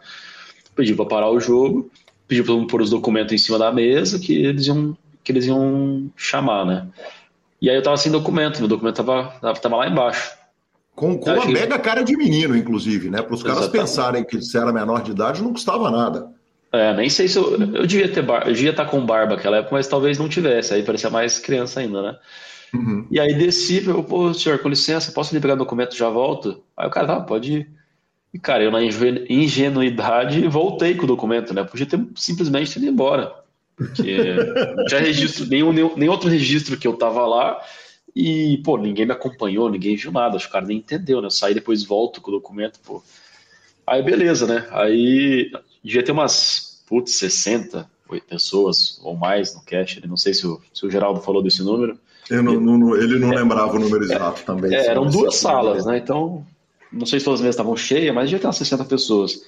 pediu 0.76 0.96
para 0.96 1.06
parar 1.06 1.30
o 1.30 1.40
jogo, 1.40 1.90
pediu 2.28 2.44
para 2.44 2.66
pôr 2.66 2.82
os 2.82 2.90
documentos 2.90 3.32
em 3.32 3.38
cima 3.38 3.58
da 3.58 3.72
mesa 3.72 4.18
que 4.18 4.34
eles 4.34 4.66
iam, 4.66 4.96
que 5.24 5.32
eles 5.32 5.46
iam 5.46 6.10
chamar, 6.14 6.66
né? 6.66 6.86
E 7.62 7.70
aí 7.70 7.76
eu 7.76 7.82
tava 7.82 7.96
sem 7.96 8.10
documento, 8.10 8.58
meu 8.58 8.66
documento 8.66 8.96
tava, 8.96 9.54
tava 9.54 9.76
lá 9.76 9.88
embaixo. 9.88 10.32
Com, 10.96 11.16
com 11.16 11.30
uma 11.30 11.46
mega 11.46 11.78
cara 11.78 12.02
de 12.02 12.16
menino, 12.16 12.56
inclusive, 12.56 13.08
né? 13.08 13.22
Para 13.22 13.34
os 13.34 13.42
caras 13.42 13.68
pensarem 13.68 14.24
que 14.24 14.42
você 14.42 14.58
era 14.58 14.72
menor 14.72 15.00
de 15.02 15.12
idade 15.12 15.40
não 15.40 15.52
custava 15.52 15.88
nada. 15.88 16.28
É, 16.72 16.92
nem 16.92 17.08
sei 17.08 17.28
se 17.28 17.38
eu, 17.38 17.52
eu 17.52 17.86
devia 17.86 18.08
ter 18.08 18.22
bar, 18.22 18.48
eu 18.48 18.52
devia 18.52 18.70
estar 18.70 18.86
com 18.86 19.06
barba 19.06 19.36
naquela 19.36 19.58
época, 19.58 19.76
mas 19.76 19.86
talvez 19.86 20.18
não 20.18 20.28
tivesse, 20.28 20.74
aí 20.74 20.82
parecia 20.82 21.08
mais 21.08 21.38
criança 21.38 21.78
ainda, 21.78 22.02
né? 22.02 22.18
Uhum. 22.74 23.06
E 23.10 23.20
aí 23.20 23.32
desci, 23.34 23.86
eu, 23.86 24.02
pô, 24.02 24.34
senhor, 24.34 24.58
com 24.58 24.68
licença, 24.68 25.12
posso 25.12 25.32
lhe 25.32 25.40
pegar 25.40 25.54
o 25.54 25.58
documento 25.58 25.96
já 25.96 26.08
volto? 26.08 26.64
Aí 26.76 26.88
o 26.88 26.90
cara, 26.90 27.06
tá, 27.06 27.20
pode 27.20 27.52
ir. 27.52 27.70
E, 28.34 28.38
cara, 28.38 28.64
eu 28.64 28.72
na 28.72 28.82
ingenuidade 28.82 30.48
voltei 30.48 30.94
com 30.94 31.04
o 31.04 31.06
documento, 31.06 31.54
né? 31.54 31.62
Podia 31.62 31.86
ter 31.86 32.00
simplesmente 32.16 32.76
ido 32.76 32.86
embora. 32.86 33.41
Porque 33.86 34.34
não 34.76 34.84
tinha 34.86 35.00
registro, 35.00 35.46
nenhum, 35.46 35.72
nem 35.96 36.08
outro 36.08 36.28
registro 36.28 36.76
que 36.76 36.86
eu 36.86 36.94
tava 36.94 37.26
lá. 37.26 37.60
E, 38.14 38.60
pô, 38.64 38.76
ninguém 38.76 39.06
me 39.06 39.12
acompanhou, 39.12 39.70
ninguém 39.70 39.96
viu 39.96 40.12
nada. 40.12 40.36
Acho 40.36 40.46
que 40.46 40.50
o 40.50 40.52
cara 40.52 40.66
nem 40.66 40.78
entendeu, 40.78 41.20
né? 41.20 41.26
Eu 41.26 41.30
saí 41.30 41.54
depois 41.54 41.82
volto 41.82 42.20
com 42.20 42.30
o 42.30 42.34
documento, 42.34 42.78
pô. 42.84 43.02
Aí, 43.86 44.02
beleza, 44.02 44.46
né? 44.46 44.66
Aí 44.70 45.50
devia 45.82 46.02
ter 46.02 46.12
umas, 46.12 46.82
putz, 46.86 47.16
60 47.16 47.90
pessoas 48.28 49.00
ou 49.02 49.16
mais 49.16 49.54
no 49.54 49.62
cache. 49.62 50.02
Não 50.06 50.16
sei 50.16 50.34
se 50.34 50.46
o, 50.46 50.60
se 50.72 50.86
o 50.86 50.90
Geraldo 50.90 51.20
falou 51.20 51.42
desse 51.42 51.62
número. 51.62 51.98
Não, 52.30 52.60
não, 52.60 52.96
ele 52.96 53.18
não 53.18 53.32
é, 53.32 53.36
lembrava 53.36 53.76
o 53.76 53.78
número 53.78 54.04
exato 54.04 54.42
é, 54.42 54.44
também. 54.44 54.74
É, 54.74 54.86
eram 54.86 55.06
duas 55.06 55.36
salas, 55.36 55.84
né? 55.84 55.98
Então, 55.98 56.46
não 56.92 57.06
sei 57.06 57.18
se 57.18 57.24
todas 57.24 57.40
as 57.40 57.44
mesas 57.44 57.54
estavam 57.54 57.76
cheias, 57.76 58.14
mas 58.14 58.26
devia 58.26 58.40
ter 58.40 58.46
umas 58.46 58.56
60 58.56 58.84
pessoas. 58.84 59.42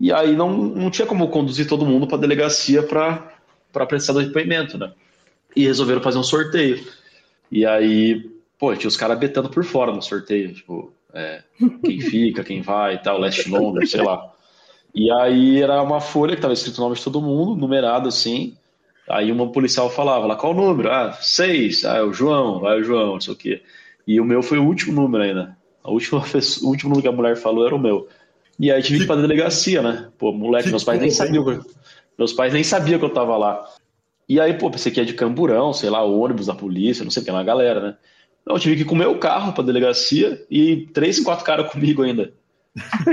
E 0.00 0.12
aí 0.12 0.34
não, 0.34 0.50
não 0.50 0.90
tinha 0.90 1.06
como 1.06 1.28
conduzir 1.28 1.68
todo 1.68 1.86
mundo 1.86 2.06
para 2.06 2.16
a 2.16 2.20
delegacia 2.20 2.82
para 2.82 3.33
prestar 3.86 4.12
o 4.12 4.22
depoimento, 4.22 4.78
né? 4.78 4.92
E 5.54 5.64
resolveram 5.64 6.00
fazer 6.00 6.18
um 6.18 6.22
sorteio. 6.22 6.84
E 7.50 7.66
aí, 7.66 8.30
pô, 8.58 8.74
tinha 8.74 8.88
os 8.88 8.96
caras 8.96 9.18
betando 9.18 9.48
por 9.48 9.64
fora 9.64 9.92
no 9.92 10.02
sorteio, 10.02 10.54
tipo, 10.54 10.92
é, 11.12 11.42
quem 11.84 12.00
fica, 12.00 12.44
quem 12.44 12.62
vai 12.62 12.94
e 12.94 12.98
tal, 12.98 13.18
last 13.18 13.48
longer, 13.48 13.86
sei 13.86 14.02
lá. 14.02 14.32
E 14.94 15.10
aí 15.10 15.60
era 15.60 15.82
uma 15.82 16.00
folha 16.00 16.36
que 16.36 16.42
tava 16.42 16.54
escrito 16.54 16.78
o 16.78 16.80
nome 16.82 16.96
de 16.96 17.02
todo 17.02 17.20
mundo, 17.20 17.56
numerado 17.56 18.08
assim. 18.08 18.56
Aí 19.08 19.30
uma 19.30 19.50
policial 19.50 19.90
falava 19.90 20.26
lá, 20.26 20.36
qual 20.36 20.52
o 20.52 20.56
número? 20.56 20.90
Ah, 20.90 21.12
seis. 21.20 21.84
Ah, 21.84 21.98
é 21.98 22.02
o 22.02 22.12
João, 22.12 22.60
vai 22.60 22.80
o 22.80 22.84
João, 22.84 23.14
não 23.14 23.20
sei 23.20 23.34
o 23.34 23.36
quê. 23.36 23.62
E 24.06 24.20
o 24.20 24.24
meu 24.24 24.42
foi 24.42 24.58
o 24.58 24.64
último 24.64 25.00
número 25.00 25.24
ainda. 25.24 25.56
A 25.82 25.90
última, 25.90 26.20
o 26.62 26.68
último 26.68 26.90
número 26.90 27.02
que 27.02 27.08
a 27.08 27.12
mulher 27.12 27.36
falou 27.36 27.66
era 27.66 27.74
o 27.74 27.78
meu. 27.78 28.08
E 28.58 28.70
aí 28.70 28.82
tive 28.82 28.98
que 28.98 29.04
ir 29.04 29.06
pra 29.06 29.16
delegacia, 29.16 29.82
né? 29.82 30.08
Pô, 30.16 30.32
moleque, 30.32 30.68
meus 30.68 30.84
pais 30.84 31.00
nem 31.00 31.10
sabiam. 31.10 31.64
Meus 32.18 32.32
pais 32.32 32.52
nem 32.52 32.62
sabiam 32.62 32.98
que 32.98 33.04
eu 33.04 33.12
tava 33.12 33.36
lá. 33.36 33.68
E 34.28 34.40
aí, 34.40 34.54
pô, 34.54 34.70
pensei 34.70 34.90
que 34.90 35.00
ia 35.00 35.06
de 35.06 35.14
camburão, 35.14 35.72
sei 35.72 35.90
lá, 35.90 36.02
ônibus 36.02 36.46
da 36.46 36.54
polícia, 36.54 37.04
não 37.04 37.10
sei 37.10 37.22
o 37.22 37.24
que, 37.24 37.30
uma 37.30 37.44
galera, 37.44 37.80
né? 37.80 37.96
Não, 38.46 38.56
eu 38.56 38.60
tive 38.60 38.76
que 38.76 38.82
ir 38.82 38.84
com 38.84 38.94
o 38.94 38.98
meu 38.98 39.18
carro 39.18 39.52
pra 39.52 39.64
delegacia 39.64 40.44
e 40.50 40.86
três, 40.92 41.20
quatro 41.20 41.44
caras 41.44 41.70
comigo 41.70 42.02
ainda. 42.02 42.32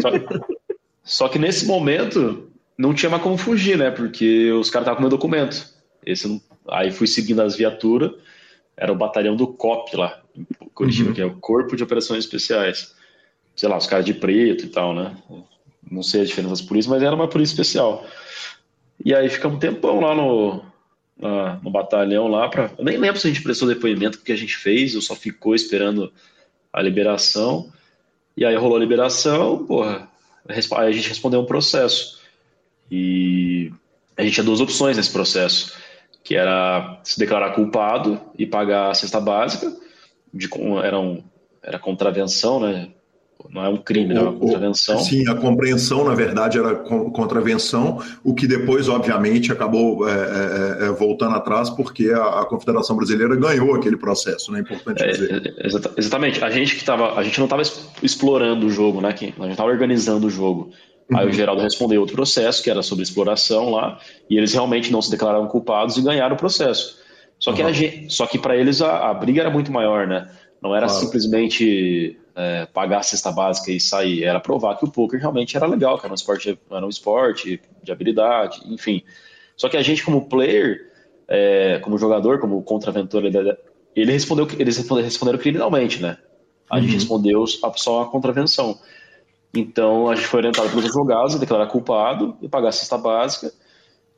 Só, 0.01 0.09
só, 1.03 1.29
que 1.29 1.39
nesse 1.39 1.65
momento 1.65 2.49
não 2.77 2.93
tinha 2.93 3.09
mais 3.09 3.23
como 3.23 3.37
fugir, 3.37 3.77
né? 3.77 3.91
Porque 3.91 4.51
os 4.51 4.69
caras 4.69 4.85
estavam 4.85 4.97
com 4.97 5.01
meu 5.01 5.09
documento. 5.09 5.69
Esse 6.05 6.27
não... 6.27 6.41
Aí 6.69 6.91
fui 6.91 7.07
seguindo 7.07 7.41
as 7.41 7.55
viaturas, 7.55 8.11
era 8.77 8.91
o 8.91 8.95
batalhão 8.95 9.35
do 9.35 9.47
COP 9.47 9.95
lá, 9.95 10.21
em 10.35 10.45
Curitiba, 10.73 11.09
uhum. 11.09 11.15
que 11.15 11.21
é 11.21 11.25
o 11.25 11.35
Corpo 11.35 11.75
de 11.75 11.83
Operações 11.83 12.23
Especiais. 12.23 12.93
Sei 13.55 13.67
lá, 13.67 13.77
os 13.77 13.87
caras 13.87 14.05
de 14.05 14.13
preto 14.13 14.65
e 14.65 14.69
tal, 14.69 14.93
né? 14.93 15.15
Não 15.89 16.03
sei 16.03 16.21
a 16.21 16.25
diferença 16.25 16.51
das 16.51 16.61
polícias, 16.61 16.91
mas 16.91 17.03
era 17.03 17.15
uma 17.15 17.27
polícia 17.27 17.53
especial. 17.53 18.05
E 19.03 19.13
aí 19.15 19.29
ficamos 19.29 19.57
um 19.57 19.59
tempão 19.59 19.99
lá 19.99 20.15
no, 20.15 20.63
no 21.61 21.71
batalhão 21.71 22.27
lá 22.27 22.49
para. 22.49 22.71
Eu 22.77 22.83
nem 22.83 22.97
lembro 22.97 23.19
se 23.19 23.27
a 23.27 23.29
gente 23.29 23.43
prestou 23.43 23.67
depoimento 23.67 24.21
que 24.21 24.31
a 24.31 24.35
gente 24.35 24.55
fez, 24.55 24.95
ou 24.95 25.01
só 25.01 25.15
ficou 25.15 25.55
esperando 25.55 26.11
a 26.71 26.81
liberação. 26.81 27.71
E 28.35 28.45
aí 28.45 28.55
rolou 28.55 28.77
a 28.77 28.79
liberação, 28.79 29.65
porra. 29.65 30.09
Aí 30.47 30.87
a 30.87 30.91
gente 30.91 31.09
respondeu 31.09 31.41
um 31.41 31.45
processo. 31.45 32.19
E 32.89 33.71
a 34.17 34.23
gente 34.23 34.33
tinha 34.33 34.43
duas 34.43 34.59
opções 34.59 34.97
nesse 34.97 35.11
processo, 35.11 35.73
que 36.23 36.35
era 36.35 36.99
se 37.03 37.17
declarar 37.17 37.51
culpado 37.51 38.19
e 38.37 38.45
pagar 38.45 38.91
a 38.91 38.93
cesta 38.93 39.19
básica, 39.19 39.73
de, 40.33 40.49
era, 40.83 40.99
um, 40.99 41.23
era 41.63 41.79
contravenção, 41.79 42.59
né? 42.59 42.89
Não 43.49 43.65
é 43.65 43.69
um 43.69 43.77
crime, 43.77 44.13
não 44.13 44.21
é 44.21 44.29
uma 44.29 44.39
contravenção. 44.39 44.99
Sim, 44.99 45.27
a 45.27 45.35
compreensão, 45.35 46.03
na 46.03 46.13
verdade, 46.13 46.57
era 46.57 46.75
contravenção, 46.75 48.01
o 48.23 48.33
que 48.33 48.47
depois, 48.47 48.87
obviamente, 48.87 49.51
acabou 49.51 50.07
é, 50.07 50.13
é, 50.13 50.85
é, 50.85 50.87
é 50.87 50.91
voltando 50.91 51.35
atrás, 51.35 51.69
porque 51.69 52.09
a, 52.09 52.41
a, 52.41 52.45
Confederação 52.45 52.95
Brasileira 52.95 53.35
ganhou 53.35 53.75
aquele 53.75 53.97
processo, 53.97 54.51
né? 54.51 54.59
É 54.59 54.61
importante 54.61 55.05
dizer. 55.05 55.53
É, 55.57 55.67
exatamente. 55.97 56.43
A 56.43 56.49
gente 56.49 56.75
que 56.75 56.83
tava, 56.83 57.17
a 57.17 57.23
gente 57.23 57.37
não 57.39 57.45
estava 57.45 57.61
explorando 58.03 58.65
o 58.65 58.69
jogo, 58.69 59.01
né? 59.01 59.09
A 59.09 59.11
gente 59.11 59.33
estava 59.51 59.69
organizando 59.69 60.27
o 60.27 60.29
jogo. 60.29 60.71
Uhum. 61.09 61.17
Aí 61.17 61.27
o 61.27 61.31
Geraldo 61.31 61.61
respondeu 61.61 61.99
outro 62.01 62.15
processo, 62.15 62.63
que 62.63 62.69
era 62.69 62.81
sobre 62.81 63.03
exploração 63.03 63.71
lá, 63.71 63.99
e 64.29 64.37
eles 64.37 64.53
realmente 64.53 64.91
não 64.91 65.01
se 65.01 65.11
declararam 65.11 65.47
culpados 65.47 65.97
e 65.97 66.01
ganharam 66.01 66.35
o 66.35 66.39
processo. 66.39 66.99
Só 67.37 67.51
que, 67.53 67.63
uhum. 67.63 68.09
só 68.09 68.27
que 68.27 68.37
para 68.37 68.55
eles 68.55 68.81
a, 68.81 69.09
a 69.09 69.13
briga 69.13 69.41
era 69.41 69.49
muito 69.49 69.71
maior, 69.71 70.07
né? 70.07 70.29
Não 70.61 70.75
era 70.75 70.85
claro. 70.87 71.01
simplesmente 71.01 72.19
é, 72.35 72.65
pagar 72.67 72.99
a 72.99 73.03
cesta 73.03 73.31
básica 73.31 73.71
e 73.71 73.79
sair, 73.79 74.23
era 74.23 74.39
provar 74.39 74.77
que 74.77 74.85
o 74.85 74.91
poker 74.91 75.19
realmente 75.19 75.57
era 75.57 75.65
legal, 75.65 75.97
que 75.97 76.05
era 76.05 76.13
um 76.13 76.15
esporte, 76.15 76.57
era 76.69 76.85
um 76.85 76.89
esporte 76.89 77.59
de 77.81 77.91
habilidade, 77.91 78.61
enfim. 78.65 79.01
Só 79.57 79.67
que 79.69 79.77
a 79.77 79.81
gente, 79.81 80.03
como 80.03 80.29
player, 80.29 80.91
é, 81.27 81.79
como 81.79 81.97
jogador, 81.97 82.39
como 82.39 82.61
contraventor, 82.61 83.25
ele, 83.25 83.57
ele 83.95 84.11
respondeu, 84.11 84.47
eles 84.57 84.77
responderam 84.77 85.39
criminalmente, 85.39 86.01
né? 86.01 86.17
A 86.69 86.75
uhum. 86.75 86.83
gente 86.83 86.93
respondeu 86.93 87.45
só 87.47 88.03
a 88.03 88.09
contravenção. 88.09 88.79
Então 89.53 90.09
a 90.09 90.15
gente 90.15 90.27
foi 90.27 90.39
orientado 90.39 90.69
pelos 90.69 90.85
advogados 90.85 91.35
a 91.35 91.37
declarar 91.37 91.67
culpado 91.67 92.37
e 92.41 92.47
pagar 92.47 92.69
a 92.69 92.71
cesta 92.71 92.97
básica. 92.97 93.51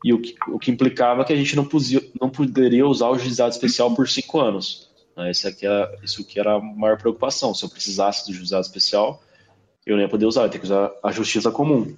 E 0.03 0.13
o 0.13 0.21
que, 0.21 0.35
o 0.49 0.59
que 0.59 0.69
implicava 0.69 1.23
que 1.23 1.33
a 1.33 1.35
gente 1.35 1.55
não, 1.55 1.65
posia, 1.65 2.01
não 2.19 2.29
poderia 2.29 2.85
usar 2.85 3.09
o 3.09 3.17
juizado 3.17 3.51
especial 3.51 3.95
por 3.95 4.07
cinco 4.07 4.39
anos. 4.39 4.89
Né? 5.15 5.31
Isso, 5.31 5.47
aqui 5.47 5.65
era, 5.65 5.93
isso 6.03 6.23
que 6.23 6.39
era 6.39 6.55
a 6.55 6.59
maior 6.59 6.97
preocupação. 6.97 7.53
Se 7.53 7.63
eu 7.63 7.69
precisasse 7.69 8.25
do 8.25 8.33
juizado 8.33 8.65
especial, 8.65 9.21
eu 9.85 9.95
não 9.95 10.03
ia 10.03 10.09
poder 10.09 10.25
usar, 10.25 10.41
eu 10.41 10.45
ia 10.45 10.51
ter 10.51 10.59
que 10.59 10.65
usar 10.65 10.91
a 11.03 11.11
justiça 11.11 11.51
comum. 11.51 11.95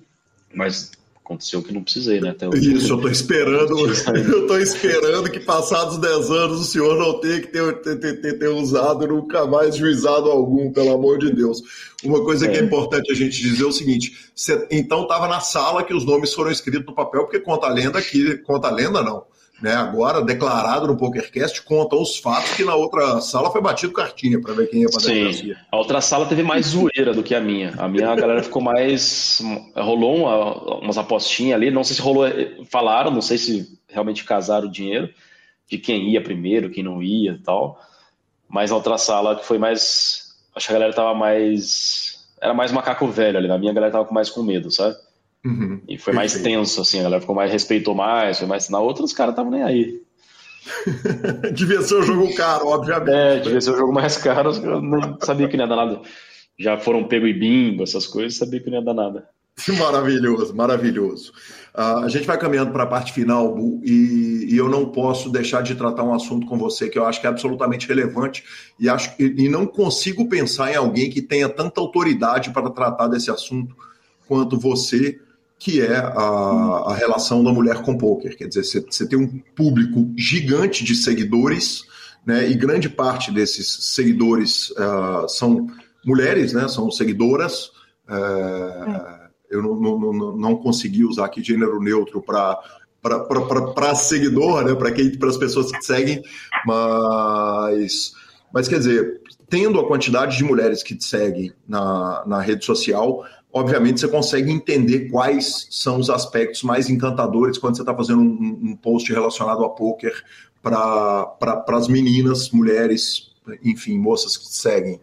Mas 0.54 0.92
aconteceu 1.24 1.64
que 1.64 1.74
não 1.74 1.84
precisei, 1.84 2.22
né? 2.22 2.30
Até 2.30 2.48
Isso, 2.50 2.94
eu 2.94 3.02
tô 3.02 3.10
esperando, 3.10 3.76
eu 4.32 4.46
tô 4.46 4.60
esperando 4.60 5.30
que 5.32 5.40
passados 5.40 5.98
10 5.98 6.30
anos 6.30 6.62
o 6.62 6.64
senhor 6.64 6.98
não 7.00 7.20
tenha 7.20 7.42
que 7.42 7.48
ter, 7.48 7.82
ter, 7.82 8.22
ter, 8.22 8.38
ter 8.38 8.48
usado 8.48 9.08
nunca 9.08 9.46
mais 9.48 9.76
juizado 9.76 10.30
algum, 10.30 10.72
pelo 10.72 10.94
amor 10.94 11.18
de 11.18 11.34
Deus. 11.34 11.64
Uma 12.04 12.24
coisa 12.24 12.46
é. 12.46 12.52
que 12.52 12.60
é 12.60 12.62
importante 12.62 13.12
a 13.12 13.16
gente 13.16 13.42
dizer 13.42 13.64
é 13.64 13.68
o 13.68 13.72
seguinte: 13.72 14.30
você, 14.36 14.68
então 14.70 15.02
estava 15.02 15.28
na 15.28 15.40
sala 15.40 15.84
que 15.84 15.96
os 15.96 16.06
nomes 16.06 16.32
foram 16.32 16.52
escritos 16.52 16.86
no 16.86 16.94
papel, 16.94 17.24
porque 17.24 17.40
conta 17.40 17.66
a 17.66 17.74
lenda 17.74 18.00
que. 18.02 18.38
Conta 18.38 18.68
a 18.68 18.72
lenda, 18.72 19.02
não 19.02 19.24
né, 19.62 19.74
agora 19.74 20.22
declarado 20.22 20.88
no 20.88 20.98
PokerCast, 20.98 21.62
conta 21.62 21.96
os 21.96 22.18
fatos 22.18 22.52
que 22.54 22.66
na 22.66 22.76
outra 22.76 23.22
sala 23.22 23.50
foi 23.50 23.62
batido 23.62 23.94
cartinha 23.94 24.40
para 24.40 24.54
ver 24.54 24.68
quem 24.68 24.82
ia 24.82 24.90
para 24.90 25.00
Sim, 25.00 25.56
a 25.72 25.78
outra 25.78 26.02
sala 26.02 26.26
teve 26.26 26.44
mais 26.44 26.68
zoeira 26.68 27.14
do 27.14 27.24
que 27.24 27.34
a 27.34 27.40
minha. 27.40 27.74
A 27.78 27.88
minha 27.88 28.10
a 28.10 28.16
galera 28.16 28.44
ficou 28.44 28.62
mais. 28.62 29.42
Rolou 29.76 30.18
uma, 30.18 30.80
umas 30.80 30.98
apostinhas 30.98 31.56
ali, 31.56 31.72
não 31.72 31.84
sei 31.84 31.96
se 31.96 32.02
rolou. 32.02 32.26
Falaram, 32.70 33.12
não 33.12 33.22
sei 33.22 33.38
se 33.38 33.80
realmente 33.88 34.26
casaram 34.26 34.68
o 34.68 34.72
dinheiro 34.72 35.10
de 35.70 35.78
quem 35.78 36.10
ia 36.10 36.22
primeiro, 36.22 36.70
quem 36.70 36.84
não 36.84 37.02
ia 37.02 37.32
e 37.32 37.40
tal. 37.40 37.80
Mas 38.48 38.72
a 38.72 38.76
outra 38.76 38.98
sala 38.98 39.36
que 39.36 39.46
foi 39.46 39.58
mais. 39.58 40.36
Acho 40.54 40.68
que 40.68 40.74
a 40.74 40.76
galera 40.76 40.94
tava 40.94 41.14
mais. 41.14 42.28
Era 42.42 42.54
mais 42.54 42.72
macaco 42.72 43.08
velho 43.08 43.38
ali. 43.38 43.48
Na 43.48 43.58
minha 43.58 43.72
a 43.72 43.76
galera 43.76 43.94
tava 43.94 44.12
mais 44.12 44.30
com 44.30 44.44
medo, 44.44 44.70
sabe? 44.70 44.96
Uhum, 45.46 45.80
e 45.88 45.96
foi 46.00 46.12
mais 46.12 46.34
tenso, 46.42 46.82
assim, 46.82 47.00
a 47.00 47.04
galera 47.04 47.22
ficou 47.22 47.36
mais, 47.36 47.52
respeitou 47.52 47.94
mais, 47.94 48.40
foi 48.40 48.48
mais. 48.48 48.68
Na 48.68 48.80
outra, 48.80 49.04
os 49.04 49.14
caras 49.14 49.34
estavam 49.34 49.52
nem 49.52 49.62
aí. 49.62 50.02
devia 51.54 51.84
ser 51.84 51.96
o 51.96 52.02
jogo 52.02 52.34
caro, 52.34 52.68
obviamente. 52.68 53.12
É, 53.12 53.40
devia 53.40 53.62
ser 53.62 53.72
o 53.72 53.78
jogo 53.78 53.94
mais 53.94 54.18
caro, 54.18 54.52
eu 54.52 54.82
não 54.82 55.18
sabia 55.22 55.48
que 55.48 55.56
não 55.56 55.66
ia 55.66 55.70
dar 55.70 55.76
nada. 55.76 56.02
Já 56.58 56.80
foram 56.80 57.08
pego 57.08 57.28
e 57.28 57.34
bingo, 57.34 57.84
essas 57.84 58.08
coisas, 58.08 58.40
sabia 58.40 58.60
que 58.60 58.72
não 58.72 58.80
ia 58.80 58.84
dar 58.84 58.96
nada. 58.96 59.30
Maravilhoso, 59.80 60.54
maravilhoso. 60.54 61.32
Uh, 61.74 62.04
a 62.04 62.10
gente 62.10 62.26
vai 62.26 62.38
caminhando 62.38 62.72
para 62.72 62.84
a 62.84 62.88
parte 62.88 63.14
final, 63.14 63.54
Bu, 63.54 63.82
e, 63.84 64.48
e, 64.50 64.58
eu 64.58 64.68
não 64.68 64.86
posso 64.90 65.30
deixar 65.30 65.62
de 65.62 65.76
tratar 65.76 66.04
um 66.04 66.14
assunto 66.14 66.46
com 66.46 66.58
você 66.58 66.90
que 66.90 66.98
eu 66.98 67.06
acho 67.06 67.22
que 67.22 67.28
é 67.28 67.30
absolutamente 67.30 67.88
relevante 67.88 68.44
e, 68.80 68.90
acho, 68.90 69.14
e, 69.20 69.46
e 69.46 69.50
não 69.50 69.66
consigo 69.66 70.28
pensar 70.28 70.72
em 70.72 70.76
alguém 70.76 71.10
que 71.10 71.22
tenha 71.22 71.48
tanta 71.48 71.80
autoridade 71.80 72.52
para 72.52 72.70
tratar 72.70 73.08
desse 73.08 73.32
assunto 73.32 73.76
quanto 74.28 74.58
você, 74.58 75.20
que 75.58 75.82
é 75.82 75.96
a, 75.96 76.84
a 76.88 76.96
relação 76.96 77.44
da 77.44 77.52
mulher 77.52 77.82
com 77.82 77.94
o 77.94 77.98
poker. 77.98 78.38
Quer 78.38 78.48
dizer, 78.48 78.64
você, 78.64 79.08
tem 79.08 79.18
um 79.18 79.40
público 79.56 80.12
gigante 80.18 80.84
de 80.84 80.96
seguidores, 80.96 81.84
né, 82.26 82.50
e 82.50 82.56
grande 82.56 82.90
parte 82.90 83.32
desses 83.32 83.94
seguidores 83.94 84.72
uh, 84.72 85.28
são 85.28 85.68
mulheres, 86.04 86.54
né, 86.54 86.68
são 86.68 86.90
seguidoras. 86.92 87.72
Uh, 88.10 89.26
eu 89.50 89.62
não, 89.62 89.76
não, 89.76 90.00
não, 90.00 90.38
não 90.38 90.56
consegui 90.56 91.06
usar 91.06 91.26
aqui 91.26 91.44
gênero 91.44 91.80
neutro 91.80 92.22
para 92.22 92.60
para 93.02 93.94
seguidor, 93.94 94.64
né, 94.64 94.74
para 94.74 95.30
as 95.30 95.38
pessoas 95.38 95.72
que 95.72 95.80
seguem, 95.84 96.24
mas, 96.66 98.14
mas 98.52 98.68
quer 98.68 98.80
dizer, 98.80 99.22
tendo 99.48 99.80
a 99.80 99.88
quantidade 99.88 100.38
de 100.38 100.44
mulheres 100.44 100.82
que 100.82 100.96
te 100.96 101.06
seguem 101.06 101.54
na, 101.68 102.24
na 102.26 102.42
rede 102.42 102.66
social, 102.66 103.24
obviamente 103.56 104.02
você 104.02 104.08
consegue 104.10 104.52
entender 104.52 105.10
quais 105.10 105.68
são 105.72 105.98
os 105.98 106.10
aspectos 106.10 106.62
mais 106.62 106.90
encantadores 106.90 107.58
quando 107.58 107.78
você 107.78 107.84
está 107.84 107.96
fazendo 107.96 108.20
um, 108.22 108.60
um, 108.72 108.76
post 108.76 109.12
relacionado 109.12 109.64
a 109.64 109.70
poker 109.70 110.14
para 110.62 111.26
pra, 111.26 111.64
as 111.78 111.88
meninas, 111.88 112.52
mulheres, 112.52 113.34
enfim, 113.64 113.98
moças 113.98 114.36
que 114.36 114.46
seguem. 114.48 115.00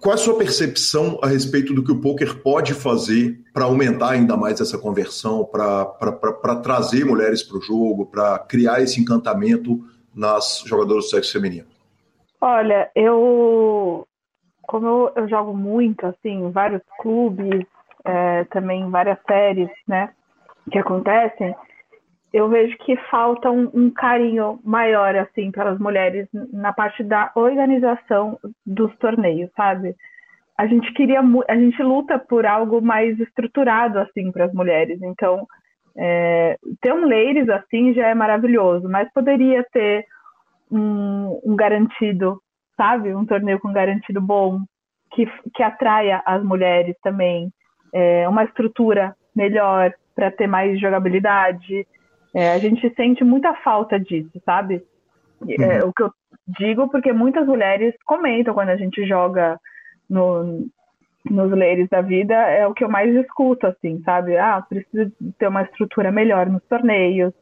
Qual 0.00 0.12
é 0.12 0.14
a 0.14 0.18
sua 0.18 0.36
percepção 0.36 1.18
a 1.22 1.26
respeito 1.26 1.74
do 1.74 1.84
que 1.84 1.92
o 1.92 2.00
poker 2.00 2.40
pode 2.42 2.72
fazer 2.72 3.38
para 3.52 3.64
aumentar 3.64 4.10
ainda 4.12 4.36
mais 4.36 4.60
essa 4.60 4.78
conversão, 4.78 5.44
para 5.44 6.56
trazer 6.62 7.04
mulheres 7.04 7.42
para 7.42 7.58
o 7.58 7.60
jogo, 7.60 8.06
para 8.06 8.38
criar 8.38 8.80
esse 8.80 8.98
encantamento 8.98 9.84
nas 10.14 10.62
jogadoras 10.66 11.04
do 11.04 11.10
sexo 11.10 11.32
feminino? 11.32 11.66
Olha, 12.40 12.90
eu 12.94 14.06
como 14.66 14.86
eu, 14.86 15.12
eu 15.16 15.28
jogo 15.28 15.54
muito, 15.54 16.06
assim, 16.06 16.50
vários 16.50 16.82
clubes, 17.00 17.66
é, 18.04 18.44
também 18.44 18.90
várias 18.90 19.18
séries, 19.26 19.70
né, 19.86 20.10
que 20.70 20.78
acontecem, 20.78 21.54
eu 22.34 22.48
vejo 22.48 22.76
que 22.78 22.96
falta 23.08 23.48
um, 23.48 23.70
um, 23.72 23.90
carinho 23.90 24.58
maior 24.64 25.14
assim 25.14 25.52
pelas 25.52 25.78
mulheres 25.78 26.28
na 26.52 26.72
parte 26.72 27.04
da 27.04 27.30
organização 27.36 28.38
dos 28.66 28.92
torneios, 28.96 29.48
sabe? 29.56 29.94
A 30.58 30.66
gente 30.66 30.92
queria, 30.94 31.20
a 31.48 31.54
gente 31.54 31.80
luta 31.80 32.18
por 32.18 32.44
algo 32.44 32.82
mais 32.82 33.18
estruturado 33.20 34.00
assim 34.00 34.32
para 34.32 34.46
as 34.46 34.52
mulheres. 34.52 35.00
Então, 35.00 35.46
é, 35.96 36.58
ter 36.80 36.92
um 36.92 37.06
ladies 37.06 37.48
assim 37.48 37.94
já 37.94 38.08
é 38.08 38.14
maravilhoso, 38.14 38.88
mas 38.88 39.08
poderia 39.12 39.64
ter 39.72 40.04
um, 40.68 41.40
um 41.44 41.54
garantido, 41.54 42.40
sabe? 42.76 43.14
Um 43.14 43.24
torneio 43.24 43.60
com 43.60 43.72
garantido 43.72 44.20
bom 44.20 44.60
que, 45.12 45.24
que 45.54 45.62
atraia 45.62 46.20
as 46.26 46.42
mulheres 46.42 46.96
também, 47.00 47.52
é, 47.94 48.28
uma 48.28 48.44
estrutura 48.44 49.16
melhor 49.34 49.94
para 50.14 50.30
ter 50.30 50.46
mais 50.46 50.78
jogabilidade 50.78 51.86
é, 52.34 52.52
a 52.52 52.58
gente 52.58 52.92
sente 52.96 53.22
muita 53.22 53.54
falta 53.54 53.98
disso, 53.98 54.42
sabe? 54.44 54.82
É, 55.48 55.82
uhum. 55.82 55.88
o 55.88 55.92
que 55.92 56.02
eu 56.02 56.10
digo 56.58 56.88
porque 56.88 57.12
muitas 57.12 57.46
mulheres 57.46 57.94
comentam 58.04 58.52
quando 58.52 58.70
a 58.70 58.76
gente 58.76 59.06
joga 59.06 59.58
no, 60.10 60.66
nos 61.30 61.50
leires 61.52 61.88
da 61.88 62.00
vida, 62.00 62.34
é 62.34 62.66
o 62.66 62.74
que 62.74 62.82
eu 62.82 62.88
mais 62.88 63.14
escuto, 63.14 63.68
assim, 63.68 64.02
sabe? 64.04 64.36
Ah, 64.36 64.60
preciso 64.68 65.12
ter 65.38 65.46
uma 65.46 65.62
estrutura 65.62 66.10
melhor 66.10 66.46
nos 66.46 66.62
torneios. 66.64 67.32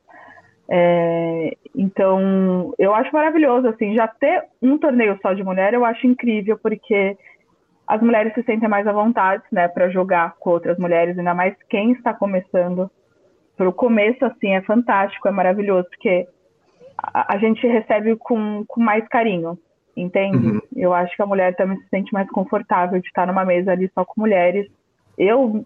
É, 0.68 1.56
então, 1.74 2.74
eu 2.78 2.94
acho 2.94 3.12
maravilhoso, 3.12 3.68
assim, 3.68 3.94
já 3.94 4.06
ter 4.06 4.44
um 4.60 4.76
torneio 4.76 5.18
só 5.22 5.32
de 5.32 5.42
mulher, 5.42 5.72
eu 5.72 5.86
acho 5.86 6.06
incrível, 6.06 6.58
porque 6.62 7.16
as 7.92 8.00
mulheres 8.00 8.32
se 8.32 8.42
sentem 8.44 8.70
mais 8.70 8.86
à 8.86 8.92
vontade, 8.92 9.42
né, 9.52 9.68
para 9.68 9.90
jogar 9.90 10.36
com 10.40 10.48
outras 10.48 10.78
mulheres, 10.78 11.18
ainda 11.18 11.34
mais 11.34 11.54
quem 11.68 11.92
está 11.92 12.14
começando 12.14 12.90
pro 13.54 13.70
começo, 13.70 14.24
assim, 14.24 14.54
é 14.54 14.62
fantástico, 14.62 15.28
é 15.28 15.30
maravilhoso, 15.30 15.86
porque 15.90 16.26
a, 16.96 17.34
a 17.34 17.38
gente 17.38 17.66
recebe 17.66 18.16
com, 18.16 18.64
com 18.66 18.80
mais 18.80 19.06
carinho, 19.08 19.58
entende? 19.94 20.38
Uhum. 20.38 20.60
Eu 20.74 20.94
acho 20.94 21.14
que 21.14 21.20
a 21.20 21.26
mulher 21.26 21.54
também 21.54 21.76
se 21.80 21.88
sente 21.90 22.10
mais 22.14 22.26
confortável 22.30 22.98
de 22.98 23.06
estar 23.06 23.26
numa 23.26 23.44
mesa 23.44 23.72
ali 23.72 23.90
só 23.92 24.06
com 24.06 24.22
mulheres. 24.22 24.66
Eu, 25.18 25.62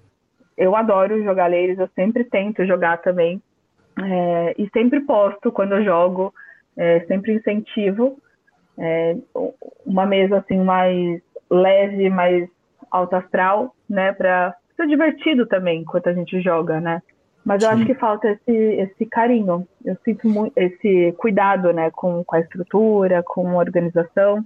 eu 0.58 0.74
adoro 0.74 1.22
jogar 1.22 1.46
leires, 1.46 1.78
eu 1.78 1.88
sempre 1.94 2.24
tento 2.24 2.66
jogar 2.66 2.96
também. 3.02 3.40
É, 4.02 4.54
e 4.58 4.68
sempre 4.70 4.98
posto 5.02 5.52
quando 5.52 5.76
eu 5.76 5.84
jogo, 5.84 6.34
é, 6.76 7.00
sempre 7.06 7.34
incentivo. 7.34 8.18
É, 8.76 9.16
uma 9.86 10.04
mesa 10.04 10.38
assim 10.38 10.58
mais 10.58 11.22
leve, 11.50 12.10
mais 12.10 12.48
alto 12.90 13.16
astral, 13.16 13.74
né, 13.88 14.12
para 14.12 14.54
ser 14.76 14.86
divertido 14.86 15.46
também 15.46 15.80
enquanto 15.80 16.08
a 16.08 16.12
gente 16.12 16.40
joga, 16.40 16.80
né? 16.80 17.02
Mas 17.44 17.62
eu 17.62 17.68
Sim. 17.68 17.74
acho 17.76 17.86
que 17.86 17.94
falta 17.94 18.28
esse, 18.28 18.52
esse 18.52 19.06
carinho, 19.06 19.66
eu 19.84 19.96
sinto 20.04 20.28
muito 20.28 20.52
esse 20.56 21.14
cuidado 21.16 21.72
né, 21.72 21.90
com, 21.92 22.24
com 22.24 22.34
a 22.34 22.40
estrutura, 22.40 23.22
com 23.22 23.48
a 23.50 23.62
organização, 23.62 24.44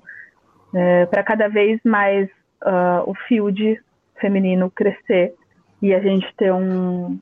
é, 0.74 1.06
para 1.06 1.22
cada 1.22 1.48
vez 1.48 1.81
mais 1.82 2.28
uh, 2.62 3.09
o 3.10 3.14
field 3.27 3.81
feminino 4.20 4.70
crescer 4.70 5.35
e 5.81 5.94
a 5.94 6.01
gente 6.01 6.27
ter 6.36 6.52
um, 6.52 7.18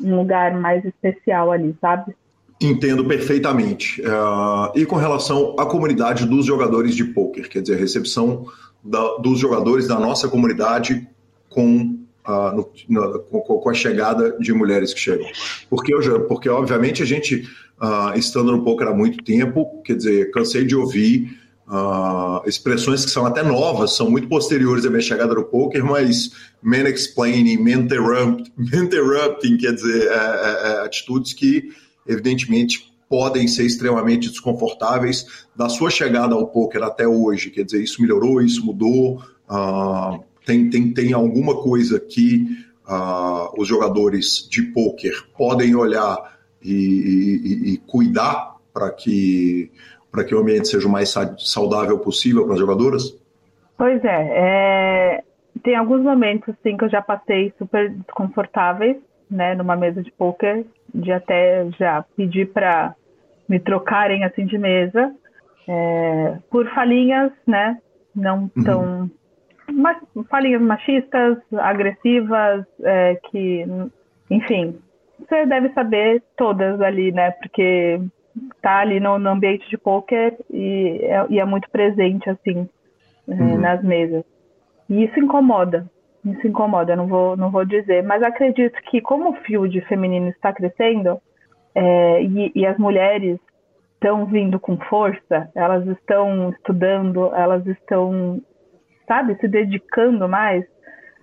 um 0.00 0.16
lugar 0.16 0.54
mais 0.54 0.84
especial 0.84 1.52
ali, 1.52 1.74
sabe? 1.80 2.14
Entendo 2.60 3.04
perfeitamente. 3.04 4.00
Uh, 4.02 4.76
e 4.76 4.84
com 4.84 4.96
relação 4.96 5.54
à 5.58 5.66
comunidade 5.66 6.26
dos 6.26 6.46
jogadores 6.46 6.96
de 6.96 7.04
poker, 7.04 7.48
quer 7.48 7.62
dizer, 7.62 7.76
a 7.76 7.78
recepção 7.78 8.46
da, 8.82 9.16
dos 9.18 9.38
jogadores 9.38 9.86
da 9.86 9.98
nossa 9.98 10.28
comunidade 10.28 11.06
com 11.48 11.98
uh, 12.26 12.72
no, 12.88 13.20
com, 13.20 13.70
a 13.70 13.74
chegada 13.74 14.36
de 14.38 14.52
mulheres 14.52 14.92
que 14.94 15.00
chegam. 15.00 15.26
Porque, 15.68 15.92
eu, 15.94 16.26
porque 16.26 16.48
obviamente, 16.48 17.02
a 17.02 17.06
gente, 17.06 17.48
uh, 17.80 18.16
estando 18.16 18.52
no 18.52 18.64
poker 18.64 18.88
há 18.88 18.94
muito 18.94 19.22
tempo, 19.22 19.82
quer 19.82 19.96
dizer, 19.96 20.30
cansei 20.30 20.64
de 20.64 20.74
ouvir 20.74 21.38
uh, 21.68 22.46
expressões 22.46 23.04
que 23.04 23.10
são 23.10 23.26
até 23.26 23.42
novas, 23.42 23.96
são 23.96 24.10
muito 24.10 24.28
posteriores 24.28 24.84
à 24.84 24.90
minha 24.90 25.02
chegada 25.02 25.34
no 25.34 25.44
poker, 25.44 25.84
mas 25.84 26.30
man 26.62 26.88
explaining, 26.88 27.58
man, 27.58 27.82
interrupt, 27.82 28.52
man 28.56 28.84
interrupting, 28.84 29.56
quer 29.56 29.74
dizer, 29.74 30.08
é, 30.08 30.14
é, 30.14 30.72
é, 30.72 30.86
atitudes 30.86 31.32
que, 31.32 31.70
evidentemente, 32.06 32.91
podem 33.12 33.46
ser 33.46 33.66
extremamente 33.66 34.30
desconfortáveis 34.30 35.46
da 35.54 35.68
sua 35.68 35.90
chegada 35.90 36.34
ao 36.34 36.46
poker 36.46 36.82
até 36.82 37.06
hoje. 37.06 37.50
Quer 37.50 37.62
dizer, 37.62 37.82
isso 37.82 38.00
melhorou, 38.00 38.40
isso 38.40 38.64
mudou. 38.64 39.20
Uh, 39.50 40.24
tem, 40.46 40.70
tem, 40.70 40.94
tem 40.94 41.12
alguma 41.12 41.62
coisa 41.62 42.00
que 42.00 42.46
uh, 42.88 43.52
os 43.60 43.68
jogadores 43.68 44.48
de 44.50 44.62
pôquer 44.62 45.12
podem 45.36 45.76
olhar 45.76 46.38
e, 46.62 46.72
e, 46.72 47.74
e 47.74 47.76
cuidar 47.76 48.56
para 48.72 48.90
que, 48.90 49.70
para 50.10 50.24
que 50.24 50.34
o 50.34 50.38
ambiente 50.38 50.68
seja 50.68 50.88
o 50.88 50.90
mais 50.90 51.14
saudável 51.36 51.98
possível 51.98 52.46
para 52.46 52.54
as 52.54 52.60
jogadoras? 52.60 53.14
Pois 53.76 54.02
é, 54.06 54.28
é, 54.32 55.24
tem 55.62 55.76
alguns 55.76 56.00
momentos 56.00 56.48
assim 56.48 56.78
que 56.78 56.84
eu 56.84 56.88
já 56.88 57.02
passei 57.02 57.52
super 57.58 57.90
desconfortáveis, 57.90 58.96
né, 59.30 59.54
numa 59.54 59.76
mesa 59.76 60.02
de 60.02 60.10
poker, 60.12 60.64
de 60.94 61.12
até 61.12 61.70
já 61.78 62.04
pedir 62.16 62.50
para 62.52 62.94
me 63.52 63.60
trocarem 63.60 64.24
assim 64.24 64.46
de 64.46 64.56
mesa 64.56 65.14
é, 65.68 66.38
por 66.50 66.66
falinhas, 66.70 67.30
né, 67.46 67.78
não 68.16 68.50
uhum. 68.56 68.64
tão 68.64 69.10
falinhas 70.30 70.62
machistas, 70.62 71.36
agressivas, 71.52 72.64
é, 72.82 73.20
que, 73.30 73.66
enfim, 74.30 74.78
você 75.18 75.44
deve 75.44 75.68
saber 75.74 76.22
todas 76.34 76.80
ali, 76.80 77.12
né? 77.12 77.30
Porque 77.32 78.00
tá 78.62 78.78
ali 78.78 78.98
no, 78.98 79.18
no 79.18 79.30
ambiente 79.30 79.68
de 79.68 79.76
poker 79.76 80.34
e 80.50 80.98
é, 81.02 81.26
e 81.28 81.38
é 81.38 81.44
muito 81.44 81.70
presente, 81.70 82.28
assim, 82.30 82.66
é, 83.28 83.32
uhum. 83.32 83.58
nas 83.58 83.84
mesas. 83.84 84.24
E 84.88 85.04
isso 85.04 85.18
incomoda, 85.20 85.86
isso 86.24 86.46
incomoda, 86.46 86.96
não 86.96 87.06
vou, 87.06 87.36
não 87.36 87.50
vou 87.50 87.64
dizer, 87.64 88.02
mas 88.02 88.22
acredito 88.22 88.80
que 88.90 89.00
como 89.00 89.30
o 89.30 89.36
field 89.42 89.78
feminino 89.82 90.28
está 90.28 90.52
crescendo 90.52 91.20
é, 91.74 92.22
e, 92.22 92.52
e 92.54 92.66
as 92.66 92.76
mulheres 92.78 93.38
estão 93.94 94.26
vindo 94.26 94.58
com 94.58 94.76
força, 94.76 95.50
elas 95.54 95.86
estão 95.86 96.50
estudando, 96.50 97.32
elas 97.34 97.66
estão 97.66 98.40
sabe, 99.06 99.36
se 99.40 99.48
dedicando 99.48 100.28
mais, 100.28 100.64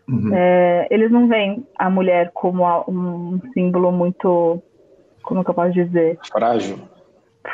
uhum. 0.07 0.33
é, 0.33 0.87
eles 0.91 1.11
não 1.11 1.27
veem 1.27 1.65
a 1.77 1.89
mulher 1.89 2.31
como 2.33 2.63
um 2.87 3.39
símbolo 3.53 3.91
muito, 3.91 4.61
como 5.23 5.43
que 5.43 5.49
eu 5.49 5.55
posso 5.55 5.71
dizer? 5.71 6.19
Frágil. 6.31 6.79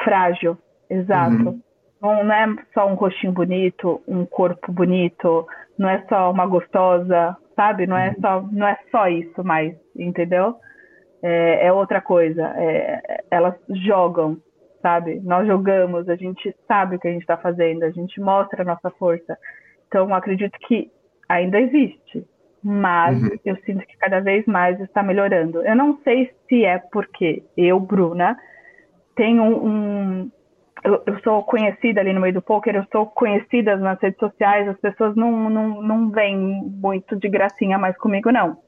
Frágil, 0.04 0.58
exato. 0.90 1.50
Uhum. 1.50 1.62
Não, 2.02 2.24
não 2.24 2.34
é 2.34 2.56
só 2.74 2.88
um 2.88 2.96
rostinho 2.96 3.32
bonito, 3.32 4.02
um 4.08 4.26
corpo 4.26 4.72
bonito, 4.72 5.48
não 5.78 5.90
é 5.90 6.04
só 6.10 6.30
uma 6.30 6.46
gostosa, 6.46 7.38
sabe? 7.56 7.88
Não 7.88 7.98
é 7.98 8.10
uhum. 8.10 8.16
só, 8.22 8.42
não 8.52 8.68
é 8.68 8.78
só 8.92 9.08
isso 9.08 9.44
mais, 9.44 9.74
entendeu? 9.96 10.56
É, 11.28 11.66
é 11.66 11.74
outra 11.74 12.00
coisa. 12.00 12.54
É, 12.56 13.24
elas 13.32 13.56
jogam, 13.84 14.38
sabe? 14.80 15.20
Nós 15.24 15.48
jogamos, 15.48 16.08
a 16.08 16.16
gente 16.16 16.56
sabe 16.68 16.96
o 16.96 17.00
que 17.00 17.08
a 17.08 17.12
gente 17.12 17.22
está 17.22 17.36
fazendo, 17.36 17.82
a 17.82 17.90
gente 17.90 18.22
mostra 18.22 18.62
a 18.62 18.66
nossa 18.66 18.92
força. 18.92 19.36
Então, 19.88 20.14
acredito 20.14 20.56
que 20.68 20.92
ainda 21.28 21.60
existe, 21.60 22.24
mas 22.64 23.20
uhum. 23.20 23.30
eu 23.44 23.56
sinto 23.66 23.88
que 23.88 23.98
cada 23.98 24.20
vez 24.20 24.46
mais 24.46 24.80
está 24.80 25.02
melhorando. 25.02 25.66
Eu 25.66 25.76
não 25.76 25.98
sei 26.04 26.32
se 26.48 26.64
é 26.64 26.78
porque 26.78 27.42
eu, 27.58 27.80
Bruna, 27.80 28.38
tenho 29.16 29.44
um, 29.44 30.30
eu, 30.84 31.02
eu, 31.08 31.20
sou 31.22 31.42
conhecida 31.42 32.02
ali 32.02 32.14
no 32.14 32.22
meio 32.22 32.36
do 32.36 32.42
poker, 32.44 32.76
eu 32.76 32.86
sou 32.92 33.08
conhecida 33.08 33.76
nas 33.78 34.00
redes 34.00 34.20
sociais, 34.20 34.68
as 34.68 34.80
pessoas 34.80 35.16
não, 35.16 35.50
não, 35.50 35.82
não 35.82 36.12
vêm 36.12 36.38
muito 36.38 37.16
de 37.16 37.28
gracinha 37.28 37.80
mais 37.80 37.98
comigo, 37.98 38.32
não. 38.32 38.64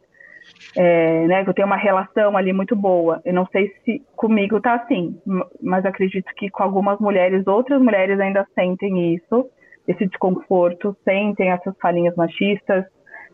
É, 0.76 1.26
né, 1.28 1.44
eu 1.46 1.54
tenho 1.54 1.66
uma 1.68 1.76
relação 1.76 2.38
ali 2.38 2.54
muito 2.54 2.76
boa. 2.76 3.22
Eu 3.26 3.34
não 3.34 3.48
sei 3.48 3.74
se 3.84 4.02
comigo 4.16 4.60
tá 4.62 4.76
assim, 4.76 5.20
mas 5.62 5.86
acredito 5.86 6.32
que 6.36 6.50
com 6.50 6.64
algumas 6.64 7.00
mulheres, 7.00 7.48
outras 7.48 7.82
mulheres 7.82 8.20
ainda 8.20 8.48
sentem 8.54 9.16
isso, 9.16 9.50
esse 9.88 10.06
desconforto, 10.06 10.96
sentem 11.04 11.50
essas 11.50 11.76
falinhas 11.80 12.16
machistas. 12.16 12.86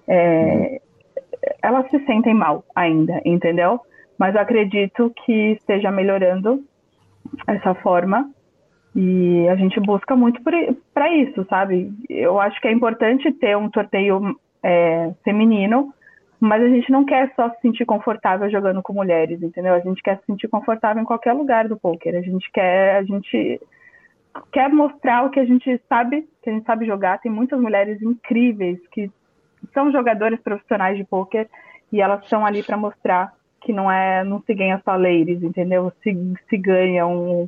É, 0.08 0.80
elas 1.62 1.90
se 1.90 2.00
sentem 2.06 2.34
mal 2.34 2.64
ainda, 2.76 3.22
entendeu? 3.26 3.80
Mas 4.18 4.36
acredito 4.36 5.12
que 5.26 5.54
esteja 5.54 5.92
melhorando 5.92 6.64
essa 7.48 7.74
forma 7.76 8.30
e 8.96 9.48
a 9.50 9.56
gente 9.56 9.80
busca 9.80 10.16
muito 10.16 10.42
para 10.94 11.10
isso, 11.14 11.46
sabe? 11.50 11.92
Eu 12.10 12.40
acho 12.40 12.60
que 12.62 12.68
é 12.68 12.72
importante 12.72 13.32
ter 13.34 13.58
um 13.58 13.70
torneio 13.70 14.38
é, 14.62 15.12
feminino, 15.24 15.94
mas 16.44 16.62
a 16.62 16.68
gente 16.68 16.92
não 16.92 17.06
quer 17.06 17.32
só 17.38 17.50
se 17.52 17.62
sentir 17.62 17.86
confortável 17.86 18.52
jogando 18.52 18.82
com 18.82 18.92
mulheres, 18.92 19.42
entendeu? 19.42 19.74
A 19.74 19.80
gente 19.80 20.04
quer 20.04 20.18
se 20.18 20.26
sentir 20.26 20.50
confortável 20.50 21.02
em 21.02 21.06
qualquer 21.06 21.32
lugar 21.32 21.70
do 21.70 21.78
poker. 21.78 22.14
A 22.16 22.22
gente 22.22 22.52
quer, 22.52 22.98
a 22.98 23.04
gente 23.04 23.62
quer 24.52 24.68
mostrar 24.68 25.26
o 25.26 25.30
que 25.30 25.40
a 25.40 25.46
gente 25.46 25.80
sabe, 25.88 26.28
que 26.42 26.50
a 26.50 26.54
gente 26.54 26.66
sabe 26.66 26.86
jogar. 26.86 27.22
Tem 27.22 27.32
muitas 27.32 27.58
mulheres 27.62 28.02
incríveis 28.02 28.78
que 28.92 29.10
são 29.74 29.90
jogadoras 29.90 30.38
profissionais 30.42 30.98
de 30.98 31.06
poker 31.06 31.48
e 31.94 32.02
elas 32.02 32.22
estão 32.24 32.46
ali 32.46 32.62
para 32.62 32.76
mostrar 32.76 33.34
que 33.62 33.72
não 33.72 33.90
é, 33.90 34.26
não 34.26 34.42
se 34.42 34.54
ganha 34.54 34.82
só 34.84 34.98
ladies, 34.98 35.42
entendeu? 35.42 35.94
Se, 36.04 36.14
se 36.50 36.58
ganha 36.58 37.08
um 37.08 37.48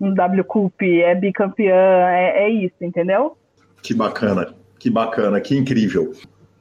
um 0.00 0.14
W 0.14 0.44
Cup, 0.44 0.80
é 0.82 1.12
bicampeã, 1.12 1.74
é, 1.74 2.44
é 2.44 2.48
isso, 2.48 2.76
entendeu? 2.80 3.36
Que 3.82 3.92
bacana, 3.92 4.54
que 4.78 4.88
bacana, 4.88 5.40
que 5.40 5.56
incrível. 5.56 6.12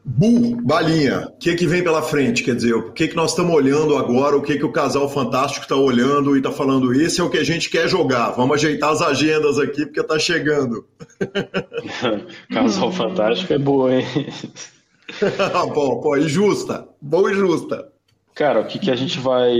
Bu, 0.09 0.55
Balinha, 0.63 1.27
o 1.27 1.37
que, 1.37 1.53
que 1.53 1.67
vem 1.67 1.83
pela 1.83 2.01
frente? 2.01 2.41
Quer 2.41 2.55
dizer, 2.55 2.73
o 2.73 2.93
que, 2.93 3.09
que 3.09 3.15
nós 3.15 3.31
estamos 3.31 3.53
olhando 3.53 3.97
agora? 3.97 4.37
O 4.37 4.41
que, 4.41 4.57
que 4.57 4.63
o 4.63 4.71
casal 4.71 5.09
fantástico 5.09 5.63
está 5.63 5.75
olhando 5.75 6.33
e 6.33 6.39
está 6.39 6.49
falando? 6.49 6.93
Esse 6.93 7.19
é 7.19 7.23
o 7.25 7.29
que 7.29 7.37
a 7.37 7.43
gente 7.43 7.69
quer 7.69 7.89
jogar. 7.89 8.31
Vamos 8.31 8.55
ajeitar 8.55 8.91
as 8.91 9.01
agendas 9.01 9.59
aqui, 9.59 9.85
porque 9.85 9.99
está 9.99 10.17
chegando. 10.17 10.87
casal 12.49 12.89
fantástico 12.89 13.51
é 13.51 13.57
boa, 13.57 13.93
hein? 13.93 14.05
bom, 15.75 15.99
pô, 15.99 16.15
e 16.15 16.29
justa. 16.29 16.87
Bom 17.01 17.29
e 17.29 17.33
justa. 17.33 17.91
Cara, 18.33 18.61
o 18.61 18.65
que, 18.65 18.79
que 18.79 18.89
a 18.89 18.95
gente 18.95 19.19
vai. 19.19 19.53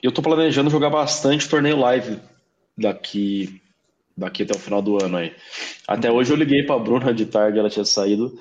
Eu 0.00 0.10
estou 0.10 0.22
planejando 0.22 0.70
jogar 0.70 0.90
bastante 0.90 1.48
torneio 1.48 1.76
live 1.76 2.20
daqui 2.78 3.60
daqui 4.16 4.44
até 4.44 4.54
o 4.54 4.60
final 4.60 4.80
do 4.80 5.02
ano 5.02 5.16
aí. 5.16 5.32
Até 5.88 6.10
hoje 6.10 6.32
eu 6.32 6.36
liguei 6.36 6.62
para 6.62 6.76
a 6.76 6.78
Bruna 6.78 7.12
de 7.12 7.26
tarde, 7.26 7.58
ela 7.58 7.70
tinha 7.70 7.84
saído, 7.84 8.38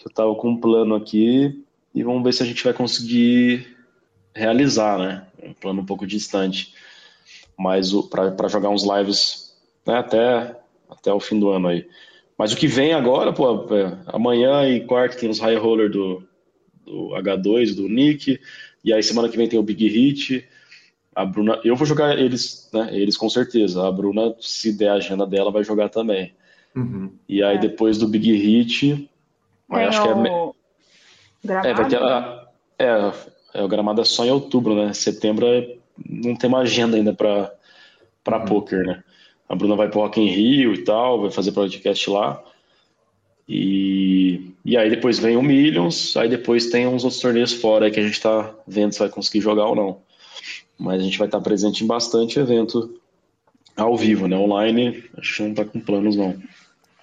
que 0.00 0.06
eu 0.06 0.10
estava 0.10 0.34
com 0.34 0.48
um 0.48 0.56
plano 0.56 0.94
aqui 0.94 1.62
e 1.94 2.02
vamos 2.02 2.24
ver 2.24 2.32
se 2.32 2.42
a 2.42 2.46
gente 2.46 2.64
vai 2.64 2.72
conseguir 2.72 3.76
realizar, 4.34 4.98
né? 4.98 5.26
Um 5.42 5.52
plano 5.52 5.82
um 5.82 5.86
pouco 5.86 6.06
distante, 6.06 6.74
mas 7.56 7.92
para 8.08 8.48
jogar 8.48 8.70
uns 8.70 8.82
lives 8.82 9.54
né, 9.86 9.98
até 9.98 10.56
até 10.88 11.12
o 11.12 11.20
fim 11.20 11.38
do 11.38 11.50
ano 11.50 11.68
aí. 11.68 11.86
Mas 12.36 12.52
o 12.52 12.56
que 12.56 12.66
vem 12.66 12.94
agora, 12.94 13.32
pô, 13.32 13.74
é, 13.74 13.98
amanhã 14.06 14.66
e 14.66 14.80
quarta 14.86 15.18
tem 15.18 15.28
os 15.28 15.38
high 15.38 15.56
roller 15.56 15.90
do, 15.90 16.22
do 16.84 17.10
H2, 17.10 17.76
do 17.76 17.88
Nick, 17.88 18.40
e 18.82 18.92
aí 18.92 19.02
semana 19.02 19.28
que 19.28 19.36
vem 19.36 19.48
tem 19.48 19.58
o 19.58 19.62
Big 19.62 19.86
Hit, 19.86 20.48
a 21.14 21.24
Bruna, 21.24 21.60
eu 21.62 21.76
vou 21.76 21.86
jogar 21.86 22.18
eles, 22.18 22.70
né? 22.72 22.88
Eles 22.92 23.16
com 23.16 23.28
certeza. 23.28 23.86
A 23.86 23.92
Bruna, 23.92 24.34
se 24.40 24.72
der 24.72 24.88
a 24.88 24.94
agenda 24.94 25.26
dela, 25.26 25.50
vai 25.50 25.62
jogar 25.62 25.90
também. 25.90 26.32
Uhum. 26.74 27.12
E 27.28 27.42
aí, 27.42 27.56
é. 27.56 27.60
depois 27.60 27.98
do 27.98 28.08
Big 28.08 28.32
Hit, 28.32 29.09
acho 29.70 30.02
que 30.02 30.08
é. 30.08 30.12
Gramado? 30.12 31.68
É, 31.68 31.74
vai 31.74 31.88
ter 31.88 32.02
a, 32.02 32.48
é, 32.78 33.12
é, 33.54 33.62
o 33.62 33.68
gramado 33.68 34.00
é 34.00 34.04
só 34.04 34.24
em 34.24 34.30
outubro, 34.30 34.74
né? 34.74 34.92
Setembro 34.92 35.46
é, 35.46 35.76
não 36.08 36.36
tem 36.36 36.48
uma 36.48 36.60
agenda 36.60 36.96
ainda 36.96 37.12
para 37.12 37.52
para 38.22 38.38
uhum. 38.40 38.44
poker, 38.44 38.84
né? 38.84 39.02
A 39.48 39.54
Bruna 39.54 39.74
vai 39.74 39.88
pro 39.88 40.00
Rock 40.00 40.20
in 40.20 40.26
Rio 40.26 40.74
e 40.74 40.84
tal, 40.84 41.22
vai 41.22 41.30
fazer 41.30 41.52
podcast 41.52 42.08
lá. 42.10 42.42
E, 43.48 44.54
e 44.64 44.76
aí 44.76 44.88
depois 44.88 45.18
vem 45.18 45.36
o 45.36 45.42
Millions, 45.42 46.16
aí 46.16 46.28
depois 46.28 46.70
tem 46.70 46.86
uns 46.86 47.02
outros 47.02 47.20
torneios 47.20 47.52
fora 47.52 47.90
que 47.90 47.98
a 47.98 48.02
gente 48.02 48.20
tá 48.20 48.54
vendo 48.66 48.92
se 48.92 49.00
vai 49.00 49.08
conseguir 49.08 49.40
jogar 49.40 49.66
ou 49.66 49.74
não 49.74 50.10
mas 50.80 50.98
a 50.98 51.04
gente 51.04 51.18
vai 51.18 51.28
estar 51.28 51.40
presente 51.42 51.84
em 51.84 51.86
bastante 51.86 52.38
evento 52.40 52.98
ao 53.76 53.96
vivo, 53.96 54.26
né? 54.26 54.36
Online, 54.36 55.04
a 55.16 55.20
gente 55.20 55.42
não 55.42 55.50
está 55.50 55.64
com 55.66 55.78
planos, 55.78 56.16
não. 56.16 56.34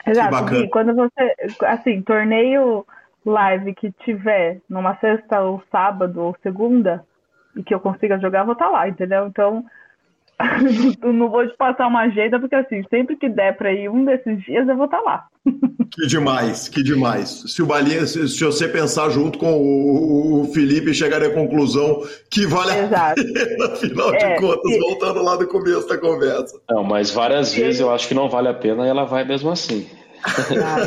Exato. 0.06 0.56
E 0.56 0.70
quando 0.70 0.94
você, 0.96 1.36
assim, 1.66 2.02
torneio 2.02 2.86
live 3.26 3.74
que 3.74 3.92
tiver 4.04 4.62
numa 4.70 4.96
sexta 4.98 5.42
ou 5.42 5.62
sábado 5.72 6.22
ou 6.22 6.36
segunda 6.42 7.06
e 7.56 7.64
que 7.64 7.74
eu 7.74 7.80
consiga 7.80 8.20
jogar, 8.20 8.40
eu 8.40 8.46
vou 8.46 8.54
estar 8.54 8.66
tá 8.66 8.72
lá, 8.72 8.88
entendeu? 8.88 9.28
Então, 9.28 9.66
não 11.02 11.30
vou 11.30 11.48
te 11.48 11.56
passar 11.58 11.88
uma 11.88 12.02
agenda, 12.02 12.40
porque 12.40 12.56
assim, 12.56 12.84
sempre 12.90 13.16
que 13.16 13.28
der 13.28 13.58
para 13.58 13.74
ir 13.74 13.90
um 13.90 14.06
desses 14.06 14.44
dias, 14.44 14.68
eu 14.68 14.76
vou 14.76 14.86
estar 14.86 14.98
tá 14.98 15.04
lá. 15.04 15.28
Que 15.90 16.06
demais, 16.06 16.68
que 16.68 16.84
demais. 16.84 17.44
Se 17.48 17.64
o 17.64 17.66
Balinha, 17.66 18.06
se, 18.06 18.28
se 18.28 18.44
você 18.44 18.68
pensar 18.68 19.10
junto 19.10 19.40
com 19.40 19.54
o, 19.54 20.42
o, 20.42 20.54
Felipe, 20.54 20.94
chegar 20.94 21.24
à 21.24 21.30
conclusão 21.30 22.04
que 22.30 22.46
vale 22.46 22.78
Exato. 22.78 23.22
a 23.22 23.24
pena, 23.24 23.66
afinal 23.74 24.14
é, 24.14 24.34
de 24.34 24.42
contas, 24.42 24.72
e... 24.74 24.80
voltando 24.80 25.24
lá 25.24 25.38
do 25.38 25.48
começo 25.48 25.88
da 25.88 25.98
conversa. 25.98 26.60
Não, 26.70 26.84
mas 26.84 27.10
várias 27.10 27.54
vezes 27.54 27.80
eu 27.80 27.90
acho 27.90 28.08
que 28.08 28.14
não 28.14 28.30
vale 28.30 28.50
a 28.50 28.54
pena 28.54 28.86
e 28.86 28.90
ela 28.90 29.06
vai 29.06 29.24
mesmo 29.24 29.50
assim. 29.50 29.88
Ah, 30.24 30.80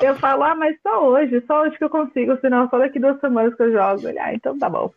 eu, 0.00 0.08
eu, 0.08 0.14
falo, 0.16 0.42
ah, 0.42 0.54
mas 0.54 0.76
só 0.82 1.08
hoje, 1.08 1.42
só 1.46 1.62
hoje 1.62 1.76
que 1.76 1.84
eu 1.84 1.90
consigo, 1.90 2.36
senão 2.40 2.68
só 2.68 2.78
daqui 2.78 2.98
duas 2.98 3.18
semanas 3.20 3.54
que 3.54 3.62
eu 3.62 3.72
jogo. 3.72 4.08
Ele, 4.08 4.18
ah, 4.18 4.34
então 4.34 4.58
tá 4.58 4.68
bom. 4.68 4.90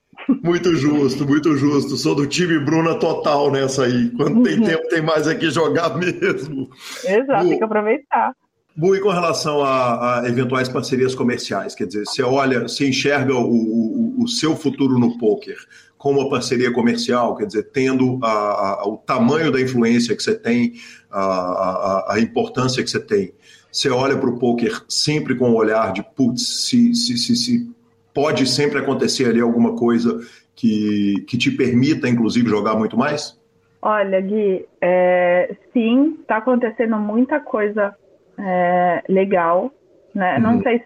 Muito 0.44 0.76
justo, 0.76 1.28
muito 1.28 1.56
justo. 1.58 1.96
Sou 1.98 2.16
do 2.16 2.28
time 2.28 2.60
Bruna 2.60 2.96
total 2.96 3.52
nessa 3.52 3.86
aí. 3.86 4.10
Quando 4.12 4.44
tem 4.44 4.60
uhum. 4.60 4.66
tempo, 4.66 4.88
tem 4.88 5.02
mais 5.02 5.28
aqui 5.28 5.50
jogar 5.50 5.96
mesmo. 5.98 6.70
Exato, 7.04 7.48
tem 7.48 7.58
que 7.58 7.64
aproveitar. 7.64 8.34
Bu, 8.76 8.96
e 8.96 9.00
com 9.00 9.10
relação 9.10 9.64
a, 9.64 10.22
a, 10.22 10.28
eventuais 10.28 10.68
parcerias 10.68 11.16
comerciais, 11.16 11.74
quer 11.74 11.88
dizer, 11.88 12.04
você 12.06 12.22
olha, 12.22 12.64
você 12.64 12.90
enxerga 12.90 13.34
o, 13.34 13.50
o, 13.50 14.24
o 14.24 14.28
seu 14.28 14.54
futuro 14.56 15.00
no 15.00 15.18
poker 15.18 15.58
como 16.06 16.20
uma 16.20 16.30
parceria 16.30 16.72
comercial, 16.72 17.36
quer 17.36 17.48
dizer, 17.48 17.64
tendo 17.72 18.20
a, 18.22 18.30
a, 18.30 18.88
o 18.88 18.96
tamanho 18.96 19.52
da 19.52 19.60
influência 19.60 20.16
que 20.16 20.22
você 20.22 20.36
tem, 20.36 20.74
a, 21.20 22.14
a 22.14 22.20
importância 22.20 22.84
que 22.84 22.90
você 22.90 23.00
tem. 23.00 23.34
Você 23.72 23.90
olha 23.90 24.18
para 24.18 24.30
o 24.30 24.40
poker 24.40 24.84
sempre 24.88 25.36
com 25.36 25.52
o 25.52 25.56
olhar 25.56 25.92
de, 25.92 26.02
putz, 26.02 26.66
se, 26.68 26.94
se, 26.96 27.18
se, 27.18 27.36
se 27.36 27.76
pode 28.14 28.48
sempre 28.48 28.80
acontecer 28.80 29.28
ali 29.28 29.42
alguma 29.42 29.76
coisa 29.76 30.20
que, 30.56 31.26
que 31.28 31.38
te 31.38 31.52
permita, 31.52 32.08
inclusive, 32.08 32.50
jogar 32.50 32.76
muito 32.76 32.98
mais? 32.98 33.38
Olha, 33.82 34.20
Gui, 34.22 34.66
é, 34.82 35.56
sim, 35.74 36.18
está 36.22 36.38
acontecendo 36.38 36.98
muita 36.98 37.40
coisa 37.40 37.94
é, 38.40 39.04
legal, 39.08 39.72
né? 40.14 40.36
Uhum. 40.38 40.42
Não 40.42 40.62
sei, 40.62 40.82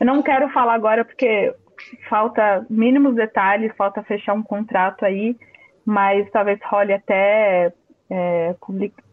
eu 0.00 0.06
não 0.06 0.22
quero 0.22 0.48
falar 0.50 0.74
agora 0.74 1.04
porque 1.04 1.54
falta 2.08 2.66
mínimos 2.68 3.14
detalhes, 3.14 3.72
falta 3.76 4.02
fechar 4.02 4.34
um 4.34 4.42
contrato 4.42 5.04
aí, 5.04 5.36
mas 5.84 6.28
talvez 6.30 6.58
role 6.64 6.92
até 6.92 7.72
é, 8.14 8.54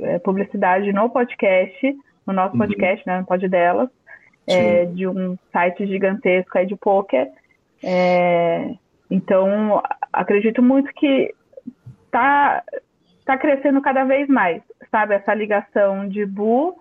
é 0.02 0.20
publicidade 0.20 0.94
no 0.94 1.10
podcast, 1.10 1.98
no 2.26 2.34
nosso 2.34 2.54
uhum. 2.54 2.60
podcast, 2.60 3.06
né, 3.08 3.20
no 3.20 3.26
pod 3.26 3.48
delas, 3.48 3.90
é, 4.48 4.86
de 4.86 5.08
um 5.08 5.38
site 5.52 5.88
gigantesco 5.88 6.58
aí 6.58 6.66
de 6.68 6.76
poker. 6.76 7.28
É, 7.84 8.76
então, 9.10 9.82
acredito 10.14 10.62
muito 10.62 10.94
que 10.94 11.34
tá, 12.12 12.64
tá 13.26 13.38
crescendo 13.38 13.82
cada 13.82 14.04
vez 14.04 14.28
mais, 14.28 14.62
sabe? 14.92 15.16
Essa 15.16 15.34
ligação 15.34 16.08
de 16.08 16.26
Bu 16.26 16.78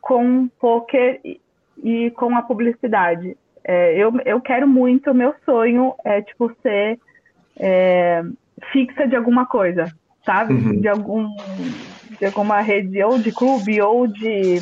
com 0.00 0.48
poker 0.58 1.20
e, 1.22 1.40
e 1.82 2.10
com 2.12 2.34
a 2.34 2.42
publicidade. 2.42 3.36
É, 3.62 3.94
eu, 3.94 4.12
eu 4.24 4.40
quero 4.40 4.66
muito, 4.66 5.12
meu 5.12 5.34
sonho 5.44 5.94
é, 6.04 6.22
tipo, 6.22 6.50
ser 6.62 6.98
fixa 8.72 9.06
de 9.06 9.16
alguma 9.16 9.44
coisa, 9.44 9.92
sabe? 10.28 10.52
Uhum. 10.52 10.80
De 10.80 10.88
algum 10.88 11.34
de 12.20 12.26
alguma 12.26 12.60
rede 12.60 13.02
ou 13.02 13.18
de 13.18 13.32
clube 13.32 13.80
ou 13.80 14.06
de 14.06 14.58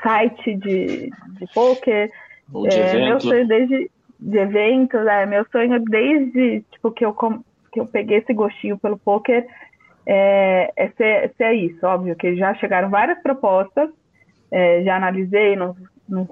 site 0.00 0.54
de, 0.54 1.10
de 1.38 1.46
poker. 1.52 2.08
Ou 2.52 2.68
de 2.68 2.78
É, 2.78 3.04
meu 3.04 3.20
sonho 3.20 3.48
desde 3.48 3.90
de 4.20 4.38
eventos, 4.38 5.04
é, 5.06 5.26
meu 5.26 5.44
sonho 5.50 5.84
desde 5.84 6.64
tipo, 6.70 6.92
que, 6.92 7.04
eu, 7.04 7.12
que 7.72 7.80
eu 7.80 7.86
peguei 7.86 8.18
esse 8.18 8.32
gostinho 8.32 8.78
pelo 8.78 8.96
poker 8.96 9.44
é, 10.06 10.72
é 10.76 10.88
ser, 10.90 11.32
ser 11.36 11.52
isso, 11.52 11.84
óbvio 11.84 12.14
que 12.14 12.36
já 12.36 12.54
chegaram 12.54 12.88
várias 12.90 13.18
propostas, 13.22 13.90
é, 14.50 14.82
já 14.84 14.96
analisei, 14.96 15.56
não, 15.56 15.74
não 16.08 16.28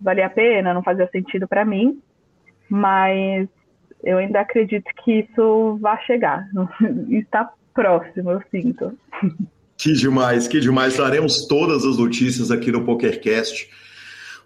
valia 0.00 0.26
a 0.26 0.30
pena, 0.30 0.72
não 0.72 0.82
fazia 0.82 1.08
sentido 1.08 1.46
para 1.46 1.64
mim, 1.64 2.00
mas 2.68 3.48
eu 4.04 4.18
ainda 4.18 4.40
acredito 4.40 4.84
que 5.04 5.20
isso 5.20 5.78
vai 5.80 6.00
chegar, 6.04 6.46
está 7.10 7.50
próximo, 7.74 8.30
eu 8.30 8.42
sinto. 8.50 8.96
Que 9.76 9.92
demais, 9.94 10.46
que 10.48 10.60
demais. 10.60 10.94
Traremos 10.94 11.46
todas 11.46 11.84
as 11.84 11.96
notícias 11.96 12.50
aqui 12.50 12.70
no 12.70 12.84
PokerCast. 12.84 13.68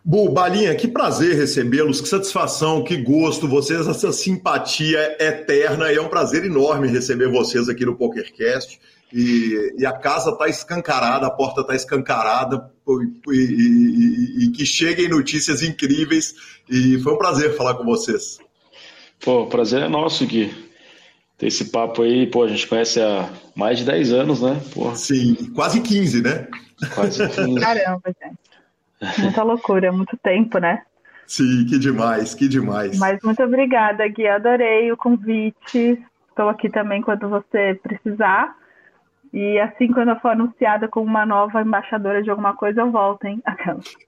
Bu, 0.05 0.29
Balinha, 0.29 0.75
que 0.75 0.87
prazer 0.87 1.35
recebê-los, 1.35 2.01
que 2.01 2.09
satisfação, 2.09 2.85
que 2.85 2.97
gosto, 2.99 3.49
vocês, 3.49 3.87
essa 3.89 4.13
simpatia 4.13 5.17
eterna, 5.19 5.91
e 5.91 5.97
é 5.97 6.01
um 6.01 6.09
prazer 6.09 6.45
enorme 6.45 6.87
receber 6.89 7.29
vocês 7.31 7.69
aqui 7.71 7.87
no 7.87 7.97
PokerCast. 7.97 8.79
E, 9.13 9.75
e 9.79 9.87
a 9.87 9.93
casa 9.93 10.31
está 10.31 10.47
escancarada, 10.47 11.27
a 11.27 11.31
porta 11.31 11.63
está 11.63 11.75
escancarada, 11.75 12.71
e- 13.31 13.33
e- 13.33 14.45
e 14.45 14.51
que 14.51 14.67
cheguem 14.67 15.09
notícias 15.09 15.63
incríveis. 15.63 16.35
E 16.69 16.99
foi 16.99 17.15
um 17.15 17.19
prazer 17.19 17.57
falar 17.57 17.75
com 17.75 17.85
vocês. 17.85 18.39
Pô, 19.25 19.43
o 19.43 19.47
prazer 19.47 19.83
é 19.83 19.89
nosso 19.89 20.25
aqui. 20.25 20.53
Ter 21.39 21.47
esse 21.47 21.71
papo 21.71 22.03
aí, 22.03 22.27
pô, 22.27 22.45
a 22.45 22.49
gente 22.49 22.69
conhece 22.69 23.01
há 23.01 23.29
mais 23.57 23.79
de 23.79 23.85
10 23.85 24.13
anos, 24.13 24.43
né? 24.43 24.61
Pô, 24.73 24.95
Sim, 24.95 25.35
quase 25.55 25.81
15, 25.81 26.23
né? 26.23 26.47
quase 26.95 27.27
15. 27.29 27.55
Caramba, 27.61 28.15
gente. 28.23 29.21
Muita 29.21 29.43
loucura, 29.43 29.91
muito 29.91 30.17
tempo, 30.19 30.59
né? 30.59 30.83
Sim, 31.27 31.65
que 31.67 31.79
demais, 31.79 32.35
que 32.35 32.47
demais. 32.47 32.99
Mas 32.99 33.19
muito 33.23 33.43
obrigada, 33.43 34.07
Gui. 34.07 34.27
Adorei 34.27 34.93
o 34.93 34.97
convite. 34.97 35.99
Estou 36.29 36.49
aqui 36.49 36.69
também 36.69 37.01
quando 37.01 37.29
você 37.29 37.79
precisar. 37.83 38.55
E 39.35 39.59
assim, 39.59 39.89
quando 39.89 40.11
eu 40.11 40.21
for 40.21 40.29
anunciada 40.29 40.87
como 40.87 41.07
uma 41.07 41.27
nova 41.27 41.61
embaixadora 41.61 42.23
de 42.23 42.31
alguma 42.31 42.55
coisa, 42.55 42.83
eu 42.83 42.93
volto, 42.93 43.25
hein? 43.25 43.43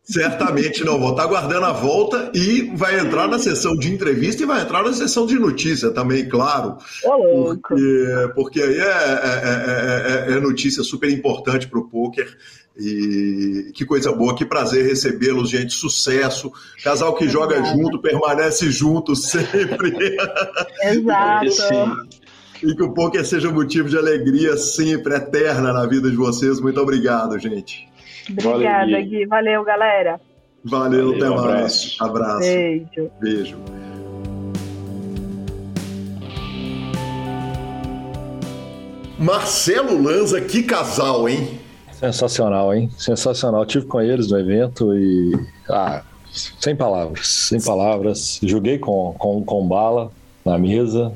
Certamente 0.05 0.85
não. 0.85 1.01
Vou 1.01 1.11
estar 1.11 1.24
aguardando 1.24 1.66
a 1.66 1.73
volta 1.73 2.31
e 2.32 2.70
vai 2.77 3.01
entrar 3.01 3.27
na 3.27 3.36
sessão 3.36 3.74
de 3.74 3.93
entrevista 3.93 4.44
e 4.44 4.47
vai 4.47 4.62
entrar 4.62 4.85
na 4.85 4.93
sessão 4.93 5.27
de 5.27 5.36
notícia 5.36 5.90
também, 5.90 6.28
claro. 6.28 6.77
Ô, 7.05 7.16
louco. 7.16 7.70
Porque, 7.70 8.32
porque 8.36 8.62
aí 8.62 8.78
é, 8.78 8.82
é- 8.82 10.28
é- 10.28 10.32
é- 10.32 10.36
é 10.36 10.40
notícia 10.40 10.85
super 10.85 11.11
importante 11.11 11.66
para 11.66 11.81
o 11.81 11.89
poker. 11.89 12.32
E 12.78 13.73
que 13.74 13.85
coisa 13.85 14.12
boa, 14.12 14.36
que 14.36 14.44
prazer 14.44 14.85
recebê-los, 14.86 15.51
gente. 15.51 15.73
Sucesso. 15.73 16.53
Casal 16.85 17.15
que 17.16 17.27
joga 17.28 17.65
junto, 17.65 18.01
permanece 18.01 18.70
junto 18.70 19.16
sempre. 19.16 19.93
Exato. 20.82 22.07
E 22.62 22.74
que 22.74 22.82
o 22.82 22.92
poker 22.92 23.24
seja 23.24 23.50
motivo 23.50 23.88
de 23.88 23.96
alegria 23.96 24.56
sempre, 24.56 25.14
eterna 25.14 25.72
na 25.72 25.86
vida 25.86 26.10
de 26.10 26.16
vocês. 26.16 26.60
Muito 26.60 26.80
obrigado, 26.80 27.38
gente. 27.38 27.88
Obrigada, 28.30 28.84
Valeu. 28.86 29.06
Gui. 29.06 29.26
Valeu, 29.26 29.64
galera. 29.64 30.20
Valeu, 30.64 31.12
Valeu, 31.12 31.16
até 31.16 31.30
um 31.30 31.44
mais. 31.44 31.96
abraço. 32.00 32.04
abraço. 32.04 32.40
Beijo. 32.40 33.10
Beijo. 33.20 33.56
Marcelo 39.18 40.02
Lanza, 40.02 40.40
que 40.40 40.62
casal, 40.62 41.28
hein? 41.28 41.58
Sensacional, 41.92 42.74
hein? 42.74 42.90
Sensacional. 42.98 43.64
Tive 43.64 43.86
com 43.86 44.00
eles 44.00 44.30
no 44.30 44.38
evento 44.38 44.94
e. 44.94 45.32
Ah, 45.70 46.02
sem 46.60 46.76
palavras, 46.76 47.26
sem 47.26 47.60
palavras. 47.60 48.38
Joguei 48.42 48.78
com, 48.78 49.14
com, 49.18 49.42
com 49.42 49.66
bala 49.66 50.10
na 50.44 50.58
mesa. 50.58 51.12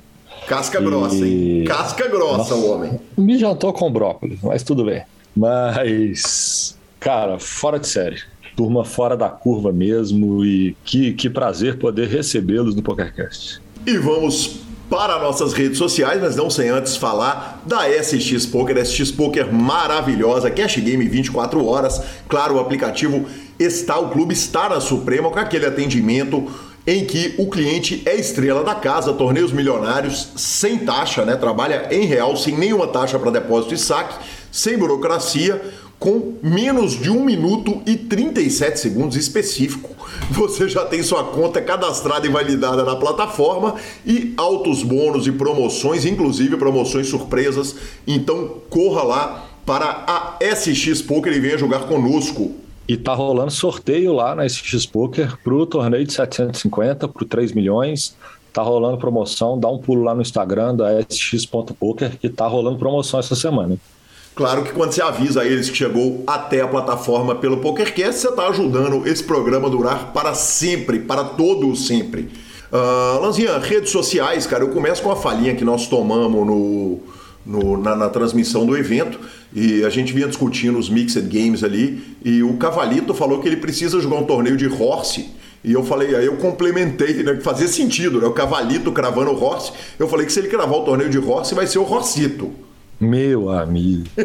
Casca 0.46 0.80
E- 0.80 0.84
grossa, 0.84 1.26
hein? 1.26 1.64
Casca 1.66 2.08
grossa, 2.08 2.54
o 2.54 2.70
homem. 2.70 3.00
Me 3.16 3.38
jantou 3.38 3.72
com 3.72 3.90
brócolis, 3.92 4.38
mas 4.42 4.62
tudo 4.62 4.84
bem. 4.84 5.02
Mas, 5.36 6.76
cara, 6.98 7.38
fora 7.38 7.78
de 7.78 7.86
série. 7.88 8.18
Turma 8.56 8.84
fora 8.84 9.16
da 9.16 9.28
curva 9.28 9.72
mesmo. 9.72 10.44
E 10.44 10.76
que, 10.84 11.12
que 11.12 11.30
prazer 11.30 11.78
poder 11.78 12.08
recebê-los 12.08 12.74
no 12.74 12.82
PokerCast. 12.82 13.60
E 13.86 13.96
vamos 13.96 14.60
para 14.90 15.20
nossas 15.20 15.52
redes 15.52 15.78
sociais, 15.78 16.20
mas 16.20 16.34
não 16.34 16.50
sem 16.50 16.68
antes 16.68 16.96
falar 16.96 17.62
da 17.64 17.82
SX 18.02 18.44
Poker, 18.46 18.84
SX 18.84 19.12
Poker 19.12 19.52
maravilhosa, 19.52 20.50
cash 20.50 20.78
game 20.78 21.06
24 21.08 21.64
horas. 21.64 22.02
Claro, 22.28 22.56
o 22.56 22.58
aplicativo 22.58 23.24
está, 23.58 23.98
o 24.00 24.10
clube 24.10 24.34
está 24.34 24.68
na 24.68 24.80
Suprema 24.80 25.30
com 25.30 25.38
aquele 25.38 25.64
atendimento 25.66 26.44
em 26.86 27.04
que 27.04 27.34
o 27.38 27.48
cliente 27.48 28.02
é 28.06 28.16
estrela 28.16 28.64
da 28.64 28.74
casa, 28.74 29.12
torneios 29.12 29.52
milionários 29.52 30.30
sem 30.36 30.78
taxa, 30.78 31.24
né? 31.24 31.36
Trabalha 31.36 31.88
em 31.90 32.06
real, 32.06 32.36
sem 32.36 32.56
nenhuma 32.56 32.86
taxa 32.86 33.18
para 33.18 33.30
depósito 33.30 33.74
e 33.74 33.78
saque, 33.78 34.14
sem 34.50 34.78
burocracia 34.78 35.60
com 36.00 36.38
menos 36.42 36.98
de 36.98 37.10
1 37.10 37.22
minuto 37.22 37.82
e 37.86 37.94
37 37.94 38.80
segundos 38.80 39.16
específico. 39.18 39.94
Você 40.32 40.66
já 40.66 40.86
tem 40.86 41.02
sua 41.02 41.24
conta 41.24 41.60
cadastrada 41.60 42.26
e 42.26 42.30
validada 42.30 42.82
na 42.82 42.96
plataforma 42.96 43.74
e 44.04 44.32
altos 44.38 44.82
bônus 44.82 45.26
e 45.26 45.32
promoções, 45.32 46.06
inclusive 46.06 46.56
promoções 46.56 47.06
surpresas. 47.06 47.76
Então 48.06 48.54
corra 48.70 49.02
lá 49.02 49.46
para 49.66 50.04
a 50.06 50.38
SX 50.42 51.02
Poker 51.02 51.34
e 51.34 51.38
venha 51.38 51.58
jogar 51.58 51.80
conosco. 51.80 52.54
E 52.90 52.96
tá 52.96 53.14
rolando 53.14 53.52
sorteio 53.52 54.12
lá 54.12 54.34
na 54.34 54.44
SX 54.48 54.84
Poker 54.84 55.36
pro 55.44 55.64
torneio 55.64 56.04
de 56.04 56.12
750, 56.12 57.06
pro 57.06 57.24
3 57.24 57.52
milhões. 57.52 58.16
Tá 58.52 58.62
rolando 58.62 58.98
promoção, 58.98 59.56
dá 59.60 59.68
um 59.68 59.78
pulo 59.78 60.02
lá 60.02 60.12
no 60.12 60.22
Instagram 60.22 60.74
da 60.74 60.88
SX.poker 61.08 62.18
que 62.18 62.28
tá 62.28 62.48
rolando 62.48 62.78
promoção 62.78 63.20
essa 63.20 63.36
semana. 63.36 63.76
Claro 64.34 64.64
que 64.64 64.72
quando 64.72 64.90
você 64.90 65.00
avisa 65.02 65.44
eles 65.44 65.70
que 65.70 65.76
chegou 65.76 66.24
até 66.26 66.62
a 66.62 66.66
plataforma 66.66 67.36
pelo 67.36 67.58
PokerCast, 67.58 68.20
você 68.22 68.28
está 68.28 68.48
ajudando 68.48 69.06
esse 69.06 69.22
programa 69.22 69.68
a 69.68 69.70
durar 69.70 70.12
para 70.12 70.34
sempre, 70.34 70.98
para 70.98 71.22
todo 71.22 71.76
sempre. 71.76 72.28
Ah, 72.72 73.18
Lanzinha, 73.22 73.56
redes 73.58 73.90
sociais, 73.90 74.48
cara, 74.48 74.64
eu 74.64 74.70
começo 74.70 75.00
com 75.00 75.12
a 75.12 75.16
falinha 75.16 75.54
que 75.54 75.64
nós 75.64 75.86
tomamos 75.86 76.44
no, 76.44 76.98
no- 77.46 77.76
na, 77.80 77.94
na 77.94 78.08
transmissão 78.08 78.66
do 78.66 78.76
evento 78.76 79.20
e 79.52 79.84
a 79.84 79.90
gente 79.90 80.12
vinha 80.12 80.28
discutindo 80.28 80.78
os 80.78 80.88
Mixed 80.88 81.22
Games 81.22 81.64
ali 81.64 82.16
e 82.24 82.42
o 82.42 82.54
Cavalito 82.56 83.12
falou 83.14 83.40
que 83.40 83.48
ele 83.48 83.56
precisa 83.56 84.00
jogar 84.00 84.16
um 84.16 84.24
torneio 84.24 84.56
de 84.56 84.66
Horse 84.66 85.28
e 85.62 85.72
eu 85.72 85.84
falei, 85.84 86.14
aí 86.14 86.24
eu 86.24 86.36
complementei, 86.36 87.22
né, 87.22 87.34
que 87.34 87.42
fazia 87.42 87.68
sentido, 87.68 88.20
né, 88.20 88.26
o 88.26 88.32
Cavalito 88.32 88.90
cravando 88.92 89.30
o 89.30 89.42
Horse, 89.42 89.72
eu 89.98 90.08
falei 90.08 90.24
que 90.24 90.32
se 90.32 90.40
ele 90.40 90.48
cravar 90.48 90.78
o 90.78 90.84
torneio 90.84 91.10
de 91.10 91.18
Horse 91.18 91.54
vai 91.54 91.66
ser 91.66 91.78
o 91.78 91.90
Horsito. 91.90 92.52
Meu 93.00 93.48
amigo. 93.48 94.04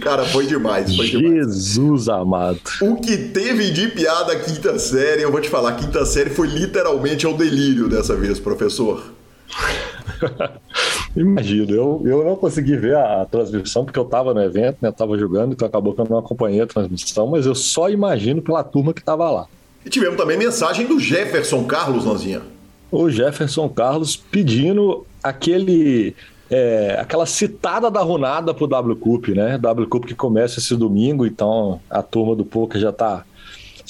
Cara, 0.00 0.24
foi 0.24 0.46
demais, 0.46 0.96
foi 0.96 1.08
demais. 1.08 1.66
Jesus 1.66 2.08
amado. 2.08 2.58
O 2.80 2.96
que 2.96 3.18
teve 3.18 3.70
de 3.70 3.88
piada 3.88 4.32
a 4.32 4.40
quinta 4.40 4.78
série, 4.78 5.20
eu 5.20 5.30
vou 5.30 5.42
te 5.42 5.50
falar, 5.50 5.70
a 5.70 5.74
quinta 5.74 6.06
série 6.06 6.30
foi 6.30 6.46
literalmente 6.48 7.26
ao 7.26 7.34
delírio 7.34 7.86
dessa 7.86 8.16
vez, 8.16 8.40
professor. 8.40 9.12
Imagino, 11.16 11.74
eu, 11.74 12.02
eu 12.04 12.24
não 12.24 12.36
consegui 12.36 12.76
ver 12.76 12.96
a, 12.96 13.24
transmissão 13.24 13.84
porque 13.84 13.98
eu 13.98 14.04
tava 14.04 14.32
no 14.32 14.42
evento, 14.42 14.78
né? 14.80 14.92
Tava 14.92 15.18
jogando, 15.18 15.52
então 15.52 15.66
acabou 15.66 15.92
que 15.94 16.00
eu 16.00 16.06
não 16.08 16.18
acompanhei 16.18 16.60
a 16.60 16.66
transmissão, 16.66 17.26
mas 17.26 17.46
eu 17.46 17.54
só 17.54 17.90
imagino 17.90 18.40
pela 18.40 18.62
turma 18.62 18.94
que 18.94 19.02
tava 19.02 19.30
lá. 19.30 19.46
E 19.84 19.90
tivemos 19.90 20.16
também 20.16 20.36
mensagem 20.36 20.86
do 20.86 21.00
Jefferson 21.00 21.64
Carlos, 21.64 22.04
Lanzinha. 22.04 22.42
O 22.90 23.08
Jefferson 23.08 23.68
Carlos 23.68 24.16
pedindo 24.16 25.06
aquele. 25.22 26.14
é, 26.50 26.96
aquela 27.00 27.24
citada 27.24 27.90
da 27.90 28.00
runada 28.00 28.52
pro 28.52 28.66
W 28.66 28.96
Cup, 28.96 29.28
né? 29.28 29.56
W 29.58 29.88
Cup 29.88 30.04
que 30.04 30.14
começa 30.14 30.58
esse 30.58 30.76
domingo, 30.76 31.24
então 31.24 31.80
a 31.88 32.02
turma 32.02 32.36
do 32.36 32.44
poker 32.44 32.80
já 32.80 32.92
tá 32.92 33.24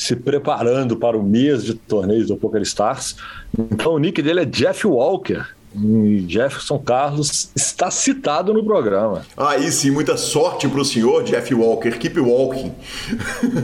se 0.01 0.17
preparando 0.17 0.97
para 0.97 1.15
o 1.15 1.23
mês 1.23 1.63
de 1.63 1.75
torneios 1.75 2.29
do 2.29 2.37
Poker 2.37 2.63
Stars. 2.63 3.17
Então 3.57 3.93
o 3.93 3.99
nick 3.99 4.23
dele 4.23 4.41
é 4.41 4.45
Jeff 4.47 4.87
Walker. 4.87 5.45
E 5.77 6.25
Jefferson 6.27 6.79
Carlos 6.79 7.51
está 7.55 7.91
citado 7.91 8.55
no 8.55 8.65
programa. 8.65 9.27
Aí 9.37 9.71
sim, 9.71 9.91
muita 9.91 10.17
sorte 10.17 10.67
pro 10.69 10.87
senhor, 10.87 11.23
Jeff 11.25 11.55
Walker. 11.55 11.91
Keep 11.91 12.19
walking. 12.19 12.73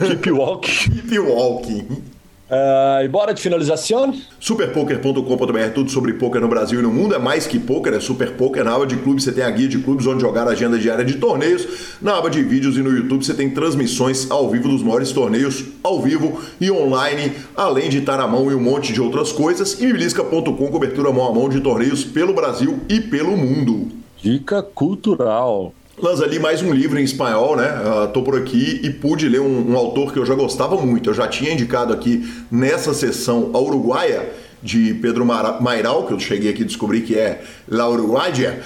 Keep 0.08 0.30
Walker. 0.30 0.70
Keep 1.08 1.18
walking. 1.20 2.02
Ah, 2.48 3.00
e 3.04 3.08
bora 3.08 3.34
de 3.34 3.42
finalização? 3.42 4.14
Superpoker.com.br, 4.38 5.70
tudo 5.74 5.90
sobre 5.90 6.12
poker 6.12 6.40
no 6.40 6.46
Brasil 6.46 6.78
e 6.78 6.82
no 6.82 6.92
mundo. 6.92 7.14
É 7.14 7.18
mais 7.18 7.46
que 7.46 7.58
poker, 7.58 7.92
é 7.92 8.00
super 8.00 8.32
poker. 8.32 8.64
Na 8.64 8.74
aba 8.74 8.86
de 8.86 8.96
clubes 8.96 9.24
você 9.24 9.32
tem 9.32 9.42
a 9.42 9.50
guia 9.50 9.66
de 9.66 9.78
clubes 9.78 10.06
onde 10.06 10.20
jogar 10.20 10.46
a 10.46 10.52
agenda 10.52 10.78
diária 10.78 11.04
de 11.04 11.14
torneios. 11.14 11.96
Na 12.00 12.16
aba 12.16 12.30
de 12.30 12.42
vídeos 12.42 12.76
e 12.76 12.82
no 12.82 12.90
YouTube 12.90 13.24
você 13.24 13.34
tem 13.34 13.50
transmissões 13.50 14.30
ao 14.30 14.48
vivo 14.48 14.68
dos 14.68 14.82
maiores 14.82 15.10
torneios, 15.10 15.64
ao 15.82 16.00
vivo 16.00 16.40
e 16.60 16.70
online, 16.70 17.32
além 17.56 17.88
de 17.88 17.98
estar 17.98 18.16
na 18.16 18.28
mão 18.28 18.50
e 18.50 18.54
um 18.54 18.60
monte 18.60 18.92
de 18.92 19.00
outras 19.00 19.32
coisas. 19.32 19.80
E 19.80 19.86
mibilisca.com, 19.86 20.52
cobertura 20.68 21.12
mão 21.12 21.26
a 21.26 21.34
mão 21.34 21.48
de 21.48 21.60
torneios 21.60 22.04
pelo 22.04 22.32
Brasil 22.32 22.78
e 22.88 23.00
pelo 23.00 23.36
mundo. 23.36 23.88
Dica 24.22 24.62
cultural. 24.62 25.72
Lanza, 25.98 26.26
li 26.26 26.38
mais 26.38 26.60
um 26.60 26.74
livro 26.74 26.98
em 26.98 27.04
espanhol, 27.04 27.56
né? 27.56 27.68
Uh, 27.68 28.08
tô 28.08 28.22
por 28.22 28.36
aqui 28.36 28.80
e 28.82 28.90
pude 28.90 29.26
ler 29.30 29.40
um, 29.40 29.72
um, 29.72 29.76
autor 29.76 30.12
que 30.12 30.18
eu 30.18 30.26
já 30.26 30.34
gostava 30.34 30.76
muito. 30.76 31.08
Eu 31.08 31.14
já 31.14 31.26
tinha 31.26 31.52
indicado 31.52 31.90
aqui 31.90 32.30
nessa 32.50 32.92
sessão 32.92 33.50
a 33.54 33.58
Uruguaia, 33.58 34.28
de 34.62 34.94
Pedro 34.94 35.24
Mairal, 35.24 36.06
que 36.06 36.12
eu 36.12 36.18
cheguei 36.18 36.50
aqui 36.50 36.64
a 36.64 36.66
descobrir 36.66 37.02
que 37.02 37.14
é 37.14 37.42
La 37.68 37.88
Uruguaia. 37.88 38.60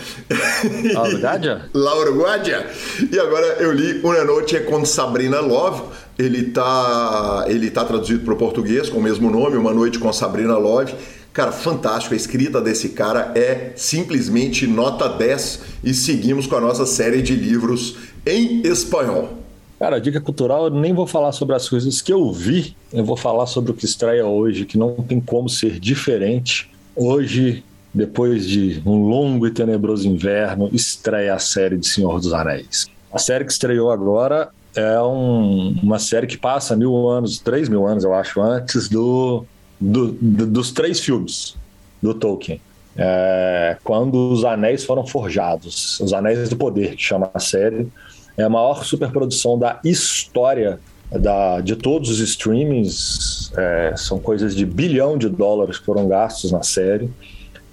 La 0.94 1.02
Uruguaia? 1.04 1.70
La 1.74 1.96
Uruguaia. 1.98 2.66
E 3.12 3.18
agora 3.18 3.46
eu 3.60 3.72
li 3.72 4.00
Una 4.02 4.24
Noche 4.24 4.60
com 4.60 4.84
Sabrina 4.84 5.40
Love. 5.40 5.82
Ele 6.18 6.50
tá, 6.50 7.44
ele 7.48 7.70
tá 7.70 7.84
traduzido 7.84 8.24
para 8.24 8.34
o 8.34 8.36
português 8.36 8.88
com 8.88 8.98
o 8.98 9.02
mesmo 9.02 9.30
nome, 9.30 9.56
Uma 9.56 9.72
Noite 9.72 9.98
com 9.98 10.12
Sabrina 10.12 10.56
Love. 10.56 10.94
Cara, 11.40 11.52
fantástico. 11.52 12.12
A 12.12 12.16
escrita 12.18 12.60
desse 12.60 12.90
cara 12.90 13.32
é 13.34 13.72
simplesmente 13.74 14.66
nota 14.66 15.08
10 15.08 15.60
e 15.82 15.94
seguimos 15.94 16.46
com 16.46 16.54
a 16.54 16.60
nossa 16.60 16.84
série 16.84 17.22
de 17.22 17.34
livros 17.34 17.96
em 18.26 18.60
espanhol. 18.60 19.38
Cara, 19.78 19.98
dica 19.98 20.20
cultural, 20.20 20.64
eu 20.64 20.70
nem 20.70 20.92
vou 20.92 21.06
falar 21.06 21.32
sobre 21.32 21.56
as 21.56 21.66
coisas 21.66 22.02
que 22.02 22.12
eu 22.12 22.30
vi, 22.30 22.76
eu 22.92 23.02
vou 23.02 23.16
falar 23.16 23.46
sobre 23.46 23.70
o 23.70 23.74
que 23.74 23.86
estreia 23.86 24.26
hoje, 24.26 24.66
que 24.66 24.76
não 24.76 24.96
tem 24.96 25.18
como 25.18 25.48
ser 25.48 25.80
diferente. 25.80 26.70
Hoje, 26.94 27.64
depois 27.94 28.46
de 28.46 28.82
um 28.84 29.08
longo 29.08 29.46
e 29.46 29.50
tenebroso 29.50 30.06
inverno, 30.06 30.68
estreia 30.74 31.34
a 31.34 31.38
série 31.38 31.78
de 31.78 31.86
Senhor 31.86 32.20
dos 32.20 32.34
Anéis. 32.34 32.86
A 33.10 33.18
série 33.18 33.46
que 33.46 33.52
estreou 33.52 33.90
agora 33.90 34.50
é 34.76 35.00
um, 35.00 35.74
uma 35.82 35.98
série 35.98 36.26
que 36.26 36.36
passa 36.36 36.76
mil 36.76 37.08
anos, 37.08 37.38
três 37.38 37.66
mil 37.66 37.86
anos, 37.86 38.04
eu 38.04 38.12
acho, 38.12 38.42
antes 38.42 38.90
do 38.90 39.46
do, 39.80 40.12
do, 40.12 40.46
dos 40.46 40.72
três 40.72 41.00
filmes 41.00 41.56
do 42.02 42.14
Tolkien. 42.14 42.60
É, 42.96 43.76
quando 43.82 44.32
os 44.32 44.44
anéis 44.44 44.84
foram 44.84 45.06
forjados, 45.06 45.98
os 46.00 46.12
Anéis 46.12 46.48
do 46.48 46.56
Poder, 46.56 46.96
que 46.96 47.02
chama 47.02 47.30
a 47.32 47.38
série, 47.38 47.86
é 48.36 48.42
a 48.42 48.48
maior 48.48 48.84
superprodução 48.84 49.58
da 49.58 49.80
história 49.84 50.80
da, 51.10 51.60
de 51.60 51.76
todos 51.76 52.08
os 52.10 52.20
streamings, 52.20 53.52
é, 53.56 53.94
são 53.96 54.18
coisas 54.18 54.54
de 54.54 54.64
bilhão 54.64 55.18
de 55.18 55.28
dólares 55.28 55.78
que 55.78 55.84
foram 55.84 56.08
gastos 56.08 56.52
na 56.52 56.62
série. 56.62 57.10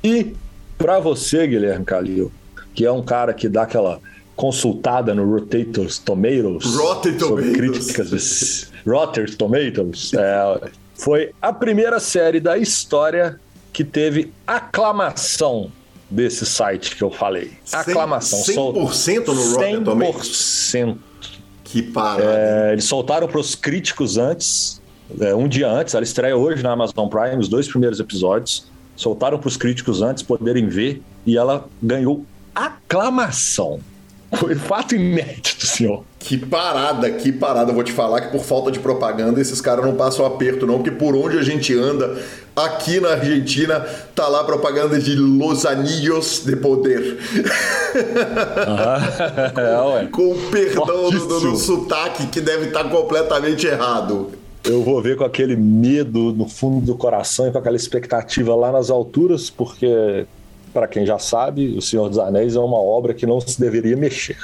E 0.03 0.33
para 0.77 0.99
você, 0.99 1.45
Guilherme 1.45 1.85
Calil, 1.85 2.31
que 2.73 2.85
é 2.85 2.91
um 2.91 3.03
cara 3.03 3.33
que 3.33 3.49
dá 3.49 3.63
aquela 3.63 3.99
consultada 4.35 5.13
no 5.13 5.29
Rotators 5.29 5.97
Tomatoes, 5.97 6.75
Rotten 6.75 7.19
sobre 7.19 7.51
críticas 7.51 8.71
Rotten 8.85 9.25
Tomatoes, 9.25 10.13
é, 10.13 10.69
foi 10.97 11.31
a 11.41 11.53
primeira 11.53 11.99
série 11.99 12.39
da 12.39 12.57
história 12.57 13.39
que 13.71 13.83
teve 13.83 14.33
aclamação 14.45 15.71
desse 16.09 16.45
site 16.45 16.95
que 16.95 17.03
eu 17.03 17.11
falei. 17.11 17.51
Aclamação. 17.71 18.73
100%, 18.73 19.27
no 19.27 19.53
Rotten 19.53 19.83
Tomatoes? 19.83 20.71
100%. 20.73 20.97
Que 21.63 21.81
parada. 21.81 22.23
É, 22.23 22.73
eles 22.73 22.85
soltaram 22.85 23.27
para 23.27 23.39
os 23.39 23.53
críticos 23.53 24.17
antes, 24.17 24.81
é, 25.19 25.35
um 25.35 25.47
dia 25.47 25.69
antes, 25.69 25.93
ela 25.93 26.03
estreia 26.03 26.35
hoje 26.35 26.63
na 26.63 26.71
Amazon 26.71 27.07
Prime, 27.07 27.37
os 27.37 27.47
dois 27.47 27.67
primeiros 27.67 27.99
episódios. 27.99 28.67
Soltaram 28.95 29.37
para 29.37 29.47
os 29.47 29.57
críticos 29.57 30.01
antes 30.01 30.23
poderem 30.23 30.67
ver 30.67 31.01
e 31.25 31.37
ela 31.37 31.67
ganhou 31.83 32.25
aclamação. 32.55 33.79
Foi 34.35 34.55
fato 34.55 34.93
inédito, 34.93 35.65
senhor. 35.65 36.03
Que 36.19 36.37
parada, 36.37 37.09
que 37.11 37.31
parada. 37.31 37.71
Eu 37.71 37.75
vou 37.75 37.83
te 37.83 37.93
falar 37.93 38.21
que 38.21 38.31
por 38.31 38.43
falta 38.43 38.69
de 38.69 38.79
propaganda 38.79 39.39
esses 39.39 39.61
caras 39.61 39.85
não 39.85 39.95
passam 39.95 40.25
aperto, 40.25 40.67
não, 40.67 40.75
porque 40.75 40.91
por 40.91 41.15
onde 41.15 41.37
a 41.37 41.43
gente 41.43 41.73
anda, 41.73 42.17
aqui 42.55 42.99
na 42.99 43.11
Argentina, 43.11 43.79
tá 44.13 44.27
lá 44.27 44.43
propaganda 44.43 44.99
de 44.99 45.15
Los 45.15 45.65
Anillos 45.65 46.43
de 46.45 46.57
Poder. 46.57 47.17
Ah, 48.67 50.01
é. 50.03 50.05
Com 50.07 50.31
o 50.31 50.51
perdão 50.51 51.09
do, 51.09 51.27
do, 51.27 51.39
do 51.39 51.57
sotaque 51.57 52.27
que 52.27 52.41
deve 52.41 52.67
estar 52.67 52.83
tá 52.83 52.89
completamente 52.89 53.65
errado. 53.65 54.31
Eu 54.65 54.83
vou 54.83 55.01
ver 55.01 55.15
com 55.15 55.23
aquele 55.23 55.55
medo 55.55 56.33
no 56.33 56.49
fundo 56.49 56.85
do 56.85 56.95
coração 56.95 57.47
e 57.47 57.51
com 57.51 57.57
aquela 57.57 57.77
expectativa 57.77 58.53
lá 58.53 58.69
nas 58.71 58.89
alturas, 58.89 59.49
porque 59.49 60.25
para 60.77 60.87
quem 60.87 61.07
já 61.07 61.17
sabe, 61.17 61.75
O 61.75 61.81
Senhor 61.81 62.07
dos 62.07 62.19
Anéis 62.19 62.55
é 62.55 62.59
uma 62.59 62.77
obra 62.77 63.11
que 63.11 63.25
não 63.25 63.41
se 63.41 63.59
deveria 63.59 63.97
mexer. 63.97 64.37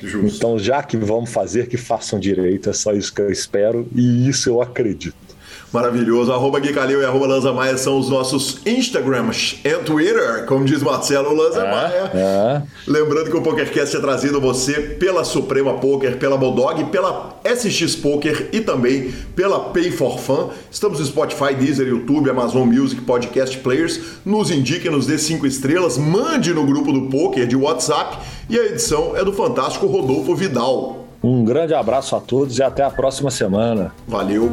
Justo. 0.00 0.36
Então, 0.36 0.58
já 0.58 0.82
que 0.82 0.96
vamos 0.96 1.30
fazer, 1.30 1.68
que 1.68 1.76
façam 1.76 2.18
direito, 2.18 2.70
é 2.70 2.72
só 2.72 2.94
isso 2.94 3.14
que 3.14 3.20
eu 3.20 3.30
espero 3.30 3.86
e 3.94 4.26
isso 4.26 4.48
eu 4.48 4.62
acredito. 4.62 5.27
Maravilhoso. 5.72 6.32
Arroba 6.32 6.58
Gui 6.60 6.72
Calil 6.72 7.02
e 7.02 7.04
arroba 7.04 7.26
Lanza 7.26 7.52
Maia 7.52 7.76
são 7.76 7.98
os 7.98 8.08
nossos 8.08 8.60
Instagrams 8.66 9.60
e 9.64 9.70
Twitter, 9.78 10.46
como 10.46 10.64
diz 10.64 10.82
Marcelo 10.82 11.34
Lanza 11.34 11.62
é, 11.62 11.70
Maia. 11.70 12.10
É. 12.14 12.62
Lembrando 12.86 13.30
que 13.30 13.36
o 13.36 13.42
PokerCast 13.42 13.96
é 13.96 14.00
trazido 14.00 14.38
a 14.38 14.40
você 14.40 14.74
pela 14.74 15.24
Suprema 15.24 15.74
Poker, 15.74 16.16
pela 16.16 16.36
Bulldog, 16.36 16.84
pela 16.84 17.38
SX 17.44 17.96
Poker 17.96 18.48
e 18.52 18.60
também 18.60 19.12
pela 19.36 19.60
Pay 19.60 19.90
for 19.90 20.18
Fun. 20.18 20.50
Estamos 20.70 21.00
no 21.00 21.06
Spotify, 21.06 21.54
Deezer, 21.54 21.86
YouTube, 21.86 22.30
Amazon 22.30 22.66
Music, 22.66 23.02
Podcast 23.02 23.56
Players. 23.58 24.00
Nos 24.24 24.50
indique, 24.50 24.88
nos 24.88 25.06
dê 25.06 25.18
cinco 25.18 25.46
estrelas, 25.46 25.98
mande 25.98 26.52
no 26.54 26.64
grupo 26.64 26.92
do 26.92 27.02
Poker 27.02 27.46
de 27.46 27.56
WhatsApp 27.56 28.18
e 28.48 28.58
a 28.58 28.64
edição 28.64 29.16
é 29.16 29.24
do 29.24 29.32
fantástico 29.32 29.86
Rodolfo 29.86 30.34
Vidal. 30.34 31.06
Um 31.22 31.44
grande 31.44 31.74
abraço 31.74 32.14
a 32.14 32.20
todos 32.20 32.58
e 32.58 32.62
até 32.62 32.82
a 32.82 32.90
próxima 32.90 33.30
semana. 33.30 33.92
Valeu! 34.06 34.52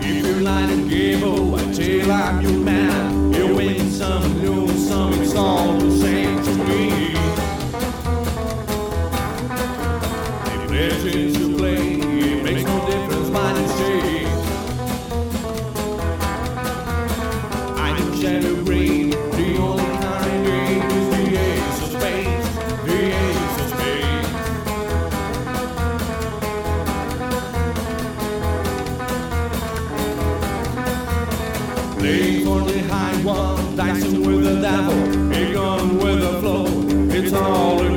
If 0.00 0.26
you 0.26 0.40
line 0.40 0.70
and 0.70 0.88
give 0.88 1.22
I 1.54 1.72
tell 1.72 2.12
I'm 2.12 2.40
your 2.40 2.52
man. 2.52 3.32
You 3.32 3.54
win 3.54 3.90
some, 3.90 4.42
lose 4.42 4.88
some, 4.88 5.12
it's 5.14 5.34
all 5.34 5.72
the 5.78 5.90
same 5.98 6.42
to 6.44 6.54
me. 6.64 7.14
If 10.70 11.37
all 37.34 37.87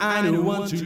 I 0.00 0.22
don't 0.22 0.44
want 0.44 0.70
to 0.70 0.84